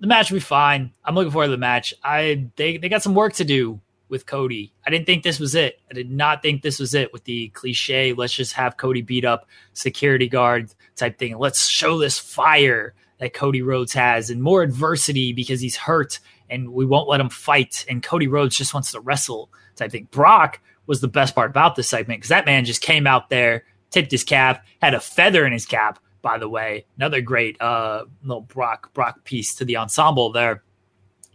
the 0.00 0.06
match 0.06 0.30
will 0.30 0.36
be 0.36 0.40
fine. 0.40 0.92
I'm 1.04 1.14
looking 1.14 1.32
forward 1.32 1.46
to 1.46 1.52
the 1.52 1.58
match. 1.58 1.94
I 2.02 2.48
they 2.56 2.76
they 2.76 2.88
got 2.88 3.02
some 3.02 3.14
work 3.14 3.34
to 3.34 3.44
do 3.44 3.80
with 4.08 4.26
Cody. 4.26 4.72
I 4.86 4.90
didn't 4.90 5.06
think 5.06 5.22
this 5.22 5.38
was 5.38 5.54
it. 5.54 5.80
I 5.90 5.94
did 5.94 6.10
not 6.10 6.42
think 6.42 6.62
this 6.62 6.78
was 6.78 6.94
it 6.94 7.12
with 7.12 7.24
the 7.24 7.48
cliche. 7.48 8.12
Let's 8.12 8.32
just 8.32 8.54
have 8.54 8.76
Cody 8.76 9.02
beat 9.02 9.24
up 9.24 9.46
security 9.74 10.28
guard 10.28 10.72
type 10.96 11.18
thing. 11.18 11.36
Let's 11.38 11.68
show 11.68 11.98
this 11.98 12.18
fire 12.18 12.94
that 13.18 13.34
Cody 13.34 13.62
Rhodes 13.62 13.92
has 13.92 14.30
and 14.30 14.42
more 14.42 14.62
adversity 14.62 15.32
because 15.32 15.60
he's 15.60 15.76
hurt 15.76 16.20
and 16.48 16.72
we 16.72 16.86
won't 16.86 17.08
let 17.08 17.20
him 17.20 17.28
fight. 17.28 17.84
And 17.88 18.02
Cody 18.02 18.28
Rhodes 18.28 18.56
just 18.56 18.72
wants 18.72 18.92
to 18.92 19.00
wrestle 19.00 19.50
type 19.76 19.90
thing. 19.90 20.08
Brock 20.10 20.60
was 20.86 21.00
the 21.00 21.08
best 21.08 21.34
part 21.34 21.50
about 21.50 21.76
this 21.76 21.88
segment 21.88 22.20
because 22.20 22.30
that 22.30 22.46
man 22.46 22.64
just 22.64 22.80
came 22.80 23.06
out 23.06 23.28
there, 23.28 23.64
tipped 23.90 24.10
his 24.10 24.24
cap, 24.24 24.64
had 24.80 24.94
a 24.94 25.00
feather 25.00 25.44
in 25.44 25.52
his 25.52 25.66
cap, 25.66 25.98
by 26.22 26.38
the 26.38 26.48
way. 26.48 26.84
Another 26.96 27.20
great 27.20 27.60
uh, 27.60 28.04
little 28.22 28.42
Brock 28.42 28.92
Brock 28.94 29.24
piece 29.24 29.54
to 29.56 29.64
the 29.64 29.76
ensemble 29.76 30.32
there, 30.32 30.62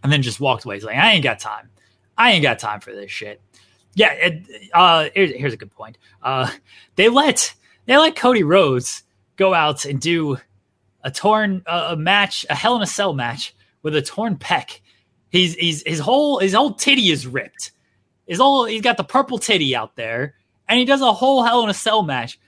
and 0.03 0.11
then 0.11 0.21
just 0.21 0.39
walked 0.39 0.65
away. 0.65 0.75
He's 0.75 0.83
like, 0.83 0.97
I 0.97 1.11
ain't 1.11 1.23
got 1.23 1.39
time. 1.39 1.69
I 2.17 2.31
ain't 2.31 2.43
got 2.43 2.59
time 2.59 2.79
for 2.79 2.91
this 2.91 3.11
shit. 3.11 3.41
Yeah, 3.95 4.11
it, 4.13 4.69
uh, 4.73 5.09
here's, 5.13 5.31
here's 5.31 5.53
a 5.53 5.57
good 5.57 5.71
point. 5.71 5.97
Uh, 6.21 6.49
they 6.95 7.09
let 7.09 7.53
they 7.85 7.97
let 7.97 8.15
Cody 8.15 8.43
Rhodes 8.43 9.03
go 9.35 9.53
out 9.53 9.85
and 9.85 9.99
do 9.99 10.37
a 11.03 11.11
torn 11.11 11.63
uh, 11.65 11.89
a 11.91 11.95
match, 11.95 12.45
a 12.49 12.55
Hell 12.55 12.75
in 12.75 12.81
a 12.81 12.87
Cell 12.87 13.13
match 13.13 13.55
with 13.81 13.95
a 13.95 14.01
torn 14.01 14.37
pec. 14.37 14.79
He's 15.29 15.55
he's 15.55 15.83
his 15.85 15.99
whole 15.99 16.39
his 16.39 16.53
whole 16.53 16.73
titty 16.73 17.11
is 17.11 17.27
ripped. 17.27 17.71
His 18.27 18.39
whole 18.39 18.65
he's 18.65 18.81
got 18.81 18.97
the 18.97 19.03
purple 19.03 19.37
titty 19.37 19.75
out 19.75 19.95
there, 19.95 20.35
and 20.67 20.79
he 20.79 20.85
does 20.85 21.01
a 21.01 21.13
whole 21.13 21.43
Hell 21.43 21.63
in 21.63 21.69
a 21.69 21.73
Cell 21.73 22.03
match 22.03 22.39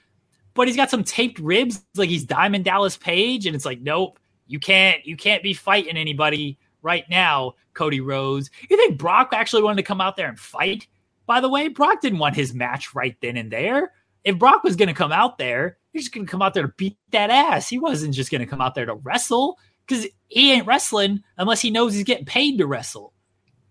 but 0.56 0.68
he's 0.68 0.78
got 0.78 0.90
some 0.90 1.04
taped 1.04 1.38
ribs, 1.40 1.84
like 1.96 2.10
he's 2.10 2.24
Diamond 2.24 2.66
Dallas 2.66 2.98
Page, 2.98 3.46
and 3.46 3.56
it's 3.56 3.66
like, 3.66 3.82
nope, 3.82 4.18
you 4.48 4.60
can't, 4.60 5.06
you 5.06 5.16
can't 5.16 5.44
be 5.44 5.54
fighting 5.54 5.98
anybody 5.98 6.58
right 6.82 7.08
now, 7.10 7.54
Cody 7.74 8.02
Rhodes. 8.02 8.50
You 8.70 8.78
think 8.78 8.98
Brock 8.98 9.30
actually 9.34 9.64
wanted 9.64 9.78
to 9.78 9.88
come 9.88 10.02
out 10.02 10.16
there 10.16 10.30
and 10.30 10.40
fight? 10.40 10.88
By 11.28 11.42
the 11.42 11.50
way, 11.50 11.68
Brock 11.68 12.02
didn't 12.02 12.20
want 12.20 12.36
his 12.36 12.54
match 12.54 12.96
right 12.96 13.16
then 13.22 13.38
and 13.38 13.52
there. 13.52 13.92
If 14.24 14.40
Brock 14.40 14.64
was 14.64 14.76
going 14.76 14.88
to 14.88 14.96
come 14.96 15.12
out 15.12 15.38
there, 15.38 15.78
he's 15.92 16.04
just 16.04 16.14
going 16.14 16.26
to 16.26 16.32
come 16.32 16.42
out 16.42 16.54
there 16.54 16.64
to 16.64 16.74
beat 16.78 16.98
that 17.12 17.30
ass. 17.30 17.68
He 17.68 17.78
wasn't 17.78 18.14
just 18.14 18.32
going 18.32 18.42
to 18.42 18.48
come 18.48 18.62
out 18.62 18.76
there 18.76 18.86
to 18.86 18.96
wrestle 18.96 19.60
because 19.86 20.08
he 20.30 20.54
ain't 20.54 20.68
wrestling 20.68 21.24
unless 21.38 21.62
he 21.62 21.70
knows 21.70 21.94
he's 21.94 22.04
getting 22.04 22.26
paid 22.26 22.58
to 22.58 22.68
wrestle. 22.68 23.14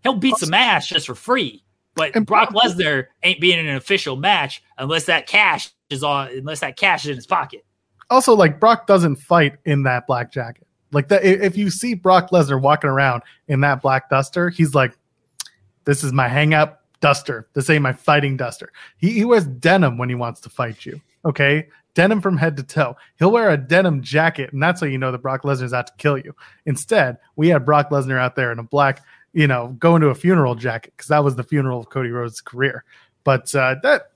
He'll 0.02 0.14
beat 0.14 0.36
some 0.36 0.54
ass 0.54 0.86
just 0.86 1.06
for 1.06 1.14
free. 1.14 1.64
But 1.94 2.14
and 2.16 2.26
Brock 2.26 2.50
Lesnar 2.50 3.06
ain't 3.22 3.40
being 3.40 3.58
in 3.58 3.66
an 3.66 3.76
official 3.76 4.16
match 4.16 4.62
unless 4.76 5.06
that 5.06 5.26
cash 5.26 5.70
is 5.90 6.02
on 6.02 6.28
unless 6.28 6.60
that 6.60 6.76
cash 6.76 7.04
is 7.04 7.10
in 7.10 7.16
his 7.16 7.26
pocket. 7.26 7.64
Also, 8.10 8.34
like 8.34 8.60
Brock 8.60 8.86
doesn't 8.86 9.16
fight 9.16 9.56
in 9.64 9.82
that 9.84 10.06
black 10.06 10.30
jacket. 10.30 10.66
Like 10.92 11.08
that, 11.08 11.24
if 11.24 11.56
you 11.56 11.70
see 11.70 11.94
Brock 11.94 12.30
Lesnar 12.30 12.60
walking 12.60 12.90
around 12.90 13.22
in 13.48 13.60
that 13.62 13.82
black 13.82 14.08
duster, 14.08 14.50
he's 14.50 14.74
like, 14.74 14.96
"This 15.84 16.04
is 16.04 16.12
my 16.12 16.28
hangout 16.28 16.80
duster. 17.00 17.48
This 17.54 17.68
ain't 17.68 17.82
my 17.82 17.92
fighting 17.92 18.36
duster." 18.36 18.70
He, 18.96 19.10
he 19.10 19.24
wears 19.24 19.46
denim 19.46 19.98
when 19.98 20.08
he 20.08 20.14
wants 20.14 20.40
to 20.42 20.50
fight 20.50 20.86
you. 20.86 21.00
Okay, 21.24 21.66
denim 21.94 22.20
from 22.20 22.36
head 22.36 22.56
to 22.58 22.62
toe. 22.62 22.96
He'll 23.18 23.32
wear 23.32 23.50
a 23.50 23.56
denim 23.56 24.02
jacket, 24.02 24.52
and 24.52 24.62
that's 24.62 24.80
how 24.80 24.86
you 24.86 24.98
know 24.98 25.10
that 25.10 25.22
Brock 25.22 25.42
Lesnar's 25.42 25.72
out 25.72 25.88
to 25.88 25.92
kill 25.96 26.18
you. 26.18 26.34
Instead, 26.66 27.18
we 27.34 27.48
had 27.48 27.64
Brock 27.64 27.90
Lesnar 27.90 28.18
out 28.18 28.36
there 28.36 28.52
in 28.52 28.58
a 28.58 28.64
black, 28.64 29.02
you 29.32 29.48
know, 29.48 29.74
going 29.78 30.00
to 30.02 30.08
a 30.08 30.14
funeral 30.14 30.54
jacket 30.54 30.92
because 30.96 31.08
that 31.08 31.24
was 31.24 31.34
the 31.34 31.42
funeral 31.42 31.80
of 31.80 31.88
Cody 31.88 32.10
Rhodes' 32.10 32.40
career. 32.40 32.84
But 33.24 33.52
uh, 33.54 33.76
that 33.82 34.10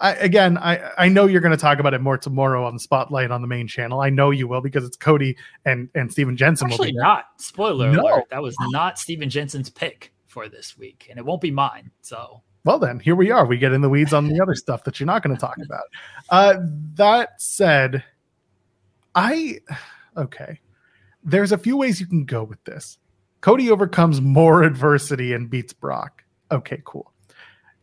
I, 0.00 0.12
again, 0.14 0.58
I, 0.58 0.92
I 0.96 1.08
know 1.08 1.26
you're 1.26 1.40
going 1.40 1.56
to 1.56 1.60
talk 1.60 1.80
about 1.80 1.92
it 1.92 2.00
more 2.00 2.16
tomorrow 2.16 2.64
on 2.64 2.74
the 2.74 2.80
spotlight 2.80 3.30
on 3.30 3.42
the 3.42 3.48
main 3.48 3.66
channel. 3.66 4.00
I 4.00 4.10
know 4.10 4.30
you 4.30 4.46
will 4.46 4.60
because 4.60 4.84
it's 4.84 4.96
Cody 4.96 5.36
and 5.64 5.88
and 5.94 6.10
Steven 6.10 6.36
Jensen. 6.36 6.70
Actually, 6.70 6.92
not 6.92 7.26
spoiler 7.38 7.90
no. 7.90 8.02
alert. 8.02 8.24
That 8.30 8.42
was 8.42 8.56
not 8.70 8.98
Steven 8.98 9.28
Jensen's 9.28 9.70
pick 9.70 10.12
for 10.26 10.48
this 10.48 10.78
week, 10.78 11.08
and 11.10 11.18
it 11.18 11.24
won't 11.24 11.40
be 11.40 11.50
mine. 11.50 11.90
So, 12.00 12.42
well, 12.64 12.78
then 12.78 13.00
here 13.00 13.16
we 13.16 13.32
are. 13.32 13.44
We 13.44 13.58
get 13.58 13.72
in 13.72 13.80
the 13.80 13.88
weeds 13.88 14.12
on 14.12 14.28
the 14.28 14.40
other 14.40 14.54
stuff 14.54 14.84
that 14.84 15.00
you're 15.00 15.06
not 15.06 15.22
going 15.22 15.34
to 15.34 15.40
talk 15.40 15.56
about. 15.64 15.84
Uh, 16.30 16.56
that 16.96 17.40
said, 17.40 18.04
I 19.14 19.60
okay. 20.14 20.60
There's 21.24 21.52
a 21.52 21.58
few 21.58 21.78
ways 21.78 22.00
you 22.00 22.06
can 22.06 22.26
go 22.26 22.44
with 22.44 22.62
this. 22.64 22.98
Cody 23.40 23.70
overcomes 23.70 24.20
more 24.20 24.62
adversity 24.62 25.32
and 25.32 25.48
beats 25.48 25.72
Brock. 25.72 26.22
Okay, 26.50 26.82
cool 26.84 27.10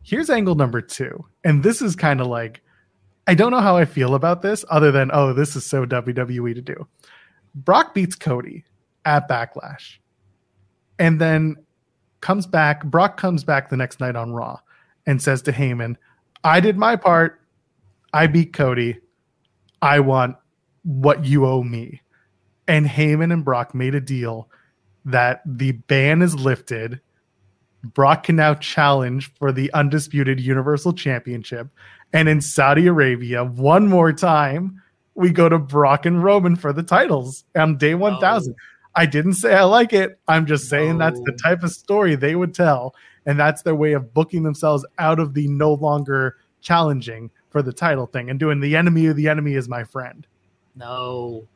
here's 0.06 0.30
angle 0.30 0.54
number 0.54 0.80
two. 0.80 1.26
And 1.44 1.62
this 1.62 1.82
is 1.82 1.96
kind 1.96 2.20
of 2.20 2.28
like, 2.28 2.62
I 3.26 3.34
don't 3.34 3.50
know 3.50 3.60
how 3.60 3.76
I 3.76 3.84
feel 3.84 4.14
about 4.14 4.40
this 4.40 4.64
other 4.70 4.92
than, 4.92 5.10
oh, 5.12 5.32
this 5.32 5.56
is 5.56 5.66
so 5.66 5.84
WWE 5.84 6.54
to 6.54 6.62
do. 6.62 6.86
Brock 7.54 7.92
beats 7.92 8.14
Cody 8.14 8.64
at 9.04 9.28
Backlash 9.28 9.96
and 10.98 11.20
then 11.20 11.56
comes 12.20 12.46
back. 12.46 12.84
Brock 12.84 13.16
comes 13.16 13.42
back 13.42 13.68
the 13.68 13.76
next 13.76 13.98
night 13.98 14.14
on 14.14 14.32
Raw 14.32 14.60
and 15.06 15.20
says 15.20 15.42
to 15.42 15.52
Heyman, 15.52 15.96
I 16.44 16.60
did 16.60 16.76
my 16.76 16.94
part. 16.94 17.40
I 18.12 18.28
beat 18.28 18.52
Cody. 18.52 19.00
I 19.82 20.00
want 20.00 20.36
what 20.84 21.24
you 21.24 21.46
owe 21.46 21.64
me. 21.64 22.00
And 22.68 22.86
Heyman 22.86 23.32
and 23.32 23.44
Brock 23.44 23.74
made 23.74 23.94
a 23.94 24.00
deal 24.00 24.48
that 25.04 25.42
the 25.44 25.72
ban 25.72 26.22
is 26.22 26.34
lifted 26.34 27.00
Brock 27.94 28.24
can 28.24 28.36
now 28.36 28.54
challenge 28.54 29.32
for 29.34 29.52
the 29.52 29.72
undisputed 29.72 30.40
Universal 30.40 30.94
Championship. 30.94 31.68
And 32.12 32.28
in 32.28 32.40
Saudi 32.40 32.86
Arabia, 32.86 33.44
one 33.44 33.88
more 33.88 34.12
time, 34.12 34.82
we 35.14 35.30
go 35.30 35.48
to 35.48 35.58
Brock 35.58 36.06
and 36.06 36.22
Roman 36.22 36.56
for 36.56 36.72
the 36.72 36.82
titles 36.82 37.44
on 37.56 37.78
day 37.78 37.94
1000. 37.94 38.54
Oh. 38.54 38.62
I 38.98 39.04
didn't 39.04 39.34
say 39.34 39.54
I 39.54 39.64
like 39.64 39.92
it. 39.92 40.18
I'm 40.26 40.46
just 40.46 40.68
saying 40.68 40.98
no. 40.98 41.04
that's 41.04 41.20
the 41.20 41.38
type 41.42 41.62
of 41.62 41.70
story 41.70 42.14
they 42.14 42.34
would 42.34 42.54
tell. 42.54 42.94
And 43.26 43.38
that's 43.38 43.62
their 43.62 43.74
way 43.74 43.92
of 43.92 44.14
booking 44.14 44.42
themselves 44.42 44.86
out 44.98 45.18
of 45.18 45.34
the 45.34 45.48
no 45.48 45.74
longer 45.74 46.36
challenging 46.62 47.30
for 47.50 47.62
the 47.62 47.72
title 47.72 48.06
thing 48.06 48.30
and 48.30 48.38
doing 48.38 48.60
the 48.60 48.76
enemy 48.76 49.06
of 49.06 49.16
the 49.16 49.28
enemy 49.28 49.54
is 49.54 49.68
my 49.68 49.84
friend. 49.84 50.26
No, 50.74 51.46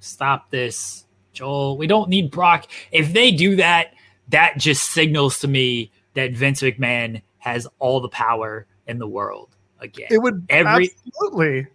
stop 0.00 0.50
this, 0.50 1.06
Joel. 1.32 1.76
We 1.78 1.86
don't 1.86 2.08
need 2.08 2.30
Brock. 2.30 2.66
If 2.92 3.12
they 3.12 3.30
do 3.30 3.56
that, 3.56 3.94
that 4.28 4.58
just 4.58 4.92
signals 4.92 5.40
to 5.40 5.48
me 5.48 5.92
that 6.14 6.32
Vince 6.32 6.62
McMahon 6.62 7.22
has 7.38 7.66
all 7.78 8.00
the 8.00 8.08
power 8.08 8.66
in 8.86 8.98
the 8.98 9.06
world 9.06 9.54
again. 9.80 10.08
It 10.10 10.18
would 10.18 10.46
every 10.48 10.90
absolutely 11.06 11.66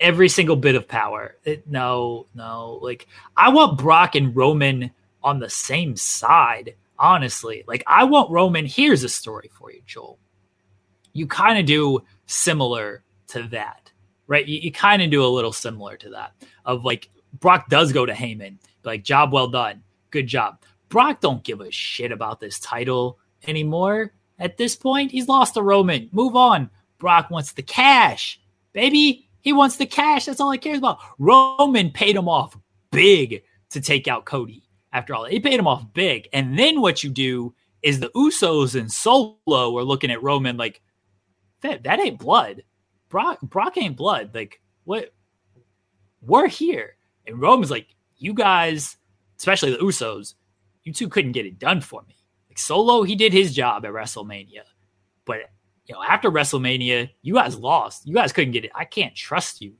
every 0.00 0.28
single 0.28 0.56
bit 0.56 0.74
of 0.74 0.88
power. 0.88 1.36
It, 1.44 1.68
no, 1.68 2.26
no. 2.34 2.78
Like 2.82 3.06
I 3.36 3.48
want 3.48 3.78
Brock 3.78 4.14
and 4.14 4.34
Roman 4.36 4.90
on 5.22 5.38
the 5.40 5.50
same 5.50 5.96
side. 5.96 6.74
Honestly, 6.98 7.62
like 7.66 7.82
I 7.86 8.04
want 8.04 8.30
Roman. 8.30 8.64
Here's 8.64 9.04
a 9.04 9.08
story 9.08 9.50
for 9.52 9.70
you, 9.70 9.82
Joel. 9.86 10.18
You 11.12 11.26
kind 11.26 11.58
of 11.58 11.66
do 11.66 12.00
similar 12.26 13.02
to 13.28 13.42
that, 13.48 13.90
right? 14.26 14.46
You, 14.46 14.60
you 14.60 14.72
kind 14.72 15.02
of 15.02 15.10
do 15.10 15.24
a 15.24 15.28
little 15.28 15.52
similar 15.52 15.96
to 15.98 16.10
that 16.10 16.32
of 16.64 16.84
like 16.84 17.10
Brock 17.38 17.68
does 17.68 17.92
go 17.92 18.06
to 18.06 18.12
Heyman, 18.12 18.58
like 18.82 19.02
job 19.02 19.32
well 19.32 19.48
done, 19.48 19.82
good 20.10 20.26
job. 20.26 20.62
Brock 20.88 21.20
don't 21.20 21.42
give 21.42 21.60
a 21.60 21.70
shit 21.70 22.12
about 22.12 22.40
this 22.40 22.58
title 22.58 23.18
anymore. 23.46 24.12
At 24.38 24.56
this 24.56 24.76
point, 24.76 25.10
he's 25.10 25.28
lost 25.28 25.54
to 25.54 25.62
Roman. 25.62 26.08
Move 26.12 26.36
on. 26.36 26.70
Brock 26.98 27.30
wants 27.30 27.52
the 27.52 27.62
cash, 27.62 28.40
baby. 28.72 29.28
He 29.40 29.52
wants 29.52 29.76
the 29.76 29.86
cash. 29.86 30.24
That's 30.24 30.40
all 30.40 30.50
he 30.50 30.58
cares 30.58 30.78
about. 30.78 30.98
Roman 31.18 31.90
paid 31.90 32.16
him 32.16 32.28
off 32.28 32.56
big 32.90 33.42
to 33.70 33.80
take 33.80 34.08
out 34.08 34.24
Cody. 34.24 34.62
After 34.92 35.14
all, 35.14 35.24
he 35.24 35.40
paid 35.40 35.58
him 35.58 35.68
off 35.68 35.92
big. 35.92 36.28
And 36.32 36.58
then 36.58 36.80
what 36.80 37.04
you 37.04 37.10
do 37.10 37.54
is 37.82 38.00
the 38.00 38.10
Usos 38.10 38.78
and 38.78 38.90
Solo 38.90 39.36
are 39.46 39.84
looking 39.84 40.10
at 40.10 40.22
Roman 40.22 40.56
like, 40.56 40.80
that, 41.60 41.84
that 41.84 42.00
ain't 42.00 42.18
blood. 42.18 42.62
Brock, 43.08 43.38
Brock 43.42 43.76
ain't 43.76 43.96
blood. 43.96 44.34
Like, 44.34 44.60
what? 44.84 45.12
We're 46.22 46.48
here. 46.48 46.96
And 47.26 47.40
Roman's 47.40 47.70
like, 47.70 47.88
you 48.18 48.34
guys, 48.34 48.96
especially 49.38 49.72
the 49.72 49.78
Usos, 49.78 50.34
you 50.86 50.92
two 50.92 51.08
couldn't 51.08 51.32
get 51.32 51.44
it 51.44 51.58
done 51.58 51.80
for 51.80 52.02
me. 52.08 52.16
Like 52.48 52.58
Solo, 52.58 53.02
he 53.02 53.16
did 53.16 53.32
his 53.32 53.52
job 53.52 53.84
at 53.84 53.90
WrestleMania. 53.92 54.62
But 55.24 55.40
you 55.86 55.94
know, 55.94 56.02
after 56.02 56.30
WrestleMania, 56.30 57.10
you 57.22 57.34
guys 57.34 57.56
lost. 57.58 58.06
You 58.06 58.14
guys 58.14 58.32
couldn't 58.32 58.52
get 58.52 58.64
it. 58.64 58.70
I 58.74 58.84
can't 58.84 59.14
trust 59.14 59.60
you 59.60 59.74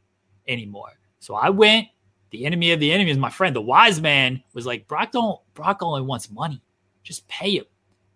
anymore. 0.48 0.90
So 1.20 1.34
I 1.34 1.48
went. 1.50 1.86
The 2.30 2.44
enemy 2.44 2.72
of 2.72 2.80
the 2.80 2.90
enemy 2.90 3.12
is 3.12 3.18
my 3.18 3.30
friend. 3.30 3.54
The 3.54 3.62
wise 3.62 4.00
man 4.00 4.42
was 4.52 4.66
like, 4.66 4.88
Brock 4.88 5.12
don't 5.12 5.40
Brock 5.54 5.78
only 5.80 6.02
wants 6.02 6.28
money. 6.28 6.60
Just 7.04 7.26
pay 7.28 7.56
him. 7.56 7.64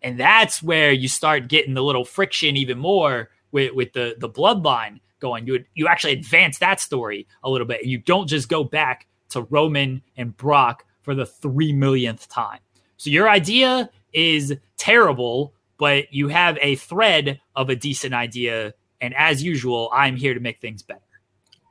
And 0.02 0.18
that's 0.18 0.60
where 0.62 0.90
you 0.90 1.06
start 1.06 1.48
getting 1.48 1.74
the 1.74 1.82
little 1.82 2.04
friction 2.04 2.56
even 2.56 2.78
more 2.78 3.30
with, 3.52 3.72
with 3.72 3.92
the 3.92 4.16
the 4.18 4.28
bloodline 4.28 4.98
going. 5.20 5.46
You 5.46 5.64
you 5.74 5.86
actually 5.86 6.14
advance 6.14 6.58
that 6.58 6.80
story 6.80 7.28
a 7.44 7.50
little 7.50 7.68
bit. 7.68 7.84
You 7.84 7.98
don't 7.98 8.26
just 8.26 8.48
go 8.48 8.64
back 8.64 9.06
to 9.28 9.42
Roman 9.42 10.02
and 10.16 10.36
Brock 10.36 10.84
for 11.02 11.14
the 11.14 11.26
three 11.26 11.72
millionth 11.72 12.28
time. 12.28 12.58
So 13.00 13.08
your 13.08 13.30
idea 13.30 13.88
is 14.12 14.54
terrible, 14.76 15.54
but 15.78 16.12
you 16.12 16.28
have 16.28 16.58
a 16.60 16.76
thread 16.76 17.40
of 17.56 17.70
a 17.70 17.74
decent 17.74 18.12
idea. 18.12 18.74
And 19.00 19.14
as 19.14 19.42
usual, 19.42 19.88
I'm 19.90 20.16
here 20.16 20.34
to 20.34 20.40
make 20.40 20.58
things 20.58 20.82
better. 20.82 21.00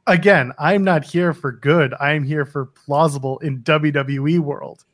Again, 0.08 0.54
I'm 0.58 0.84
not 0.84 1.04
here 1.04 1.36
for 1.36 1.52
good. 1.52 1.94
I'm 2.00 2.24
here 2.24 2.48
for 2.48 2.66
plausible 2.66 3.38
in 3.40 3.60
WWE 3.60 4.40
world 4.40 4.86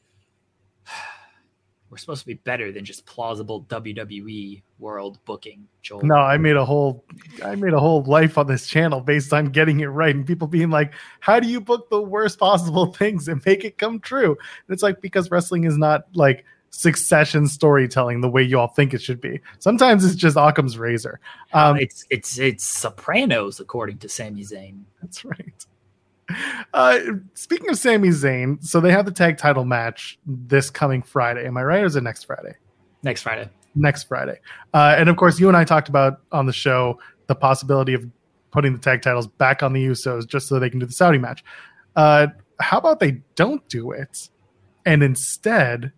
we're 1.90 1.98
supposed 1.98 2.22
to 2.22 2.28
be 2.28 2.34
better 2.34 2.72
than 2.72 2.84
just 2.84 3.06
plausible 3.06 3.64
WWE 3.66 4.62
world 4.80 5.20
booking. 5.26 5.68
Joel. 5.82 6.04
No, 6.04 6.16
I 6.16 6.38
made 6.38 6.56
a 6.56 6.66
whole 6.66 7.06
I 7.44 7.56
made 7.56 7.74
a 7.74 7.80
whole 7.80 8.04
life 8.04 8.38
on 8.38 8.48
this 8.48 8.68
channel 8.68 9.02
based 9.02 9.32
on 9.34 9.46
getting 9.46 9.80
it 9.80 9.88
right 9.88 10.16
and 10.16 10.26
people 10.26 10.48
being 10.48 10.70
like, 10.70 10.94
"How 11.20 11.40
do 11.40 11.48
you 11.48 11.62
book 11.62 11.90
the 11.90 12.02
worst 12.02 12.40
possible 12.40 12.88
things 12.94 13.28
and 13.28 13.42
make 13.46 13.64
it 13.64 13.78
come 13.78 14.00
true?" 14.00 14.32
And 14.32 14.74
it's 14.74 14.84
like 14.84 15.02
because 15.02 15.30
wrestling 15.30 15.66
is 15.66 15.78
not 15.78 16.06
like 16.16 16.44
succession 16.72 17.48
storytelling 17.48 18.22
the 18.22 18.30
way 18.30 18.44
you 18.44 18.60
all 18.60 18.68
think 18.68 18.94
it 18.94 19.02
should 19.02 19.22
be. 19.22 19.40
Sometimes 19.60 20.04
it's 20.04 20.16
just 20.16 20.38
Occam's 20.38 20.78
razor. 20.78 21.20
Um, 21.54 21.78
it's 21.78 22.06
it's 22.10 22.38
it's 22.38 22.64
Sopranos 22.64 23.60
according 23.60 24.00
to 24.00 24.10
Sami 24.10 24.44
Zayn. 24.44 24.82
That's 25.02 25.24
right. 25.24 25.66
Uh, 26.74 27.00
speaking 27.34 27.70
of 27.70 27.78
Sami 27.78 28.10
Zayn, 28.10 28.64
so 28.64 28.80
they 28.80 28.92
have 28.92 29.06
the 29.06 29.12
tag 29.12 29.38
title 29.38 29.66
match 29.66 30.18
this 30.26 30.70
coming 30.70 31.02
Friday. 31.02 31.46
Am 31.46 31.58
I 31.58 31.64
right, 31.64 31.82
or 31.82 31.86
is 31.86 31.96
it 31.96 32.04
next 32.04 32.24
Friday? 32.26 32.56
Next 33.04 33.22
Friday. 33.22 33.50
Next 33.76 34.06
Friday. 34.06 34.40
Uh, 34.74 34.96
and 34.98 35.10
of 35.10 35.18
course, 35.18 35.40
you 35.40 35.48
and 35.48 35.56
I 35.56 35.64
talked 35.64 35.90
about 35.90 36.22
on 36.32 36.46
the 36.46 36.54
show 36.54 37.00
the 37.28 37.36
possibility 37.36 37.94
of 37.94 38.06
putting 38.52 38.74
the 38.74 38.80
tag 38.80 39.02
titles 39.02 39.28
back 39.28 39.62
on 39.64 39.74
the 39.74 39.86
Usos 39.86 40.28
just 40.28 40.48
so 40.48 40.60
they 40.60 40.70
can 40.70 40.80
do 40.80 40.86
the 40.86 40.94
Saudi 40.94 41.18
match. 41.18 41.44
Uh, 41.96 42.28
how 42.60 42.78
about 42.78 43.00
they 43.00 43.22
don't 43.36 43.68
do 43.68 43.92
it, 43.92 44.30
and 44.86 45.04
instead 45.04 45.92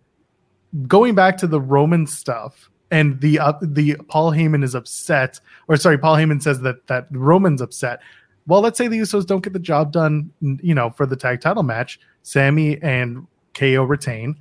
going 0.86 1.14
back 1.14 1.36
to 1.38 1.46
the 1.46 1.60
Roman 1.60 2.06
stuff? 2.06 2.70
And 2.90 3.20
the 3.20 3.38
uh, 3.38 3.52
the 3.60 3.96
Paul 4.08 4.32
Heyman 4.32 4.64
is 4.64 4.74
upset, 4.74 5.40
or 5.68 5.76
sorry, 5.76 5.98
Paul 5.98 6.16
Heyman 6.16 6.42
says 6.42 6.60
that 6.62 6.86
that 6.86 7.06
Roman's 7.10 7.60
upset 7.60 8.00
well, 8.48 8.62
let's 8.62 8.78
say 8.78 8.88
the 8.88 8.98
Usos 8.98 9.26
don't 9.26 9.44
get 9.44 9.52
the 9.52 9.58
job 9.58 9.92
done, 9.92 10.32
you 10.40 10.74
know, 10.74 10.88
for 10.90 11.04
the 11.04 11.16
tag 11.16 11.42
title 11.42 11.62
match. 11.62 12.00
Sami 12.22 12.82
and 12.82 13.26
KO 13.52 13.84
retain. 13.84 14.36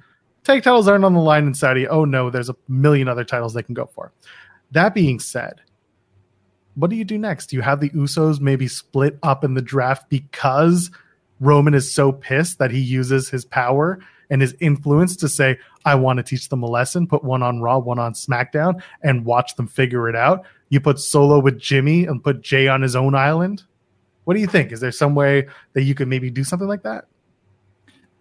Tag 0.45 0.63
titles 0.63 0.87
aren't 0.87 1.03
on 1.03 1.13
the 1.13 1.19
line 1.19 1.45
in 1.45 1.53
Saudi. 1.53 1.87
Oh 1.89 2.05
no, 2.05 2.29
there's 2.29 2.49
a 2.49 2.55
million 2.69 3.09
other 3.09 3.25
titles 3.25 3.53
they 3.53 3.63
can 3.63 3.75
go 3.75 3.85
for. 3.93 4.13
That 4.71 4.93
being 4.93 5.19
said, 5.19 5.59
what 6.75 6.89
do 6.89 6.95
you 6.95 7.03
do 7.03 7.17
next? 7.17 7.47
Do 7.47 7.57
you 7.57 7.61
have 7.61 7.81
the 7.81 7.89
Usos 7.89 8.39
maybe 8.39 8.69
split 8.69 9.19
up 9.23 9.43
in 9.43 9.55
the 9.55 9.61
draft 9.61 10.09
because 10.09 10.89
Roman 11.41 11.73
is 11.73 11.91
so 11.91 12.13
pissed 12.13 12.59
that 12.59 12.71
he 12.71 12.79
uses 12.79 13.29
his 13.29 13.43
power 13.43 13.99
and 14.29 14.41
his 14.41 14.55
influence 14.61 15.17
to 15.17 15.27
say, 15.27 15.57
I 15.83 15.95
want 15.95 16.17
to 16.17 16.23
teach 16.23 16.47
them 16.47 16.63
a 16.63 16.67
lesson, 16.67 17.07
put 17.07 17.25
one 17.25 17.43
on 17.43 17.61
Raw, 17.61 17.79
one 17.79 17.99
on 17.99 18.13
SmackDown, 18.13 18.81
and 19.03 19.25
watch 19.25 19.55
them 19.55 19.67
figure 19.67 20.07
it 20.07 20.15
out. 20.15 20.45
You 20.69 20.79
put 20.79 20.99
Solo 20.99 21.39
with 21.39 21.59
Jimmy 21.59 22.05
and 22.05 22.23
put 22.23 22.41
Jay 22.41 22.69
on 22.69 22.81
his 22.81 22.95
own 22.95 23.13
island. 23.13 23.63
What 24.27 24.33
do 24.33 24.41
you 24.41 24.47
think? 24.47 24.73
Is 24.73 24.81
there 24.81 24.91
some 24.91 25.15
way 25.15 25.47
that 25.71 25.83
you 25.83 25.95
could 25.95 26.09
maybe 26.09 26.29
do 26.29 26.43
something 26.43 26.67
like 26.67 26.83
that? 26.83 27.05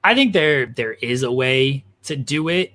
I 0.05 0.15
think 0.15 0.35
there 0.35 0.67
there 0.67 0.93
is 0.93 1.25
a 1.25 1.33
way 1.33 1.85
to 2.05 2.15
do 2.15 2.47
it. 2.47 2.75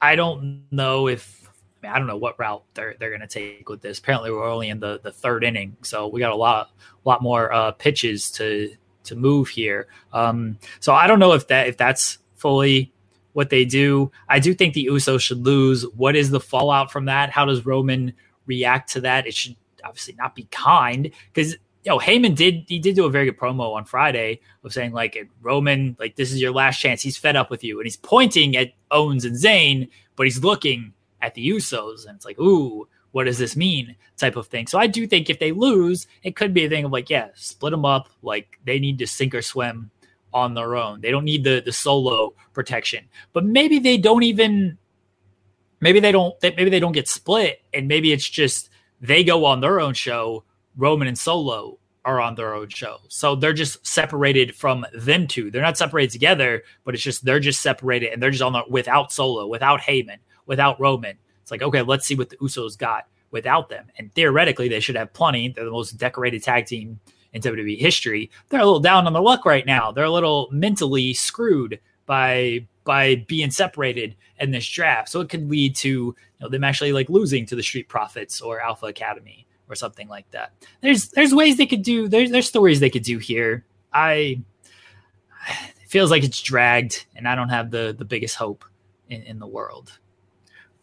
I 0.00 0.14
don't 0.14 0.62
know 0.70 1.08
if 1.08 1.50
I, 1.82 1.86
mean, 1.86 1.92
I 1.92 1.98
don't 1.98 2.06
know 2.06 2.16
what 2.16 2.38
route 2.38 2.62
they're 2.74 2.94
they're 3.00 3.08
going 3.08 3.20
to 3.20 3.26
take 3.26 3.68
with 3.68 3.82
this. 3.82 3.98
Apparently, 3.98 4.30
we're 4.30 4.48
only 4.48 4.68
in 4.68 4.78
the, 4.78 5.00
the 5.02 5.10
third 5.10 5.42
inning, 5.42 5.76
so 5.82 6.06
we 6.06 6.20
got 6.20 6.30
a 6.30 6.36
lot 6.36 6.70
lot 7.04 7.20
more 7.20 7.52
uh, 7.52 7.72
pitches 7.72 8.30
to 8.30 8.72
to 9.02 9.16
move 9.16 9.48
here. 9.48 9.88
Um, 10.12 10.56
so 10.78 10.94
I 10.94 11.08
don't 11.08 11.18
know 11.18 11.32
if 11.32 11.48
that 11.48 11.66
if 11.66 11.78
that's 11.78 12.18
fully 12.36 12.92
what 13.32 13.50
they 13.50 13.64
do. 13.64 14.12
I 14.28 14.38
do 14.38 14.54
think 14.54 14.74
the 14.74 14.86
Usos 14.86 15.20
should 15.20 15.44
lose. 15.44 15.82
What 15.96 16.14
is 16.14 16.30
the 16.30 16.38
fallout 16.38 16.92
from 16.92 17.06
that? 17.06 17.30
How 17.30 17.44
does 17.44 17.66
Roman 17.66 18.12
react 18.46 18.92
to 18.92 19.00
that? 19.00 19.26
It 19.26 19.34
should 19.34 19.56
obviously 19.82 20.14
not 20.14 20.36
be 20.36 20.46
kind 20.52 21.10
because 21.34 21.56
know, 21.88 21.98
Heyman 21.98 22.34
did 22.34 22.64
he 22.66 22.78
did 22.78 22.96
do 22.96 23.04
a 23.04 23.10
very 23.10 23.26
good 23.26 23.38
promo 23.38 23.74
on 23.74 23.84
Friday 23.84 24.40
of 24.64 24.72
saying 24.72 24.92
like 24.92 25.28
Roman, 25.40 25.96
like 25.98 26.16
this 26.16 26.32
is 26.32 26.40
your 26.40 26.52
last 26.52 26.78
chance. 26.78 27.02
He's 27.02 27.16
fed 27.16 27.36
up 27.36 27.50
with 27.50 27.64
you, 27.64 27.78
and 27.78 27.86
he's 27.86 27.96
pointing 27.96 28.56
at 28.56 28.72
Owens 28.90 29.24
and 29.24 29.36
Zayn, 29.36 29.88
but 30.16 30.26
he's 30.26 30.42
looking 30.42 30.92
at 31.20 31.34
the 31.34 31.48
Usos, 31.48 32.06
and 32.06 32.16
it's 32.16 32.24
like, 32.24 32.38
ooh, 32.38 32.88
what 33.12 33.24
does 33.24 33.38
this 33.38 33.56
mean? 33.56 33.96
Type 34.16 34.36
of 34.36 34.46
thing. 34.46 34.66
So 34.66 34.78
I 34.78 34.86
do 34.86 35.06
think 35.06 35.30
if 35.30 35.38
they 35.38 35.52
lose, 35.52 36.06
it 36.22 36.36
could 36.36 36.54
be 36.54 36.64
a 36.64 36.68
thing 36.68 36.84
of 36.84 36.92
like, 36.92 37.10
yeah, 37.10 37.28
split 37.34 37.70
them 37.72 37.84
up. 37.84 38.08
Like 38.22 38.58
they 38.64 38.78
need 38.78 38.98
to 38.98 39.06
sink 39.06 39.34
or 39.34 39.42
swim 39.42 39.90
on 40.32 40.54
their 40.54 40.76
own. 40.76 41.00
They 41.00 41.10
don't 41.10 41.24
need 41.24 41.44
the 41.44 41.62
the 41.64 41.72
solo 41.72 42.34
protection, 42.52 43.08
but 43.32 43.44
maybe 43.44 43.78
they 43.78 43.98
don't 43.98 44.22
even. 44.22 44.78
Maybe 45.80 46.00
they 46.00 46.10
don't. 46.10 46.34
Maybe 46.42 46.70
they 46.70 46.80
don't 46.80 46.92
get 46.92 47.08
split, 47.08 47.62
and 47.72 47.86
maybe 47.86 48.12
it's 48.12 48.28
just 48.28 48.68
they 49.00 49.22
go 49.22 49.44
on 49.44 49.60
their 49.60 49.80
own 49.80 49.94
show 49.94 50.42
Roman 50.78 51.08
and 51.08 51.18
Solo 51.18 51.78
are 52.04 52.20
on 52.20 52.36
their 52.36 52.54
own 52.54 52.68
show. 52.68 53.00
So 53.08 53.34
they're 53.34 53.52
just 53.52 53.86
separated 53.86 54.54
from 54.54 54.86
them 54.94 55.26
two. 55.26 55.50
They're 55.50 55.60
not 55.60 55.76
separated 55.76 56.12
together, 56.12 56.62
but 56.84 56.94
it's 56.94 57.02
just 57.02 57.24
they're 57.24 57.40
just 57.40 57.60
separated 57.60 58.12
and 58.12 58.22
they're 58.22 58.30
just 58.30 58.42
on 58.42 58.54
the 58.54 58.62
without 58.70 59.12
Solo, 59.12 59.46
without 59.46 59.80
Heyman, 59.80 60.18
without 60.46 60.80
Roman. 60.80 61.18
It's 61.42 61.50
like, 61.50 61.62
okay, 61.62 61.82
let's 61.82 62.06
see 62.06 62.14
what 62.14 62.30
the 62.30 62.36
Usos 62.36 62.78
got 62.78 63.06
without 63.30 63.68
them. 63.68 63.86
And 63.98 64.14
theoretically, 64.14 64.68
they 64.68 64.80
should 64.80 64.96
have 64.96 65.12
plenty. 65.12 65.48
They're 65.48 65.64
the 65.64 65.70
most 65.70 65.98
decorated 65.98 66.42
tag 66.42 66.66
team 66.66 66.98
in 67.32 67.42
WWE 67.42 67.78
history. 67.78 68.30
They're 68.48 68.60
a 68.60 68.64
little 68.64 68.80
down 68.80 69.06
on 69.06 69.12
their 69.12 69.20
luck 69.20 69.44
right 69.44 69.66
now. 69.66 69.92
They're 69.92 70.04
a 70.04 70.10
little 70.10 70.48
mentally 70.52 71.12
screwed 71.12 71.80
by 72.06 72.66
by 72.84 73.16
being 73.28 73.50
separated 73.50 74.16
in 74.40 74.50
this 74.50 74.66
draft. 74.66 75.10
So 75.10 75.20
it 75.20 75.28
could 75.28 75.50
lead 75.50 75.76
to 75.76 75.88
you 75.88 76.16
know, 76.40 76.48
them 76.48 76.64
actually 76.64 76.92
like 76.92 77.10
losing 77.10 77.44
to 77.46 77.56
the 77.56 77.62
Street 77.62 77.88
Profits 77.88 78.40
or 78.40 78.60
Alpha 78.60 78.86
Academy 78.86 79.46
or 79.68 79.74
something 79.74 80.08
like 80.08 80.30
that. 80.30 80.52
There's 80.80 81.08
there's 81.10 81.34
ways 81.34 81.56
they 81.56 81.66
could 81.66 81.82
do 81.82 82.08
there's 82.08 82.30
there's 82.30 82.48
stories 82.48 82.80
they 82.80 82.90
could 82.90 83.02
do 83.02 83.18
here. 83.18 83.64
I 83.92 84.40
it 85.48 85.88
feels 85.88 86.10
like 86.10 86.24
it's 86.24 86.40
dragged, 86.40 87.06
and 87.16 87.28
I 87.28 87.34
don't 87.34 87.48
have 87.48 87.70
the 87.70 87.94
the 87.96 88.04
biggest 88.04 88.36
hope 88.36 88.64
in, 89.08 89.22
in 89.22 89.38
the 89.38 89.46
world. 89.46 89.98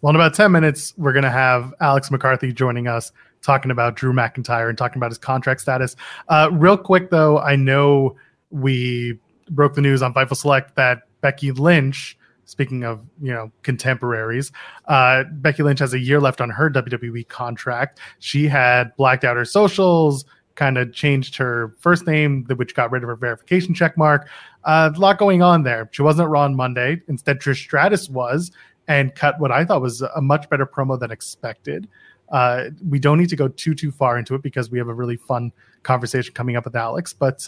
Well, 0.01 0.09
in 0.09 0.15
about 0.15 0.33
ten 0.33 0.51
minutes, 0.51 0.93
we're 0.97 1.13
gonna 1.13 1.31
have 1.31 1.73
Alex 1.81 2.11
McCarthy 2.11 2.53
joining 2.53 2.87
us 2.87 3.11
talking 3.41 3.71
about 3.71 3.95
Drew 3.95 4.11
McIntyre 4.11 4.69
and 4.69 4.77
talking 4.77 4.97
about 4.97 5.11
his 5.11 5.17
contract 5.17 5.61
status. 5.61 5.95
Uh, 6.27 6.49
real 6.51 6.77
quick 6.77 7.09
though, 7.09 7.39
I 7.39 7.55
know 7.55 8.15
we 8.49 9.19
broke 9.49 9.75
the 9.75 9.81
news 9.81 10.01
on 10.01 10.13
Fightful 10.13 10.35
Select 10.35 10.75
that 10.75 11.03
Becky 11.21 11.51
Lynch 11.51 12.17
Speaking 12.45 12.83
of, 12.83 13.05
you 13.21 13.33
know, 13.33 13.51
contemporaries, 13.63 14.51
uh, 14.87 15.23
Becky 15.31 15.63
Lynch 15.63 15.79
has 15.79 15.93
a 15.93 15.99
year 15.99 16.21
left 16.21 16.41
on 16.41 16.49
her 16.49 16.69
WWE 16.69 17.27
contract. 17.27 17.99
She 18.19 18.47
had 18.47 18.95
blacked 18.97 19.23
out 19.23 19.35
her 19.35 19.45
socials, 19.45 20.25
kind 20.55 20.77
of 20.77 20.93
changed 20.93 21.35
her 21.37 21.73
first 21.79 22.07
name, 22.07 22.45
which 22.55 22.75
got 22.75 22.91
rid 22.91 23.03
of 23.03 23.09
her 23.09 23.15
verification 23.15 23.73
check 23.73 23.97
mark. 23.97 24.27
Uh, 24.63 24.91
a 24.95 24.99
lot 24.99 25.17
going 25.17 25.41
on 25.41 25.63
there. 25.63 25.89
She 25.91 26.01
wasn't 26.01 26.29
Raw 26.29 26.43
on 26.43 26.55
Monday. 26.55 27.01
Instead, 27.07 27.39
Trish 27.39 27.57
Stratus 27.57 28.09
was 28.09 28.51
and 28.87 29.13
cut 29.15 29.39
what 29.39 29.51
I 29.51 29.65
thought 29.65 29.81
was 29.81 30.01
a 30.01 30.21
much 30.21 30.49
better 30.49 30.65
promo 30.65 30.99
than 30.99 31.11
expected. 31.11 31.87
Uh, 32.29 32.65
we 32.87 32.99
don't 32.99 33.19
need 33.19 33.29
to 33.29 33.35
go 33.35 33.47
too 33.47 33.75
too 33.75 33.91
far 33.91 34.17
into 34.17 34.33
it 34.35 34.41
because 34.41 34.71
we 34.71 34.77
have 34.77 34.87
a 34.87 34.93
really 34.93 35.15
fun 35.15 35.51
conversation 35.83 36.33
coming 36.33 36.55
up 36.55 36.65
with 36.65 36.75
Alex. 36.75 37.13
But 37.13 37.47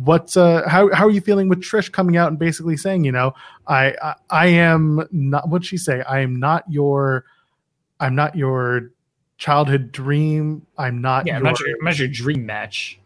uh, 0.00 0.04
what 0.04 0.36
uh, 0.36 0.68
how 0.68 0.92
how 0.92 1.06
are 1.06 1.10
you 1.10 1.20
feeling 1.20 1.48
with 1.48 1.60
Trish 1.60 1.90
coming 1.90 2.16
out 2.16 2.28
and 2.28 2.38
basically 2.38 2.76
saying, 2.76 3.04
you 3.04 3.12
know, 3.12 3.34
I 3.66 3.94
I, 4.02 4.14
I 4.30 4.46
am 4.46 5.06
not 5.10 5.48
what 5.48 5.64
she 5.64 5.76
say, 5.76 6.02
I 6.02 6.20
am 6.20 6.38
not 6.38 6.64
your 6.68 7.24
I'm 7.98 8.14
not 8.14 8.36
your 8.36 8.90
childhood 9.38 9.92
dream. 9.92 10.66
I'm 10.78 11.00
not 11.00 11.26
yeah, 11.26 11.32
your, 11.32 11.36
I'm 11.38 11.42
not 11.44 11.60
your, 11.60 11.68
I'm 11.78 11.84
not 11.84 11.98
your 11.98 12.08
dream 12.08 12.46
match. 12.46 12.98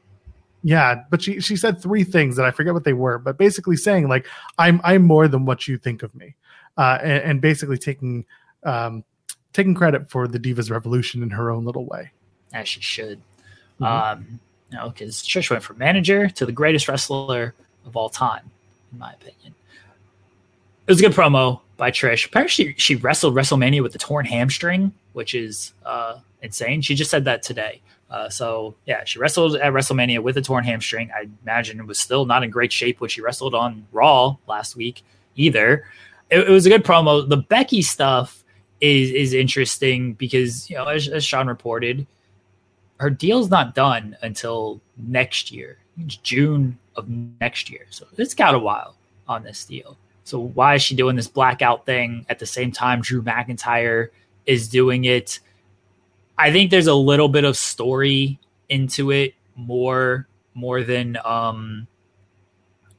Yeah, 0.62 1.02
but 1.10 1.22
she 1.22 1.40
she 1.40 1.56
said 1.56 1.80
three 1.82 2.04
things 2.04 2.36
that 2.36 2.46
I 2.46 2.50
forget 2.50 2.72
what 2.72 2.84
they 2.84 2.94
were, 2.94 3.18
but 3.18 3.36
basically 3.36 3.76
saying 3.76 4.08
like 4.08 4.26
I'm 4.58 4.80
I'm 4.82 5.02
more 5.02 5.28
than 5.28 5.44
what 5.44 5.68
you 5.68 5.76
think 5.76 6.02
of 6.02 6.14
me, 6.14 6.36
uh, 6.78 6.98
and, 7.02 7.22
and 7.22 7.40
basically 7.40 7.76
taking 7.76 8.24
um, 8.62 9.04
taking 9.52 9.74
credit 9.74 10.10
for 10.10 10.26
the 10.26 10.38
Divas 10.38 10.70
Revolution 10.70 11.22
in 11.22 11.30
her 11.30 11.50
own 11.50 11.64
little 11.64 11.84
way. 11.84 12.12
As 12.52 12.68
she 12.68 12.80
should. 12.80 13.20
Mm-hmm. 13.80 13.84
Um, 13.84 14.40
know, 14.72 14.90
because 14.90 15.22
Trish 15.22 15.50
went 15.50 15.62
from 15.62 15.78
manager 15.78 16.28
to 16.28 16.46
the 16.46 16.52
greatest 16.52 16.88
wrestler 16.88 17.54
of 17.86 17.96
all 17.96 18.08
time, 18.08 18.50
in 18.92 18.98
my 18.98 19.12
opinion. 19.12 19.54
It 20.86 20.90
was 20.90 21.00
a 21.00 21.02
good 21.02 21.12
promo 21.12 21.60
by 21.76 21.90
Trish. 21.90 22.26
Apparently, 22.26 22.50
she, 22.50 22.74
she 22.76 22.96
wrestled 22.96 23.34
WrestleMania 23.34 23.82
with 23.82 23.92
the 23.92 23.98
torn 23.98 24.26
hamstring, 24.26 24.92
which 25.12 25.34
is 25.34 25.72
uh, 25.84 26.18
insane. 26.42 26.82
She 26.82 26.94
just 26.94 27.10
said 27.10 27.24
that 27.24 27.42
today. 27.42 27.80
Uh, 28.10 28.28
so 28.28 28.74
yeah, 28.86 29.02
she 29.04 29.18
wrestled 29.18 29.56
at 29.56 29.72
WrestleMania 29.72 30.20
with 30.20 30.36
a 30.36 30.42
torn 30.42 30.64
hamstring. 30.64 31.10
I 31.14 31.28
imagine 31.42 31.80
it 31.80 31.86
was 31.86 31.98
still 31.98 32.26
not 32.26 32.44
in 32.44 32.50
great 32.50 32.72
shape 32.72 33.00
when 33.00 33.10
she 33.10 33.20
wrestled 33.20 33.54
on 33.54 33.86
Raw 33.92 34.36
last 34.46 34.76
week 34.76 35.02
either. 35.36 35.84
It, 36.30 36.40
it 36.40 36.50
was 36.50 36.66
a 36.66 36.68
good 36.68 36.84
promo. 36.84 37.28
The 37.28 37.38
Becky 37.38 37.82
stuff 37.82 38.44
is 38.80 39.10
is 39.10 39.32
interesting 39.32 40.12
because 40.12 40.68
you 40.68 40.76
know, 40.76 40.84
as, 40.84 41.08
as 41.08 41.24
Sean 41.24 41.48
reported, 41.48 42.06
her 42.98 43.10
deal's 43.10 43.50
not 43.50 43.74
done 43.74 44.16
until 44.22 44.80
next 44.96 45.50
year, 45.50 45.78
it's 45.98 46.16
June 46.16 46.78
of 46.96 47.08
next 47.40 47.70
year. 47.70 47.86
So 47.90 48.06
it's 48.16 48.34
got 48.34 48.54
a 48.54 48.58
while 48.58 48.94
on 49.28 49.42
this 49.42 49.64
deal. 49.64 49.96
So 50.24 50.40
why 50.40 50.76
is 50.76 50.82
she 50.82 50.94
doing 50.94 51.16
this 51.16 51.28
blackout 51.28 51.84
thing 51.84 52.24
at 52.28 52.38
the 52.38 52.46
same 52.46 52.72
time 52.72 53.02
Drew 53.02 53.22
McIntyre 53.22 54.08
is 54.46 54.68
doing 54.68 55.04
it? 55.04 55.40
I 56.38 56.50
think 56.50 56.70
there's 56.70 56.86
a 56.86 56.94
little 56.94 57.28
bit 57.28 57.44
of 57.44 57.56
story 57.56 58.38
into 58.68 59.10
it 59.10 59.34
more 59.56 60.26
more 60.54 60.82
than 60.82 61.18
um 61.24 61.86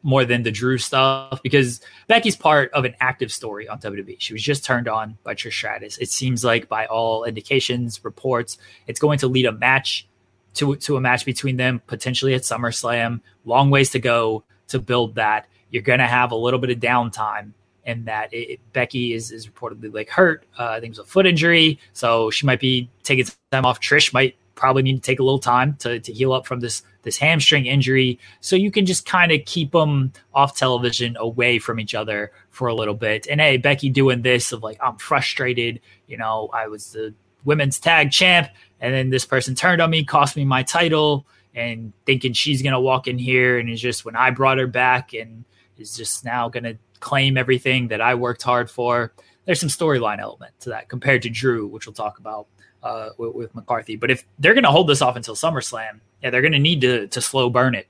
more 0.05 0.23
than 0.23 0.43
the 0.43 0.51
Drew 0.51 0.77
stuff 0.77 1.41
because 1.41 1.81
Becky's 2.07 2.35
part 2.35 2.71
of 2.73 2.85
an 2.85 2.95
active 2.99 3.31
story 3.31 3.67
on 3.67 3.79
WWE. 3.79 4.17
She 4.19 4.33
was 4.33 4.43
just 4.43 4.63
turned 4.63 4.87
on 4.87 5.17
by 5.23 5.33
Trish 5.33 5.53
Stratus. 5.53 5.97
It 5.97 6.11
seems 6.11 6.43
like 6.43 6.69
by 6.69 6.85
all 6.85 7.23
indications, 7.23 8.05
reports, 8.05 8.59
it's 8.85 8.99
going 8.99 9.17
to 9.19 9.27
lead 9.27 9.47
a 9.47 9.51
match 9.51 10.07
to 10.53 10.75
to 10.75 10.95
a 10.95 11.01
match 11.01 11.25
between 11.25 11.57
them 11.57 11.81
potentially 11.87 12.35
at 12.35 12.43
SummerSlam. 12.43 13.19
Long 13.45 13.71
ways 13.71 13.89
to 13.91 13.99
go 13.99 14.43
to 14.67 14.79
build 14.79 15.15
that. 15.15 15.47
You're 15.71 15.81
going 15.81 15.99
to 15.99 16.07
have 16.07 16.31
a 16.31 16.35
little 16.35 16.59
bit 16.59 16.69
of 16.69 16.77
downtime 16.77 17.53
and 17.83 18.05
that 18.05 18.31
it, 18.31 18.59
Becky 18.73 19.13
is, 19.13 19.31
is 19.31 19.47
reportedly 19.47 19.91
like 19.91 20.09
hurt. 20.09 20.45
Uh, 20.57 20.69
I 20.69 20.75
think 20.75 20.85
it 20.85 20.99
was 20.99 20.99
a 20.99 21.03
foot 21.03 21.25
injury, 21.25 21.79
so 21.93 22.29
she 22.29 22.45
might 22.45 22.59
be 22.59 22.89
taking 23.01 23.25
time 23.51 23.65
off. 23.65 23.81
Trish 23.81 24.13
might 24.13 24.35
probably 24.55 24.83
need 24.83 24.95
to 24.95 25.01
take 25.01 25.19
a 25.19 25.23
little 25.23 25.39
time 25.39 25.75
to, 25.77 25.99
to 25.99 26.13
heal 26.13 26.33
up 26.33 26.47
from 26.47 26.59
this 26.61 26.83
this 27.03 27.17
hamstring 27.17 27.67
injury. 27.67 28.19
So 28.41 28.55
you 28.55 28.71
can 28.71 28.85
just 28.85 29.05
kind 29.05 29.31
of 29.31 29.45
keep 29.45 29.71
them 29.71 30.11
off 30.33 30.57
television 30.57 31.15
away 31.19 31.59
from 31.59 31.79
each 31.79 31.93
other 31.93 32.31
for 32.49 32.67
a 32.67 32.73
little 32.73 32.95
bit. 32.95 33.27
And 33.27 33.39
hey, 33.39 33.57
Becky 33.57 33.89
doing 33.89 34.23
this 34.23 34.51
of 34.51 34.63
like, 34.63 34.77
I'm 34.81 34.97
frustrated. 34.97 35.81
You 36.07 36.17
know, 36.17 36.49
I 36.51 36.67
was 36.67 36.91
the 36.93 37.13
women's 37.43 37.79
tag 37.79 38.11
champ, 38.11 38.49
and 38.81 38.93
then 38.93 39.11
this 39.11 39.25
person 39.25 39.53
turned 39.53 39.81
on 39.81 39.91
me, 39.91 40.03
cost 40.03 40.35
me 40.35 40.45
my 40.45 40.63
title, 40.63 41.27
and 41.53 41.93
thinking 42.05 42.33
she's 42.33 42.63
to 42.63 42.79
walk 42.79 43.07
in 43.07 43.19
here. 43.19 43.59
And 43.59 43.69
it's 43.69 43.81
just 43.81 44.03
when 44.03 44.15
I 44.15 44.31
brought 44.31 44.57
her 44.57 44.67
back 44.67 45.13
and 45.13 45.45
is 45.77 45.95
just 45.95 46.25
now 46.25 46.49
going 46.49 46.63
to 46.63 46.77
claim 46.99 47.37
everything 47.37 47.89
that 47.89 48.01
I 48.01 48.15
worked 48.15 48.41
hard 48.41 48.69
for. 48.69 49.13
There's 49.45 49.59
some 49.59 49.69
storyline 49.69 50.19
element 50.19 50.53
to 50.61 50.69
that 50.69 50.89
compared 50.89 51.21
to 51.21 51.29
Drew, 51.29 51.67
which 51.67 51.85
we'll 51.85 51.93
talk 51.93 52.17
about 52.17 52.47
uh, 52.85 53.09
with, 53.17 53.33
with, 53.33 53.55
McCarthy. 53.55 53.95
But 53.95 54.11
if 54.11 54.25
they're 54.37 54.53
going 54.53 54.63
to 54.63 54.71
hold 54.71 54.87
this 54.87 55.01
off 55.01 55.15
until 55.15 55.35
SummerSlam, 55.35 55.99
yeah, 56.21 56.29
they're 56.29 56.41
going 56.41 56.53
to 56.53 56.59
need 56.59 56.81
to 56.81 57.07
to 57.07 57.19
slow 57.19 57.49
burn 57.49 57.75
it 57.75 57.87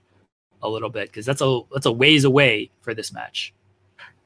a 0.64 0.70
little 0.70 0.90
bit 0.90 1.10
because 1.10 1.26
that's 1.26 1.42
a 1.42 1.62
that's 1.72 1.86
a 1.86 1.92
ways 1.92 2.24
away 2.24 2.72
for 2.82 2.94
this 2.94 3.14
match. 3.14 3.54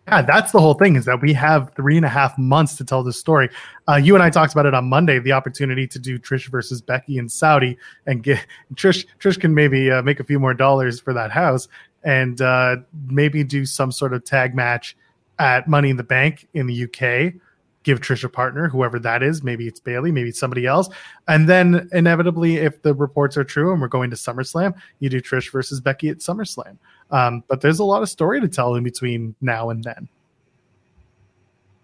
Yeah, 0.07 0.21
that's 0.21 0.51
the 0.51 0.59
whole 0.59 0.75
thing 0.75 0.95
is 0.95 1.05
that 1.05 1.21
we 1.21 1.33
have 1.33 1.71
three 1.75 1.97
and 1.97 2.05
a 2.05 2.09
half 2.09 2.37
months 2.37 2.77
to 2.77 2.85
tell 2.85 3.03
this 3.03 3.17
story. 3.17 3.49
Uh, 3.87 3.95
you 3.95 4.15
and 4.15 4.23
I 4.23 4.29
talked 4.29 4.53
about 4.53 4.65
it 4.65 4.73
on 4.73 4.89
Monday, 4.89 5.19
the 5.19 5.33
opportunity 5.33 5.85
to 5.87 5.99
do 5.99 6.17
Trish 6.17 6.49
versus 6.49 6.81
Becky 6.81 7.17
in 7.17 7.29
Saudi 7.29 7.77
and 8.05 8.23
get 8.23 8.45
Trish. 8.75 9.05
Trish 9.19 9.39
can 9.39 9.53
maybe 9.53 9.91
uh, 9.91 10.01
make 10.01 10.19
a 10.19 10.23
few 10.23 10.39
more 10.39 10.53
dollars 10.53 10.99
for 10.99 11.13
that 11.13 11.31
house 11.31 11.67
and 12.03 12.41
uh, 12.41 12.77
maybe 13.07 13.43
do 13.43 13.65
some 13.65 13.91
sort 13.91 14.13
of 14.13 14.23
tag 14.23 14.55
match 14.55 14.95
at 15.37 15.67
Money 15.67 15.89
in 15.89 15.97
the 15.97 16.03
Bank 16.03 16.47
in 16.53 16.65
the 16.65 16.85
UK 16.85 17.39
give 17.83 18.01
Trish 18.01 18.23
a 18.23 18.29
partner, 18.29 18.67
whoever 18.67 18.99
that 18.99 19.23
is. 19.23 19.43
Maybe 19.43 19.67
it's 19.67 19.79
Bayley, 19.79 20.11
maybe 20.11 20.29
it's 20.29 20.39
somebody 20.39 20.65
else. 20.65 20.89
And 21.27 21.47
then 21.47 21.89
inevitably, 21.93 22.57
if 22.57 22.81
the 22.81 22.93
reports 22.93 23.37
are 23.37 23.43
true 23.43 23.71
and 23.71 23.81
we're 23.81 23.87
going 23.87 24.09
to 24.09 24.15
SummerSlam, 24.15 24.75
you 24.99 25.09
do 25.09 25.21
Trish 25.21 25.51
versus 25.51 25.79
Becky 25.79 26.09
at 26.09 26.17
SummerSlam. 26.17 26.77
Um, 27.11 27.43
but 27.47 27.61
there's 27.61 27.79
a 27.79 27.83
lot 27.83 28.01
of 28.01 28.09
story 28.09 28.41
to 28.41 28.47
tell 28.47 28.75
in 28.75 28.83
between 28.83 29.35
now 29.41 29.69
and 29.69 29.83
then. 29.83 30.07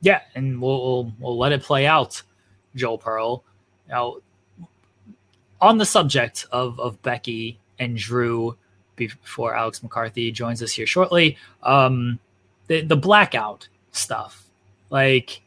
Yeah, 0.02 0.22
and 0.36 0.62
we'll 0.62 0.82
we'll, 0.84 1.14
we'll 1.20 1.38
let 1.38 1.52
it 1.52 1.64
play 1.64 1.88
out, 1.88 2.22
Joel 2.76 2.98
Pearl. 2.98 3.44
Now, 3.90 4.18
on 5.62 5.78
the 5.78 5.86
subject 5.86 6.46
of 6.52 6.80
of 6.80 7.02
Becky 7.02 7.60
and 7.80 7.98
Drew, 7.98 8.56
before 8.98 9.56
Alex 9.56 9.82
McCarthy 9.82 10.32
joins 10.32 10.62
us 10.62 10.74
here 10.74 10.86
shortly, 10.86 11.38
um, 11.64 12.20
the 12.68 12.82
the 12.82 12.96
blackout 12.96 13.68
stuff, 13.92 14.46
like 14.92 15.42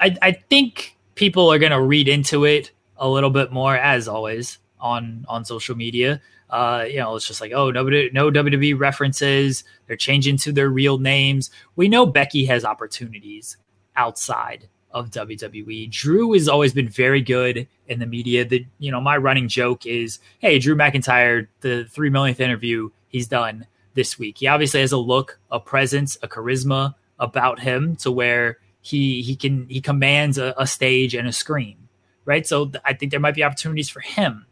I, 0.00 0.16
I 0.22 0.32
think 0.32 0.96
people 1.14 1.52
are 1.52 1.58
going 1.58 1.72
to 1.72 1.80
read 1.80 2.08
into 2.08 2.44
it 2.44 2.72
a 2.96 3.08
little 3.08 3.30
bit 3.30 3.52
more, 3.52 3.76
as 3.76 4.08
always, 4.08 4.58
on 4.80 5.24
on 5.28 5.44
social 5.44 5.76
media. 5.76 6.20
Uh, 6.48 6.84
you 6.88 6.96
know, 6.96 7.14
it's 7.14 7.28
just 7.28 7.40
like, 7.40 7.52
oh, 7.52 7.70
no, 7.70 7.84
no 7.84 8.30
WWE 8.30 8.76
references. 8.76 9.62
They're 9.86 9.96
changing 9.96 10.36
to 10.38 10.52
their 10.52 10.68
real 10.68 10.98
names. 10.98 11.50
We 11.76 11.88
know 11.88 12.06
Becky 12.06 12.44
has 12.46 12.64
opportunities 12.64 13.56
outside 13.94 14.68
of 14.90 15.10
WWE. 15.10 15.90
Drew 15.90 16.32
has 16.32 16.48
always 16.48 16.72
been 16.72 16.88
very 16.88 17.22
good 17.22 17.68
in 17.86 18.00
the 18.00 18.06
media. 18.06 18.44
The 18.44 18.66
you 18.78 18.90
know, 18.90 19.00
my 19.00 19.16
running 19.16 19.48
joke 19.48 19.86
is, 19.86 20.18
hey, 20.40 20.58
Drew 20.58 20.74
McIntyre, 20.74 21.46
the 21.60 21.84
three 21.84 22.10
millionth 22.10 22.40
interview 22.40 22.90
he's 23.08 23.28
done 23.28 23.66
this 23.94 24.18
week. 24.18 24.38
He 24.38 24.46
obviously 24.46 24.80
has 24.80 24.92
a 24.92 24.98
look, 24.98 25.38
a 25.50 25.60
presence, 25.60 26.16
a 26.22 26.28
charisma 26.28 26.94
about 27.18 27.60
him 27.60 27.96
to 27.96 28.10
where 28.10 28.58
he 28.82 29.22
he 29.22 29.36
can 29.36 29.68
he 29.68 29.80
commands 29.80 30.38
a, 30.38 30.54
a 30.56 30.66
stage 30.66 31.14
and 31.14 31.28
a 31.28 31.32
screen, 31.32 31.76
right? 32.24 32.46
So 32.46 32.66
th- 32.66 32.82
I 32.84 32.94
think 32.94 33.10
there 33.10 33.20
might 33.20 33.34
be 33.34 33.44
opportunities 33.44 33.88
for 33.88 34.00
him 34.00 34.46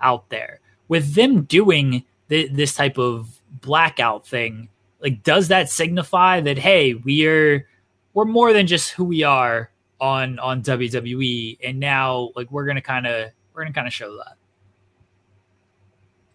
out 0.00 0.28
there 0.28 0.60
with 0.88 1.14
them 1.14 1.42
doing 1.42 2.04
th- 2.28 2.52
this 2.52 2.74
type 2.74 2.98
of 2.98 3.40
blackout 3.60 4.26
thing. 4.26 4.68
Like, 5.00 5.22
does 5.22 5.48
that 5.48 5.70
signify 5.70 6.40
that 6.40 6.58
hey, 6.58 6.94
we're 6.94 7.68
we're 8.12 8.26
more 8.26 8.52
than 8.52 8.66
just 8.66 8.90
who 8.90 9.04
we 9.04 9.22
are 9.22 9.70
on 10.00 10.38
on 10.38 10.62
WWE, 10.62 11.58
and 11.62 11.80
now 11.80 12.30
like 12.36 12.50
we're 12.50 12.66
gonna 12.66 12.82
kind 12.82 13.06
of 13.06 13.30
we're 13.54 13.62
gonna 13.62 13.74
kind 13.74 13.86
of 13.86 13.94
show 13.94 14.16
that. 14.16 14.36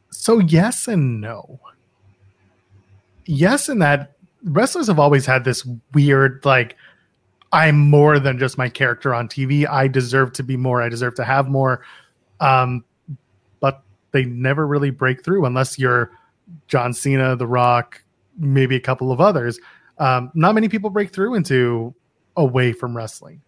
So 0.09 0.39
yes 0.39 0.88
and 0.88 1.22
no. 1.22 1.59
Yes, 3.26 3.69
in 3.69 3.80
that 3.80 4.13
wrestlers 4.43 4.88
have 4.88 4.99
always 4.99 5.26
had 5.26 5.43
this 5.43 5.67
weird 5.93 6.43
like 6.45 6.76
I'm 7.56 7.77
more 7.90 8.19
than 8.19 8.38
just 8.38 8.57
my 8.57 8.68
character 8.68 9.15
on 9.15 9.30
TV. 9.30 9.65
I 9.65 9.88
deserve 9.88 10.34
to 10.34 10.44
be 10.44 10.57
more. 10.57 10.82
I 10.82 10.90
deserve 10.90 11.15
to 11.15 11.23
have 11.23 11.48
more. 11.48 11.86
Um, 12.41 12.84
but 13.61 13.82
they 14.11 14.26
never 14.26 14.68
really 14.68 14.90
break 14.90 15.23
through 15.23 15.45
unless 15.45 15.80
you're 15.80 16.11
John 16.68 16.91
Cena, 16.94 17.38
The 17.38 17.48
Rock, 17.48 18.03
maybe 18.38 18.76
a 18.76 18.80
couple 18.82 19.10
of 19.10 19.22
others. 19.22 19.57
Um, 19.99 20.32
not 20.36 20.53
many 20.53 20.68
people 20.68 20.90
break 20.90 21.14
through 21.14 21.36
into 21.36 21.95
away 22.36 22.73
from 22.73 22.95
wrestling. 22.95 23.41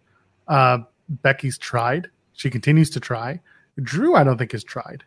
Uh, 0.48 0.78
Becky's 1.10 1.58
tried. 1.58 2.08
She 2.32 2.48
continues 2.48 2.88
to 2.90 3.00
try. 3.00 3.38
Drew, 3.82 4.14
I 4.14 4.24
don't 4.24 4.38
think 4.38 4.52
has 4.52 4.64
tried. 4.64 5.04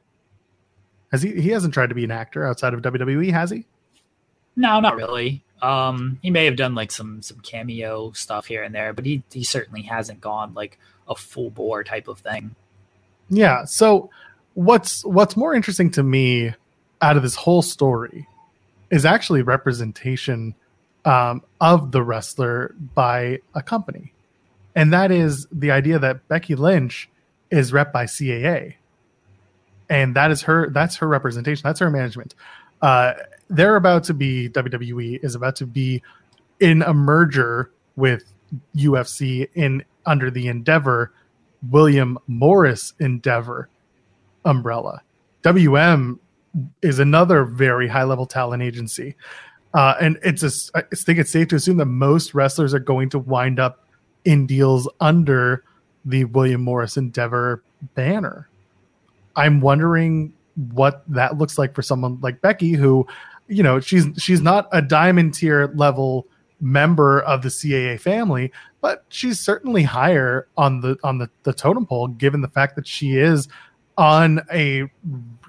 Has 1.11 1.23
he? 1.23 1.41
He 1.41 1.49
hasn't 1.49 1.73
tried 1.73 1.90
to 1.90 1.95
be 1.95 2.03
an 2.03 2.11
actor 2.11 2.45
outside 2.45 2.76
of 2.76 2.84
WWE, 2.84 3.32
has 3.32 3.49
he? 3.49 3.65
No, 4.56 4.80
not 4.80 4.95
really. 4.95 5.44
Um, 5.61 6.17
he 6.21 6.31
may 6.31 6.45
have 6.45 6.55
done 6.55 6.73
like 6.73 6.91
some 6.91 7.21
some 7.21 7.39
cameo 7.39 8.11
stuff 8.13 8.47
here 8.47 8.63
and 8.63 8.73
there, 8.73 8.93
but 8.93 9.05
he 9.05 9.23
he 9.31 9.43
certainly 9.43 9.83
hasn't 9.83 10.19
gone 10.19 10.53
like 10.53 10.79
a 11.07 11.15
full 11.15 11.49
bore 11.49 11.83
type 11.83 12.07
of 12.07 12.19
thing. 12.19 12.55
Yeah. 13.29 13.65
So 13.65 14.09
what's 14.53 15.05
what's 15.05 15.38
more 15.38 15.53
interesting 15.53 15.91
to 15.91 16.03
me 16.03 16.53
out 17.01 17.17
of 17.17 17.23
this 17.23 17.35
whole 17.35 17.61
story 17.61 18.27
is 18.89 19.05
actually 19.05 19.41
representation 19.41 20.55
um, 21.05 21.41
of 21.59 21.91
the 21.91 22.03
wrestler 22.03 22.75
by 22.93 23.39
a 23.55 23.61
company, 23.61 24.13
and 24.75 24.91
that 24.93 25.11
is 25.11 25.47
the 25.51 25.71
idea 25.71 25.99
that 25.99 26.27
Becky 26.27 26.55
Lynch 26.55 27.09
is 27.49 27.71
rep 27.71 27.93
by 27.93 28.05
CAA, 28.05 28.75
and 29.89 30.15
that 30.15 30.31
is 30.31 30.43
her 30.43 30.69
that's 30.69 30.97
her 30.97 31.07
representation. 31.07 31.61
That's 31.63 31.79
her 31.79 31.89
management. 31.89 32.35
Uh, 32.81 33.13
they're 33.52 33.76
about 33.76 34.03
to 34.06 34.14
be 34.14 34.49
WWE 34.49 35.23
is 35.23 35.36
about 35.36 35.56
to 35.57 35.65
be 35.65 36.02
in 36.60 36.82
a 36.84 36.94
merger 36.94 37.72
with 37.95 38.23
UFC 38.76 39.48
in 39.56 39.84
under 40.06 40.32
the 40.32 40.48
Endeavor 40.48 41.14
William 41.69 42.18
Morris 42.28 42.94
Endeavor 42.99 43.69
umbrella. 44.45 45.02
WM 45.44 46.19
is 46.82 46.99
another 46.99 47.44
very 47.45 47.88
high 47.88 48.03
level 48.03 48.26
talent 48.26 48.64
agency. 48.64 49.15
Uh, 49.73 49.95
and 50.02 50.19
it's 50.23 50.44
a, 50.44 50.78
I 50.78 50.84
think 50.95 51.19
it's 51.19 51.32
safe 51.32 51.48
to 51.49 51.56
assume 51.56 51.78
that 51.78 51.86
most 51.86 52.34
wrestlers 52.34 52.73
are 52.73 52.80
going 52.80 53.10
to 53.10 53.19
wind 53.19 53.60
up 53.60 53.86
in 54.26 54.45
deals 54.45 54.88
under 54.99 55.64
the 56.03 56.26
William 56.26 56.61
Morris 56.61 56.98
Endeavor 56.98 57.64
banner. 57.95 58.49
I'm 59.36 59.61
wondering 59.61 60.34
what 60.73 61.03
that 61.07 61.38
looks 61.38 61.57
like 61.57 61.73
for 61.73 61.82
someone 61.82 62.19
like 62.22 62.41
Becky, 62.41 62.73
who, 62.73 63.07
you 63.52 63.61
know, 63.61 63.80
she's 63.80 64.07
she's 64.18 64.41
not 64.41 64.68
a 64.72 64.82
diamond 64.82 65.34
tier 65.34 65.72
level 65.76 66.26
member 66.61 67.22
of 67.22 67.41
the 67.41 67.49
CAA 67.49 67.99
family, 67.99 68.52
but 68.80 69.03
she's 69.10 69.40
certainly 69.40 69.84
higher 69.84 70.48
on 70.57 70.80
the 70.80 70.98
on 71.03 71.18
the, 71.18 71.30
the 71.44 71.53
totem 71.53 71.86
pole, 71.86 72.07
given 72.07 72.41
the 72.41 72.48
fact 72.48 72.76
that 72.78 72.88
she 72.88 73.18
is 73.18 73.49
on 73.98 74.41
a 74.53 74.90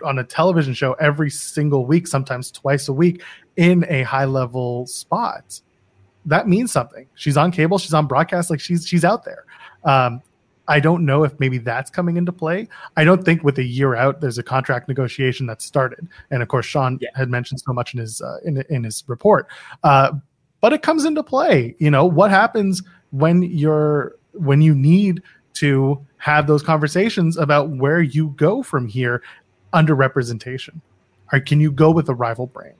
on 0.05 0.19
a 0.19 0.25
television 0.25 0.75
show 0.75 0.95
every 0.95 1.31
single 1.31 1.87
week, 1.87 2.09
sometimes 2.09 2.51
twice 2.51 2.89
a 2.89 2.93
week, 2.93 3.23
in 3.57 3.87
a 3.89 4.03
high 4.03 4.25
level 4.25 4.87
spot. 4.87 5.61
That 6.27 6.49
means 6.49 6.73
something. 6.73 7.07
She's 7.15 7.37
on 7.37 7.53
cable, 7.53 7.79
she's 7.79 7.95
on 7.95 8.07
broadcast, 8.07 8.51
like 8.51 8.61
she's 8.61 8.87
she's 8.87 9.05
out 9.05 9.25
there. 9.25 9.45
Um, 9.85 10.23
I 10.73 10.81
don't 10.81 11.05
know 11.05 11.23
if 11.23 11.39
maybe 11.39 11.59
that's 11.59 11.91
coming 11.91 12.17
into 12.17 12.33
play. 12.33 12.67
I 12.97 13.05
don't 13.05 13.23
think 13.27 13.45
with 13.45 13.59
a 13.59 13.63
year 13.63 13.95
out, 13.95 14.23
there's 14.23 14.39
a 14.39 14.43
contract 14.43 14.89
negotiation 14.89 15.45
that 15.49 15.61
started, 15.61 16.09
and 16.31 16.43
of 16.43 16.49
course, 16.49 16.65
Sean 16.65 16.99
yeah. 16.99 17.11
had 17.15 17.29
mentioned 17.29 17.61
so 17.61 17.75
much 17.75 17.93
in 17.93 18.01
his 18.01 18.23
uh, 18.23 18.39
in 18.43 18.65
in 18.71 18.83
his 18.83 19.05
report. 19.07 19.49
Uh, 19.85 20.13
but 20.63 20.73
it 20.73 20.81
comes 20.81 21.05
into 21.05 21.23
play. 21.23 21.77
You 21.79 21.91
know 21.91 22.07
what 22.07 22.31
happens 22.31 22.83
when 23.11 23.43
you're 23.43 24.17
when 24.33 24.63
you 24.63 24.75
need 24.75 25.23
to 25.55 26.03
have 26.17 26.47
those 26.47 26.63
conversations 26.63 27.37
about 27.37 27.69
where 27.69 28.01
you 28.01 28.29
go 28.39 28.63
from 28.63 28.89
here 28.89 29.23
under 29.75 29.95
representation. 29.95 30.81
Or 31.35 31.41
can 31.41 31.61
you 31.61 31.71
go 31.71 31.91
with 31.91 32.09
a 32.09 32.15
rival 32.15 32.47
brand? 32.47 32.77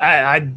I, 0.00 0.24
I 0.24 0.52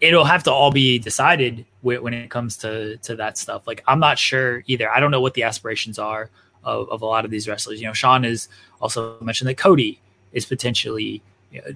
it'll 0.00 0.24
have 0.24 0.42
to 0.44 0.52
all 0.52 0.70
be 0.70 0.98
decided 0.98 1.64
when 1.82 2.14
it 2.14 2.30
comes 2.30 2.56
to 2.58 2.96
to 2.98 3.16
that 3.16 3.38
stuff. 3.38 3.66
Like 3.66 3.82
I'm 3.86 4.00
not 4.00 4.18
sure 4.18 4.62
either. 4.66 4.90
I 4.90 5.00
don't 5.00 5.10
know 5.10 5.20
what 5.20 5.34
the 5.34 5.44
aspirations 5.44 5.98
are 5.98 6.30
of, 6.64 6.88
of 6.90 7.02
a 7.02 7.06
lot 7.06 7.24
of 7.24 7.30
these 7.30 7.48
wrestlers. 7.48 7.80
You 7.80 7.86
know, 7.86 7.92
Sean 7.92 8.24
has 8.24 8.48
also 8.80 9.18
mentioned 9.20 9.48
that 9.48 9.56
Cody 9.56 10.00
is 10.32 10.44
potentially 10.44 11.22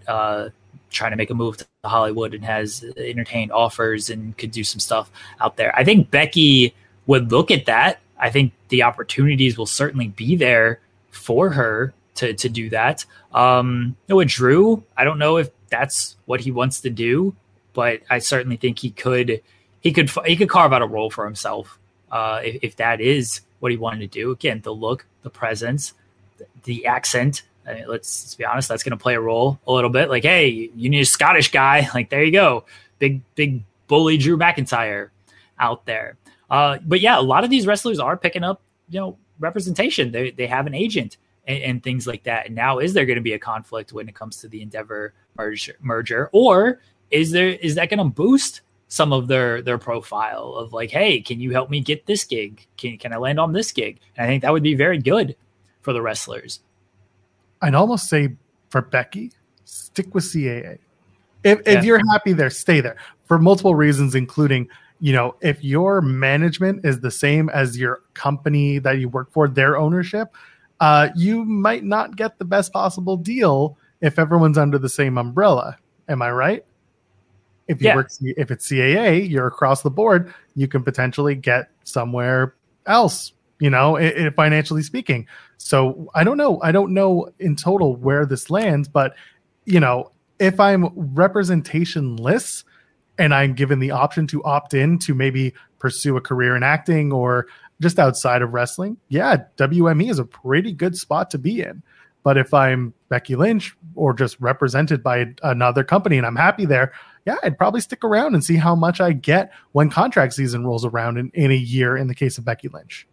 uh, 0.06 0.50
trying 0.90 1.10
to 1.10 1.16
make 1.16 1.30
a 1.30 1.34
move 1.34 1.56
to 1.56 1.66
Hollywood 1.84 2.34
and 2.34 2.44
has 2.44 2.84
entertained 2.96 3.52
offers 3.52 4.10
and 4.10 4.36
could 4.36 4.50
do 4.50 4.64
some 4.64 4.80
stuff 4.80 5.10
out 5.40 5.56
there. 5.56 5.74
I 5.76 5.84
think 5.84 6.10
Becky 6.10 6.74
would 7.06 7.32
look 7.32 7.50
at 7.50 7.66
that. 7.66 8.00
I 8.18 8.30
think 8.30 8.52
the 8.68 8.82
opportunities 8.82 9.58
will 9.58 9.66
certainly 9.66 10.08
be 10.08 10.36
there 10.36 10.80
for 11.10 11.50
her 11.50 11.92
to 12.16 12.34
to 12.34 12.48
do 12.48 12.70
that. 12.70 13.04
Um, 13.32 13.96
you 14.06 14.12
know, 14.12 14.16
with 14.16 14.28
Drew, 14.28 14.84
I 14.96 15.04
don't 15.04 15.18
know 15.18 15.38
if 15.38 15.50
that's 15.70 16.16
what 16.26 16.40
he 16.40 16.50
wants 16.50 16.82
to 16.82 16.90
do, 16.90 17.34
but 17.72 18.00
I 18.10 18.18
certainly 18.18 18.56
think 18.56 18.78
he 18.78 18.90
could 18.90 19.42
he 19.80 19.92
could 19.92 20.10
he 20.26 20.36
could 20.36 20.48
carve 20.48 20.72
out 20.72 20.82
a 20.82 20.86
role 20.86 21.10
for 21.10 21.24
himself 21.24 21.78
uh, 22.10 22.40
if, 22.44 22.58
if 22.62 22.76
that 22.76 23.00
is 23.00 23.40
what 23.60 23.72
he 23.72 23.78
wanted 23.78 24.00
to 24.00 24.06
do. 24.06 24.30
Again, 24.30 24.60
the 24.62 24.74
look, 24.74 25.06
the 25.22 25.30
presence, 25.30 25.94
the 26.64 26.86
accent. 26.86 27.42
I 27.66 27.74
mean, 27.74 27.84
let's, 27.88 28.24
let's 28.24 28.34
be 28.34 28.44
honest, 28.44 28.68
that's 28.68 28.82
going 28.82 28.96
to 28.96 29.02
play 29.02 29.14
a 29.14 29.20
role 29.20 29.60
a 29.66 29.72
little 29.72 29.90
bit. 29.90 30.08
Like, 30.08 30.24
hey, 30.24 30.48
you 30.48 30.90
need 30.90 31.00
a 31.00 31.06
Scottish 31.06 31.50
guy. 31.52 31.88
Like, 31.94 32.10
there 32.10 32.24
you 32.24 32.32
go, 32.32 32.64
big 32.98 33.22
big 33.34 33.62
bully 33.86 34.16
Drew 34.16 34.36
McIntyre 34.36 35.10
out 35.58 35.86
there. 35.86 36.16
Uh, 36.50 36.78
but 36.84 37.00
yeah, 37.00 37.18
a 37.18 37.22
lot 37.22 37.44
of 37.44 37.50
these 37.50 37.66
wrestlers 37.66 37.98
are 37.98 38.16
picking 38.16 38.44
up, 38.44 38.60
you 38.88 39.00
know, 39.00 39.16
representation. 39.38 40.12
They 40.12 40.30
they 40.30 40.46
have 40.46 40.66
an 40.66 40.74
agent 40.74 41.16
and, 41.46 41.62
and 41.62 41.82
things 41.82 42.06
like 42.06 42.24
that. 42.24 42.46
And 42.46 42.54
now, 42.54 42.78
is 42.78 42.94
there 42.94 43.06
going 43.06 43.16
to 43.16 43.22
be 43.22 43.32
a 43.32 43.38
conflict 43.38 43.92
when 43.92 44.08
it 44.08 44.14
comes 44.14 44.38
to 44.38 44.48
the 44.48 44.62
Endeavor 44.62 45.14
merger, 45.36 45.76
merger, 45.80 46.30
or 46.32 46.80
is 47.12 47.30
there 47.30 47.48
is 47.48 47.76
that 47.76 47.90
going 47.90 47.98
to 47.98 48.04
boost 48.04 48.62
some 48.88 49.12
of 49.12 49.28
their 49.28 49.62
their 49.62 49.78
profile 49.78 50.54
of 50.54 50.72
like, 50.72 50.90
hey, 50.90 51.20
can 51.20 51.40
you 51.40 51.50
help 51.52 51.70
me 51.70 51.80
get 51.80 52.06
this 52.06 52.24
gig? 52.24 52.66
Can 52.76 52.98
can 52.98 53.12
I 53.12 53.16
land 53.16 53.38
on 53.38 53.52
this 53.52 53.72
gig? 53.72 54.00
And 54.16 54.26
I 54.26 54.28
think 54.28 54.42
that 54.42 54.52
would 54.52 54.62
be 54.62 54.74
very 54.74 54.98
good 54.98 55.36
for 55.82 55.92
the 55.92 56.02
wrestlers. 56.02 56.60
I'd 57.60 57.74
almost 57.74 58.08
say 58.08 58.36
for 58.70 58.82
Becky, 58.82 59.32
stick 59.64 60.14
with 60.14 60.24
CAA. 60.24 60.78
If, 61.44 61.60
yeah. 61.66 61.78
if 61.78 61.84
you're 61.84 62.00
happy 62.10 62.32
there, 62.32 62.50
stay 62.50 62.80
there 62.80 62.96
for 63.24 63.38
multiple 63.38 63.74
reasons, 63.74 64.14
including 64.14 64.68
you 65.00 65.12
know, 65.12 65.34
if 65.40 65.64
your 65.64 66.00
management 66.00 66.84
is 66.84 67.00
the 67.00 67.10
same 67.10 67.48
as 67.48 67.76
your 67.76 68.02
company 68.14 68.78
that 68.78 68.98
you 68.98 69.08
work 69.08 69.32
for, 69.32 69.48
their 69.48 69.76
ownership, 69.76 70.28
uh, 70.78 71.08
you 71.16 71.44
might 71.44 71.82
not 71.82 72.14
get 72.14 72.38
the 72.38 72.44
best 72.44 72.72
possible 72.72 73.16
deal 73.16 73.76
if 74.00 74.16
everyone's 74.16 74.56
under 74.56 74.78
the 74.78 74.88
same 74.88 75.18
umbrella. 75.18 75.76
Am 76.08 76.22
I 76.22 76.30
right? 76.30 76.64
If 77.68 77.80
you 77.80 77.88
yeah. 77.88 77.96
work, 77.96 78.10
if 78.20 78.50
it's 78.50 78.68
CAA, 78.68 79.28
you're 79.28 79.46
across 79.46 79.82
the 79.82 79.90
board. 79.90 80.34
You 80.54 80.68
can 80.68 80.82
potentially 80.82 81.34
get 81.34 81.70
somewhere 81.84 82.54
else. 82.86 83.32
You 83.60 83.70
know, 83.70 83.96
it, 83.96 84.16
it, 84.16 84.34
financially 84.34 84.82
speaking. 84.82 85.26
So 85.58 86.10
I 86.14 86.24
don't 86.24 86.36
know. 86.36 86.60
I 86.62 86.72
don't 86.72 86.92
know 86.92 87.28
in 87.38 87.54
total 87.54 87.94
where 87.94 88.26
this 88.26 88.50
lands, 88.50 88.88
but 88.88 89.14
you 89.64 89.78
know, 89.78 90.10
if 90.40 90.58
I'm 90.58 90.90
representationless, 90.90 92.64
and 93.18 93.34
I'm 93.34 93.54
given 93.54 93.78
the 93.78 93.90
option 93.90 94.26
to 94.28 94.42
opt 94.44 94.74
in 94.74 94.98
to 95.00 95.14
maybe 95.14 95.54
pursue 95.78 96.16
a 96.16 96.20
career 96.20 96.56
in 96.56 96.62
acting 96.62 97.12
or 97.12 97.46
just 97.80 97.98
outside 97.98 98.42
of 98.42 98.52
wrestling, 98.52 98.96
yeah, 99.08 99.44
WME 99.56 100.10
is 100.10 100.18
a 100.18 100.24
pretty 100.24 100.72
good 100.72 100.96
spot 100.96 101.30
to 101.30 101.38
be 101.38 101.60
in. 101.60 101.82
But 102.22 102.36
if 102.36 102.54
I'm 102.54 102.94
Becky 103.08 103.34
Lynch 103.34 103.76
or 103.94 104.14
just 104.14 104.40
represented 104.40 105.02
by 105.02 105.34
another 105.42 105.82
company 105.82 106.16
and 106.16 106.26
I'm 106.26 106.36
happy 106.36 106.64
there, 106.64 106.92
yeah, 107.24 107.36
I'd 107.42 107.58
probably 107.58 107.80
stick 107.80 108.04
around 108.04 108.34
and 108.34 108.44
see 108.44 108.56
how 108.56 108.74
much 108.74 109.00
I 109.00 109.12
get 109.12 109.52
when 109.72 109.90
contract 109.90 110.34
season 110.34 110.66
rolls 110.66 110.84
around 110.84 111.18
in, 111.18 111.30
in 111.34 111.50
a 111.50 111.56
year 111.56 111.96
in 111.96 112.08
the 112.08 112.14
case 112.14 112.38
of 112.38 112.44
Becky 112.44 112.68
Lynch. 112.68 113.06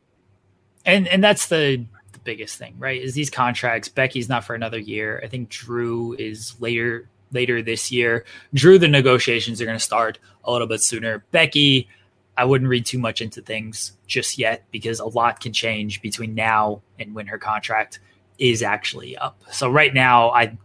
And 0.85 1.07
and 1.07 1.23
that's 1.23 1.47
the 1.47 1.85
the 2.11 2.19
biggest 2.19 2.57
thing, 2.57 2.75
right? 2.79 3.01
Is 3.01 3.13
these 3.13 3.29
contracts. 3.29 3.89
Becky's 3.89 4.29
not 4.29 4.43
for 4.43 4.55
another 4.55 4.79
year. 4.79 5.21
I 5.23 5.27
think 5.27 5.49
Drew 5.49 6.15
is 6.17 6.55
later 6.59 7.07
later 7.31 7.61
this 7.61 7.91
year. 7.91 8.25
Drew, 8.53 8.79
the 8.79 8.87
negotiations 8.87 9.61
are 9.61 9.65
going 9.65 9.77
to 9.77 9.83
start 9.83 10.17
a 10.43 10.51
little 10.51 10.67
bit 10.67 10.81
sooner. 10.81 11.23
Becky, 11.31 11.87
I 12.35 12.45
wouldn't 12.45 12.69
read 12.69 12.85
too 12.85 12.97
much 12.97 13.21
into 13.21 13.41
things 13.41 13.91
just 14.07 14.39
yet 14.39 14.63
because 14.71 14.99
a 14.99 15.05
lot 15.05 15.39
can 15.39 15.53
change 15.53 16.01
between 16.01 16.33
now 16.33 16.81
and 16.97 17.13
when 17.13 17.27
her 17.27 17.37
contract 17.37 17.99
is 18.39 18.63
actually 18.63 19.17
up. 19.17 19.39
So 19.51 19.69
right 19.69 19.93
now, 19.93 20.31
I 20.31 20.57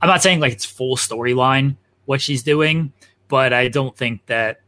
I'm 0.00 0.08
not 0.08 0.22
saying 0.22 0.38
like 0.38 0.52
it's 0.52 0.66
full 0.66 0.96
storyline 0.96 1.76
what 2.04 2.20
she's 2.20 2.42
doing, 2.42 2.92
but 3.28 3.52
I 3.52 3.68
don't 3.68 3.96
think 3.96 4.26
that 4.26 4.60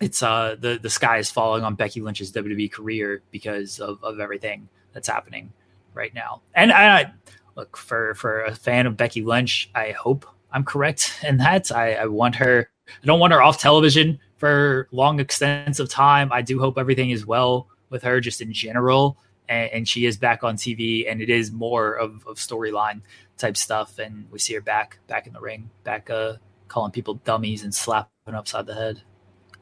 it's 0.00 0.22
uh 0.22 0.56
the 0.58 0.78
the 0.82 0.90
sky 0.90 1.18
is 1.18 1.30
falling 1.30 1.62
on 1.62 1.76
Becky 1.76 2.00
Lynch's 2.00 2.32
WWE 2.32 2.70
career 2.70 3.22
because 3.30 3.80
of, 3.80 4.02
of 4.02 4.20
everything 4.20 4.68
that's 4.92 5.08
happening 5.08 5.52
right 5.94 6.12
now. 6.14 6.42
And 6.54 6.72
I 6.72 7.12
look 7.56 7.76
for 7.76 8.14
for 8.14 8.44
a 8.44 8.54
fan 8.54 8.86
of 8.86 8.96
Becky 8.96 9.22
Lynch, 9.22 9.70
I 9.74 9.92
hope 9.92 10.26
I'm 10.52 10.64
correct 10.64 11.20
in 11.22 11.38
that. 11.38 11.70
I, 11.72 11.94
I 11.94 12.06
want 12.06 12.36
her 12.36 12.68
I 12.86 13.06
don't 13.06 13.20
want 13.20 13.32
her 13.32 13.42
off 13.42 13.58
television 13.58 14.18
for 14.36 14.88
long 14.90 15.20
extents 15.20 15.78
of 15.78 15.88
time. 15.88 16.32
I 16.32 16.42
do 16.42 16.58
hope 16.58 16.78
everything 16.78 17.10
is 17.10 17.26
well 17.26 17.68
with 17.90 18.02
her 18.02 18.20
just 18.20 18.40
in 18.40 18.52
general. 18.52 19.16
And, 19.48 19.70
and 19.70 19.88
she 19.88 20.06
is 20.06 20.16
back 20.16 20.44
on 20.44 20.56
TV 20.56 21.10
and 21.10 21.20
it 21.20 21.30
is 21.30 21.52
more 21.52 21.94
of, 21.94 22.26
of 22.26 22.36
storyline 22.36 23.00
type 23.38 23.56
stuff. 23.56 23.98
And 23.98 24.26
we 24.30 24.38
see 24.38 24.54
her 24.54 24.60
back, 24.60 24.98
back 25.06 25.26
in 25.26 25.32
the 25.32 25.40
ring, 25.40 25.70
back, 25.82 26.10
uh, 26.10 26.34
calling 26.68 26.92
people 26.92 27.14
dummies 27.24 27.62
and 27.62 27.74
slapping 27.74 28.10
them 28.26 28.34
upside 28.34 28.66
the 28.66 28.74
head. 28.74 29.02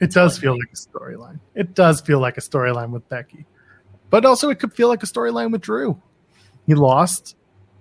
It 0.00 0.10
does 0.10 0.38
feel 0.38 0.52
like 0.58 0.70
a 0.72 0.76
storyline. 0.76 1.38
It 1.54 1.74
does 1.74 2.00
feel 2.00 2.18
like 2.18 2.36
a 2.36 2.40
storyline 2.40 2.90
with 2.90 3.08
Becky. 3.08 3.46
But 4.10 4.24
also 4.24 4.50
it 4.50 4.58
could 4.58 4.74
feel 4.74 4.88
like 4.88 5.02
a 5.02 5.06
storyline 5.06 5.52
with 5.52 5.60
Drew. 5.60 6.00
He 6.66 6.74
lost. 6.74 7.36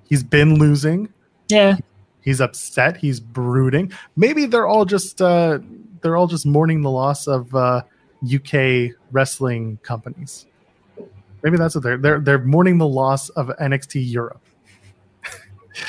He's 0.07 0.23
been 0.23 0.55
losing. 0.59 1.11
Yeah. 1.49 1.77
He's 2.21 2.39
upset. 2.39 2.97
He's 2.97 3.19
brooding. 3.19 3.91
Maybe 4.15 4.45
they're 4.45 4.67
all 4.67 4.85
just 4.85 5.21
uh, 5.21 5.59
they're 6.01 6.15
all 6.15 6.27
just 6.27 6.45
mourning 6.45 6.81
the 6.81 6.91
loss 6.91 7.27
of 7.27 7.53
uh, 7.55 7.81
UK 8.23 8.91
wrestling 9.11 9.77
companies. 9.83 10.45
Maybe 11.43 11.57
that's 11.57 11.75
what 11.75 11.83
they're 11.83 11.97
they're 11.97 12.19
they're 12.19 12.39
mourning 12.39 12.77
the 12.77 12.87
loss 12.87 13.29
of 13.29 13.47
NXT 13.59 14.11
Europe. 14.11 14.41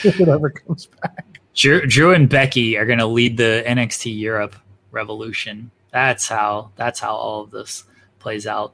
Whatever 0.19 0.51
comes 0.51 0.87
back. 0.87 1.32
Drew, 1.55 1.87
Drew 1.87 2.15
and 2.15 2.29
Becky 2.29 2.77
are 2.77 2.87
going 2.87 2.99
to 2.99 3.07
lead 3.07 3.37
the 3.37 3.63
NXT 3.67 4.19
Europe 4.19 4.57
revolution. 4.91 5.71
That's 5.93 6.29
how 6.29 6.71
that's 6.77 7.01
how 7.01 7.15
all 7.15 7.43
of 7.43 7.51
this 7.51 7.85
plays 8.19 8.47
out. 8.47 8.73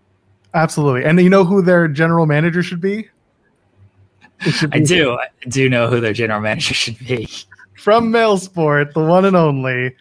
Absolutely. 0.54 1.04
And 1.04 1.20
you 1.20 1.28
know 1.28 1.44
who 1.44 1.62
their 1.62 1.88
general 1.88 2.26
manager 2.26 2.62
should 2.62 2.80
be? 2.80 3.08
Should 4.40 4.70
be 4.70 4.78
I 4.78 4.82
do. 4.82 5.12
I 5.12 5.26
do 5.48 5.68
know 5.68 5.88
who 5.88 6.00
their 6.00 6.12
general 6.12 6.40
manager 6.40 6.74
should 6.74 6.98
be. 7.00 7.28
From 7.74 8.10
Mail 8.10 8.38
Sport, 8.38 8.94
the 8.94 9.04
one 9.04 9.24
and 9.24 9.36
only 9.36 9.94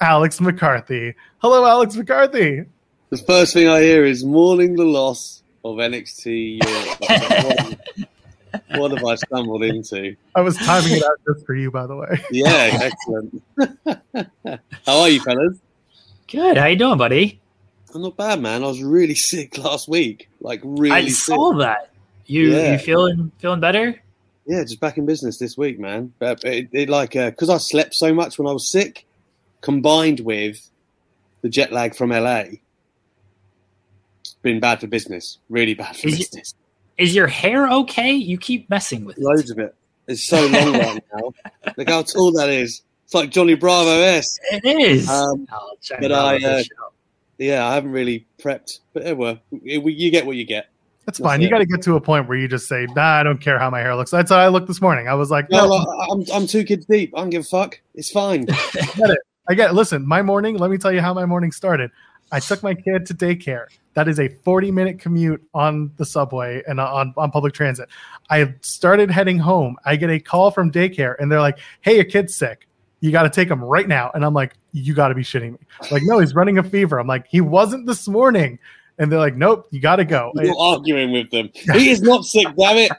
Alex 0.00 0.40
McCarthy. 0.40 1.14
Hello, 1.38 1.64
Alex 1.64 1.94
McCarthy. 1.94 2.64
The 3.10 3.16
first 3.18 3.54
thing 3.54 3.68
I 3.68 3.80
hear 3.80 4.04
is 4.04 4.24
mourning 4.24 4.74
the 4.74 4.84
loss 4.84 5.42
of 5.64 5.76
NXT 5.76 6.62
Europe. 6.64 8.08
what, 8.54 8.62
what 8.80 8.90
have 8.92 9.04
I 9.04 9.14
stumbled 9.16 9.62
into? 9.62 10.16
I 10.34 10.40
was 10.40 10.56
timing 10.56 10.98
it 10.98 11.04
out 11.04 11.20
just 11.26 11.46
for 11.46 11.54
you, 11.54 11.70
by 11.70 11.86
the 11.86 11.96
way. 11.96 12.20
Yeah, 12.30 12.90
excellent. 12.90 13.42
How 14.86 15.00
are 15.00 15.08
you, 15.08 15.20
fellas? 15.20 15.58
Good. 16.28 16.56
How 16.56 16.66
you 16.66 16.76
doing, 16.76 16.98
buddy? 16.98 17.40
I'm 17.94 18.02
not 18.02 18.16
bad, 18.16 18.40
man. 18.40 18.64
I 18.64 18.66
was 18.66 18.82
really 18.82 19.14
sick 19.14 19.56
last 19.58 19.88
week. 19.88 20.28
Like 20.40 20.60
really. 20.64 20.90
I 20.90 21.08
sick. 21.08 21.34
saw 21.34 21.54
that. 21.58 21.90
You 22.26 22.52
yeah. 22.52 22.72
you 22.72 22.78
feeling 22.78 23.30
feeling 23.38 23.60
better? 23.60 24.00
Yeah, 24.46 24.62
just 24.62 24.80
back 24.80 24.98
in 24.98 25.06
business 25.06 25.38
this 25.38 25.56
week, 25.56 25.78
man. 25.78 26.12
But 26.18 26.42
it, 26.44 26.68
it 26.72 26.88
like 26.88 27.12
because 27.12 27.50
uh, 27.50 27.54
I 27.54 27.58
slept 27.58 27.94
so 27.94 28.12
much 28.12 28.38
when 28.38 28.48
I 28.48 28.52
was 28.52 28.68
sick, 28.68 29.06
combined 29.60 30.20
with 30.20 30.68
the 31.42 31.48
jet 31.48 31.72
lag 31.72 31.94
from 31.94 32.10
LA, 32.10 32.44
it's 34.20 34.36
been 34.42 34.60
bad 34.60 34.80
for 34.80 34.86
business. 34.86 35.38
Really 35.48 35.74
bad 35.74 35.96
for 35.96 36.08
is 36.08 36.18
business. 36.18 36.54
You, 36.98 37.04
is 37.04 37.14
your 37.14 37.26
hair 37.26 37.68
okay? 37.68 38.12
You 38.12 38.38
keep 38.38 38.68
messing 38.70 39.04
with 39.04 39.18
loads 39.18 39.50
it. 39.50 39.58
of 39.58 39.58
it. 39.58 39.74
It's 40.06 40.22
so 40.22 40.40
long 40.46 40.72
right 40.72 41.04
now. 41.14 41.32
Look 41.76 41.88
how 41.88 42.02
tall 42.02 42.32
that 42.32 42.48
is. 42.48 42.82
It's 43.04 43.14
like 43.14 43.30
Johnny 43.30 43.54
Bravo 43.54 44.00
s. 44.00 44.38
It 44.50 44.64
is. 44.64 45.08
Um, 45.08 45.46
oh, 45.52 45.76
but 46.00 46.12
I, 46.12 46.36
uh, 46.36 46.62
yeah, 47.38 47.66
I 47.66 47.74
haven't 47.74 47.92
really 47.92 48.26
prepped. 48.38 48.80
But 48.92 49.04
it 49.04 49.16
were. 49.16 49.38
you 49.62 50.10
get 50.10 50.26
what 50.26 50.36
you 50.36 50.44
get. 50.44 50.68
That's 51.06 51.18
fine. 51.18 51.42
you 51.42 51.50
got 51.50 51.58
to 51.58 51.66
get 51.66 51.82
to 51.82 51.96
a 51.96 52.00
point 52.00 52.28
where 52.28 52.38
you 52.38 52.48
just 52.48 52.66
say, 52.66 52.86
"Nah, 52.96 53.20
I 53.20 53.22
don't 53.22 53.40
care 53.40 53.58
how 53.58 53.68
my 53.68 53.80
hair 53.80 53.94
looks." 53.94 54.10
That's 54.10 54.30
how 54.30 54.38
I 54.38 54.48
looked 54.48 54.68
this 54.68 54.80
morning. 54.80 55.06
I 55.06 55.14
was 55.14 55.30
like, 55.30 55.50
"No, 55.50 55.66
no 55.66 55.74
I'm 56.10 56.24
I'm 56.32 56.46
two 56.46 56.64
kids 56.64 56.86
deep. 56.86 57.12
I 57.14 57.20
don't 57.20 57.30
give 57.30 57.42
a 57.42 57.44
fuck. 57.44 57.80
It's 57.94 58.10
fine." 58.10 58.46
I 58.50 58.54
get 58.96 59.10
it. 59.10 59.18
I 59.46 59.54
get 59.54 59.70
it. 59.70 59.72
Listen, 59.74 60.06
my 60.06 60.22
morning. 60.22 60.56
Let 60.56 60.70
me 60.70 60.78
tell 60.78 60.92
you 60.92 61.02
how 61.02 61.12
my 61.12 61.26
morning 61.26 61.52
started. 61.52 61.90
I 62.32 62.40
took 62.40 62.62
my 62.62 62.74
kid 62.74 63.06
to 63.06 63.14
daycare. 63.14 63.66
That 63.94 64.08
is 64.08 64.18
a 64.18 64.28
40 64.28 64.70
minute 64.70 64.98
commute 64.98 65.42
on 65.54 65.92
the 65.96 66.04
subway 66.04 66.62
and 66.66 66.80
on, 66.80 67.14
on 67.16 67.30
public 67.30 67.54
transit. 67.54 67.88
I 68.28 68.54
started 68.60 69.10
heading 69.10 69.38
home. 69.38 69.76
I 69.84 69.96
get 69.96 70.10
a 70.10 70.18
call 70.18 70.50
from 70.50 70.72
daycare 70.72 71.14
and 71.18 71.30
they're 71.30 71.40
like, 71.40 71.58
Hey, 71.80 71.96
your 71.96 72.04
kid's 72.04 72.34
sick. 72.34 72.66
You 73.00 73.12
got 73.12 73.24
to 73.24 73.30
take 73.30 73.48
him 73.48 73.62
right 73.62 73.86
now. 73.86 74.10
And 74.14 74.24
I'm 74.24 74.34
like, 74.34 74.54
You 74.72 74.94
got 74.94 75.08
to 75.08 75.14
be 75.14 75.22
shitting 75.22 75.52
me. 75.52 75.58
Like, 75.90 76.02
no, 76.04 76.18
he's 76.18 76.34
running 76.34 76.58
a 76.58 76.62
fever. 76.62 76.98
I'm 76.98 77.06
like, 77.06 77.26
He 77.28 77.40
wasn't 77.40 77.86
this 77.86 78.08
morning 78.08 78.58
and 78.98 79.10
they're 79.10 79.18
like, 79.18 79.36
"Nope, 79.36 79.66
you 79.70 79.80
got 79.80 79.96
to 79.96 80.04
go." 80.04 80.32
You're 80.36 80.56
arguing 80.58 81.12
with 81.12 81.30
them. 81.30 81.50
He 81.52 81.90
is 81.90 82.00
not 82.02 82.24
sick, 82.24 82.46
damn 82.56 82.76
it. 82.76 82.92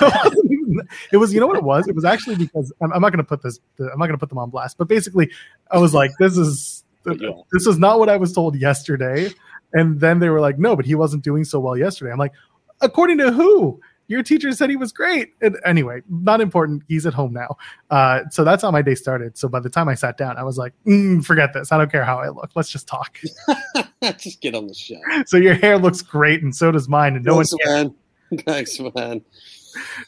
it 1.12 1.16
was, 1.18 1.34
you 1.34 1.40
know 1.40 1.46
what 1.46 1.56
it 1.56 1.62
was? 1.62 1.86
It 1.88 1.94
was 1.94 2.04
actually 2.04 2.36
because 2.36 2.72
I'm, 2.80 2.92
I'm 2.92 3.02
not 3.02 3.10
going 3.10 3.18
to 3.18 3.28
put 3.28 3.42
this. 3.42 3.58
I'm 3.78 3.98
not 3.98 4.06
going 4.06 4.12
to 4.12 4.18
put 4.18 4.28
them 4.28 4.38
on 4.38 4.50
blast, 4.50 4.78
but 4.78 4.88
basically, 4.88 5.30
I 5.70 5.78
was 5.78 5.92
like, 5.92 6.10
"This 6.18 6.36
is 6.36 6.81
this 7.04 7.66
is 7.66 7.78
not 7.78 7.98
what 7.98 8.08
I 8.08 8.16
was 8.16 8.32
told 8.32 8.56
yesterday." 8.56 9.30
And 9.72 10.00
then 10.00 10.18
they 10.18 10.28
were 10.28 10.40
like, 10.40 10.58
"No, 10.58 10.76
but 10.76 10.84
he 10.84 10.94
wasn't 10.94 11.24
doing 11.24 11.44
so 11.44 11.60
well 11.60 11.76
yesterday." 11.76 12.12
I'm 12.12 12.18
like, 12.18 12.34
"According 12.80 13.18
to 13.18 13.32
who?" 13.32 13.80
your 14.12 14.22
teacher 14.22 14.52
said 14.52 14.68
he 14.68 14.76
was 14.76 14.92
great. 14.92 15.32
And 15.40 15.56
anyway, 15.64 16.02
not 16.08 16.40
important. 16.40 16.82
He's 16.86 17.06
at 17.06 17.14
home 17.14 17.32
now. 17.32 17.56
Uh, 17.90 18.20
so 18.30 18.44
that's 18.44 18.62
how 18.62 18.70
my 18.70 18.82
day 18.82 18.94
started. 18.94 19.38
So 19.38 19.48
by 19.48 19.58
the 19.58 19.70
time 19.70 19.88
I 19.88 19.94
sat 19.94 20.18
down, 20.18 20.36
I 20.36 20.42
was 20.42 20.58
like, 20.58 20.74
mm, 20.86 21.24
forget 21.24 21.54
this. 21.54 21.72
I 21.72 21.78
don't 21.78 21.90
care 21.90 22.04
how 22.04 22.18
I 22.18 22.28
look. 22.28 22.50
Let's 22.54 22.70
just 22.70 22.86
talk. 22.86 23.18
just 24.18 24.40
get 24.40 24.54
on 24.54 24.66
the 24.66 24.74
show. 24.74 25.00
So 25.26 25.38
your 25.38 25.54
hair 25.54 25.78
looks 25.78 26.02
great, 26.02 26.42
and 26.42 26.54
so 26.54 26.70
does 26.70 26.88
mine. 26.88 27.16
And 27.16 27.24
no 27.24 27.36
Thanks, 27.36 27.52
one 27.52 27.74
man. 27.74 27.94
Thanks, 28.40 28.80
man. 28.94 29.22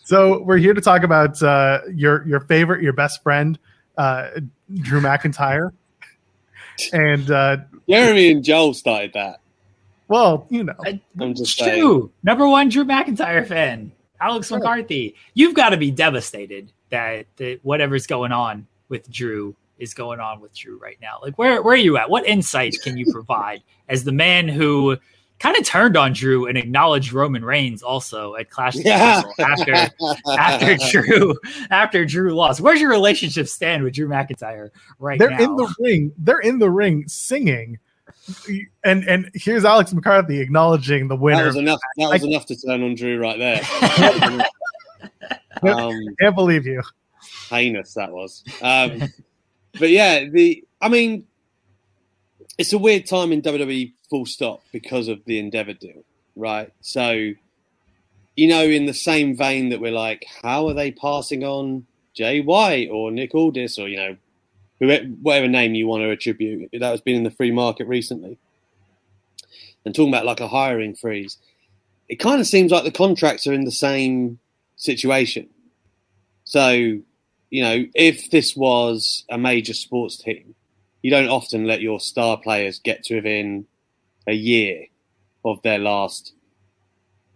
So 0.05 0.43
we're 0.43 0.59
here 0.59 0.75
to 0.75 0.81
talk 0.81 1.03
about 1.03 1.43
uh, 1.43 1.81
your 1.95 2.27
your 2.29 2.41
favorite, 2.41 2.83
your 2.83 2.93
best 2.93 3.23
friend, 3.23 3.59
uh, 3.97 4.29
Drew 4.75 5.01
McIntyre. 5.01 5.71
And 6.93 7.31
uh, 7.31 7.59
Jeremy 7.89 8.33
and 8.33 8.45
Joel 8.45 8.75
started 8.75 9.13
that. 9.15 9.41
Well, 10.09 10.47
you 10.51 10.65
know, 10.65 10.75
I'm 11.19 11.35
just 11.35 11.59
true. 11.59 11.67
Saying. 11.67 12.11
Number 12.23 12.47
one 12.49 12.69
Drew 12.69 12.85
McIntyre 12.85 13.47
fan, 13.47 13.93
Alex 14.21 14.51
right. 14.51 14.59
McCarthy. 14.59 15.15
You've 15.33 15.55
got 15.55 15.71
to 15.71 15.77
be 15.77 15.91
devastated 15.91 16.71
that, 16.91 17.27
that 17.37 17.61
whatever's 17.63 18.07
going 18.07 18.33
on 18.33 18.67
with 18.89 19.11
Drew 19.11 19.57
is 19.79 19.95
going 19.95 20.21
on 20.21 20.41
with 20.41 20.55
Drew 20.55 20.79
right 20.79 20.99
now. 21.01 21.19
Like, 21.23 21.39
where 21.39 21.63
where 21.63 21.75
are 21.75 21.77
you 21.77 21.97
at? 21.97 22.11
What 22.11 22.27
insights 22.27 22.79
can 22.79 22.97
you 22.97 23.11
provide 23.11 23.63
as 23.89 24.05
the 24.05 24.13
man 24.13 24.49
who 24.49 24.97
kind 25.45 25.57
of 25.59 25.65
turned 25.65 25.95
on 25.97 26.15
Drew 26.15 26.47
and 26.47 26.57
acknowledged 26.57 27.13
Roman 27.13 27.45
Reigns 27.45 27.83
also 27.83 28.35
at 28.37 28.49
Clash 28.49 28.77
yeah. 28.77 29.23
after 29.39 29.75
after 30.39 30.77
Drew 30.91 31.35
after 31.71 32.07
Drew 32.07 32.35
lost. 32.35 32.63
Where's 32.63 32.81
your 32.81 32.91
relationship 32.91 33.47
stand 33.47 33.83
with 33.83 33.93
Drew 33.93 34.09
McIntyre 34.09 34.71
right 34.99 35.19
They're 35.19 35.31
now? 35.31 35.43
in 35.43 35.57
the 35.57 35.75
ring. 35.81 36.13
They're 36.17 36.41
in 36.41 36.59
the 36.59 36.71
ring 36.71 37.07
singing 37.09 37.79
and 38.85 39.05
and 39.05 39.31
here's 39.35 39.67
Alex 39.67 39.93
McCarthy 39.93 40.41
acknowledging 40.41 41.09
the 41.09 41.17
winner. 41.17 41.43
That 41.43 41.47
was 41.47 41.57
enough. 41.57 41.81
That 41.99 42.09
was 42.11 42.25
I, 42.25 42.27
enough 42.27 42.47
to 42.47 42.57
turn 42.57 42.83
on 42.83 42.95
Drew 42.95 43.19
right 43.19 43.39
there. 43.39 43.61
um, 45.63 46.01
can't 46.21 46.35
believe 46.35 46.65
you. 46.67 46.83
Heinous 47.51 47.93
that 47.95 48.13
was. 48.13 48.43
Um, 48.63 49.03
but 49.79 49.91
yeah, 49.91 50.25
the 50.25 50.65
I 50.81 50.89
mean, 50.89 51.27
it's 52.57 52.73
a 52.73 52.79
weird 52.79 53.05
time 53.07 53.33
in 53.33 53.43
WWE. 53.43 53.93
Full 54.15 54.27
stop 54.27 54.63
because 54.71 55.09
of 55.09 55.25
the 55.25 55.41
Endeavor 55.41 55.73
deal, 55.73 56.05
right? 56.37 56.73
So, 56.83 57.33
you 58.37 58.47
know, 58.47 58.63
in 58.63 58.87
the 58.87 58.95
same 58.95 59.37
vein 59.37 59.71
that 59.71 59.81
we're 59.81 59.91
like, 59.91 60.25
how 60.41 60.69
are 60.69 60.73
they 60.73 60.93
passing 60.93 61.43
on 61.43 61.85
Jay 62.13 62.41
White 62.41 62.91
or 62.93 63.11
Nick 63.11 63.35
Aldis 63.35 63.77
or 63.77 63.89
you 63.89 63.97
know 63.97 64.17
whatever 65.21 65.49
name 65.49 65.75
you 65.75 65.89
want 65.89 66.05
to 66.05 66.11
attribute, 66.11 66.71
that 66.71 66.81
has 66.81 67.01
been 67.01 67.17
in 67.17 67.25
the 67.25 67.31
free 67.33 67.51
market 67.51 67.89
recently. 67.89 68.39
And 69.85 69.93
talking 69.93 70.13
about 70.13 70.27
like 70.27 70.39
a 70.39 70.47
hiring 70.47 70.95
freeze, 70.95 71.37
it 72.09 72.21
kind 72.21 72.41
of 72.41 72.47
seems 72.47 72.71
like 72.71 72.85
the 72.85 72.93
contracts 72.93 73.49
are 73.49 73.53
in 73.53 73.65
the 73.65 73.73
same 73.73 74.39
situation. 74.77 75.49
So, 76.45 76.71
you 76.71 77.63
know, 77.65 77.85
if 77.97 78.31
this 78.31 78.55
was 78.55 79.25
a 79.29 79.39
major 79.39 79.75
sports 79.75 80.19
team, 80.19 80.55
you 81.03 81.11
don't 81.11 81.29
often 81.29 81.67
let 81.67 81.81
your 81.81 81.99
star 81.99 82.37
players 82.37 82.79
get 82.79 83.03
to 83.07 83.17
within 83.17 83.67
a 84.27 84.33
year 84.35 84.87
of 85.45 85.61
their 85.63 85.79
last 85.79 86.33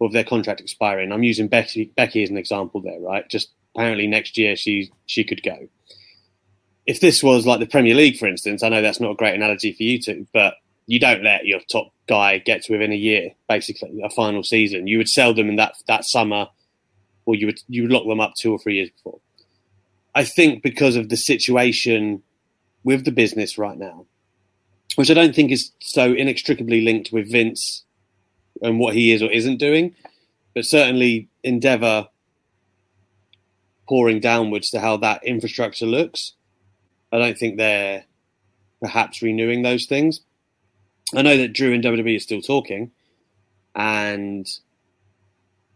of 0.01 0.13
their 0.13 0.23
contract 0.23 0.61
expiring. 0.61 1.11
I'm 1.11 1.23
using 1.23 1.47
Becky 1.47 1.91
Becky 1.95 2.23
as 2.23 2.29
an 2.29 2.37
example 2.37 2.81
there, 2.81 2.99
right? 2.99 3.29
Just 3.29 3.51
apparently 3.75 4.07
next 4.07 4.37
year 4.37 4.55
she 4.55 4.91
she 5.05 5.23
could 5.23 5.43
go 5.43 5.67
if 6.89 6.99
this 6.99 7.21
was 7.21 7.45
like 7.45 7.59
the 7.59 7.67
Premier 7.67 7.93
League, 7.93 8.17
for 8.17 8.25
instance, 8.25 8.63
I 8.63 8.69
know 8.69 8.81
that's 8.81 8.99
not 8.99 9.11
a 9.11 9.15
great 9.15 9.35
analogy 9.35 9.73
for 9.73 9.83
you 9.83 10.01
two, 10.01 10.25
but 10.33 10.55
you 10.87 10.99
don't 10.99 11.23
let 11.23 11.45
your 11.45 11.59
top 11.71 11.93
guy 12.07 12.39
get 12.39 12.63
to 12.63 12.73
within 12.73 12.91
a 12.91 12.95
year, 12.95 13.29
basically, 13.47 14.01
a 14.03 14.09
final 14.09 14.41
season. 14.41 14.87
You 14.87 14.97
would 14.97 15.07
sell 15.07 15.31
them 15.35 15.49
in 15.49 15.57
that 15.57 15.75
that 15.87 16.03
summer, 16.03 16.47
or 17.27 17.35
you 17.35 17.45
would 17.45 17.59
you 17.67 17.83
would 17.83 17.91
lock 17.91 18.07
them 18.07 18.19
up 18.19 18.33
two 18.33 18.51
or 18.51 18.57
three 18.57 18.77
years 18.77 18.89
before. 18.89 19.19
I 20.15 20.23
think 20.23 20.63
because 20.63 20.95
of 20.95 21.09
the 21.09 21.15
situation 21.15 22.23
with 22.83 23.05
the 23.05 23.11
business 23.11 23.59
right 23.59 23.77
now, 23.77 24.07
which 24.99 25.09
I 25.09 25.13
don't 25.13 25.33
think 25.33 25.49
is 25.49 25.71
so 25.79 26.11
inextricably 26.11 26.81
linked 26.81 27.13
with 27.13 27.31
Vince 27.31 27.85
and 28.61 28.79
what 28.79 28.93
he 28.93 29.13
is 29.13 29.23
or 29.23 29.31
isn't 29.31 29.55
doing, 29.55 29.95
but 30.53 30.65
certainly 30.65 31.29
Endeavor 31.41 32.09
pouring 33.87 34.19
downwards 34.19 34.69
to 34.71 34.81
how 34.81 34.97
that 34.97 35.23
infrastructure 35.23 35.85
looks 35.85 36.33
I 37.13 37.17
don't 37.17 37.37
think 37.37 37.55
they're 37.55 38.03
perhaps 38.81 39.21
renewing 39.21 39.61
those 39.61 39.85
things. 39.85 40.19
I 41.15 41.21
know 41.21 41.37
that 41.37 41.53
Drew 41.53 41.73
and 41.73 41.81
WWE 41.81 42.17
are 42.17 42.19
still 42.19 42.41
talking, 42.41 42.91
and 43.73 44.45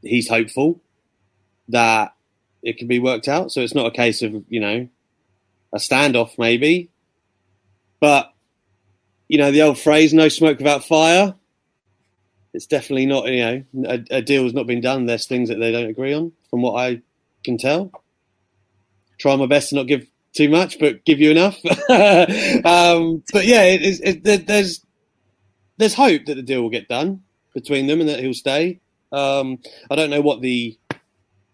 he's 0.02 0.28
hopeful 0.28 0.82
that 1.70 2.14
it 2.62 2.78
can 2.78 2.90
be 2.90 3.00
worked 3.00 3.30
out. 3.30 3.54
So 3.54 3.62
it's 3.62 3.74
not 3.74 3.88
a 3.88 3.92
case 3.92 4.22
of 4.22 4.44
you 4.50 4.60
know 4.60 4.90
a 5.72 5.78
standoff, 5.78 6.38
maybe, 6.38 6.90
but 8.02 8.33
you 9.28 9.38
know 9.38 9.52
the 9.52 9.62
old 9.62 9.80
phrase 9.80 10.14
"no 10.14 10.30
smoke 10.30 10.58
without 10.58 10.86
fire." 10.86 11.36
It's 12.54 12.68
definitely 12.68 13.08
not 13.08 13.28
you 13.28 13.44
know 13.44 13.64
a, 13.90 14.04
a 14.12 14.22
deal 14.22 14.44
has 14.44 14.54
not 14.54 14.68
been 14.68 14.82
done. 14.82 15.06
There's 15.06 15.28
things 15.28 15.50
that 15.50 15.60
they 15.60 15.72
don't 15.72 15.90
agree 15.90 16.14
on, 16.14 16.32
from 16.50 16.62
what 16.62 16.80
I 16.80 17.02
can 17.44 17.58
tell. 17.58 17.92
Try 19.20 19.36
my 19.36 19.46
best 19.46 19.70
to 19.70 19.76
not 19.76 19.88
give 19.88 20.08
too 20.34 20.50
much, 20.50 20.80
but 20.80 21.06
give 21.06 21.20
you 21.20 21.32
enough. 21.32 21.56
um, 22.66 23.24
but 23.32 23.46
yeah, 23.46 23.64
it, 23.64 23.82
it, 24.04 24.28
it, 24.28 24.48
there's 24.48 24.86
there's 25.78 25.94
hope 25.94 26.26
that 26.26 26.36
the 26.36 26.42
deal 26.42 26.62
will 26.62 26.70
get 26.70 26.88
done 26.88 27.24
between 27.54 27.88
them 27.88 28.00
and 28.00 28.10
that 28.10 28.20
he'll 28.20 28.34
stay. 28.34 28.80
Um, 29.12 29.60
I 29.90 29.96
don't 29.96 30.10
know 30.10 30.22
what 30.22 30.42
the 30.42 30.78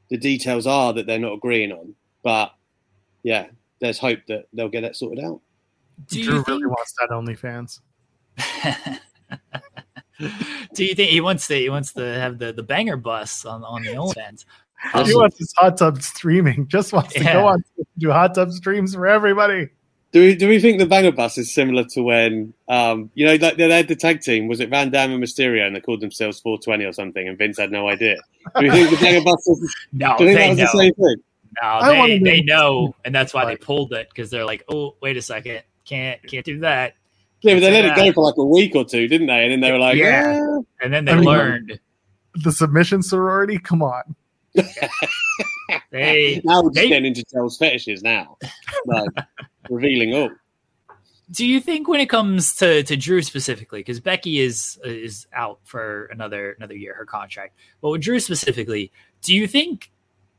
the 0.10 0.18
details 0.18 0.66
are 0.66 0.94
that 0.94 1.06
they're 1.06 1.20
not 1.20 1.34
agreeing 1.34 1.72
on, 1.72 1.96
but 2.24 2.54
yeah, 3.24 3.48
there's 3.80 4.00
hope 4.00 4.20
that 4.28 4.48
they'll 4.54 4.70
get 4.70 4.82
that 4.82 4.96
sorted 4.96 5.24
out. 5.24 5.42
Do 6.08 6.24
Drew 6.24 6.34
think... 6.36 6.48
really 6.48 6.66
wants 6.66 6.94
that 7.00 7.10
OnlyFans. 7.12 7.80
Do 10.74 10.86
you 10.86 10.96
think 10.96 11.12
he 11.12 11.22
wants 11.22 11.48
to? 11.48 11.56
He 11.56 11.70
wants 11.70 11.94
to 11.94 12.02
have 12.02 12.40
the, 12.40 12.52
the 12.52 12.64
banger 12.64 12.98
bus 12.98 13.46
on 13.46 13.64
on 13.64 13.84
the 13.84 13.90
OnlyFans. 13.90 14.46
Um, 14.94 15.06
he 15.06 15.14
wants 15.14 15.38
his 15.38 15.54
hot 15.58 15.78
tub 15.78 16.02
streaming. 16.02 16.68
Just 16.68 16.94
wants 16.94 17.16
yeah. 17.16 17.24
to 17.24 17.34
go 17.34 17.48
on 17.48 17.64
to 17.78 17.86
do 17.98 18.12
hot 18.12 18.36
tub 18.36 18.52
streams 18.52 18.96
for 18.96 19.08
everybody. 19.08 19.70
Do 20.12 20.22
we 20.22 20.36
do 20.36 20.48
we 20.48 20.60
think 20.60 20.80
the 20.80 20.88
banger 20.88 21.12
bus 21.12 21.38
is 21.38 21.54
similar 21.54 21.84
to 21.92 22.02
when 22.02 22.54
um 22.68 23.12
you 23.14 23.28
know 23.28 23.36
like 23.36 23.58
they 23.58 23.70
had 23.70 23.88
the 23.88 23.96
tag 23.96 24.22
team 24.22 24.48
was 24.48 24.60
it 24.60 24.70
Van 24.70 24.90
Dam 24.90 25.12
and 25.12 25.24
Mysterio 25.24 25.68
and 25.68 25.76
they 25.76 25.82
called 25.82 26.02
themselves 26.02 26.40
420 26.40 26.86
or 26.86 26.94
something 26.94 27.28
and 27.28 27.38
Vince 27.38 27.60
had 27.60 27.72
no 27.72 27.88
idea. 27.88 28.16
Do 28.58 28.66
you 28.66 28.72
think 28.72 28.90
the 28.90 28.98
banger 28.98 29.22
bus 29.22 29.44
was, 29.46 29.76
no, 29.94 30.18
do 30.18 30.26
you 30.26 30.34
think 30.34 30.58
that 30.58 30.64
was 30.64 30.74
know. 30.74 30.80
the 30.80 30.86
same 30.86 30.94
thing? 30.96 31.24
No, 31.62 32.08
they, 32.08 32.20
they 32.20 32.42
know, 32.42 32.96
and 33.06 33.14
that's 33.14 33.34
why 33.34 33.46
they 33.46 33.56
pulled 33.56 33.92
it 33.94 34.08
because 34.10 34.30
they're 34.30 34.46
like, 34.46 34.64
oh, 34.72 34.96
wait 35.02 35.18
a 35.18 35.22
second, 35.22 35.64
can't 35.90 36.22
can't 36.28 36.46
do 36.46 36.60
that. 36.60 36.94
Yeah, 37.42 37.56
but 37.56 37.62
they 37.62 37.72
let 37.72 37.86
it 37.86 37.96
go 37.96 38.14
for 38.14 38.24
like 38.24 38.38
a 38.38 38.46
week 38.46 38.76
or 38.76 38.86
two, 38.86 39.08
didn't 39.08 39.28
they? 39.28 39.44
And 39.44 39.52
then 39.52 39.60
they 39.62 39.72
were 39.72 39.80
like, 39.80 39.98
yeah, 39.98 40.40
ah. 40.42 40.62
and 40.82 40.94
then 40.94 41.06
they 41.06 41.14
I 41.14 41.16
mean, 41.16 41.26
learned 41.26 41.80
the 42.44 42.52
submission 42.52 43.02
sorority. 43.02 43.58
Come 43.58 43.82
on, 43.82 44.16
they 45.92 46.42
now 46.44 46.62
we're 46.62 46.70
just 46.70 46.76
they, 46.76 46.90
getting 46.90 47.06
into 47.06 47.24
Charles 47.32 47.58
fetishes 47.58 48.04
now, 48.04 48.38
like 48.86 49.10
revealing 49.70 50.14
all. 50.14 50.30
Do 51.32 51.46
you 51.46 51.60
think 51.60 51.88
when 51.88 52.02
it 52.02 52.10
comes 52.10 52.56
to, 52.56 52.82
to 52.82 52.98
Drew 52.98 53.22
specifically, 53.22 53.82
because 53.82 54.00
Becky 54.00 54.40
is 54.40 54.80
is 54.84 55.28
out 55.34 55.60
for 55.64 56.06
another 56.06 56.54
another 56.54 56.76
year, 56.76 56.94
her 56.96 57.06
contract, 57.06 57.56
but 57.82 57.90
with 57.90 58.02
Drew 58.02 58.20
specifically, 58.20 58.92
do 59.22 59.34
you 59.34 59.48
think 59.48 59.92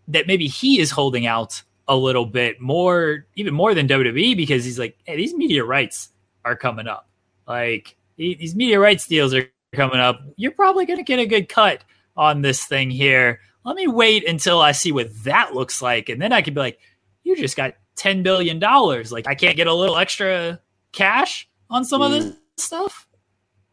that 0.09 0.27
maybe 0.27 0.49
he 0.49 0.81
is 0.81 0.91
holding 0.91 1.27
out 1.27 1.63
a 1.91 1.97
little 1.97 2.25
bit 2.25 2.61
more, 2.61 3.27
even 3.35 3.53
more 3.53 3.75
than 3.75 3.89
WWE, 3.89 4.37
because 4.37 4.65
he's 4.65 4.79
like, 4.79 4.97
hey, 5.05 5.17
these 5.17 5.35
media 5.35 5.65
rights 5.65 6.11
are 6.45 6.55
coming 6.55 6.87
up. 6.87 7.09
Like 7.49 7.97
these 8.17 8.55
media 8.55 8.79
rights 8.79 9.09
deals 9.09 9.35
are 9.35 9.51
coming 9.73 9.99
up. 9.99 10.21
You're 10.37 10.53
probably 10.53 10.87
going 10.87 10.99
to 10.99 11.05
get 11.05 11.19
a 11.19 11.27
good 11.27 11.49
cut 11.49 11.83
on 12.17 12.43
this 12.43 12.65
thing 12.65 12.91
here. 12.91 13.41
Let 13.65 13.75
me 13.75 13.89
wait 13.89 14.27
until 14.27 14.61
I 14.61 14.71
see 14.71 14.93
what 14.93 15.11
that 15.25 15.53
looks 15.53 15.83
like, 15.83 16.09
and 16.09 16.23
then 16.23 16.33
I 16.33 16.43
could 16.43 16.55
be 16.55 16.61
like, 16.61 16.79
you 17.25 17.37
just 17.37 17.57
got 17.57 17.75
ten 17.97 18.23
billion 18.23 18.61
dollars. 18.61 19.11
Like 19.11 19.27
I 19.27 19.35
can't 19.35 19.57
get 19.57 19.67
a 19.67 19.75
little 19.75 19.97
extra 19.97 20.61
cash 20.93 21.49
on 21.69 21.85
some 21.85 22.01
mm. 22.01 22.07
of 22.07 22.13
this 22.13 22.25
mm. 22.27 22.37
stuff. 22.57 23.09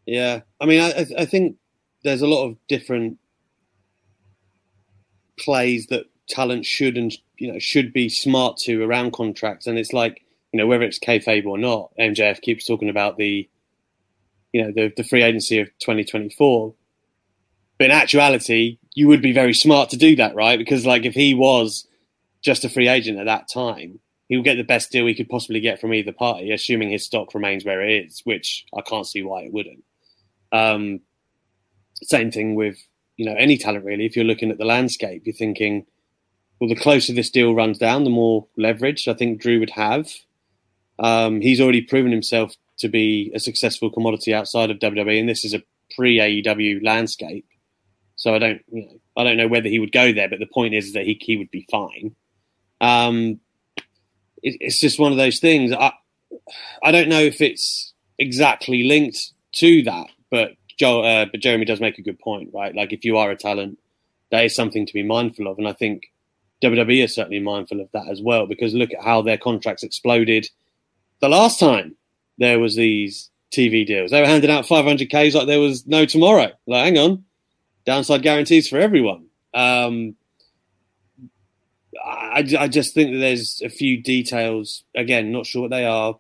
Yeah, 0.07 0.41
I 0.59 0.65
mean, 0.65 0.81
I, 0.81 1.05
I 1.19 1.25
think 1.25 1.55
there's 2.03 2.21
a 2.21 2.27
lot 2.27 2.47
of 2.47 2.57
different 2.67 3.19
plays 5.39 5.85
that 5.87 6.05
talent 6.27 6.65
should 6.65 6.97
and 6.97 7.15
you 7.37 7.51
know 7.51 7.59
should 7.59 7.93
be 7.93 8.09
smart 8.09 8.57
to 8.57 8.83
around 8.83 9.13
contracts, 9.13 9.67
and 9.67 9.77
it's 9.77 9.93
like 9.93 10.21
you 10.51 10.57
know 10.57 10.67
whether 10.67 10.83
it's 10.83 10.99
kayfabe 10.99 11.45
or 11.45 11.57
not. 11.57 11.91
MJF 11.99 12.41
keeps 12.41 12.65
talking 12.65 12.89
about 12.89 13.17
the 13.17 13.49
you 14.53 14.63
know 14.63 14.71
the 14.71 14.93
the 14.95 15.03
free 15.03 15.23
agency 15.23 15.59
of 15.59 15.67
2024, 15.79 16.73
but 17.77 17.85
in 17.85 17.91
actuality, 17.91 18.79
you 18.93 19.07
would 19.07 19.21
be 19.21 19.33
very 19.33 19.53
smart 19.53 19.89
to 19.89 19.97
do 19.97 20.15
that, 20.15 20.35
right? 20.35 20.59
Because 20.59 20.85
like 20.85 21.05
if 21.05 21.13
he 21.13 21.33
was 21.33 21.87
just 22.41 22.65
a 22.65 22.69
free 22.69 22.87
agent 22.87 23.19
at 23.19 23.25
that 23.25 23.47
time, 23.47 23.99
he 24.27 24.35
would 24.35 24.45
get 24.45 24.55
the 24.55 24.63
best 24.63 24.91
deal 24.91 25.05
he 25.05 25.15
could 25.15 25.29
possibly 25.29 25.59
get 25.59 25.79
from 25.79 25.93
either 25.93 26.11
party, 26.11 26.51
assuming 26.51 26.91
his 26.91 27.05
stock 27.05 27.33
remains 27.33 27.65
where 27.65 27.81
it 27.81 28.05
is, 28.05 28.21
which 28.23 28.65
I 28.75 28.81
can't 28.81 29.07
see 29.07 29.23
why 29.23 29.41
it 29.41 29.53
wouldn't. 29.53 29.83
Um, 30.51 31.01
same 32.03 32.31
thing 32.31 32.55
with 32.55 32.77
you 33.15 33.25
know 33.25 33.35
any 33.37 33.57
talent 33.57 33.85
really. 33.85 34.05
If 34.05 34.15
you're 34.15 34.25
looking 34.25 34.51
at 34.51 34.57
the 34.57 34.65
landscape, 34.65 35.23
you're 35.25 35.35
thinking 35.35 35.85
well, 36.59 36.69
the 36.69 36.75
closer 36.75 37.13
this 37.13 37.29
deal 37.29 37.53
runs 37.53 37.77
down, 37.77 38.03
the 38.03 38.09
more 38.09 38.47
leverage 38.57 39.07
I 39.07 39.13
think 39.13 39.41
Drew 39.41 39.59
would 39.59 39.71
have. 39.71 40.11
Um, 40.99 41.41
he's 41.41 41.61
already 41.61 41.81
proven 41.81 42.11
himself 42.11 42.55
to 42.79 42.87
be 42.87 43.31
a 43.35 43.39
successful 43.39 43.91
commodity 43.91 44.33
outside 44.33 44.71
of 44.71 44.79
WWE, 44.79 45.19
and 45.19 45.29
this 45.29 45.45
is 45.45 45.53
a 45.53 45.63
pre 45.95 46.17
AEW 46.17 46.83
landscape. 46.83 47.45
So 48.15 48.33
I 48.33 48.39
don't, 48.39 48.61
you 48.71 48.81
know, 48.81 48.99
I 49.15 49.23
don't 49.23 49.37
know 49.37 49.47
whether 49.47 49.69
he 49.69 49.79
would 49.79 49.91
go 49.91 50.11
there, 50.11 50.29
but 50.29 50.39
the 50.39 50.47
point 50.47 50.73
is 50.73 50.93
that 50.93 51.05
he 51.05 51.17
he 51.21 51.37
would 51.37 51.51
be 51.51 51.67
fine. 51.69 52.15
Um, 52.81 53.39
it, 54.41 54.57
it's 54.59 54.79
just 54.79 54.99
one 54.99 55.11
of 55.11 55.17
those 55.17 55.39
things. 55.39 55.71
I 55.71 55.93
I 56.83 56.91
don't 56.91 57.09
know 57.09 57.21
if 57.21 57.41
it's 57.41 57.93
exactly 58.17 58.83
linked 58.83 59.31
to 59.53 59.83
that, 59.83 60.07
but 60.31 60.51
Joe, 60.79 61.03
uh, 61.03 61.25
but 61.31 61.41
Jeremy 61.41 61.65
does 61.65 61.79
make 61.79 61.99
a 61.99 62.03
good 62.03 62.19
point, 62.19 62.51
right? 62.53 62.75
Like 62.75 62.93
if 62.93 63.05
you 63.05 63.17
are 63.17 63.31
a 63.31 63.35
talent, 63.35 63.79
that 64.31 64.45
is 64.45 64.55
something 64.55 64.85
to 64.85 64.93
be 64.93 65.03
mindful 65.03 65.47
of, 65.47 65.59
and 65.59 65.67
I 65.67 65.73
think 65.73 66.11
WWE 66.63 67.03
are 67.03 67.07
certainly 67.07 67.39
mindful 67.39 67.81
of 67.81 67.91
that 67.91 68.07
as 68.09 68.21
well 68.21 68.47
because 68.47 68.73
look 68.73 68.93
at 68.93 69.03
how 69.03 69.21
their 69.21 69.37
contracts 69.37 69.83
exploded 69.83 70.47
the 71.19 71.29
last 71.29 71.59
time 71.59 71.95
there 72.37 72.59
was 72.59 72.75
these 72.75 73.29
TV 73.51 73.85
deals. 73.85 74.11
They 74.11 74.21
were 74.21 74.27
handing 74.27 74.51
out 74.51 74.65
500Ks 74.65 75.33
like 75.33 75.47
there 75.47 75.59
was 75.59 75.87
no 75.87 76.05
tomorrow. 76.05 76.51
Like, 76.65 76.83
hang 76.83 76.97
on, 76.97 77.23
downside 77.85 78.21
guarantees 78.21 78.67
for 78.67 78.77
everyone. 78.77 79.27
Um, 79.53 80.15
I, 82.05 82.45
I 82.59 82.67
just 82.67 82.93
think 82.93 83.11
that 83.11 83.19
there's 83.19 83.61
a 83.63 83.69
few 83.69 84.01
details, 84.01 84.83
again, 84.95 85.31
not 85.31 85.45
sure 85.45 85.63
what 85.63 85.71
they 85.71 85.85
are, 85.85 86.19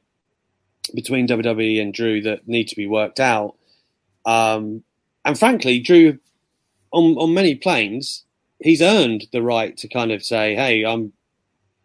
between 0.95 1.27
WWE 1.27 1.81
and 1.81 1.93
Drew 1.93 2.21
that 2.21 2.47
need 2.47 2.69
to 2.69 2.75
be 2.75 2.87
worked 2.87 3.19
out. 3.19 3.55
Um, 4.25 4.83
and 5.25 5.37
frankly, 5.37 5.79
Drew, 5.79 6.17
on, 6.91 7.17
on 7.17 7.33
many 7.33 7.55
planes, 7.55 8.23
he's 8.59 8.81
earned 8.81 9.27
the 9.31 9.41
right 9.41 9.75
to 9.77 9.87
kind 9.87 10.11
of 10.11 10.23
say, 10.23 10.55
"Hey, 10.55 10.83
I'm," 10.83 11.13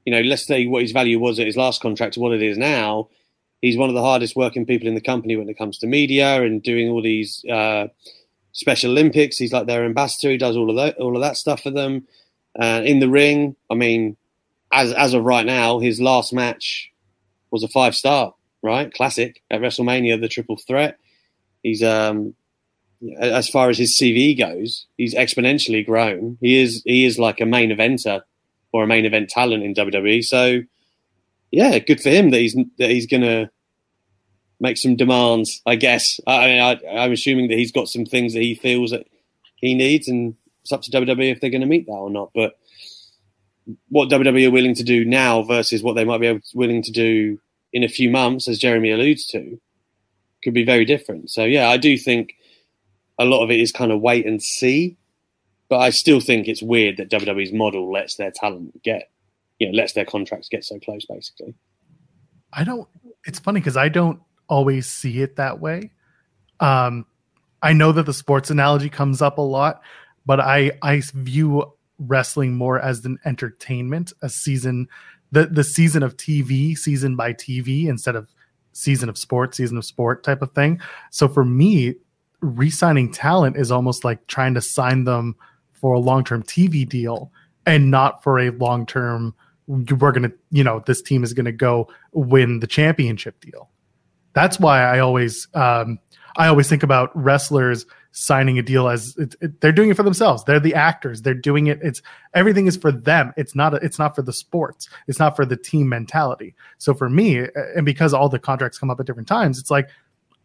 you 0.04 0.12
know, 0.12 0.20
let's 0.22 0.46
say 0.46 0.66
what 0.66 0.82
his 0.82 0.92
value 0.92 1.18
was 1.18 1.38
at 1.38 1.46
his 1.46 1.56
last 1.56 1.80
contract 1.80 2.14
to 2.14 2.20
what 2.20 2.32
it 2.32 2.42
is 2.42 2.58
now. 2.58 3.08
He's 3.60 3.78
one 3.78 3.88
of 3.88 3.94
the 3.94 4.02
hardest 4.02 4.34
working 4.34 4.66
people 4.66 4.88
in 4.88 4.94
the 4.94 5.00
company 5.00 5.36
when 5.36 5.48
it 5.48 5.58
comes 5.58 5.78
to 5.78 5.86
media 5.86 6.42
and 6.42 6.62
doing 6.62 6.88
all 6.88 7.00
these 7.00 7.44
uh, 7.44 7.86
Special 8.52 8.90
Olympics. 8.90 9.38
He's 9.38 9.52
like 9.52 9.66
their 9.66 9.84
ambassador. 9.84 10.30
He 10.30 10.36
does 10.36 10.56
all 10.56 10.68
of 10.68 10.76
that, 10.76 10.96
all 10.98 11.16
of 11.16 11.22
that 11.22 11.36
stuff 11.36 11.62
for 11.62 11.70
them. 11.70 12.06
Uh, 12.58 12.82
in 12.84 12.98
the 12.98 13.08
ring, 13.08 13.56
I 13.70 13.74
mean, 13.74 14.16
as 14.72 14.92
as 14.92 15.14
of 15.14 15.24
right 15.24 15.46
now, 15.46 15.78
his 15.78 16.00
last 16.00 16.32
match 16.32 16.90
was 17.50 17.62
a 17.62 17.68
five 17.68 17.94
star, 17.94 18.34
right? 18.62 18.92
Classic 18.92 19.42
at 19.50 19.60
WrestleMania, 19.60 20.20
the 20.20 20.28
Triple 20.28 20.56
Threat. 20.56 20.98
He's 21.62 21.82
um, 21.82 22.34
as 23.18 23.48
far 23.48 23.68
as 23.68 23.78
his 23.78 23.98
CV 23.98 24.38
goes, 24.38 24.86
he's 24.96 25.14
exponentially 25.14 25.84
grown. 25.84 26.38
He 26.40 26.60
is 26.60 26.82
he 26.84 27.04
is 27.04 27.18
like 27.18 27.40
a 27.40 27.46
main 27.46 27.70
eventer 27.70 28.22
or 28.72 28.84
a 28.84 28.86
main 28.86 29.04
event 29.04 29.28
talent 29.28 29.64
in 29.64 29.74
WWE. 29.74 30.22
So 30.24 30.62
yeah, 31.50 31.78
good 31.78 32.00
for 32.00 32.10
him 32.10 32.30
that 32.30 32.38
he's 32.38 32.56
that 32.78 32.90
he's 32.90 33.06
gonna 33.06 33.50
make 34.60 34.76
some 34.76 34.96
demands. 34.96 35.60
I 35.66 35.76
guess 35.76 36.20
I 36.26 36.46
mean 36.46 36.60
I, 36.60 37.04
am 37.04 37.12
assuming 37.12 37.48
that 37.48 37.58
he's 37.58 37.72
got 37.72 37.88
some 37.88 38.04
things 38.04 38.34
that 38.34 38.42
he 38.42 38.54
feels 38.54 38.92
that 38.92 39.06
he 39.56 39.74
needs, 39.74 40.08
and 40.08 40.34
it's 40.62 40.72
up 40.72 40.82
to 40.82 40.90
WWE 40.90 41.32
if 41.32 41.40
they're 41.40 41.50
going 41.50 41.60
to 41.60 41.66
meet 41.66 41.86
that 41.86 41.92
or 41.92 42.10
not. 42.10 42.30
But 42.34 42.58
what 43.88 44.10
WWE 44.10 44.48
are 44.48 44.52
willing 44.52 44.74
to 44.74 44.82
do 44.82 45.04
now 45.04 45.42
versus 45.42 45.82
what 45.82 45.94
they 45.94 46.04
might 46.04 46.20
be 46.20 46.26
able 46.26 46.40
willing 46.54 46.82
to 46.82 46.90
do 46.90 47.38
in 47.72 47.84
a 47.84 47.88
few 47.88 48.10
months, 48.10 48.48
as 48.48 48.58
Jeremy 48.58 48.90
alludes 48.90 49.26
to, 49.28 49.60
could 50.42 50.52
be 50.52 50.64
very 50.64 50.84
different. 50.84 51.30
So 51.30 51.44
yeah, 51.44 51.68
I 51.68 51.76
do 51.76 51.96
think 51.96 52.34
a 53.18 53.24
lot 53.24 53.42
of 53.42 53.50
it 53.50 53.60
is 53.60 53.72
kind 53.72 53.92
of 53.92 54.00
wait 54.00 54.26
and 54.26 54.42
see. 54.42 54.96
But 55.68 55.78
I 55.78 55.90
still 55.90 56.20
think 56.20 56.48
it's 56.48 56.62
weird 56.62 56.98
that 56.98 57.10
WWE's 57.10 57.52
model 57.52 57.90
lets 57.90 58.16
their 58.16 58.30
talent 58.30 58.82
get, 58.82 59.10
you 59.58 59.66
know, 59.66 59.76
lets 59.76 59.94
their 59.94 60.04
contracts 60.04 60.48
get 60.48 60.64
so 60.64 60.78
close, 60.78 61.06
basically. 61.06 61.54
I 62.52 62.64
don't. 62.64 62.86
It's 63.26 63.38
funny 63.38 63.60
because 63.60 63.76
I 63.76 63.88
don't 63.88 64.20
always 64.48 64.86
see 64.86 65.22
it 65.22 65.36
that 65.36 65.60
way. 65.60 65.90
Um, 66.60 67.06
I 67.62 67.72
know 67.72 67.92
that 67.92 68.04
the 68.04 68.12
sports 68.12 68.50
analogy 68.50 68.90
comes 68.90 69.22
up 69.22 69.38
a 69.38 69.42
lot, 69.42 69.82
but 70.26 70.40
I 70.40 70.72
I 70.82 71.00
view 71.14 71.72
wrestling 71.98 72.54
more 72.54 72.78
as 72.80 73.04
an 73.04 73.18
entertainment, 73.24 74.12
a 74.20 74.28
season, 74.28 74.88
the 75.30 75.46
the 75.46 75.64
season 75.64 76.02
of 76.02 76.16
TV, 76.16 76.76
season 76.76 77.16
by 77.16 77.32
TV, 77.32 77.86
instead 77.86 78.16
of 78.16 78.28
season 78.72 79.08
of 79.08 79.16
sport, 79.16 79.54
season 79.54 79.78
of 79.78 79.84
sport 79.84 80.24
type 80.24 80.42
of 80.42 80.52
thing. 80.52 80.80
So 81.10 81.28
for 81.28 81.44
me, 81.44 81.94
re-signing 82.42 83.10
talent 83.10 83.56
is 83.56 83.70
almost 83.70 84.04
like 84.04 84.26
trying 84.26 84.54
to 84.54 84.60
sign 84.60 85.04
them 85.04 85.36
for 85.72 85.94
a 85.94 86.00
long-term 86.00 86.42
TV 86.42 86.88
deal 86.88 87.32
and 87.66 87.90
not 87.90 88.22
for 88.22 88.38
a 88.38 88.50
long-term 88.50 89.34
we're 89.68 90.12
going 90.12 90.24
to, 90.24 90.32
you 90.50 90.64
know, 90.64 90.82
this 90.86 91.00
team 91.00 91.22
is 91.22 91.32
going 91.32 91.46
to 91.46 91.52
go 91.52 91.88
win 92.12 92.60
the 92.60 92.66
championship 92.66 93.40
deal. 93.40 93.70
That's 94.34 94.58
why 94.58 94.82
I 94.82 94.98
always 94.98 95.46
um 95.54 95.98
I 96.36 96.48
always 96.48 96.68
think 96.68 96.82
about 96.82 97.10
wrestlers 97.14 97.86
signing 98.12 98.58
a 98.58 98.62
deal 98.62 98.88
as 98.88 99.16
it, 99.16 99.34
it, 99.40 99.60
they're 99.60 99.72
doing 99.72 99.90
it 99.90 99.96
for 99.96 100.02
themselves. 100.02 100.44
They're 100.44 100.60
the 100.60 100.74
actors. 100.74 101.22
They're 101.22 101.34
doing 101.34 101.66
it. 101.66 101.78
It's 101.82 102.02
everything 102.34 102.66
is 102.66 102.76
for 102.76 102.92
them. 102.92 103.32
It's 103.36 103.54
not. 103.54 103.74
A, 103.74 103.76
it's 103.78 103.98
not 103.98 104.14
for 104.14 104.22
the 104.22 104.32
sports. 104.32 104.88
It's 105.06 105.18
not 105.18 105.36
for 105.36 105.44
the 105.44 105.56
team 105.56 105.88
mentality. 105.88 106.54
So 106.78 106.94
for 106.94 107.08
me, 107.08 107.46
and 107.76 107.84
because 107.84 108.14
all 108.14 108.28
the 108.28 108.38
contracts 108.38 108.78
come 108.78 108.90
up 108.90 109.00
at 109.00 109.06
different 109.06 109.28
times, 109.28 109.58
it's 109.58 109.70
like 109.70 109.88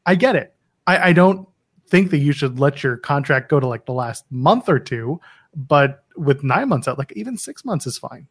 I 0.05 0.15
get 0.15 0.35
it. 0.35 0.53
I, 0.85 1.09
I 1.09 1.13
don't 1.13 1.47
think 1.89 2.11
that 2.11 2.17
you 2.17 2.31
should 2.31 2.59
let 2.59 2.83
your 2.83 2.97
contract 2.97 3.49
go 3.49 3.59
to 3.59 3.67
like 3.67 3.85
the 3.85 3.93
last 3.93 4.25
month 4.29 4.69
or 4.69 4.79
two, 4.79 5.19
but 5.55 6.03
with 6.15 6.43
nine 6.43 6.69
months 6.69 6.87
out, 6.87 6.97
like 6.97 7.13
even 7.15 7.37
six 7.37 7.63
months 7.65 7.87
is 7.87 7.97
fine. 7.97 8.27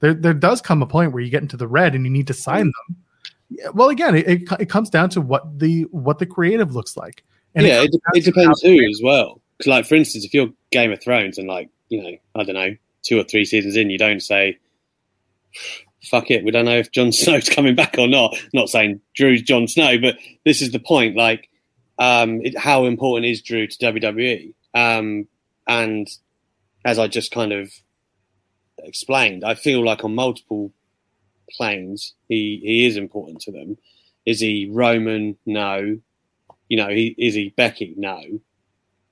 There, 0.00 0.14
there 0.14 0.34
does 0.34 0.60
come 0.60 0.82
a 0.82 0.86
point 0.86 1.12
where 1.12 1.22
you 1.22 1.30
get 1.30 1.42
into 1.42 1.56
the 1.56 1.68
red 1.68 1.94
and 1.94 2.04
you 2.04 2.10
need 2.10 2.26
to 2.26 2.34
sign 2.34 2.64
them. 2.64 2.96
Yeah, 3.48 3.68
well, 3.70 3.88
again, 3.88 4.14
it, 4.14 4.28
it, 4.28 4.42
it 4.60 4.68
comes 4.68 4.90
down 4.90 5.08
to 5.10 5.20
what 5.20 5.58
the 5.58 5.82
what 5.90 6.18
the 6.18 6.26
creative 6.26 6.74
looks 6.74 6.96
like. 6.96 7.24
And 7.54 7.66
yeah, 7.66 7.82
it, 7.82 7.90
it, 8.14 8.24
depends 8.24 8.60
who 8.60 8.84
as 8.90 9.00
well. 9.02 9.40
Because, 9.56 9.70
like, 9.70 9.86
for 9.86 9.94
instance, 9.94 10.24
if 10.24 10.34
you're 10.34 10.50
Game 10.70 10.92
of 10.92 11.02
Thrones 11.02 11.38
and, 11.38 11.48
like, 11.48 11.70
you 11.88 12.02
know, 12.02 12.16
I 12.34 12.44
don't 12.44 12.54
know, 12.54 12.76
two 13.02 13.18
or 13.18 13.24
three 13.24 13.46
seasons 13.46 13.76
in, 13.76 13.88
you 13.88 13.96
don't 13.96 14.20
say, 14.20 14.58
fuck 16.02 16.30
it, 16.30 16.44
we 16.44 16.50
don't 16.50 16.66
know 16.66 16.76
if 16.76 16.90
Jon 16.92 17.12
Snow's 17.12 17.48
coming 17.48 17.74
back 17.74 17.96
or 17.98 18.08
not. 18.08 18.36
Not 18.52 18.68
saying 18.68 19.00
Drew's 19.14 19.40
Jon 19.40 19.68
Snow, 19.68 19.98
but 19.98 20.18
this 20.44 20.60
is 20.60 20.72
the 20.72 20.78
point. 20.78 21.16
Like, 21.16 21.48
um, 21.98 22.40
it, 22.42 22.58
how 22.58 22.84
important 22.84 23.26
is 23.26 23.42
Drew 23.42 23.66
to 23.66 23.78
WWE? 23.78 24.54
Um, 24.74 25.26
and 25.66 26.08
as 26.84 26.98
I 26.98 27.08
just 27.08 27.32
kind 27.32 27.52
of 27.52 27.70
explained, 28.78 29.44
I 29.44 29.54
feel 29.54 29.84
like 29.84 30.04
on 30.04 30.14
multiple 30.14 30.72
planes, 31.50 32.14
he, 32.28 32.60
he 32.62 32.86
is 32.86 32.96
important 32.96 33.40
to 33.42 33.52
them. 33.52 33.78
Is 34.24 34.40
he 34.40 34.68
Roman? 34.70 35.36
No 35.46 35.98
you 36.68 36.76
know, 36.76 36.88
he, 36.88 37.14
is 37.18 37.34
he 37.34 37.50
Becky? 37.50 37.94
No. 37.96 38.20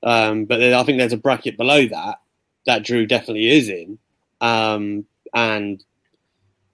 Um, 0.02 0.44
but 0.44 0.62
I 0.62 0.82
think 0.84 0.98
there's 0.98 1.12
a 1.12 1.18
bracket 1.18 1.56
below 1.56 1.86
that 1.86 2.20
that 2.66 2.82
Drew 2.82 3.06
definitely 3.06 3.50
is 3.50 3.68
in. 3.68 3.98
Um, 4.40 5.06
and 5.34 5.82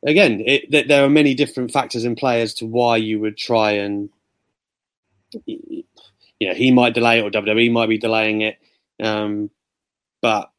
again, 0.04 0.42
it, 0.44 0.88
there 0.88 1.04
are 1.04 1.10
many 1.10 1.34
different 1.34 1.72
factors 1.72 2.04
in 2.04 2.14
play 2.14 2.42
as 2.42 2.54
to 2.54 2.66
why 2.66 2.96
you 2.96 3.20
would 3.20 3.36
try 3.36 3.72
and, 3.72 4.10
you 6.40 6.48
know, 6.48 6.54
he 6.54 6.72
might 6.72 6.94
delay 6.94 7.20
it 7.20 7.22
or 7.22 7.30
WWE 7.30 7.70
might 7.70 7.88
be 7.88 7.98
delaying 7.98 8.40
it. 8.40 8.58
Um, 9.00 9.50
but 10.20 10.50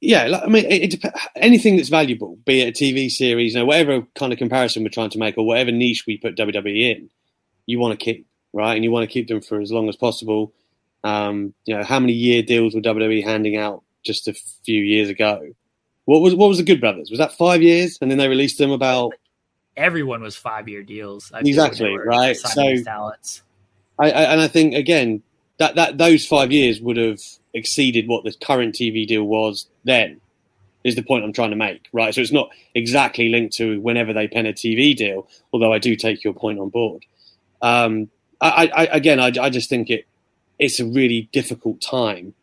yeah, 0.00 0.40
I 0.44 0.46
mean, 0.46 0.64
it, 0.66 0.94
it, 0.94 1.12
anything 1.34 1.76
that's 1.76 1.88
valuable, 1.88 2.38
be 2.44 2.60
it 2.60 2.80
a 2.80 2.84
TV 2.84 3.10
series, 3.10 3.54
you 3.54 3.60
know, 3.60 3.66
whatever 3.66 4.06
kind 4.14 4.32
of 4.32 4.38
comparison 4.38 4.84
we're 4.84 4.90
trying 4.90 5.10
to 5.10 5.18
make 5.18 5.36
or 5.36 5.46
whatever 5.46 5.72
niche 5.72 6.04
we 6.06 6.18
put 6.18 6.36
WWE 6.36 6.96
in, 6.96 7.10
you 7.66 7.80
want 7.80 7.98
to 7.98 8.04
keep 8.04 8.26
right? 8.56 8.74
And 8.74 8.82
you 8.82 8.90
want 8.90 9.08
to 9.08 9.12
keep 9.12 9.28
them 9.28 9.42
for 9.42 9.60
as 9.60 9.70
long 9.70 9.88
as 9.88 9.96
possible. 9.96 10.52
Um, 11.04 11.54
you 11.66 11.76
know, 11.76 11.84
how 11.84 12.00
many 12.00 12.14
year 12.14 12.42
deals 12.42 12.74
were 12.74 12.80
WWE 12.80 13.22
handing 13.22 13.56
out 13.56 13.82
just 14.02 14.28
a 14.28 14.34
few 14.64 14.82
years 14.82 15.10
ago? 15.10 15.52
What 16.06 16.20
was 16.20 16.34
what 16.34 16.48
was 16.48 16.58
the 16.58 16.64
Good 16.64 16.80
Brothers? 16.80 17.10
Was 17.10 17.18
that 17.18 17.32
five 17.32 17.62
years, 17.62 17.98
and 18.00 18.10
then 18.10 18.18
they 18.18 18.28
released 18.28 18.58
them 18.58 18.70
about? 18.70 19.12
Everyone 19.76 20.22
was 20.22 20.36
five 20.36 20.68
year 20.68 20.82
deals. 20.82 21.30
I 21.34 21.40
exactly 21.40 21.96
right. 21.98 22.36
So 22.36 22.82
talents. 22.82 23.42
I, 23.98 24.10
I, 24.10 24.22
and 24.32 24.40
I 24.40 24.48
think 24.48 24.74
again 24.74 25.22
that 25.58 25.74
that 25.76 25.98
those 25.98 26.26
five 26.26 26.52
years 26.52 26.80
would 26.80 26.96
have 26.96 27.20
exceeded 27.54 28.08
what 28.08 28.24
the 28.24 28.34
current 28.42 28.74
TV 28.74 29.06
deal 29.06 29.24
was 29.24 29.66
then. 29.84 30.20
Is 30.84 30.94
the 30.94 31.02
point 31.02 31.24
I'm 31.24 31.32
trying 31.32 31.50
to 31.50 31.56
make, 31.56 31.88
right? 31.92 32.14
So 32.14 32.20
it's 32.20 32.30
not 32.30 32.50
exactly 32.72 33.28
linked 33.28 33.56
to 33.56 33.80
whenever 33.80 34.12
they 34.12 34.28
pen 34.28 34.46
a 34.46 34.52
TV 34.52 34.94
deal, 34.94 35.26
although 35.52 35.72
I 35.72 35.80
do 35.80 35.96
take 35.96 36.22
your 36.22 36.32
point 36.32 36.60
on 36.60 36.68
board. 36.68 37.04
Um, 37.60 38.08
I, 38.40 38.70
I 38.72 38.84
again, 38.92 39.18
I, 39.18 39.32
I 39.40 39.50
just 39.50 39.68
think 39.68 39.90
it 39.90 40.06
it's 40.58 40.78
a 40.78 40.86
really 40.86 41.28
difficult 41.32 41.80
time 41.80 42.34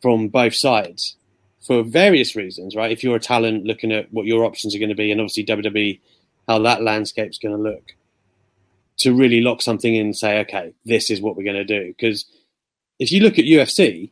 from 0.00 0.28
both 0.28 0.54
sides 0.54 1.16
for 1.60 1.82
various 1.82 2.34
reasons, 2.34 2.74
right? 2.74 2.90
If 2.90 3.02
you're 3.02 3.16
a 3.16 3.20
talent 3.20 3.64
looking 3.64 3.92
at 3.92 4.12
what 4.12 4.26
your 4.26 4.44
options 4.44 4.74
are 4.74 4.78
going 4.78 4.88
to 4.88 4.94
be, 4.94 5.12
and 5.12 5.20
obviously 5.20 5.44
WWE, 5.44 6.00
how 6.46 6.60
that 6.60 6.82
landscape's 6.82 7.38
going 7.38 7.54
to 7.54 7.62
look, 7.62 7.94
to 8.98 9.14
really 9.14 9.40
lock 9.40 9.62
something 9.62 9.94
in 9.94 10.06
and 10.06 10.16
say, 10.16 10.40
okay, 10.40 10.72
this 10.84 11.10
is 11.10 11.20
what 11.20 11.36
we're 11.36 11.44
going 11.44 11.56
to 11.56 11.64
do. 11.64 11.88
Because 11.88 12.26
if 12.98 13.12
you 13.12 13.20
look 13.20 13.38
at 13.38 13.44
UFC, 13.44 14.10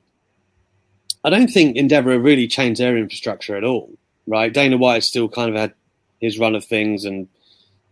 I 1.24 1.30
don't 1.30 1.48
think 1.48 1.76
Endeavor 1.76 2.18
really 2.18 2.46
changed 2.46 2.80
their 2.80 2.96
infrastructure 2.96 3.56
at 3.56 3.64
all, 3.64 3.90
right? 4.26 4.52
Dana 4.52 4.76
White 4.76 5.02
still 5.02 5.28
kind 5.28 5.50
of 5.50 5.56
had 5.56 5.74
his 6.20 6.38
run 6.38 6.54
of 6.54 6.64
things 6.64 7.04
and 7.04 7.28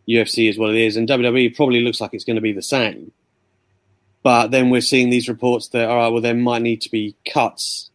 UFC 0.09 0.49
is 0.49 0.59
what 0.59 0.71
it 0.71 0.77
is, 0.77 0.97
and 0.97 1.09
WWE 1.09 1.57
probably 1.57 1.81
looks 1.81 2.01
like 2.01 2.12
it's 2.12 2.25
going 2.25 2.37
to 2.37 2.43
be 2.43 2.53
the 2.53 2.62
same. 2.62 3.12
But 4.23 4.49
then 4.49 4.71
we're 4.71 4.81
seeing 4.81 5.11
these 5.11 5.29
reports 5.29 5.69
that 5.69 5.89
all 5.89 5.97
right, 5.97 6.09
well, 6.09 6.23
there 6.23 6.35
might 6.35 6.62
need 6.62 6.81
to 6.83 6.91
be 6.91 7.16
cuts 7.31 7.91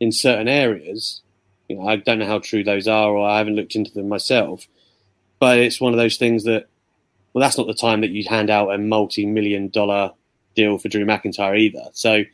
in 0.00 0.12
certain 0.12 0.48
areas. 0.48 1.22
You 1.68 1.76
know, 1.76 1.88
I 1.88 1.96
don't 1.96 2.18
know 2.18 2.26
how 2.26 2.38
true 2.38 2.64
those 2.64 2.88
are, 2.88 3.10
or 3.10 3.28
I 3.28 3.38
haven't 3.38 3.56
looked 3.56 3.74
into 3.74 3.92
them 3.92 4.08
myself. 4.08 4.66
But 5.38 5.58
it's 5.58 5.80
one 5.80 5.92
of 5.92 5.98
those 5.98 6.16
things 6.16 6.44
that, 6.44 6.66
well, 7.32 7.40
that's 7.40 7.56
not 7.58 7.66
the 7.66 7.74
time 7.74 8.00
that 8.02 8.10
you'd 8.10 8.26
hand 8.26 8.50
out 8.50 8.74
a 8.74 8.78
multi-million 8.78 9.68
dollar 9.68 10.12
deal 10.54 10.78
for 10.78 10.88
Drew 10.88 11.04
McIntyre 11.04 11.58
either. 11.58 11.84
So 11.92 12.24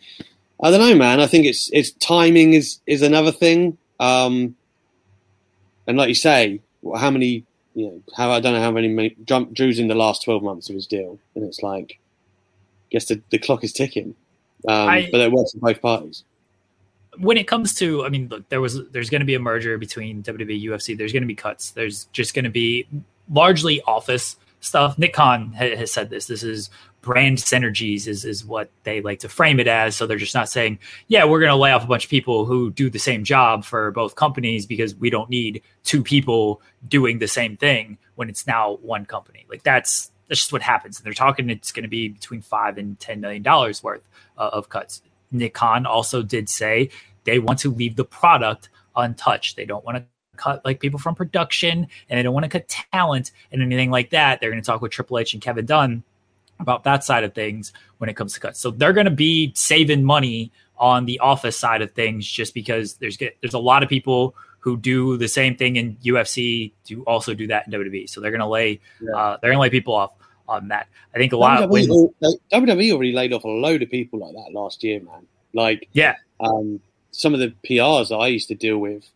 I 0.62 0.70
don't 0.70 0.80
know, 0.80 0.94
man. 0.94 1.20
I 1.20 1.26
think 1.26 1.46
it's 1.46 1.70
it's 1.72 1.92
timing 1.92 2.54
is 2.54 2.80
is 2.86 3.02
another 3.02 3.32
thing. 3.32 3.78
Um, 4.00 4.56
and 5.86 5.96
like 5.96 6.08
you 6.08 6.14
say, 6.14 6.60
how 6.96 7.10
many 7.10 7.44
you 7.74 7.86
know, 7.86 8.02
how 8.16 8.32
I 8.32 8.40
don't 8.40 8.54
know 8.54 8.60
how 8.60 8.72
many, 8.72 9.16
Drew's 9.52 9.78
in 9.78 9.86
the 9.86 9.94
last 9.94 10.24
twelve 10.24 10.42
months 10.42 10.68
of 10.68 10.74
his 10.74 10.86
deal, 10.86 11.18
and 11.36 11.44
it's 11.44 11.62
like, 11.62 11.92
I 11.92 12.86
guess 12.90 13.06
the, 13.06 13.22
the 13.30 13.38
clock 13.38 13.62
is 13.62 13.72
ticking. 13.72 14.16
Um, 14.66 14.88
I, 14.88 15.08
but 15.12 15.20
it 15.20 15.30
works 15.30 15.52
for 15.52 15.58
both 15.58 15.80
parties. 15.80 16.24
When 17.18 17.36
it 17.36 17.46
comes 17.46 17.74
to, 17.76 18.04
I 18.04 18.08
mean, 18.08 18.28
look, 18.28 18.48
there 18.48 18.60
was 18.60 18.88
there's 18.90 19.10
going 19.10 19.20
to 19.20 19.26
be 19.26 19.36
a 19.36 19.40
merger 19.40 19.78
between 19.78 20.24
WWE 20.24 20.64
UFC. 20.64 20.98
There's 20.98 21.12
going 21.12 21.22
to 21.22 21.28
be 21.28 21.36
cuts. 21.36 21.70
There's 21.70 22.06
just 22.06 22.34
going 22.34 22.44
to 22.44 22.50
be 22.50 22.88
largely 23.30 23.80
office 23.82 24.36
stuff. 24.60 24.98
Nick 24.98 25.12
Khan 25.12 25.52
has 25.52 25.93
said 25.93 26.10
this. 26.10 26.26
This 26.26 26.43
is 26.43 26.70
brand 27.01 27.39
synergies 27.39 28.06
is 28.06 28.24
is 28.24 28.44
what 28.44 28.70
they 28.82 29.01
like 29.01 29.20
to 29.20 29.28
frame 29.28 29.60
it 29.60 29.66
as. 29.66 29.97
So 29.97 30.06
they're 30.06 30.18
just 30.18 30.35
not 30.35 30.48
saying, 30.48 30.78
yeah, 31.06 31.24
we're 31.24 31.40
going 31.40 31.51
to 31.51 31.56
lay 31.56 31.72
off 31.72 31.85
a 31.85 31.86
bunch 31.86 32.05
of 32.05 32.10
people 32.10 32.44
who 32.44 32.70
do 32.70 32.90
the 32.90 32.98
same 32.98 33.24
job 33.24 33.64
for 33.64 33.90
both 33.93 34.14
companies 34.14 34.66
because 34.66 34.94
we 34.94 35.10
don't 35.10 35.30
need 35.30 35.62
two 35.85 36.02
people 36.02 36.60
doing 36.89 37.18
the 37.18 37.28
same 37.28 37.56
thing 37.56 37.98
when 38.16 38.28
it's 38.28 38.47
now 38.47 38.78
one 38.82 39.06
company. 39.06 39.47
Like 39.48 39.62
that's 39.62 40.10
that's 40.28 40.40
just 40.40 40.52
what 40.52 40.62
happens. 40.62 40.98
And 40.98 41.06
they're 41.06 41.14
talking 41.14 41.51
it's 41.51 41.72
going 41.72 41.85
to 41.85 41.89
be 41.89 42.09
between 42.09 42.43
five 42.43 42.78
and 42.78 42.98
ten 43.01 43.20
million 43.20 43.43
dollars 43.43 43.82
worth 43.82 44.06
uh, 44.36 44.51
of 44.52 44.68
cuts. 44.68 45.02
Nick 45.30 45.55
Khan 45.55 45.86
also 45.86 46.22
did 46.22 46.48
say 46.48 46.90
they 47.24 47.39
want 47.39 47.59
to 47.60 47.70
leave 47.70 47.97
the 47.97 48.05
product 48.05 48.70
untouched. 48.97 49.56
They 49.56 49.66
don't 49.66 49.85
want 49.85 49.98
to 49.98 50.05
cut 50.39 50.65
like 50.65 50.81
people 50.81 50.98
from 50.98 51.15
production 51.15 51.86
and 52.09 52.19
they 52.19 52.23
don't 52.23 52.35
want 52.35 52.44
to 52.44 52.51
cut 52.51 52.69
talent 52.69 53.32
and 53.52 53.60
anything 53.60 53.90
like 53.90 54.10
that. 54.10 54.40
They're 54.40 54.51
going 54.51 54.62
to 54.62 54.66
talk 54.66 54.81
with 54.81 54.93
Triple 54.93 55.19
H 55.19 55.35
and 55.35 55.43
Kevin 55.43 55.66
Dunn 55.66 56.02
about 56.60 56.85
that 56.85 57.05
side 57.05 57.24
of 57.24 57.35
things 57.35 57.73
when 57.98 58.09
it 58.09 58.15
comes 58.15 58.32
to 58.35 58.40
cuts. 58.40 58.60
So 58.60 58.70
they're 58.70 58.93
going 58.93 59.05
to 59.06 59.10
be 59.10 59.52
saving 59.55 60.05
money 60.05 60.51
on 60.78 61.05
the 61.05 61.19
office 61.19 61.59
side 61.59 61.82
of 61.82 61.90
things 61.93 62.27
just 62.27 62.55
because 62.55 62.94
there's 62.94 63.19
there's 63.19 63.55
a 63.55 63.59
lot 63.59 63.82
of 63.82 63.89
people 63.89 64.35
who 64.60 64.77
do 64.77 65.16
the 65.16 65.28
same 65.28 65.56
thing 65.56 65.77
in 65.77 65.97
UFC 65.97 66.73
to 66.85 67.02
also 67.05 67.35
do 67.35 67.47
that 67.47 67.66
in 67.66 67.73
WWE. 67.73 68.09
So 68.09 68.20
they're 68.20 68.31
going 68.31 68.40
to 68.40 68.47
lay 68.47 68.81
yeah. 69.01 69.16
uh, 69.16 69.39
they're 69.40 69.51
going 69.51 69.59
to 69.59 69.62
lay 69.62 69.70
people 69.70 69.94
off 69.94 70.12
on 70.48 70.69
that. 70.69 70.89
I 71.15 71.19
think 71.19 71.32
a 71.32 71.36
lot 71.36 71.60
WWE, 71.60 72.12
when, 72.20 72.32
WWE 72.52 72.93
already 72.93 73.12
laid 73.12 73.32
off 73.32 73.44
a 73.44 73.48
load 73.48 73.82
of 73.82 73.90
people 73.90 74.20
like 74.20 74.35
that 74.35 74.52
last 74.52 74.82
year, 74.82 75.01
man. 75.01 75.27
Like 75.55 75.89
yeah, 75.93 76.16
um, 76.40 76.81
some 77.10 77.35
of 77.35 77.40
the 77.40 77.55
PRs 77.69 78.09
that 78.09 78.16
I 78.16 78.28
used 78.28 78.48
to 78.48 78.55
deal 78.55 78.78
with, 78.78 79.09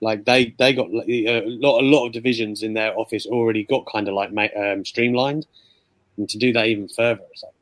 like 0.00 0.24
they 0.24 0.54
they 0.58 0.72
got 0.72 0.88
a 0.88 1.40
lot 1.60 1.82
a 1.82 1.86
lot 1.86 2.06
of 2.06 2.12
divisions 2.12 2.62
in 2.62 2.74
their 2.74 2.96
office 2.98 3.26
already 3.26 3.64
got 3.64 3.84
kind 3.90 4.08
of 4.08 4.14
like 4.14 4.30
um, 4.56 4.84
streamlined 4.84 5.46
and 6.18 6.28
to 6.28 6.38
do 6.38 6.52
that 6.52 6.66
even 6.66 6.88
further, 6.88 7.22
it's 7.32 7.42
like, 7.42 7.52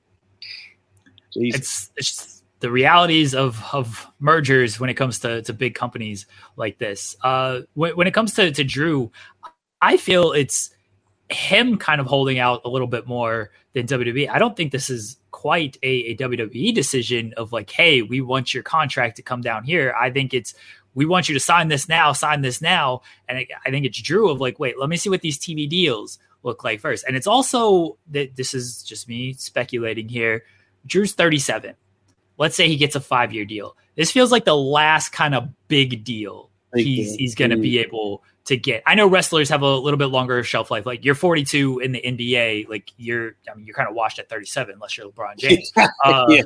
it's, 1.35 1.91
it's 1.97 2.43
the 2.61 2.71
realities 2.71 3.35
of 3.35 3.63
of 3.73 4.07
mergers 4.19 4.81
when 4.81 4.89
it 4.89 4.95
comes 4.95 5.19
to 5.21 5.43
to 5.43 5.53
big 5.53 5.75
companies 5.75 6.27
like 6.57 6.79
this. 6.79 7.15
Uh, 7.23 7.61
when, 7.75 7.95
when 7.97 8.07
it 8.07 8.15
comes 8.15 8.35
to 8.35 8.51
to 8.51 8.65
Drew, 8.65 9.13
I 9.83 9.99
feel 9.99 10.33
it's 10.33 10.71
him 11.29 11.77
kind 11.77 12.01
of 12.01 12.07
holding 12.07 12.39
out 12.39 12.63
a 12.65 12.69
little 12.69 12.87
bit 12.87 13.07
more 13.07 13.51
than 13.75 13.87
WWE. 13.87 14.31
I 14.31 14.39
don't 14.39 14.57
think 14.57 14.73
this 14.73 14.89
is 14.89 15.19
quite 15.33 15.77
a, 15.83 15.89
a, 15.89 16.17
WWE 16.17 16.73
decision 16.73 17.35
of 17.37 17.53
like, 17.53 17.69
hey, 17.69 18.01
we 18.01 18.21
want 18.21 18.55
your 18.55 18.63
contract 18.63 19.17
to 19.17 19.23
come 19.23 19.41
down 19.41 19.65
here. 19.65 19.93
I 20.01 20.09
think 20.09 20.33
it's 20.33 20.55
we 20.97 21.05
want 21.05 21.29
you 21.29 21.35
to 21.35 21.41
sign 21.41 21.69
this 21.69 21.89
now, 21.89 22.13
sign 22.13 22.41
this 22.41 22.63
now. 22.63 23.03
And 23.29 23.39
I, 23.39 23.47
I 23.65 23.71
think 23.71 23.85
it's 23.85 24.01
Drew 24.01 24.31
of 24.31 24.41
like, 24.41 24.59
wait, 24.59 24.79
let 24.79 24.89
me 24.89 24.97
see 24.97 25.11
what 25.11 25.21
these 25.21 25.39
TV 25.39 25.69
deals 25.69 26.19
look 26.43 26.65
like 26.65 26.81
first. 26.81 27.05
And 27.07 27.15
it's 27.15 27.27
also 27.27 27.99
that 28.11 28.35
this 28.35 28.55
is 28.55 28.83
just 28.83 29.07
me 29.07 29.35
speculating 29.35 30.09
here. 30.09 30.45
Drew's 30.87 31.13
37. 31.13 31.75
Let's 32.39 32.57
say 32.57 32.67
he 32.67 32.79
gets 32.79 32.97
a 32.97 33.01
five 33.01 33.33
year 33.33 33.45
deal. 33.45 33.77
This 33.95 34.11
feels 34.11 34.33
like 34.33 34.47
the 34.47 34.57
last 34.57 35.11
kind 35.11 35.35
of 35.35 35.49
big 35.69 36.03
deal 36.03 36.51
he's 36.75 37.15
he's 37.15 37.35
going 37.35 37.51
to 37.51 37.57
be 37.57 37.75
mm. 37.75 37.85
able 37.85 38.23
to 38.47 38.57
get. 38.57 38.83
I 38.87 38.95
know 38.95 39.07
wrestlers 39.07 39.49
have 39.51 39.63
a 39.63 39.77
little 39.77 39.99
bit 39.99 40.07
longer 40.07 40.43
shelf 40.43 40.71
life. 40.71 40.87
Like 40.87 41.05
you're 41.05 41.15
42 41.15 41.81
in 41.81 41.93
the 41.93 42.01
NBA, 42.01 42.69
like 42.69 42.93
you're 42.97 43.35
I 43.51 43.55
mean 43.55 43.67
you're 43.67 43.75
kind 43.75 43.89
of 43.89 43.95
washed 43.95 44.19
at 44.19 44.29
37 44.29 44.75
unless 44.75 44.97
you're 44.97 45.11
LeBron 45.11 45.37
James. 45.39 45.73
Uh, 45.77 46.27
yeah. 46.29 46.43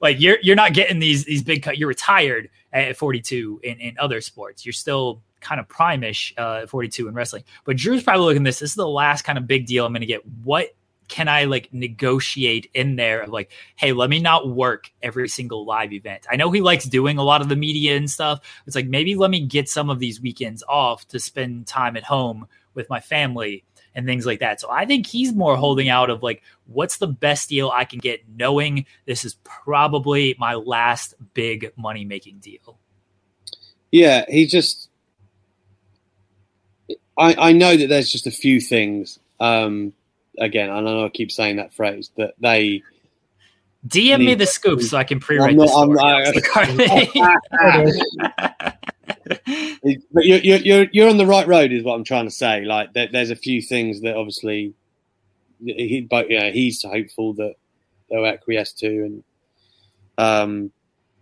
Like 0.00 0.20
you're 0.20 0.38
you're 0.42 0.56
not 0.56 0.74
getting 0.74 0.98
these 0.98 1.24
these 1.24 1.42
big 1.42 1.62
cut. 1.62 1.78
You're 1.78 1.88
retired 1.88 2.50
at 2.72 2.96
42 2.96 3.60
in 3.62 3.80
in 3.80 3.96
other 3.98 4.20
sports. 4.20 4.66
You're 4.66 4.72
still 4.72 5.22
kind 5.40 5.60
of 5.60 5.68
prime-ish 5.68 6.34
uh, 6.36 6.66
42 6.66 7.06
in 7.06 7.14
wrestling. 7.14 7.44
But 7.64 7.76
Drew's 7.76 8.02
probably 8.02 8.24
looking 8.26 8.42
this. 8.42 8.58
This 8.58 8.70
is 8.70 8.76
the 8.76 8.88
last 8.88 9.22
kind 9.22 9.38
of 9.38 9.46
big 9.46 9.66
deal 9.66 9.86
I'm 9.86 9.92
going 9.92 10.00
to 10.00 10.06
get. 10.06 10.22
What 10.42 10.74
can 11.08 11.28
I 11.28 11.44
like 11.44 11.72
negotiate 11.72 12.70
in 12.74 12.96
there 12.96 13.22
of 13.22 13.30
like, 13.30 13.50
hey, 13.76 13.92
let 13.92 14.10
me 14.10 14.20
not 14.20 14.48
work 14.48 14.90
every 15.02 15.28
single 15.28 15.64
live 15.64 15.92
event? 15.92 16.26
I 16.30 16.36
know 16.36 16.50
he 16.50 16.60
likes 16.60 16.84
doing 16.84 17.18
a 17.18 17.24
lot 17.24 17.40
of 17.40 17.48
the 17.48 17.56
media 17.56 17.96
and 17.96 18.10
stuff. 18.10 18.40
It's 18.66 18.76
like 18.76 18.86
maybe 18.86 19.14
let 19.14 19.30
me 19.30 19.46
get 19.46 19.68
some 19.68 19.90
of 19.90 19.98
these 19.98 20.20
weekends 20.20 20.62
off 20.68 21.08
to 21.08 21.18
spend 21.18 21.66
time 21.66 21.96
at 21.96 22.04
home 22.04 22.46
with 22.74 22.88
my 22.88 23.00
family 23.00 23.64
and 23.94 24.06
things 24.06 24.26
like 24.26 24.40
that. 24.40 24.60
So 24.60 24.70
I 24.70 24.86
think 24.86 25.06
he's 25.06 25.32
more 25.32 25.56
holding 25.56 25.88
out 25.88 26.10
of 26.10 26.22
like, 26.22 26.42
what's 26.66 26.98
the 26.98 27.08
best 27.08 27.48
deal 27.48 27.70
I 27.70 27.84
can 27.84 27.98
get, 27.98 28.20
knowing 28.28 28.86
this 29.06 29.24
is 29.24 29.34
probably 29.44 30.36
my 30.38 30.54
last 30.54 31.14
big 31.34 31.72
money 31.76 32.04
making 32.04 32.38
deal. 32.38 32.78
Yeah, 33.90 34.24
he 34.28 34.46
just. 34.46 34.90
I, 37.16 37.48
I 37.48 37.52
know 37.52 37.76
that 37.76 37.88
there's 37.88 38.12
just 38.12 38.28
a 38.28 38.30
few 38.30 38.60
things 38.60 39.18
um, 39.40 39.92
again, 40.38 40.70
I 40.70 40.80
know 40.80 41.04
I 41.04 41.08
keep 41.08 41.30
saying 41.30 41.56
that 41.56 41.72
phrase, 41.72 42.10
that 42.16 42.34
they 42.38 42.82
DM 43.86 44.18
me 44.18 44.34
the 44.34 44.46
scoop 44.46 44.82
so 44.82 44.98
I 44.98 45.04
can 45.04 45.20
pre-write 45.20 45.56
the 45.56 45.66
but 50.12 50.24
you're, 50.24 50.38
you're 50.38 50.86
you're 50.92 51.08
on 51.08 51.16
the 51.16 51.26
right 51.26 51.46
road, 51.46 51.72
is 51.72 51.84
what 51.84 51.94
I'm 51.94 52.04
trying 52.04 52.26
to 52.26 52.30
say. 52.30 52.64
Like 52.64 52.92
there, 52.92 53.08
there's 53.10 53.30
a 53.30 53.36
few 53.36 53.62
things 53.62 54.00
that 54.02 54.16
obviously 54.16 54.74
he, 55.64 56.06
but 56.08 56.30
yeah, 56.30 56.50
he's 56.50 56.82
hopeful 56.82 57.34
that 57.34 57.54
they'll 58.10 58.26
acquiesce 58.26 58.72
to, 58.74 58.88
and 58.88 59.24
um, 60.18 60.72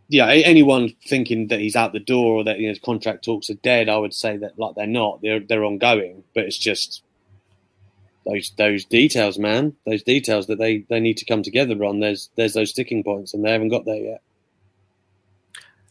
yeah, 0.09 0.27
anyone 0.29 0.95
thinking 1.07 1.49
that 1.49 1.61
he's 1.61 1.77
out 1.77 1.93
the 1.93 2.01
door 2.01 2.37
or 2.37 2.45
that 2.45 2.59
you 2.59 2.67
know, 2.67 2.71
his 2.71 2.79
contract 2.79 3.25
talks 3.25 3.51
are 3.51 3.55
dead, 3.55 3.89
I 3.89 3.99
would 3.99 4.15
say 4.15 4.37
that 4.39 4.59
like 4.59 4.75
they're 4.77 4.87
not. 4.87 5.21
They're 5.21 5.41
they're 5.41 5.65
ongoing, 5.65 6.25
but 6.35 6.45
it's 6.45 6.59
just 6.59 7.03
those 8.27 8.53
those 8.57 8.85
details, 8.85 9.39
man, 9.39 9.75
those 9.87 10.03
details 10.03 10.47
that 10.49 10.59
they 10.59 10.79
they 10.89 11.01
need 11.01 11.17
to 11.19 11.25
come 11.25 11.43
together 11.43 11.83
on. 11.85 12.01
There's 12.01 12.31
there's 12.37 12.55
those 12.55 12.71
sticking 12.71 13.05
points, 13.05 13.33
and 13.33 13.45
they 13.45 13.53
haven't 13.53 13.69
got 13.69 13.85
there 13.85 13.97
yet. 13.97 14.23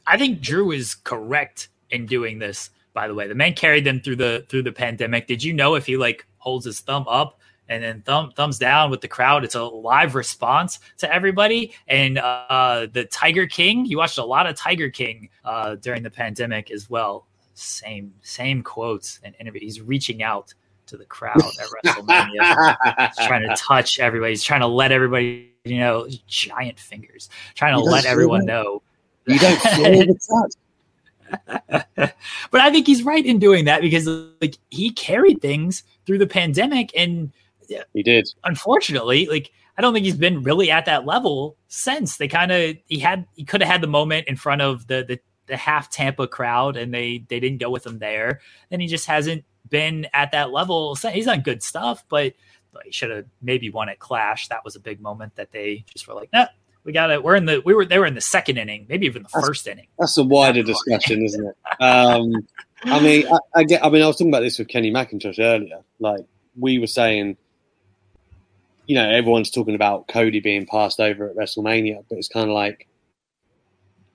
I 0.05 0.17
think 0.17 0.41
Drew 0.41 0.71
is 0.71 0.95
correct 0.95 1.69
in 1.89 2.05
doing 2.05 2.39
this. 2.39 2.69
By 2.93 3.07
the 3.07 3.13
way, 3.13 3.27
the 3.27 3.35
man 3.35 3.53
carried 3.53 3.85
them 3.85 4.01
through 4.01 4.17
the 4.17 4.45
through 4.49 4.63
the 4.63 4.71
pandemic. 4.71 5.27
Did 5.27 5.43
you 5.43 5.53
know 5.53 5.75
if 5.75 5.85
he 5.85 5.97
like 5.97 6.25
holds 6.37 6.65
his 6.65 6.79
thumb 6.79 7.05
up 7.07 7.39
and 7.67 7.83
then 7.83 8.01
thumb 8.01 8.31
thumbs 8.35 8.59
down 8.59 8.91
with 8.91 9.01
the 9.01 9.07
crowd, 9.07 9.43
it's 9.43 9.55
a 9.55 9.63
live 9.63 10.15
response 10.15 10.79
to 10.99 11.13
everybody. 11.13 11.73
And 11.87 12.17
uh, 12.17 12.87
the 12.91 13.05
Tiger 13.05 13.47
King, 13.47 13.85
you 13.85 13.97
watched 13.97 14.17
a 14.17 14.25
lot 14.25 14.45
of 14.45 14.55
Tiger 14.55 14.89
King 14.89 15.29
uh, 15.43 15.75
during 15.75 16.03
the 16.03 16.11
pandemic 16.11 16.69
as 16.69 16.89
well. 16.89 17.27
Same 17.53 18.13
same 18.21 18.61
quotes 18.61 19.19
and 19.23 19.33
interview. 19.39 19.61
He's 19.61 19.81
reaching 19.81 20.21
out 20.21 20.53
to 20.87 20.97
the 20.97 21.05
crowd 21.05 21.37
at 21.37 21.67
WrestleMania. 21.85 22.77
He's 23.15 23.27
trying 23.27 23.47
to 23.47 23.55
touch 23.57 23.99
everybody. 23.99 24.31
He's 24.31 24.43
trying 24.43 24.61
to 24.61 24.67
let 24.67 24.91
everybody, 24.91 25.51
you 25.63 25.79
know, 25.79 26.07
giant 26.27 26.79
fingers, 26.79 27.29
trying 27.55 27.73
to 27.73 27.79
let 27.79 28.05
everyone 28.05 28.45
know. 28.45 28.81
You 29.25 29.39
don't 29.39 29.59
feel 29.61 30.05
the 30.05 30.19
touch. 30.29 30.53
but 31.95 32.61
I 32.61 32.69
think 32.71 32.85
he's 32.85 33.03
right 33.03 33.25
in 33.25 33.39
doing 33.39 33.65
that 33.65 33.81
because 33.81 34.07
like 34.41 34.57
he 34.69 34.91
carried 34.91 35.41
things 35.41 35.83
through 36.05 36.19
the 36.19 36.27
pandemic 36.27 36.91
and 36.95 37.31
he 37.93 38.03
did. 38.03 38.29
Unfortunately, 38.43 39.25
like 39.25 39.51
I 39.77 39.81
don't 39.81 39.93
think 39.93 40.05
he's 40.05 40.15
been 40.15 40.43
really 40.43 40.71
at 40.71 40.85
that 40.85 41.05
level 41.05 41.57
since 41.67 42.17
they 42.17 42.27
kind 42.27 42.51
of 42.51 42.75
he 42.85 42.99
had 42.99 43.25
he 43.33 43.43
could 43.43 43.61
have 43.61 43.71
had 43.71 43.81
the 43.81 43.87
moment 43.87 44.27
in 44.27 44.35
front 44.35 44.61
of 44.61 44.87
the 44.87 45.03
the 45.07 45.19
the 45.47 45.57
half 45.57 45.89
Tampa 45.89 46.27
crowd 46.27 46.77
and 46.77 46.93
they 46.93 47.23
they 47.27 47.39
didn't 47.39 47.59
go 47.59 47.69
with 47.69 47.85
him 47.85 47.99
there. 47.99 48.41
And 48.71 48.81
he 48.81 48.87
just 48.87 49.05
hasn't 49.05 49.45
been 49.69 50.07
at 50.13 50.31
that 50.31 50.51
level. 50.51 50.95
He's 50.95 51.25
done 51.25 51.41
good 51.41 51.63
stuff, 51.63 52.03
but 52.09 52.33
he 52.83 52.91
should 52.91 53.11
have 53.11 53.25
maybe 53.41 53.69
won 53.69 53.89
at 53.89 53.99
Clash. 53.99 54.47
That 54.49 54.63
was 54.63 54.75
a 54.75 54.79
big 54.79 55.01
moment 55.01 55.35
that 55.35 55.51
they 55.51 55.85
just 55.93 56.07
were 56.07 56.13
like, 56.13 56.31
nah, 56.33 56.47
we 56.83 56.91
got 56.91 57.11
it. 57.11 57.23
We're 57.23 57.35
in 57.35 57.45
the 57.45 57.61
we 57.65 57.73
were 57.73 57.85
they 57.85 57.99
were 57.99 58.05
in 58.05 58.15
the 58.15 58.21
second 58.21 58.57
inning, 58.57 58.85
maybe 58.87 59.05
even 59.05 59.23
the 59.23 59.29
that's, 59.33 59.45
first 59.45 59.67
inning. 59.67 59.87
That's 59.97 60.17
a 60.17 60.23
wider 60.23 60.63
discussion, 60.63 61.23
isn't 61.23 61.45
it? 61.45 61.55
Um, 61.81 62.47
I 62.83 62.99
mean, 62.99 63.27
I, 63.27 63.37
I, 63.55 63.63
get. 63.63 63.83
I 63.83 63.89
mean, 63.89 64.01
I 64.01 64.07
was 64.07 64.17
talking 64.17 64.29
about 64.29 64.41
this 64.41 64.59
with 64.59 64.67
Kenny 64.67 64.91
McIntosh 64.91 65.39
earlier. 65.39 65.79
Like 65.99 66.25
we 66.57 66.77
were 66.79 66.87
saying, 66.87 67.37
you 68.85 68.95
know, 68.95 69.09
everyone's 69.09 69.49
talking 69.49 69.75
about 69.75 70.07
Cody 70.07 70.39
being 70.39 70.67
passed 70.67 70.99
over 70.99 71.29
at 71.29 71.35
WrestleMania, 71.35 72.03
but 72.07 72.17
it's 72.17 72.27
kind 72.27 72.49
of 72.49 72.53
like 72.53 72.87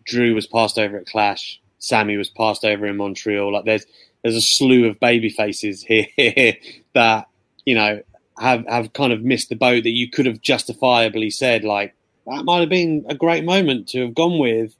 Drew 0.05 0.35
was 0.35 0.47
passed 0.47 0.78
over 0.78 0.98
at 0.98 1.06
Clash, 1.06 1.60
Sami 1.78 2.16
was 2.16 2.31
passed 2.31 2.64
over 2.64 2.86
in 2.86 2.97
Montreal. 2.97 3.52
Like 3.52 3.64
there's 3.64 3.86
there's 4.22 4.36
a 4.36 4.40
slew 4.40 4.86
of 4.86 5.01
baby 5.01 5.30
faces 5.30 5.82
here 5.82 6.06
that 6.94 7.28
you 7.64 7.74
know 7.74 8.02
have 8.38 8.66
have 8.66 8.92
kind 8.92 9.12
of 9.12 9.22
missed 9.22 9.48
the 9.48 9.56
boat 9.56 9.84
that 9.84 9.90
you 9.90 10.10
could 10.10 10.26
have 10.26 10.40
justifiably 10.40 11.30
said 11.30 11.64
like 11.64 11.94
that 12.26 12.44
might 12.44 12.60
have 12.60 12.68
been 12.68 13.05
a 13.09 13.14
great 13.14 13.44
moment 13.44 13.88
to 13.88 14.01
have 14.02 14.14
gone 14.14 14.38
with, 14.38 14.74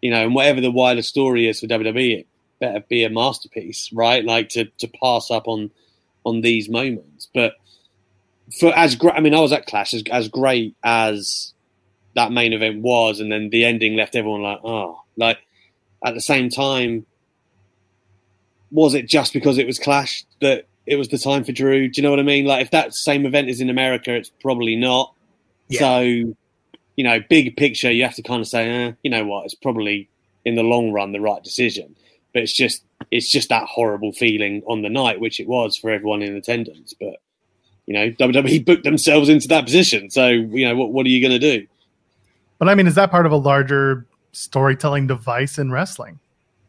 you 0.00 0.10
know, 0.10 0.24
and 0.24 0.34
whatever 0.34 0.60
the 0.60 0.70
wider 0.70 1.02
story 1.02 1.46
is 1.46 1.60
for 1.60 1.66
WWE, 1.66 2.20
it 2.20 2.26
better 2.60 2.84
be 2.88 3.04
a 3.04 3.10
masterpiece, 3.10 3.90
right? 3.92 4.24
Like 4.24 4.50
to 4.50 4.64
to 4.78 4.88
pass 4.88 5.30
up 5.30 5.46
on 5.46 5.70
on 6.24 6.40
these 6.40 6.68
moments, 6.68 7.28
but 7.34 7.54
for 8.58 8.74
as 8.76 8.96
great, 8.96 9.14
I 9.14 9.20
mean, 9.20 9.34
I 9.34 9.40
was 9.40 9.52
at 9.52 9.66
Clash 9.66 9.92
as, 9.94 10.02
as 10.10 10.28
great 10.28 10.74
as 10.82 11.52
that 12.14 12.32
main 12.32 12.52
event 12.52 12.80
was, 12.80 13.20
and 13.20 13.30
then 13.30 13.50
the 13.50 13.64
ending 13.64 13.96
left 13.96 14.16
everyone 14.16 14.42
like, 14.42 14.60
oh, 14.64 15.02
like 15.16 15.38
at 16.04 16.14
the 16.14 16.20
same 16.20 16.48
time, 16.48 17.06
was 18.74 18.92
it 18.94 19.08
just 19.08 19.32
because 19.32 19.56
it 19.56 19.66
was 19.66 19.78
Clash 19.78 20.24
that 20.40 20.66
it 20.84 20.96
was 20.96 21.08
the 21.08 21.18
time 21.18 21.44
for 21.44 21.52
Drew? 21.52 21.88
Do 21.88 22.00
you 22.00 22.02
know 22.02 22.10
what 22.10 22.18
I 22.18 22.24
mean? 22.24 22.44
Like, 22.44 22.62
if 22.62 22.72
that 22.72 22.92
same 22.92 23.24
event 23.24 23.48
is 23.48 23.60
in 23.60 23.70
America, 23.70 24.12
it's 24.12 24.30
probably 24.42 24.74
not. 24.74 25.14
Yeah. 25.68 25.78
So, 25.78 26.00
you 26.00 27.04
know, 27.04 27.20
big 27.30 27.56
picture, 27.56 27.90
you 27.90 28.02
have 28.02 28.16
to 28.16 28.22
kind 28.22 28.40
of 28.40 28.48
say, 28.48 28.68
eh, 28.68 28.92
you 29.02 29.10
know 29.10 29.24
what, 29.24 29.44
it's 29.44 29.54
probably 29.54 30.08
in 30.44 30.56
the 30.56 30.62
long 30.62 30.90
run 30.90 31.12
the 31.12 31.20
right 31.20 31.42
decision. 31.42 31.94
But 32.32 32.42
it's 32.42 32.52
just, 32.52 32.84
it's 33.12 33.30
just 33.30 33.48
that 33.48 33.64
horrible 33.66 34.12
feeling 34.12 34.62
on 34.66 34.82
the 34.82 34.90
night, 34.90 35.20
which 35.20 35.38
it 35.38 35.46
was 35.46 35.76
for 35.76 35.90
everyone 35.90 36.20
in 36.20 36.34
attendance. 36.34 36.94
But 36.98 37.20
you 37.86 37.94
know, 37.94 38.10
WWE 38.10 38.64
booked 38.64 38.84
themselves 38.84 39.28
into 39.28 39.46
that 39.48 39.64
position. 39.64 40.10
So, 40.10 40.28
you 40.28 40.66
know, 40.66 40.74
what 40.74 40.92
what 40.92 41.06
are 41.06 41.10
you 41.10 41.20
going 41.20 41.38
to 41.38 41.58
do? 41.58 41.66
But 42.58 42.68
I 42.68 42.74
mean, 42.74 42.86
is 42.86 42.94
that 42.96 43.10
part 43.10 43.26
of 43.26 43.32
a 43.32 43.36
larger 43.36 44.06
storytelling 44.32 45.06
device 45.06 45.58
in 45.58 45.70
wrestling? 45.70 46.18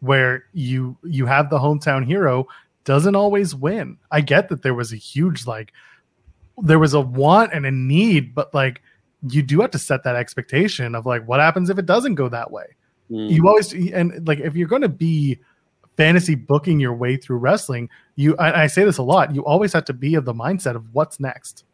Where 0.05 0.45
you 0.53 0.97
you 1.03 1.25
have 1.25 1.49
the 1.49 1.59
hometown 1.59 2.05
hero 2.05 2.47
doesn't 2.83 3.15
always 3.15 3.55
win. 3.55 3.97
I 4.11 4.21
get 4.21 4.49
that 4.49 4.61
there 4.61 4.73
was 4.73 4.93
a 4.93 4.97
huge 4.97 5.45
like 5.47 5.73
there 6.61 6.79
was 6.79 6.93
a 6.93 7.01
want 7.01 7.53
and 7.53 7.65
a 7.65 7.71
need, 7.71 8.33
but 8.33 8.53
like 8.53 8.81
you 9.29 9.41
do 9.41 9.61
have 9.61 9.71
to 9.71 9.79
set 9.79 10.03
that 10.03 10.15
expectation 10.15 10.95
of 10.95 11.05
like 11.05 11.27
what 11.27 11.39
happens 11.39 11.69
if 11.69 11.77
it 11.79 11.85
doesn't 11.85 12.15
go 12.15 12.29
that 12.29 12.51
way. 12.51 12.65
Mm. 13.11 13.31
You 13.31 13.47
always 13.47 13.73
and 13.73 14.27
like 14.27 14.39
if 14.39 14.55
you're 14.55 14.67
going 14.67 14.83
to 14.83 14.89
be 14.89 15.39
fantasy 15.97 16.35
booking 16.35 16.79
your 16.79 16.93
way 16.93 17.17
through 17.17 17.37
wrestling, 17.37 17.89
you 18.15 18.37
I, 18.37 18.63
I 18.63 18.67
say 18.67 18.83
this 18.83 18.97
a 18.97 19.03
lot, 19.03 19.33
you 19.33 19.43
always 19.45 19.73
have 19.73 19.85
to 19.85 19.93
be 19.93 20.15
of 20.15 20.25
the 20.25 20.33
mindset 20.33 20.75
of 20.75 20.85
what's 20.93 21.19
next. 21.19 21.65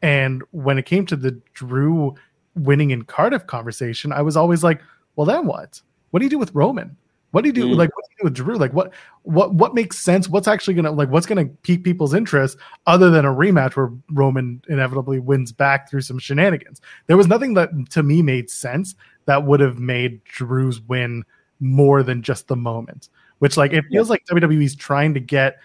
And 0.00 0.42
when 0.52 0.78
it 0.78 0.86
came 0.86 1.06
to 1.06 1.16
the 1.16 1.32
Drew 1.54 2.14
winning 2.54 2.90
in 2.90 3.02
Cardiff 3.02 3.46
conversation, 3.46 4.12
I 4.12 4.22
was 4.22 4.36
always 4.36 4.64
like, 4.64 4.80
well 5.16 5.26
then 5.26 5.46
what? 5.46 5.82
What 6.10 6.20
do 6.20 6.24
you 6.24 6.30
do 6.30 6.38
with 6.38 6.54
Roman? 6.54 6.96
What 7.30 7.42
do 7.42 7.48
you 7.48 7.52
do? 7.52 7.66
Mm. 7.66 7.76
Like, 7.76 7.94
what 7.94 8.04
do 8.04 8.10
you 8.10 8.16
do 8.20 8.24
with 8.24 8.34
Drew? 8.34 8.56
Like, 8.56 8.72
what, 8.72 8.92
what, 9.22 9.54
what 9.54 9.74
makes 9.74 9.98
sense? 9.98 10.28
What's 10.28 10.48
actually 10.48 10.74
gonna 10.74 10.92
like? 10.92 11.10
What's 11.10 11.26
gonna 11.26 11.46
pique 11.46 11.84
people's 11.84 12.14
interest 12.14 12.56
other 12.86 13.10
than 13.10 13.24
a 13.24 13.34
rematch 13.34 13.76
where 13.76 13.92
Roman 14.10 14.62
inevitably 14.68 15.18
wins 15.18 15.52
back 15.52 15.90
through 15.90 16.00
some 16.00 16.18
shenanigans? 16.18 16.80
There 17.06 17.16
was 17.16 17.26
nothing 17.26 17.54
that 17.54 17.70
to 17.90 18.02
me 18.02 18.22
made 18.22 18.48
sense 18.50 18.94
that 19.26 19.44
would 19.44 19.60
have 19.60 19.78
made 19.78 20.24
Drew's 20.24 20.80
win 20.80 21.24
more 21.60 22.02
than 22.02 22.22
just 22.22 22.48
the 22.48 22.56
moment. 22.56 23.10
Which, 23.40 23.56
like, 23.56 23.72
it 23.72 23.84
feels 23.90 24.08
yeah. 24.08 24.12
like 24.12 24.24
WWE's 24.26 24.74
trying 24.74 25.14
to 25.14 25.20
get 25.20 25.58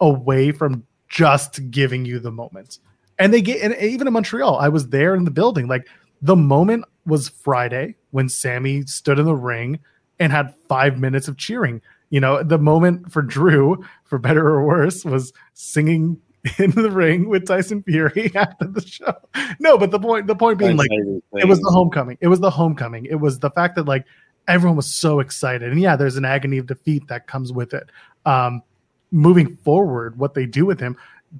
away 0.00 0.52
from 0.52 0.86
just 1.08 1.70
giving 1.70 2.04
you 2.04 2.20
the 2.20 2.30
moment. 2.30 2.78
And 3.18 3.34
they 3.34 3.42
get, 3.42 3.60
and 3.60 3.74
even 3.82 4.06
in 4.06 4.12
Montreal, 4.12 4.56
I 4.56 4.68
was 4.68 4.88
there 4.88 5.14
in 5.14 5.24
the 5.24 5.30
building. 5.30 5.66
Like, 5.66 5.88
the 6.22 6.36
moment 6.36 6.84
was 7.06 7.28
Friday 7.28 7.96
when 8.12 8.28
Sami 8.28 8.82
stood 8.82 9.18
in 9.18 9.26
the 9.26 9.34
ring 9.34 9.78
and 10.18 10.32
had 10.32 10.54
five 10.68 10.98
minutes 10.98 11.28
of 11.28 11.36
cheering. 11.36 11.80
You 12.10 12.20
know, 12.20 12.42
the 12.42 12.58
moment 12.58 13.12
for 13.12 13.22
Drew, 13.22 13.84
for 14.04 14.18
better 14.18 14.48
or 14.48 14.66
worse, 14.66 15.04
was 15.04 15.32
singing 15.54 16.20
in 16.58 16.70
the 16.70 16.90
ring 16.90 17.28
with 17.28 17.46
Tyson 17.46 17.82
Fury 17.82 18.30
after 18.34 18.66
the 18.66 18.80
show. 18.80 19.14
No, 19.58 19.76
but 19.76 19.90
the 19.90 19.98
point 19.98 20.26
the 20.26 20.36
point 20.36 20.58
being 20.58 20.76
like 20.76 20.90
it 20.90 21.46
was 21.46 21.60
the 21.60 21.70
homecoming. 21.70 22.18
It 22.20 22.28
was 22.28 22.40
the 22.40 22.50
homecoming. 22.50 23.06
It 23.06 23.16
was 23.16 23.38
the 23.40 23.50
fact 23.50 23.76
that 23.76 23.86
like 23.86 24.06
everyone 24.46 24.76
was 24.76 24.86
so 24.86 25.20
excited. 25.20 25.70
And 25.70 25.80
yeah, 25.80 25.96
there's 25.96 26.16
an 26.16 26.24
agony 26.24 26.58
of 26.58 26.66
defeat 26.66 27.08
that 27.08 27.26
comes 27.26 27.52
with 27.52 27.74
it. 27.74 27.90
Um 28.24 28.62
moving 29.10 29.56
forward, 29.56 30.18
what 30.18 30.34
they 30.34 30.46
do 30.46 30.66
with 30.66 30.80
him, 30.80 30.96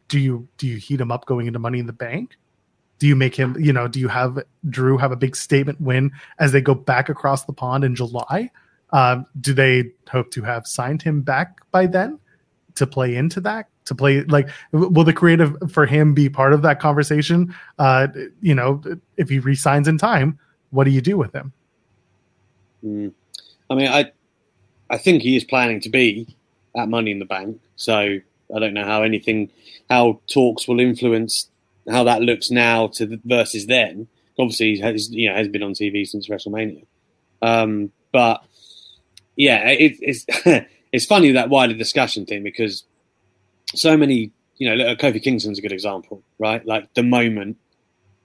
do 0.09 0.19
you 0.19 0.49
do 0.59 0.67
you 0.67 0.77
heat 0.77 1.01
him 1.01 1.11
up 1.11 1.27
going 1.27 1.47
into 1.47 1.59
money 1.59 1.79
in 1.79 1.87
the 1.87 1.93
bank? 1.93 2.37
Do 2.99 3.07
you 3.07 3.15
make 3.15 3.35
him, 3.35 3.57
you 3.61 3.73
know, 3.73 3.87
do 3.87 4.01
you 4.01 4.09
have 4.09 4.39
Drew 4.69 4.99
have 4.99 5.13
a 5.13 5.17
big 5.17 5.37
statement 5.37 5.81
win 5.81 6.11
as 6.41 6.51
they 6.51 6.61
go 6.61 6.75
back 6.75 7.09
across 7.09 7.45
the 7.45 7.53
pond 7.53 7.85
in 7.85 7.95
July? 7.95 8.51
Uh, 8.93 9.23
do 9.40 9.52
they 9.52 9.90
hope 10.09 10.31
to 10.32 10.43
have 10.43 10.66
signed 10.66 11.02
him 11.02 11.23
back 11.23 11.59
by 11.70 11.86
then 11.86 12.19
to 12.74 12.86
play 12.86 13.16
into 13.16 13.40
that? 13.43 13.69
To 13.86 13.94
play 13.94 14.23
like, 14.24 14.48
will 14.73 15.05
the 15.05 15.12
creative 15.12 15.56
for 15.70 15.86
him 15.86 16.12
be 16.12 16.28
part 16.28 16.52
of 16.52 16.62
that 16.62 16.78
conversation? 16.78 17.55
Uh, 17.78 18.09
you 18.40 18.55
know, 18.55 18.82
if 19.16 19.28
he 19.28 19.39
resigns 19.39 19.89
in 19.89 19.97
time, 19.97 20.39
what 20.70 20.85
do 20.85 20.90
you 20.90 21.01
do 21.01 21.16
with 21.16 21.32
him? 21.32 21.52
Mm. 22.85 23.12
I 23.70 23.74
mean, 23.74 23.89
I 23.89 24.12
I 24.90 24.98
think 24.98 25.23
he 25.23 25.36
is 25.36 25.44
planning 25.44 25.81
to 25.81 25.89
be 25.89 26.36
at 26.77 26.89
Money 26.89 27.10
in 27.10 27.19
the 27.19 27.24
Bank, 27.24 27.60
so 27.77 27.94
I 27.94 28.59
don't 28.59 28.74
know 28.74 28.85
how 28.85 29.02
anything, 29.02 29.51
how 29.89 30.20
talks 30.28 30.69
will 30.69 30.81
influence 30.81 31.48
how 31.90 32.05
that 32.05 32.23
looks 32.23 32.51
now 32.51 32.89
to 32.89 33.06
the, 33.06 33.20
versus 33.24 33.66
then. 33.66 34.09
Obviously, 34.39 34.74
he 34.74 34.81
has 34.81 35.10
you 35.10 35.28
know 35.28 35.35
has 35.35 35.48
been 35.48 35.62
on 35.62 35.73
TV 35.73 36.06
since 36.06 36.28
WrestleMania, 36.28 36.86
um, 37.43 37.90
but 38.12 38.44
yeah, 39.39 39.69
it, 39.69 39.97
it's 40.01 40.27
it's 40.93 41.06
funny 41.06 41.32
that 41.32 41.48
wider 41.48 41.73
discussion 41.73 42.27
thing 42.27 42.43
because 42.43 42.85
so 43.74 43.97
many, 43.97 44.32
you 44.59 44.69
know, 44.69 44.97
Kofi 44.97 45.23
Kingston's 45.23 45.59
a 45.59 45.62
good 45.62 45.73
example, 45.73 46.23
right? 46.39 46.65
Like 46.66 46.93
the 46.94 47.05
moment 47.05 47.56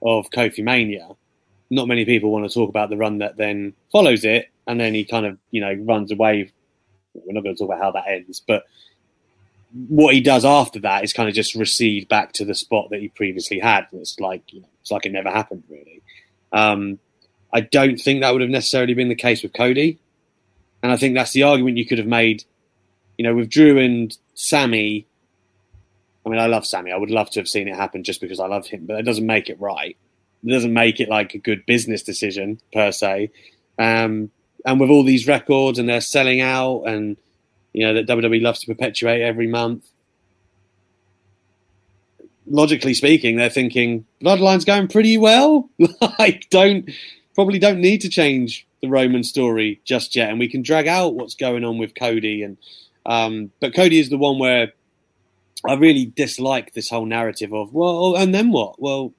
of 0.02 0.28
Kofi 0.30 0.62
Mania, 0.62 1.08
not 1.70 1.88
many 1.88 2.04
people 2.04 2.30
want 2.30 2.46
to 2.46 2.52
talk 2.52 2.68
about 2.68 2.90
the 2.90 2.96
run 2.96 3.18
that 3.18 3.36
then 3.36 3.74
follows 3.92 4.24
it, 4.24 4.50
and 4.66 4.78
then 4.78 4.92
he 4.92 5.04
kind 5.04 5.24
of, 5.24 5.38
you 5.52 5.60
know, 5.60 5.72
runs 5.84 6.10
away. 6.10 6.52
We're 7.14 7.32
not 7.32 7.44
going 7.44 7.54
to 7.54 7.58
talk 7.58 7.70
about 7.70 7.82
how 7.82 7.92
that 7.92 8.08
ends, 8.08 8.42
but 8.46 8.64
what 9.88 10.14
he 10.14 10.20
does 10.20 10.44
after 10.44 10.80
that 10.80 11.04
is 11.04 11.12
kind 11.12 11.28
of 11.28 11.34
just 11.34 11.54
recede 11.54 12.08
back 12.08 12.32
to 12.32 12.44
the 12.44 12.54
spot 12.54 12.90
that 12.90 13.00
he 13.00 13.08
previously 13.08 13.60
had. 13.60 13.86
It's 13.92 14.18
like 14.18 14.52
you 14.52 14.62
know, 14.62 14.68
it's 14.80 14.90
like 14.90 15.06
it 15.06 15.12
never 15.12 15.30
happened 15.30 15.62
really. 15.70 16.02
Um, 16.52 16.98
I 17.52 17.60
don't 17.60 17.98
think 17.98 18.20
that 18.20 18.32
would 18.32 18.40
have 18.40 18.50
necessarily 18.50 18.94
been 18.94 19.08
the 19.08 19.14
case 19.14 19.44
with 19.44 19.52
Cody. 19.52 20.00
And 20.84 20.92
I 20.92 20.96
think 20.96 21.14
that's 21.14 21.32
the 21.32 21.44
argument 21.44 21.78
you 21.78 21.86
could 21.86 21.96
have 21.96 22.06
made, 22.06 22.44
you 23.16 23.24
know, 23.24 23.34
with 23.34 23.48
Drew 23.48 23.78
and 23.78 24.14
Sami. 24.34 25.06
I 26.26 26.28
mean, 26.28 26.38
I 26.38 26.44
love 26.44 26.66
Sami. 26.66 26.92
I 26.92 26.98
would 26.98 27.10
love 27.10 27.30
to 27.30 27.40
have 27.40 27.48
seen 27.48 27.68
it 27.68 27.74
happen 27.74 28.04
just 28.04 28.20
because 28.20 28.38
I 28.38 28.48
love 28.48 28.66
him, 28.66 28.84
but 28.84 28.98
it 28.98 29.04
doesn't 29.04 29.24
make 29.24 29.48
it 29.48 29.58
right. 29.58 29.96
It 30.44 30.50
doesn't 30.50 30.74
make 30.74 31.00
it 31.00 31.08
like 31.08 31.32
a 31.32 31.38
good 31.38 31.64
business 31.64 32.02
decision 32.02 32.60
per 32.70 32.92
se. 32.92 33.30
Um, 33.78 34.30
and 34.66 34.78
with 34.78 34.90
all 34.90 35.04
these 35.04 35.26
records 35.26 35.78
and 35.78 35.88
they're 35.88 36.02
selling 36.02 36.42
out 36.42 36.82
and, 36.82 37.16
you 37.72 37.86
know, 37.86 37.94
that 37.94 38.06
WWE 38.06 38.42
loves 38.42 38.60
to 38.60 38.66
perpetuate 38.66 39.22
every 39.22 39.46
month. 39.46 39.88
Logically 42.46 42.92
speaking, 42.92 43.36
they're 43.36 43.48
thinking 43.48 44.04
Bloodline's 44.22 44.66
going 44.66 44.88
pretty 44.88 45.16
well. 45.16 45.70
like, 46.18 46.50
don't 46.50 46.90
probably 47.34 47.58
don't 47.58 47.80
need 47.80 48.02
to 48.02 48.10
change 48.10 48.66
the 48.84 48.90
Roman 48.90 49.24
story 49.24 49.80
just 49.84 50.14
yet, 50.14 50.30
and 50.30 50.38
we 50.38 50.48
can 50.48 50.62
drag 50.62 50.86
out 50.86 51.14
what's 51.14 51.34
going 51.34 51.64
on 51.64 51.78
with 51.78 51.94
Cody. 51.94 52.42
And 52.42 52.56
um, 53.06 53.50
but 53.60 53.74
Cody 53.74 53.98
is 53.98 54.10
the 54.10 54.18
one 54.18 54.38
where 54.38 54.72
I 55.66 55.74
really 55.74 56.06
dislike 56.06 56.74
this 56.74 56.90
whole 56.90 57.06
narrative 57.06 57.52
of 57.52 57.72
well, 57.72 58.16
and 58.16 58.34
then 58.34 58.50
what? 58.50 58.80
Well, 58.80 59.12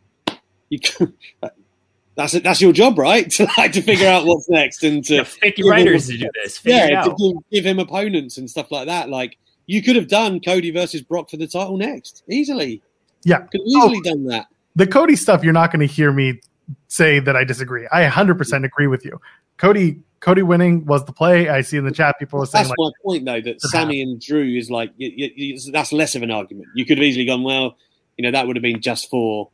you 0.70 0.80
can, 0.80 1.14
that's 2.16 2.34
it. 2.36 2.44
That's 2.44 2.62
your 2.62 2.74
job, 2.74 2.98
right? 2.98 3.30
To 3.38 3.48
like 3.58 3.74
to 3.74 3.82
figure 3.82 4.08
out 4.08 4.26
what's 4.26 4.48
next 4.50 4.84
and 4.84 5.04
to 5.06 5.16
yeah, 5.16 5.28
pick 5.42 5.58
your 5.58 5.70
writers 5.70 6.10
him, 6.10 6.20
to 6.20 6.24
do 6.26 6.30
this. 6.44 6.62
yeah, 6.64 7.02
to 7.04 7.16
give, 7.18 7.36
give 7.52 7.66
him 7.66 7.80
opponents 7.80 8.38
and 8.38 8.50
stuff 8.50 8.72
like 8.72 8.88
that. 8.88 9.10
Like 9.10 9.38
you 9.66 9.82
could 9.82 9.96
have 9.96 10.08
done 10.08 10.40
Cody 10.40 10.72
versus 10.72 11.02
Brock 11.02 11.30
for 11.30 11.38
the 11.38 11.48
title 11.48 11.78
next 11.78 12.24
easily. 12.30 12.82
Yeah, 13.24 13.40
could 13.40 13.62
easily 13.66 13.98
oh, 14.00 14.04
done 14.04 14.26
that. 14.26 14.48
The 14.76 14.86
Cody 14.86 15.16
stuff, 15.16 15.44
you're 15.44 15.54
not 15.54 15.72
going 15.72 15.88
to 15.88 15.92
hear 15.92 16.12
me 16.12 16.42
say 16.88 17.20
that 17.20 17.36
I 17.36 17.44
disagree. 17.44 17.88
I 17.92 18.08
100% 18.08 18.66
agree 18.66 18.88
with 18.88 19.06
you. 19.06 19.20
Cody 19.58 20.02
Cody 20.20 20.42
winning 20.42 20.86
was 20.86 21.06
the 21.06 21.14
play. 21.14 21.50
I 21.50 21.62
see 21.62 21.78
in 21.78 21.86
the 21.86 21.92
chat 21.92 22.18
people 22.18 22.42
are 22.42 22.46
saying 22.46 22.64
that's 22.64 22.70
like, 22.70 22.78
my 22.80 22.92
point 23.04 23.26
though 23.26 23.42
that 23.42 23.62
Sami 23.62 24.02
and 24.02 24.20
Drew 24.20 24.44
is 24.44 24.72
like 24.72 24.92
you, 24.98 25.32
you, 25.36 25.72
that's 25.72 25.94
less 25.94 26.16
of 26.16 26.24
an 26.24 26.32
argument. 26.32 26.68
You 26.74 26.86
could 26.86 26.98
have 26.98 27.06
easily 27.06 27.26
gone 27.26 27.44
well, 27.44 27.78
you 28.18 28.24
know 28.24 28.32
that 28.32 28.48
would 28.48 28.56
have 28.56 28.64
been 28.64 28.82
just 28.82 29.10
for 29.10 29.50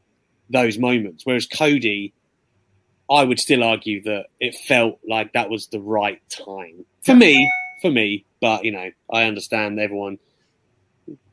those 0.50 0.78
moments. 0.78 1.26
Whereas 1.26 1.46
Cody, 1.46 2.14
I 3.10 3.24
would 3.24 3.40
still 3.40 3.64
argue 3.64 4.02
that 4.04 4.28
it 4.40 4.56
felt 4.56 5.00
like 5.08 5.34
that 5.34 5.50
was 5.50 5.68
the 5.68 5.82
right 5.82 6.22
time 6.30 6.86
for 7.04 7.16
me. 7.16 7.52
For 7.82 7.92
me, 7.92 8.26
but 8.40 8.64
you 8.64 8.72
know 8.72 8.92
I 9.12 9.24
understand 9.24 9.80
everyone. 9.80 10.20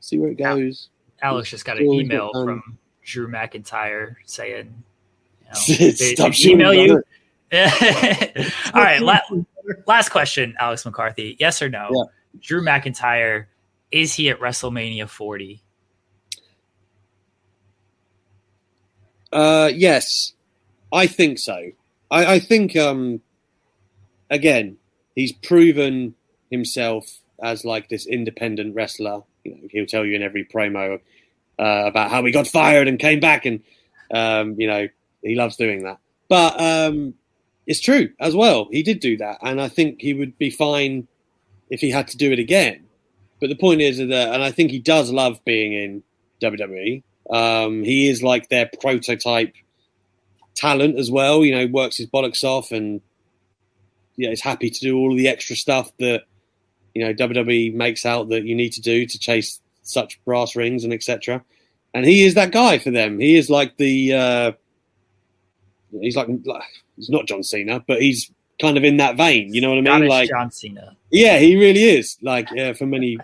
See 0.01 0.17
where 0.17 0.29
it 0.29 0.37
goes. 0.37 0.89
Alex 1.21 1.49
just 1.49 1.65
got 1.65 1.77
an 1.77 1.85
email 1.85 2.31
from 2.33 2.77
Drew 3.03 3.27
McIntyre 3.27 4.15
saying, 4.25 4.83
you 5.67 5.87
know, 5.87 5.91
"Stop 5.95 6.39
email 6.45 6.73
you." 6.73 7.03
All 7.53 8.81
right. 8.81 9.01
La- 9.01 9.19
last 9.87 10.09
question, 10.09 10.55
Alex 10.59 10.85
McCarthy. 10.85 11.35
Yes 11.39 11.61
or 11.61 11.69
no? 11.69 11.89
Yeah. 11.91 12.39
Drew 12.41 12.63
McIntyre, 12.63 13.45
is 13.91 14.13
he 14.13 14.29
at 14.29 14.39
WrestleMania 14.39 15.09
40? 15.09 15.63
Uh, 19.31 19.71
yes, 19.73 20.33
I 20.91 21.07
think 21.07 21.39
so. 21.39 21.71
I, 22.11 22.33
I 22.35 22.39
think, 22.39 22.75
um, 22.75 23.21
again, 24.29 24.77
he's 25.15 25.31
proven 25.31 26.15
himself 26.51 27.19
as 27.41 27.65
like 27.65 27.89
this 27.89 28.07
independent 28.07 28.75
wrestler. 28.75 29.23
You 29.43 29.55
know, 29.55 29.67
he'll 29.71 29.85
tell 29.85 30.05
you 30.05 30.15
in 30.15 30.23
every 30.23 30.45
promo 30.45 30.99
uh, 31.59 31.83
about 31.85 32.09
how 32.09 32.23
he 32.25 32.31
got 32.31 32.47
fired 32.47 32.87
and 32.87 32.99
came 32.99 33.19
back, 33.19 33.45
and 33.45 33.61
um, 34.11 34.55
you 34.57 34.67
know 34.67 34.87
he 35.21 35.35
loves 35.35 35.55
doing 35.55 35.83
that. 35.83 35.99
But 36.27 36.59
um, 36.61 37.15
it's 37.65 37.79
true 37.79 38.09
as 38.19 38.35
well. 38.35 38.67
He 38.71 38.83
did 38.83 38.99
do 38.99 39.17
that, 39.17 39.39
and 39.41 39.61
I 39.61 39.67
think 39.67 40.01
he 40.01 40.13
would 40.13 40.37
be 40.37 40.49
fine 40.49 41.07
if 41.69 41.81
he 41.81 41.91
had 41.91 42.07
to 42.09 42.17
do 42.17 42.31
it 42.31 42.39
again. 42.39 42.85
But 43.39 43.49
the 43.49 43.55
point 43.55 43.81
is 43.81 43.97
that, 43.97 44.33
and 44.33 44.43
I 44.43 44.51
think 44.51 44.71
he 44.71 44.79
does 44.79 45.11
love 45.11 45.43
being 45.45 45.73
in 45.73 46.03
WWE. 46.41 47.03
Um, 47.29 47.83
he 47.83 48.09
is 48.09 48.21
like 48.23 48.49
their 48.49 48.69
prototype 48.81 49.53
talent 50.55 50.97
as 50.97 51.09
well. 51.09 51.45
You 51.45 51.55
know, 51.55 51.67
works 51.67 51.97
his 51.97 52.07
bollocks 52.07 52.43
off, 52.43 52.71
and 52.71 53.01
yeah, 54.17 54.29
is 54.29 54.41
happy 54.41 54.69
to 54.69 54.79
do 54.79 54.97
all 54.97 55.15
the 55.15 55.27
extra 55.27 55.55
stuff 55.55 55.91
that 55.97 56.23
you 56.93 57.05
know 57.05 57.13
WWE 57.13 57.73
makes 57.73 58.05
out 58.05 58.29
that 58.29 58.45
you 58.45 58.55
need 58.55 58.73
to 58.73 58.81
do 58.81 59.05
to 59.05 59.19
chase 59.19 59.61
such 59.83 60.23
brass 60.25 60.55
rings 60.55 60.83
and 60.83 60.93
etc. 60.93 61.43
And 61.93 62.05
he 62.05 62.25
is 62.25 62.35
that 62.35 62.51
guy 62.51 62.77
for 62.77 62.91
them. 62.91 63.19
He 63.19 63.35
is 63.35 63.49
like 63.49 63.77
the 63.77 64.13
uh, 64.13 64.51
he's 65.91 66.15
like, 66.15 66.27
like 66.45 66.63
he's 66.95 67.09
not 67.09 67.27
John 67.27 67.43
Cena, 67.43 67.83
but 67.87 68.01
he's 68.01 68.31
kind 68.61 68.77
of 68.77 68.83
in 68.83 68.97
that 68.97 69.17
vein. 69.17 69.53
You 69.53 69.61
know 69.61 69.69
what 69.69 69.77
I 69.87 69.99
mean? 69.99 70.09
Like 70.09 70.29
John 70.29 70.51
Cena. 70.51 70.95
Yeah, 71.11 71.37
he 71.39 71.55
really 71.55 71.83
is. 71.83 72.17
Like 72.21 72.49
yeah, 72.53 72.73
for 72.73 72.85
many, 72.85 73.17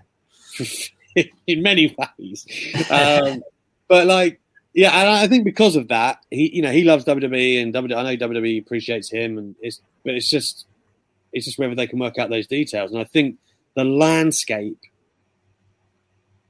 in 1.48 1.62
many 1.62 1.96
ways. 1.98 2.46
Um, 2.90 3.44
but 3.88 4.08
like, 4.08 4.40
yeah, 4.74 4.92
and 5.00 5.10
I 5.10 5.28
think 5.28 5.44
because 5.44 5.76
of 5.76 5.88
that, 5.90 6.24
he 6.32 6.56
you 6.56 6.62
know 6.62 6.72
he 6.72 6.84
loves 6.84 7.06
WWE 7.06 7.62
and 7.62 7.74
WWE. 7.74 7.96
I 7.96 8.16
know 8.16 8.28
WWE 8.28 8.60
appreciates 8.60 9.12
him, 9.12 9.38
and 9.38 9.56
it's 9.62 9.82
but 10.04 10.14
it's 10.16 10.30
just 10.30 10.66
it's 11.34 11.46
just 11.46 11.60
whether 11.60 11.76
they 11.76 11.88
can 11.88 12.00
work 12.00 12.18
out 12.18 12.30
those 12.30 12.48
details. 12.48 12.92
And 12.92 13.00
I 13.00 13.04
think 13.04 13.38
the 13.76 13.84
landscape 13.84 14.80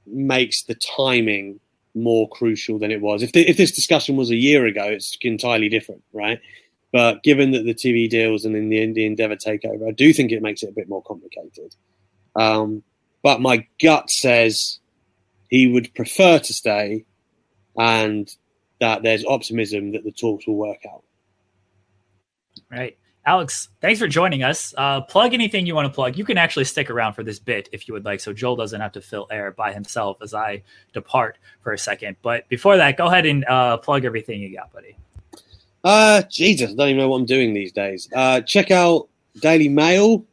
makes 0.06 0.64
the 0.64 0.76
timing 0.76 1.60
more 1.96 2.30
crucial 2.30 2.78
than 2.78 2.92
it 2.92 3.02
was. 3.02 3.24
If 3.24 3.32
the, 3.32 3.48
if 3.48 3.58
this 3.58 3.72
discussion 3.72 4.16
was 4.16 4.30
a 4.30 4.36
year 4.36 4.66
ago, 4.66 4.84
it's 4.84 5.18
entirely 5.22 5.70
different, 5.70 6.04
right? 6.14 6.40
But 6.92 7.24
given 7.24 7.52
that 7.52 7.64
the 7.64 7.74
TV 7.74 8.10
deals 8.10 8.46
and 8.46 8.56
in 8.56 8.70
the, 8.70 8.94
the 8.94 9.06
Endeavor 9.06 9.36
takeover, 9.36 9.88
I 9.88 9.92
do 9.92 10.14
think 10.14 10.32
it 10.32 10.42
makes 10.42 10.64
it 10.64 10.70
a 10.70 10.74
bit 10.74 10.90
more 10.90 11.04
complicated. 11.04 11.76
Um, 12.36 12.84
but 13.24 13.42
my 13.42 13.68
gut 13.82 14.10
says 14.10 14.80
he 15.50 15.68
would 15.68 15.94
prefer 15.96 16.40
to 16.40 16.54
stay, 16.54 17.06
and 17.78 18.30
that 18.80 19.04
there's 19.04 19.26
optimism 19.26 19.94
that 19.94 20.04
the 20.04 20.12
talks 20.12 20.48
will 20.48 20.58
work 20.58 20.80
out. 20.92 21.04
Right. 22.72 22.98
Alex, 23.28 23.70
thanks 23.82 24.00
for 24.00 24.08
joining 24.08 24.44
us. 24.44 24.74
Uh, 24.78 25.02
plug 25.02 25.34
anything 25.34 25.66
you 25.66 25.74
want 25.74 25.88
to 25.88 25.94
plug. 25.94 26.16
You 26.16 26.24
can 26.24 26.38
actually 26.38 26.66
stick 26.66 26.92
around 26.92 27.14
for 27.14 27.24
this 27.24 27.40
bit 27.40 27.68
if 27.72 27.88
you 27.88 27.94
would 27.96 28.06
like, 28.06 28.20
so 28.20 28.34
Joel 28.34 28.56
doesn't 28.56 28.80
have 28.80 28.92
to 28.92 29.02
fill 29.02 29.28
air 29.32 29.50
by 29.52 29.74
himself 29.74 30.18
as 30.22 30.36
I 30.36 30.62
depart 30.94 31.40
for 31.62 31.74
a 31.74 31.78
second. 31.78 32.18
But 32.22 32.48
before 32.50 32.78
that, 32.78 32.98
go 32.98 33.08
ahead 33.08 33.26
and 33.26 33.44
uh, 33.46 33.78
plug 33.78 34.06
everything 34.06 34.42
you 34.42 34.56
got, 34.56 34.72
buddy. 34.72 34.96
Uh, 35.84 36.22
Jesus, 36.30 36.72
I 36.72 36.76
don't 36.76 36.90
even 36.90 36.98
know 37.00 37.10
what 37.10 37.18
I'm 37.18 37.26
doing 37.26 37.54
these 37.54 37.72
days. 37.72 38.08
Uh, 38.16 38.42
check 38.42 38.70
out 38.70 39.08
Daily 39.42 39.70
Mail 39.70 40.24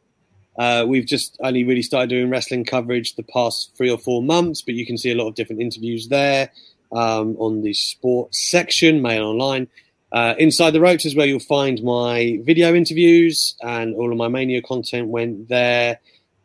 Uh, 0.57 0.85
we've 0.87 1.05
just 1.05 1.37
only 1.41 1.63
really 1.63 1.81
started 1.81 2.09
doing 2.09 2.29
wrestling 2.29 2.63
coverage 2.63 3.15
the 3.15 3.23
past 3.23 3.75
three 3.75 3.89
or 3.89 3.97
four 3.97 4.21
months, 4.21 4.61
but 4.61 4.75
you 4.75 4.85
can 4.85 4.97
see 4.97 5.11
a 5.11 5.15
lot 5.15 5.27
of 5.27 5.35
different 5.35 5.61
interviews 5.61 6.07
there 6.09 6.51
um, 6.91 7.35
on 7.39 7.61
the 7.63 7.73
sports 7.73 8.49
section, 8.51 9.01
Mail 9.01 9.25
Online. 9.25 9.67
Uh, 10.13 10.35
Inside 10.37 10.71
the 10.71 10.79
Ropes 10.79 11.05
is 11.05 11.15
where 11.15 11.25
you'll 11.25 11.39
find 11.39 11.81
my 11.83 12.39
video 12.43 12.75
interviews, 12.75 13.55
and 13.61 13.95
all 13.95 14.11
of 14.11 14.17
my 14.17 14.27
Mania 14.27 14.61
content 14.61 15.07
went 15.07 15.49
there. 15.49 15.99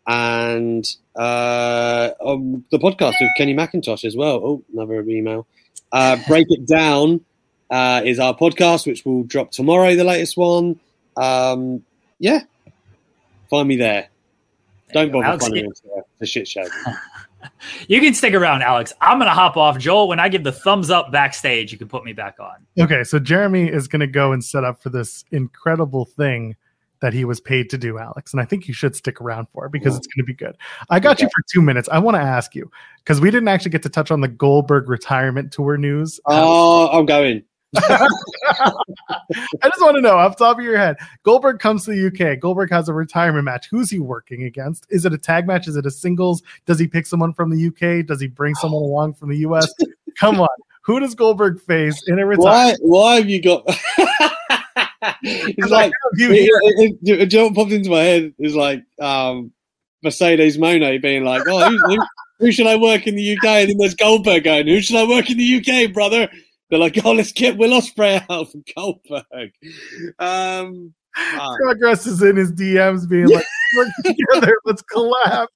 And 0.06 0.86
uh, 1.14 2.10
on 2.20 2.64
the 2.70 2.78
podcast 2.78 3.14
with 3.20 3.30
Kenny 3.36 3.54
McIntosh 3.54 4.06
as 4.06 4.16
well. 4.16 4.36
Oh, 4.36 4.64
another 4.72 5.02
email. 5.02 5.46
Uh, 5.92 6.16
Break 6.28 6.46
It 6.48 6.66
Down 6.66 7.20
uh, 7.70 8.00
is 8.04 8.18
our 8.18 8.34
podcast, 8.34 8.86
which 8.86 9.04
will 9.04 9.24
drop 9.24 9.50
tomorrow, 9.50 9.94
the 9.94 10.04
latest 10.04 10.38
one. 10.38 10.80
Um, 11.16 11.84
yeah, 12.18 12.40
find 13.50 13.68
me 13.68 13.76
there. 13.76 14.08
Don't 14.94 15.12
bother 15.12 15.38
finding 15.38 15.66
me. 15.66 15.70
It's 15.70 15.82
a 16.22 16.26
shit 16.26 16.48
show. 16.48 16.64
You 17.88 18.00
can 18.00 18.14
stick 18.14 18.34
around, 18.34 18.62
Alex. 18.62 18.92
I'm 19.00 19.18
gonna 19.18 19.30
hop 19.30 19.56
off. 19.56 19.78
Joel, 19.78 20.08
when 20.08 20.20
I 20.20 20.28
give 20.28 20.44
the 20.44 20.52
thumbs 20.52 20.90
up 20.90 21.10
backstage, 21.10 21.72
you 21.72 21.78
can 21.78 21.88
put 21.88 22.04
me 22.04 22.12
back 22.12 22.36
on. 22.38 22.66
Okay, 22.78 23.04
so 23.04 23.18
Jeremy 23.18 23.68
is 23.68 23.88
going 23.88 24.00
to 24.00 24.06
go 24.06 24.32
and 24.32 24.44
set 24.44 24.64
up 24.64 24.82
for 24.82 24.90
this 24.90 25.24
incredible 25.30 26.04
thing 26.04 26.56
that 27.00 27.12
he 27.12 27.24
was 27.24 27.40
paid 27.40 27.70
to 27.70 27.78
do, 27.78 27.98
Alex. 27.98 28.32
And 28.32 28.40
I 28.40 28.44
think 28.44 28.66
you 28.68 28.74
should 28.74 28.96
stick 28.96 29.20
around 29.20 29.46
for 29.52 29.66
it 29.66 29.72
because 29.72 29.96
it's 29.96 30.06
going 30.06 30.24
to 30.24 30.26
be 30.26 30.34
good. 30.34 30.56
I 30.90 31.00
got 31.00 31.20
you 31.20 31.28
for 31.28 31.42
two 31.52 31.62
minutes. 31.62 31.88
I 31.90 31.98
want 31.98 32.16
to 32.16 32.20
ask 32.20 32.54
you 32.54 32.70
because 32.98 33.20
we 33.20 33.30
didn't 33.30 33.48
actually 33.48 33.70
get 33.70 33.82
to 33.84 33.88
touch 33.88 34.10
on 34.10 34.20
the 34.20 34.28
Goldberg 34.28 34.88
retirement 34.88 35.52
tour 35.52 35.76
news. 35.76 36.20
Oh, 36.26 36.88
I'm 36.88 37.06
going. 37.06 37.44
I 37.76 38.08
just 39.62 39.82
want 39.82 39.96
to 39.96 40.00
know 40.00 40.16
off 40.16 40.38
the 40.38 40.44
top 40.46 40.58
of 40.58 40.64
your 40.64 40.78
head 40.78 40.96
Goldberg 41.22 41.58
comes 41.58 41.84
to 41.84 41.90
the 41.90 42.06
UK. 42.06 42.40
Goldberg 42.40 42.70
has 42.70 42.88
a 42.88 42.94
retirement 42.94 43.44
match. 43.44 43.68
Who's 43.70 43.90
he 43.90 43.98
working 43.98 44.44
against? 44.44 44.86
Is 44.88 45.04
it 45.04 45.12
a 45.12 45.18
tag 45.18 45.46
match? 45.46 45.68
Is 45.68 45.76
it 45.76 45.84
a 45.84 45.90
singles? 45.90 46.42
Does 46.64 46.78
he 46.78 46.86
pick 46.86 47.06
someone 47.06 47.34
from 47.34 47.50
the 47.50 47.66
UK? 47.66 48.06
Does 48.06 48.20
he 48.20 48.26
bring 48.26 48.54
someone 48.54 48.82
along 48.82 49.14
from 49.14 49.28
the 49.28 49.38
US? 49.38 49.72
Come 50.18 50.40
on. 50.40 50.48
Who 50.82 50.98
does 50.98 51.14
Goldberg 51.14 51.60
face 51.60 52.02
in 52.06 52.18
a 52.18 52.24
retirement? 52.24 52.78
Why? 52.80 53.10
Why 53.12 53.16
have 53.16 53.28
you 53.28 53.42
got? 53.42 53.64
it's 55.22 55.70
like 55.70 55.92
you 56.16 56.30
it, 56.32 56.96
it, 57.02 57.34
it, 57.34 57.54
popped 57.54 57.72
into 57.72 57.90
my 57.90 58.00
head 58.00 58.32
is 58.38 58.54
like 58.54 58.82
um, 58.98 59.52
Mercedes 60.02 60.56
Moné 60.56 61.00
being 61.00 61.24
like, 61.24 61.42
"Oh, 61.46 61.68
who, 61.68 61.78
who, 61.78 61.98
who 62.38 62.52
should 62.52 62.66
I 62.66 62.76
work 62.76 63.06
in 63.06 63.16
the 63.16 63.36
UK?" 63.36 63.44
And 63.44 63.70
then 63.70 63.76
there's 63.78 63.94
Goldberg 63.94 64.44
going, 64.44 64.66
"Who 64.66 64.80
should 64.80 64.96
I 64.96 65.06
work 65.06 65.30
in 65.30 65.36
the 65.36 65.56
UK, 65.56 65.92
brother?" 65.92 66.28
They're 66.68 66.78
like, 66.78 66.98
"Oh, 67.04 67.12
let's 67.12 67.32
get 67.32 67.56
Will 67.56 67.78
Ospreay 67.78 68.24
out 68.28 68.52
for 68.52 68.58
Goldberg." 68.76 69.52
Um, 70.18 70.94
ah. 71.16 71.56
Progress 71.62 72.06
is 72.06 72.22
in 72.22 72.36
his 72.36 72.52
DMs 72.52 73.08
being 73.08 73.28
like, 73.28 73.44
work 73.76 73.88
together, 74.04 74.54
let's 74.64 74.82
collab. 74.82 75.46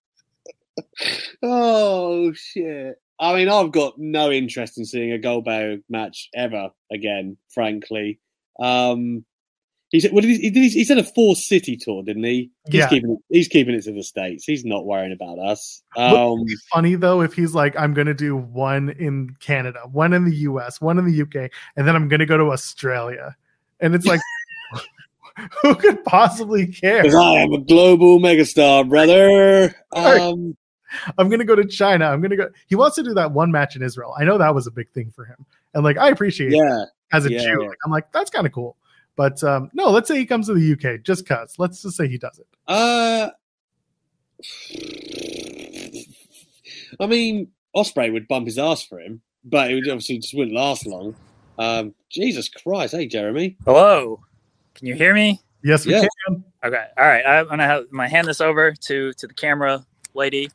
oh 1.42 2.32
shit! 2.32 2.96
I 3.18 3.34
mean, 3.34 3.48
I've 3.48 3.72
got 3.72 3.98
no 3.98 4.30
interest 4.30 4.78
in 4.78 4.84
seeing 4.84 5.12
a 5.12 5.18
Goldberg 5.18 5.82
match 5.88 6.28
ever 6.34 6.70
again. 6.90 7.36
Frankly, 7.50 8.18
um, 8.60 9.24
he 9.92 10.00
said, 10.00 10.12
"What 10.12 10.22
did 10.22 10.30
he, 10.30 10.38
he, 10.38 10.50
did 10.50 10.62
he, 10.62 10.68
he 10.70 10.84
said 10.84 10.98
a 10.98 11.04
four 11.04 11.36
city 11.36 11.76
tour, 11.76 12.02
didn't 12.02 12.24
he? 12.24 12.50
He's 12.66 12.80
Yeah. 12.80 12.88
keeping 12.88 13.10
it, 13.12 13.18
he's 13.28 13.46
keeping 13.46 13.74
it 13.74 13.84
to 13.84 13.92
the 13.92 14.02
states. 14.02 14.44
He's 14.44 14.64
not 14.64 14.84
worrying 14.86 15.12
about 15.12 15.38
us." 15.38 15.82
Um, 15.96 16.44
be 16.44 16.56
funny 16.72 16.94
though 16.96 17.20
if 17.20 17.34
he's 17.34 17.54
like, 17.54 17.78
I'm 17.78 17.94
gonna 17.94 18.14
do 18.14 18.36
one 18.36 18.88
in 18.90 19.36
Canada, 19.40 19.80
one 19.92 20.12
in 20.12 20.24
the 20.24 20.34
US, 20.48 20.80
one 20.80 20.98
in 20.98 21.04
the 21.04 21.22
UK, 21.22 21.50
and 21.76 21.86
then 21.86 21.94
I'm 21.94 22.08
gonna 22.08 22.26
go 22.26 22.36
to 22.38 22.50
Australia. 22.50 23.36
And 23.80 23.94
it's 23.94 24.06
like 24.06 24.20
who 25.62 25.74
could 25.74 26.04
possibly 26.04 26.66
care? 26.66 27.02
Because 27.02 27.14
I 27.14 27.34
am 27.34 27.52
a 27.52 27.60
global 27.60 28.18
megastar, 28.18 28.88
brother. 28.88 29.74
Um, 29.94 30.56
I'm 31.18 31.28
gonna 31.30 31.44
go 31.44 31.54
to 31.54 31.64
China. 31.66 32.06
I'm 32.06 32.20
gonna 32.20 32.36
go. 32.36 32.48
He 32.66 32.76
wants 32.76 32.96
to 32.96 33.02
do 33.02 33.14
that 33.14 33.32
one 33.32 33.50
match 33.50 33.76
in 33.76 33.82
Israel. 33.82 34.14
I 34.18 34.24
know 34.24 34.36
that 34.38 34.54
was 34.54 34.66
a 34.66 34.70
big 34.70 34.90
thing 34.90 35.10
for 35.14 35.24
him, 35.24 35.44
and 35.74 35.84
like 35.84 35.96
I 35.98 36.08
appreciate 36.08 36.52
it 36.52 36.56
yeah, 36.56 36.84
as 37.12 37.24
a 37.26 37.32
yeah, 37.32 37.42
Jew. 37.42 37.62
yeah. 37.62 37.68
Like, 37.68 37.78
I'm 37.84 37.90
like 37.90 38.12
that's 38.12 38.30
kind 38.30 38.46
of 38.46 38.52
cool. 38.52 38.76
But 39.16 39.42
um, 39.44 39.70
no, 39.74 39.90
let's 39.90 40.08
say 40.08 40.16
he 40.18 40.26
comes 40.26 40.46
to 40.46 40.54
the 40.54 40.72
UK 40.72 41.02
just 41.02 41.26
cause. 41.26 41.54
Let's 41.58 41.82
just 41.82 41.96
say 41.96 42.08
he 42.08 42.18
does 42.18 42.38
it. 42.38 42.46
uh, 42.66 43.30
I 47.00 47.06
mean, 47.06 47.48
Ospreay 47.76 48.12
would 48.12 48.28
bump 48.28 48.46
his 48.46 48.58
ass 48.58 48.82
for 48.82 49.00
him, 49.00 49.20
but 49.44 49.70
it 49.70 49.74
would 49.74 49.88
obviously 49.88 50.18
just 50.18 50.34
wouldn't 50.34 50.56
last 50.56 50.86
long. 50.86 51.14
Um, 51.58 51.94
Jesus 52.10 52.48
Christ, 52.48 52.94
hey 52.94 53.06
Jeremy. 53.06 53.56
Hello. 53.64 54.20
Can 54.74 54.86
you 54.86 54.94
hear 54.94 55.14
me? 55.14 55.40
Yes, 55.62 55.86
we 55.86 55.92
Yeah. 55.92 56.06
can. 56.26 56.44
Okay. 56.64 56.86
All 56.96 57.04
right. 57.06 57.24
I'm 57.24 57.46
gonna 57.48 57.66
have 57.66 57.84
I'm 57.90 57.96
gonna 57.98 58.08
hand 58.08 58.26
this 58.26 58.40
over 58.40 58.72
to 58.72 59.12
to 59.12 59.26
the 59.26 59.34
camera 59.34 59.84
lady. 60.14 60.50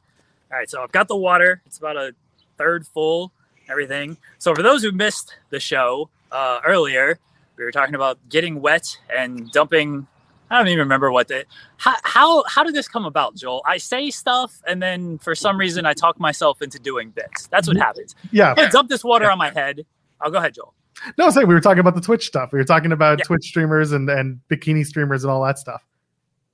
All 0.51 0.57
right. 0.57 0.69
So 0.69 0.81
I've 0.81 0.91
got 0.91 1.07
the 1.07 1.15
water. 1.15 1.61
It's 1.65 1.77
about 1.77 1.97
a 1.97 2.13
third 2.57 2.85
full. 2.87 3.31
Everything. 3.69 4.17
So 4.39 4.55
for 4.55 4.63
those 4.63 4.81
who 4.81 4.91
missed 4.93 5.35
the 5.49 5.59
show 5.59 6.09
uh, 6.31 6.61
earlier, 6.65 7.19
we 7.57 7.63
were 7.63 7.71
talking 7.71 7.95
about 7.95 8.17
getting 8.29 8.61
wet 8.61 8.97
and 9.15 9.51
dumping. 9.51 10.07
I 10.49 10.57
don't 10.57 10.67
even 10.67 10.79
remember 10.79 11.11
what 11.11 11.27
the 11.27 11.45
how 11.77 11.95
how 12.03 12.43
how 12.45 12.63
did 12.63 12.73
this 12.73 12.87
come 12.87 13.05
about, 13.05 13.35
Joel? 13.35 13.61
I 13.65 13.77
say 13.77 14.09
stuff 14.09 14.61
and 14.65 14.81
then 14.81 15.17
for 15.17 15.35
some 15.35 15.57
reason 15.57 15.85
I 15.85 15.93
talk 15.93 16.19
myself 16.19 16.61
into 16.61 16.79
doing 16.79 17.09
bits. 17.09 17.47
That's 17.47 17.67
what 17.67 17.75
happens. 17.77 18.15
Yeah. 18.31 18.53
I'm 18.57 18.69
dump 18.69 18.89
this 18.89 19.03
water 19.03 19.29
on 19.29 19.37
my 19.37 19.49
head. 19.49 19.85
I'll 20.21 20.31
go 20.31 20.37
ahead, 20.37 20.53
Joel. 20.53 20.73
No, 21.17 21.29
say 21.29 21.43
we 21.43 21.53
were 21.53 21.59
talking 21.61 21.79
about 21.79 21.95
the 21.95 22.01
Twitch 22.01 22.25
stuff. 22.27 22.51
We 22.53 22.59
were 22.59 22.65
talking 22.65 22.91
about 22.91 23.19
Yeah. 23.19 23.25
Twitch 23.25 23.45
streamers 23.45 23.91
and 23.91 24.09
and 24.09 24.39
bikini 24.49 24.85
streamers 24.85 25.23
and 25.23 25.31
all 25.31 25.43
that 25.43 25.59
stuff. 25.59 25.83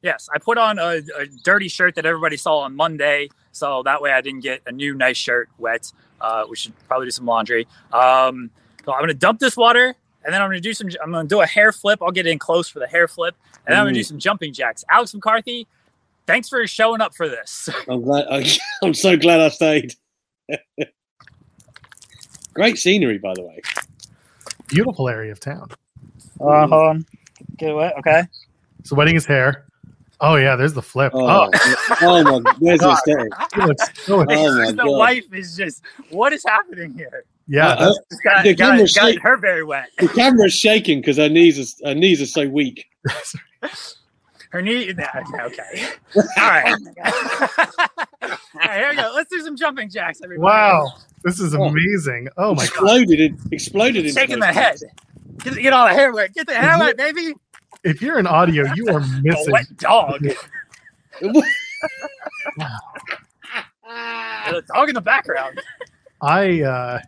Yes, 0.02 0.28
I 0.34 0.40
put 0.40 0.58
on 0.58 0.80
a, 0.80 1.02
a 1.18 1.28
dirty 1.46 1.70
shirt 1.70 1.96
that 1.96 2.06
everybody 2.06 2.36
saw 2.36 2.58
on 2.60 2.76
Monday, 2.76 3.30
so 3.54 3.84
that 3.84 4.02
way 4.02 4.12
I 4.12 4.20
didn't 4.20 4.42
get 4.42 4.62
a 4.66 4.72
new 4.72 4.94
nice 4.96 5.16
shirt 5.16 5.50
wet. 5.58 5.94
Uh, 6.20 6.46
we 6.50 6.58
should 6.58 6.74
probably 6.88 7.08
do 7.08 7.12
some 7.12 7.26
laundry. 7.26 7.68
Um, 7.94 8.52
so 8.84 8.92
I'm 8.94 9.02
gonna 9.02 9.14
dump 9.14 9.40
this 9.40 9.56
water, 9.56 9.96
and 10.26 10.34
then 10.34 10.41
I'm 10.41 10.50
gonna 10.50 10.60
do 10.60 10.74
some. 10.74 10.90
I'm 11.04 11.12
gonna 11.12 11.28
do 11.28 11.41
a 11.41 11.45
hair 11.45 11.72
flip. 11.72 12.00
I'll 12.02 12.12
get 12.12 12.26
in 12.28 12.40
close 12.40 12.68
for 12.70 12.80
the 12.80 12.88
hair 12.88 13.08
flip, 13.08 13.36
and 13.66 13.74
then 13.74 13.80
I'm 13.80 13.86
gonna 13.86 13.95
do 13.95 14.04
some 14.04 14.20
jumping 14.20 14.54
jacks. 14.54 14.84
Alex 14.90 15.14
McCarthy, 15.14 15.68
thanks 16.28 16.50
for 16.50 16.66
showing 16.68 17.02
up 17.02 17.14
for 17.16 17.28
this. 17.28 17.70
I'm 17.88 18.02
glad. 18.02 18.26
I, 18.30 18.45
I'm 18.84 18.94
so 18.94 19.18
glad 19.18 19.40
I 19.40 19.50
stayed. 19.50 19.95
Great 22.54 22.78
scenery, 22.78 23.18
by 23.18 23.34
the 23.34 23.41
way. 23.41 23.62
Beautiful 24.68 25.10
area 25.10 25.32
of 25.32 25.40
town. 25.40 25.70
Uh, 26.40 26.68
hold 26.68 26.74
on. 26.74 27.06
Get 27.58 27.72
away. 27.72 27.91
Okay. 28.00 28.24
So 28.84 28.95
wetting 28.95 29.16
his 29.16 29.26
hair. 29.26 29.66
Oh 30.22 30.36
yeah, 30.36 30.56
there's 30.56 30.74
the 30.74 30.82
flip. 30.82 31.12
Oh, 31.16 31.50
Oh, 31.52 31.52
oh 32.02 32.40
my! 32.40 32.54
There's 32.60 32.80
the 32.80 32.91
aesthetic. 32.91 33.34
he 33.56 33.62
looks 33.62 34.06
so 34.06 34.22
Oh 34.22 34.26
my 34.26 34.72
the 34.72 34.90
wife 34.91 35.26
is 35.34 35.58
just. 35.58 35.82
What 36.12 36.32
is 36.32 36.44
happening 36.45 36.94
here? 36.94 37.26
Yeah. 37.48 37.68
Uh, 37.70 37.76
that's- 37.76 37.98
It's 38.11 38.22
got, 38.22 38.44
The 38.44 38.56
got, 38.56 38.72
camera's 38.72 38.94
got 38.94 39.15
her 39.20 39.38
very 39.38 39.64
wet. 39.64 39.90
The 39.99 40.07
camera's 40.10 40.53
shaking 40.53 41.02
because 41.02 41.18
her 41.18 41.30
knees 41.30 41.60
are 41.84 41.90
her 41.90 41.95
knees 41.95 42.22
are 42.22 42.26
so 42.26 42.48
weak. 42.48 42.86
Her 44.52 44.61
knee. 44.61 44.94
nah, 44.94 45.07
Okay. 45.45 45.88
All 46.15 46.24
right. 46.38 46.76
All 47.02 47.07
right. 48.22 48.78
Here 48.78 48.90
we 48.91 48.95
go. 48.95 49.11
Let's 49.15 49.32
do 49.32 49.41
some 49.41 49.56
jumping 49.57 49.90
jacks, 49.90 50.20
everybody. 50.24 50.45
wow, 50.45 50.91
this 51.24 51.40
is 51.40 51.56
Oh. 51.56 51.64
amazing. 51.64 52.30
Oh 52.38 52.53
my 52.53 52.57
god. 52.57 52.65
exploded 52.65 53.20
it 53.20 53.32
exploded 53.52 54.06
into 54.06 54.20
Shaking 54.20 54.40
the 54.40 54.53
head. 54.53 54.78
Get, 55.40 55.56
get 55.56 55.74
all 55.74 55.88
the 55.88 55.94
hair 55.95 56.14
wet. 56.14 56.36
Get 56.36 56.45
the 56.45 56.53
hair 56.53 56.78
wet, 56.78 56.98
baby. 56.98 57.34
If 57.84 57.99
you're 58.03 58.20
in 58.20 58.28
audio, 58.28 58.72
you 58.76 58.90
are 58.90 58.99
missing. 58.99 59.20
A 59.22 59.24
missing. 59.24 59.52
wet 59.53 59.78
dog. 59.78 60.22
things. 61.20 61.44
There's 64.45 64.57
a 64.57 64.61
dog 64.74 64.90
in 64.90 64.95
the 64.95 65.02
background. 65.02 65.60
I 66.22 66.61
uh 66.61 66.99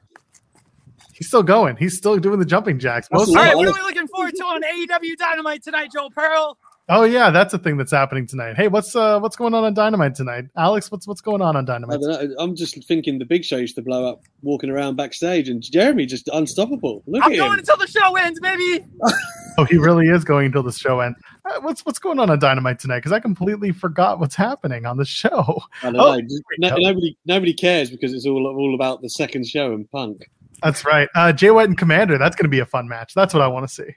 he's 1.16 1.28
still 1.28 1.44
going. 1.44 1.76
He's 1.78 1.98
still 1.98 2.18
doing 2.18 2.40
the 2.40 2.46
jumping 2.46 2.78
jacks. 2.80 3.08
Most- 3.12 3.30
All 3.30 3.36
Yeah, 3.36 3.48
right. 3.50 3.56
What 3.58 3.68
are 3.68 3.74
we 3.74 3.82
looking 3.82 4.08
forward 4.08 4.36
to 4.36 4.44
on 4.44 4.62
AEW 4.64 5.18
Dynamite 5.18 5.64
tonight, 5.64 5.90
Joel 5.94 6.12
Pearl? 6.12 6.58
oh 6.88 7.04
yeah, 7.04 7.32
that's 7.32 7.52
a 7.52 7.58
thing 7.58 7.78
that's 7.78 7.92
happening 7.92 8.28
tonight. 8.28 8.56
Hey, 8.56 8.68
what's 8.68 8.96
uh 8.96 9.20
what's 9.20 9.36
going 9.36 9.56
on 9.56 9.64
on 9.64 9.74
Dynamite 9.74 10.14
tonight? 10.14 10.46
Alex, 10.56 10.92
what's 10.92 11.08
what's 11.08 11.22
going 11.22 11.42
on 11.42 11.56
on 11.56 11.64
I 11.68 11.74
Dynamite? 11.74 12.00
don't 12.00 12.30
know. 12.30 12.36
I'm 12.38 12.56
just 12.56 12.84
thinking 12.88 13.18
the 13.18 13.26
Big 13.26 13.44
Show 13.44 13.58
used 13.58 13.76
to 13.78 13.82
blow 13.82 14.06
up 14.08 14.22
walking 14.44 14.70
around 14.70 14.96
backstage, 14.96 15.50
and 15.50 15.64
Jeremy 15.64 16.06
just 16.06 16.28
unstoppable. 16.32 17.02
Look 17.08 17.24
I'm 17.24 17.32
at 17.32 17.38
going 17.38 17.54
him. 17.54 17.60
until 17.60 17.78
the 17.78 17.88
show 17.88 18.16
ends, 18.16 18.40
baby. 18.40 18.86
Oh, 19.58 19.64
he 19.64 19.78
really 19.78 20.08
is 20.10 20.26
going 20.26 20.48
until 20.48 20.64
the 20.64 20.72
show 20.74 21.00
ends. 21.00 21.18
Uh, 21.46 21.62
what's 21.62 21.86
what's 21.86 21.98
going 21.98 22.20
on 22.20 22.30
on 22.30 22.38
Dynamite 22.40 22.78
tonight? 22.78 22.98
Because 22.98 23.14
I 23.14 23.22
completely 23.22 23.72
forgot 23.72 24.20
what's 24.20 24.36
happening 24.36 24.86
on 24.86 24.98
the 24.98 25.06
show. 25.06 25.62
I 25.82 25.92
don't 25.92 25.96
Oh, 25.98 26.16
know. 26.18 26.28
No- 26.60 26.76
nobody 26.76 27.18
nobody 27.26 27.54
cares 27.54 27.90
because 27.90 28.12
it's 28.12 28.26
all 28.26 28.46
all 28.48 28.76
about 28.76 29.02
the 29.02 29.10
second 29.10 29.48
show 29.48 29.72
and 29.74 29.90
Punk. 29.92 30.30
That's 30.64 30.86
right. 30.86 31.10
Uh, 31.16 31.32
Jay 31.32 31.52
White 31.52 31.70
and 31.70 31.78
Komander. 31.78 32.18
That's 32.18 32.36
going 32.36 32.46
to 32.46 32.50
be 32.50 32.60
a 32.60 32.66
fun 32.66 32.88
match. 32.88 33.14
That's 33.14 33.34
what 33.34 33.44
I 33.44 33.48
want 33.48 33.68
to 33.68 33.74
see. 33.74 33.96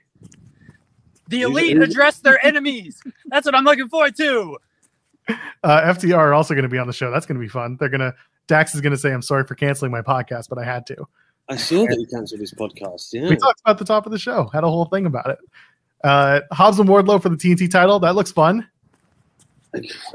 The 1.29 1.43
elite 1.43 1.77
address 1.77 2.19
their 2.19 2.43
enemies. 2.45 3.01
That's 3.27 3.45
what 3.45 3.55
I'm 3.55 3.63
looking 3.63 3.87
forward 3.87 4.15
to. 4.17 4.57
Uh, 5.27 5.93
FTR 5.93 6.17
are 6.17 6.33
also 6.33 6.53
going 6.53 6.63
to 6.63 6.69
be 6.69 6.79
on 6.79 6.87
the 6.87 6.93
show. 6.93 7.11
That's 7.11 7.25
going 7.25 7.39
to 7.39 7.43
be 7.43 7.49
fun. 7.49 7.77
They're 7.79 7.89
going 7.89 8.01
to. 8.01 8.15
Dax 8.47 8.73
is 8.73 8.81
going 8.81 8.91
to 8.91 8.97
say, 8.97 9.13
"I'm 9.13 9.21
sorry 9.21 9.43
for 9.45 9.53
canceling 9.53 9.91
my 9.91 10.01
podcast, 10.01 10.49
but 10.49 10.57
I 10.57 10.63
had 10.63 10.87
to." 10.87 11.07
I 11.49 11.55
saw 11.55 11.85
that 11.85 11.97
he 11.97 12.05
cancelled 12.07 12.41
his 12.41 12.53
podcast. 12.53 13.09
Yeah. 13.11 13.29
We 13.29 13.35
talked 13.35 13.61
about 13.61 13.77
the 13.77 13.85
top 13.85 14.05
of 14.05 14.11
the 14.11 14.17
show. 14.17 14.49
Had 14.53 14.63
a 14.63 14.69
whole 14.69 14.85
thing 14.85 15.05
about 15.05 15.29
it. 15.29 15.39
Uh, 16.03 16.41
Hobbs 16.51 16.79
and 16.79 16.89
Wardlow 16.89 17.21
for 17.21 17.29
the 17.29 17.35
TNT 17.35 17.69
title. 17.69 17.99
That 17.99 18.15
looks 18.15 18.31
fun. 18.31 18.67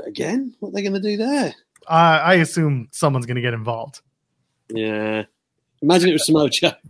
Again, 0.07 0.55
what 0.61 0.71
are 0.71 0.73
they 0.73 0.83
going 0.83 0.95
to 0.95 1.01
do 1.01 1.17
there? 1.17 1.55
Uh, 1.87 2.21
I 2.23 2.35
assume 2.35 2.89
someone's 2.91 3.27
going 3.27 3.37
to 3.37 3.43
get 3.43 3.55
involved. 3.55 4.01
Yeah. 4.69 5.25
Imagine 5.85 6.09
it 6.09 6.13
was 6.15 6.27
Samoa 6.27 6.51
Joe. 6.51 6.73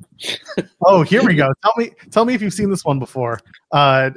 Oh, 0.87 1.03
here 1.03 1.25
we 1.25 1.35
go. 1.35 1.53
Tell 1.63 1.73
me, 1.77 1.91
tell 2.11 2.25
me 2.25 2.35
if 2.35 2.43
you've 2.43 2.53
seen 2.53 2.71
this 2.71 2.85
one 2.85 2.99
before. 2.99 3.41
Uh, 3.73 4.11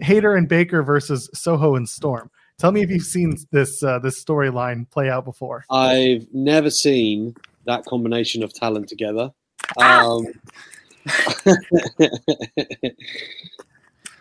Hayter 0.00 0.34
and 0.34 0.46
Baker 0.46 0.82
versus 0.82 1.30
Soho 1.32 1.76
and 1.76 1.88
Storm. 1.88 2.30
Tell 2.58 2.70
me 2.70 2.82
if 2.82 2.90
you've 2.90 3.02
seen 3.04 3.34
this 3.50 3.82
uh, 3.82 3.98
this 4.00 4.22
storyline 4.22 4.88
play 4.90 5.08
out 5.08 5.24
before. 5.24 5.64
I've 5.70 6.26
never 6.32 6.70
seen 6.70 7.34
that 7.64 7.86
combination 7.86 8.42
of 8.42 8.52
talent 8.52 8.88
together. 8.88 9.30
Um, 9.78 10.26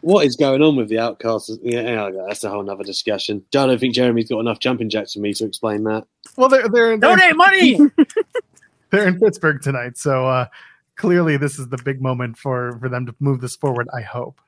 what 0.02 0.26
is 0.26 0.36
going 0.38 0.62
on 0.62 0.78
with 0.78 0.88
the 0.88 1.00
outcasts? 1.00 1.58
Yeah, 1.62 2.10
that's 2.28 2.44
a 2.46 2.50
whole 2.50 2.70
other 2.70 2.84
discussion. 2.86 3.44
I 3.54 3.66
don't 3.66 3.80
think 3.80 3.96
Jeremy's 3.96 4.30
got 4.30 4.40
enough 4.40 4.60
jumping 4.60 4.90
jacks 4.90 5.14
for 5.14 5.20
me 5.20 5.34
to 5.34 5.46
explain 5.46 5.84
that. 5.84 6.06
Well, 6.38 6.48
they're 6.48 6.70
they're 6.70 6.98
they're, 6.98 7.18
Donate 7.18 7.36
money. 7.36 7.80
they're 8.90 9.08
in 9.08 9.20
Pittsburgh 9.20 9.62
tonight, 9.62 9.98
so 9.98 10.28
uh, 10.28 10.48
clearly 10.96 11.38
this 11.38 11.60
is 11.60 11.68
the 11.70 11.78
big 11.84 12.02
moment 12.02 12.38
for 12.38 12.78
for 12.80 12.90
them 12.90 13.06
to 13.06 13.16
move 13.20 13.42
this 13.42 13.56
forward. 13.56 13.88
I 13.96 14.02
hope. 14.02 14.40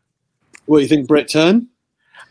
What 0.66 0.78
do 0.78 0.82
you 0.84 0.90
think, 0.90 1.07
Britt 1.07 1.30
Turn? 1.30 1.68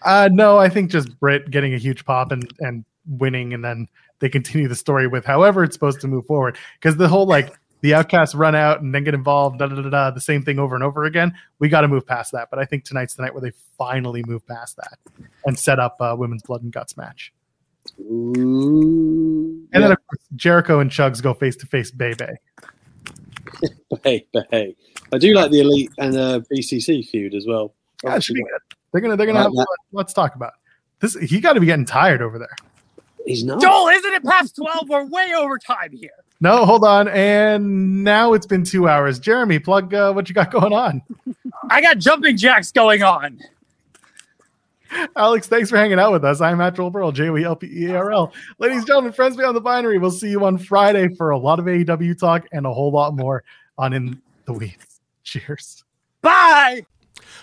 Uh, 0.02 0.28
no, 0.32 0.58
I 0.58 0.68
think 0.68 0.90
just 0.90 1.18
Britt 1.18 1.50
getting 1.50 1.74
a 1.74 1.78
huge 1.78 2.04
pop 2.04 2.32
and 2.32 2.48
and 2.60 2.84
winning, 3.06 3.54
and 3.54 3.64
then 3.64 3.88
they 4.20 4.28
continue 4.28 4.68
the 4.68 4.76
story 4.76 5.06
with 5.06 5.24
however 5.24 5.64
it's 5.64 5.74
supposed 5.74 6.00
to 6.00 6.08
move 6.08 6.26
forward. 6.26 6.58
Because 6.80 6.96
the 6.96 7.08
whole 7.08 7.26
like 7.26 7.56
the 7.80 7.94
outcasts 7.94 8.34
run 8.34 8.54
out 8.54 8.80
and 8.80 8.94
then 8.94 9.04
get 9.04 9.14
involved, 9.14 9.58
da, 9.58 9.66
da, 9.66 9.80
da, 9.80 9.88
da, 9.88 10.10
the 10.10 10.20
same 10.20 10.42
thing 10.42 10.58
over 10.58 10.74
and 10.74 10.82
over 10.82 11.04
again. 11.04 11.32
We 11.58 11.68
got 11.68 11.82
to 11.82 11.88
move 11.88 12.06
past 12.06 12.32
that. 12.32 12.48
But 12.50 12.58
I 12.58 12.64
think 12.64 12.84
tonight's 12.84 13.14
the 13.14 13.22
night 13.22 13.34
where 13.34 13.40
they 13.40 13.52
finally 13.76 14.24
move 14.26 14.46
past 14.46 14.76
that 14.76 14.98
and 15.46 15.58
set 15.58 15.78
up 15.78 15.96
a 16.00 16.16
women's 16.16 16.42
blood 16.42 16.62
and 16.62 16.72
guts 16.72 16.96
match. 16.96 17.32
Ooh, 18.00 19.66
And 19.72 19.82
then 19.82 19.92
of 19.92 19.98
course, 20.06 20.20
Jericho 20.36 20.80
and 20.80 20.90
Chugs 20.90 21.22
go 21.22 21.34
face 21.34 21.56
to 21.56 21.66
face, 21.66 21.90
Bebe. 21.90 22.24
hey, 24.04 24.26
hey, 24.50 24.76
I 25.12 25.18
do 25.18 25.34
like 25.34 25.50
the 25.50 25.60
elite 25.60 25.90
and 25.98 26.16
uh, 26.16 26.40
BCC 26.52 27.06
feud 27.08 27.34
as 27.34 27.46
well. 27.46 27.74
Yeah, 28.04 28.16
it 28.16 28.22
should 28.22 28.34
be 28.34 28.42
good. 28.42 28.60
They're 28.92 29.00
gonna 29.00 29.16
they're 29.16 29.26
gonna 29.26 29.38
Like 29.40 29.46
have. 29.48 29.52
that. 29.54 29.66
Let's 29.92 30.12
talk 30.12 30.34
about 30.34 30.52
it. 30.54 31.00
this. 31.00 31.14
He 31.30 31.40
got 31.40 31.54
to 31.54 31.60
be 31.60 31.66
getting 31.66 31.84
tired 31.84 32.22
over 32.22 32.38
there. 32.38 32.54
He's 33.26 33.44
not. 33.44 33.60
Joel, 33.60 33.88
isn't 33.88 34.12
it 34.14 34.24
past 34.24 34.56
12? 34.56 34.88
We're 34.88 35.04
way 35.06 35.32
over 35.36 35.58
time 35.58 35.90
here. 35.92 36.10
No, 36.40 36.64
hold 36.64 36.84
on. 36.84 37.08
And 37.08 38.04
now 38.04 38.32
it's 38.32 38.46
been 38.46 38.62
two 38.64 38.88
hours. 38.88 39.18
Jeremy, 39.18 39.58
plug 39.58 39.92
uh, 39.92 40.12
what 40.12 40.28
you 40.28 40.34
got 40.34 40.50
going 40.50 40.72
on. 40.72 41.02
I 41.68 41.80
got 41.82 41.98
jumping 41.98 42.36
jacks 42.36 42.70
going 42.72 43.02
on. 43.02 43.40
Alex, 45.16 45.46
thanks 45.46 45.70
for 45.70 45.76
hanging 45.76 45.98
out 45.98 46.12
with 46.12 46.24
us. 46.24 46.40
I'm 46.40 46.58
Matt 46.58 46.76
Joel 46.76 46.90
Pearl, 46.90 47.12
J 47.12 47.28
O 47.28 47.36
E 47.36 47.44
L 47.44 47.56
P 47.56 47.66
E 47.66 47.86
A 47.86 47.96
R 47.96 48.12
L. 48.12 48.32
Ladies 48.58 48.78
and 48.78 48.86
gentlemen, 48.86 49.12
friends 49.12 49.36
beyond 49.36 49.56
the 49.56 49.60
binary, 49.60 49.98
we'll 49.98 50.10
see 50.10 50.30
you 50.30 50.44
on 50.44 50.58
Friday 50.58 51.14
for 51.14 51.30
a 51.30 51.38
lot 51.38 51.58
of 51.58 51.66
AEW 51.66 52.18
talk 52.18 52.46
and 52.52 52.66
a 52.66 52.72
whole 52.72 52.90
lot 52.90 53.14
more 53.14 53.44
on 53.76 53.92
In 53.92 54.20
the 54.46 54.52
Weeds. 54.52 55.00
Cheers. 55.24 55.84
Bye. 56.22 56.86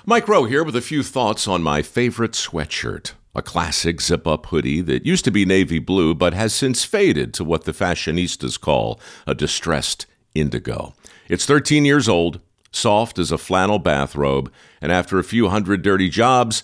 Mike 0.06 0.28
Rowe 0.28 0.46
here 0.46 0.64
with 0.64 0.76
a 0.76 0.82
few 0.82 1.04
thoughts 1.04 1.48
on 1.48 1.62
my 1.62 1.82
favorite 1.82 2.32
sweatshirt. 2.32 3.14
A 3.34 3.42
classic 3.42 4.00
zip 4.02 4.26
up 4.26 4.46
hoodie 4.48 4.82
that 4.82 5.06
used 5.06 5.26
to 5.26 5.32
be 5.32 5.46
navy 5.46 5.80
blue 5.80 6.16
but 6.16 6.34
has 6.34 6.54
since 6.54 6.86
faded 6.86 7.34
to 7.34 7.44
what 7.44 7.66
the 7.66 7.74
fashionistas 7.74 8.60
call 8.60 9.00
a 9.28 9.36
distressed 9.36 10.06
indigo. 10.34 10.94
It's 11.28 11.46
13 11.46 11.86
years 11.86 12.08
old, 12.08 12.40
soft 12.72 13.20
as 13.20 13.32
a 13.32 13.38
flannel 13.38 13.80
bathrobe, 13.80 14.52
and 14.82 14.92
after 14.92 15.20
a 15.20 15.24
few 15.24 15.50
hundred 15.50 15.82
dirty 15.82 16.10
jobs, 16.10 16.64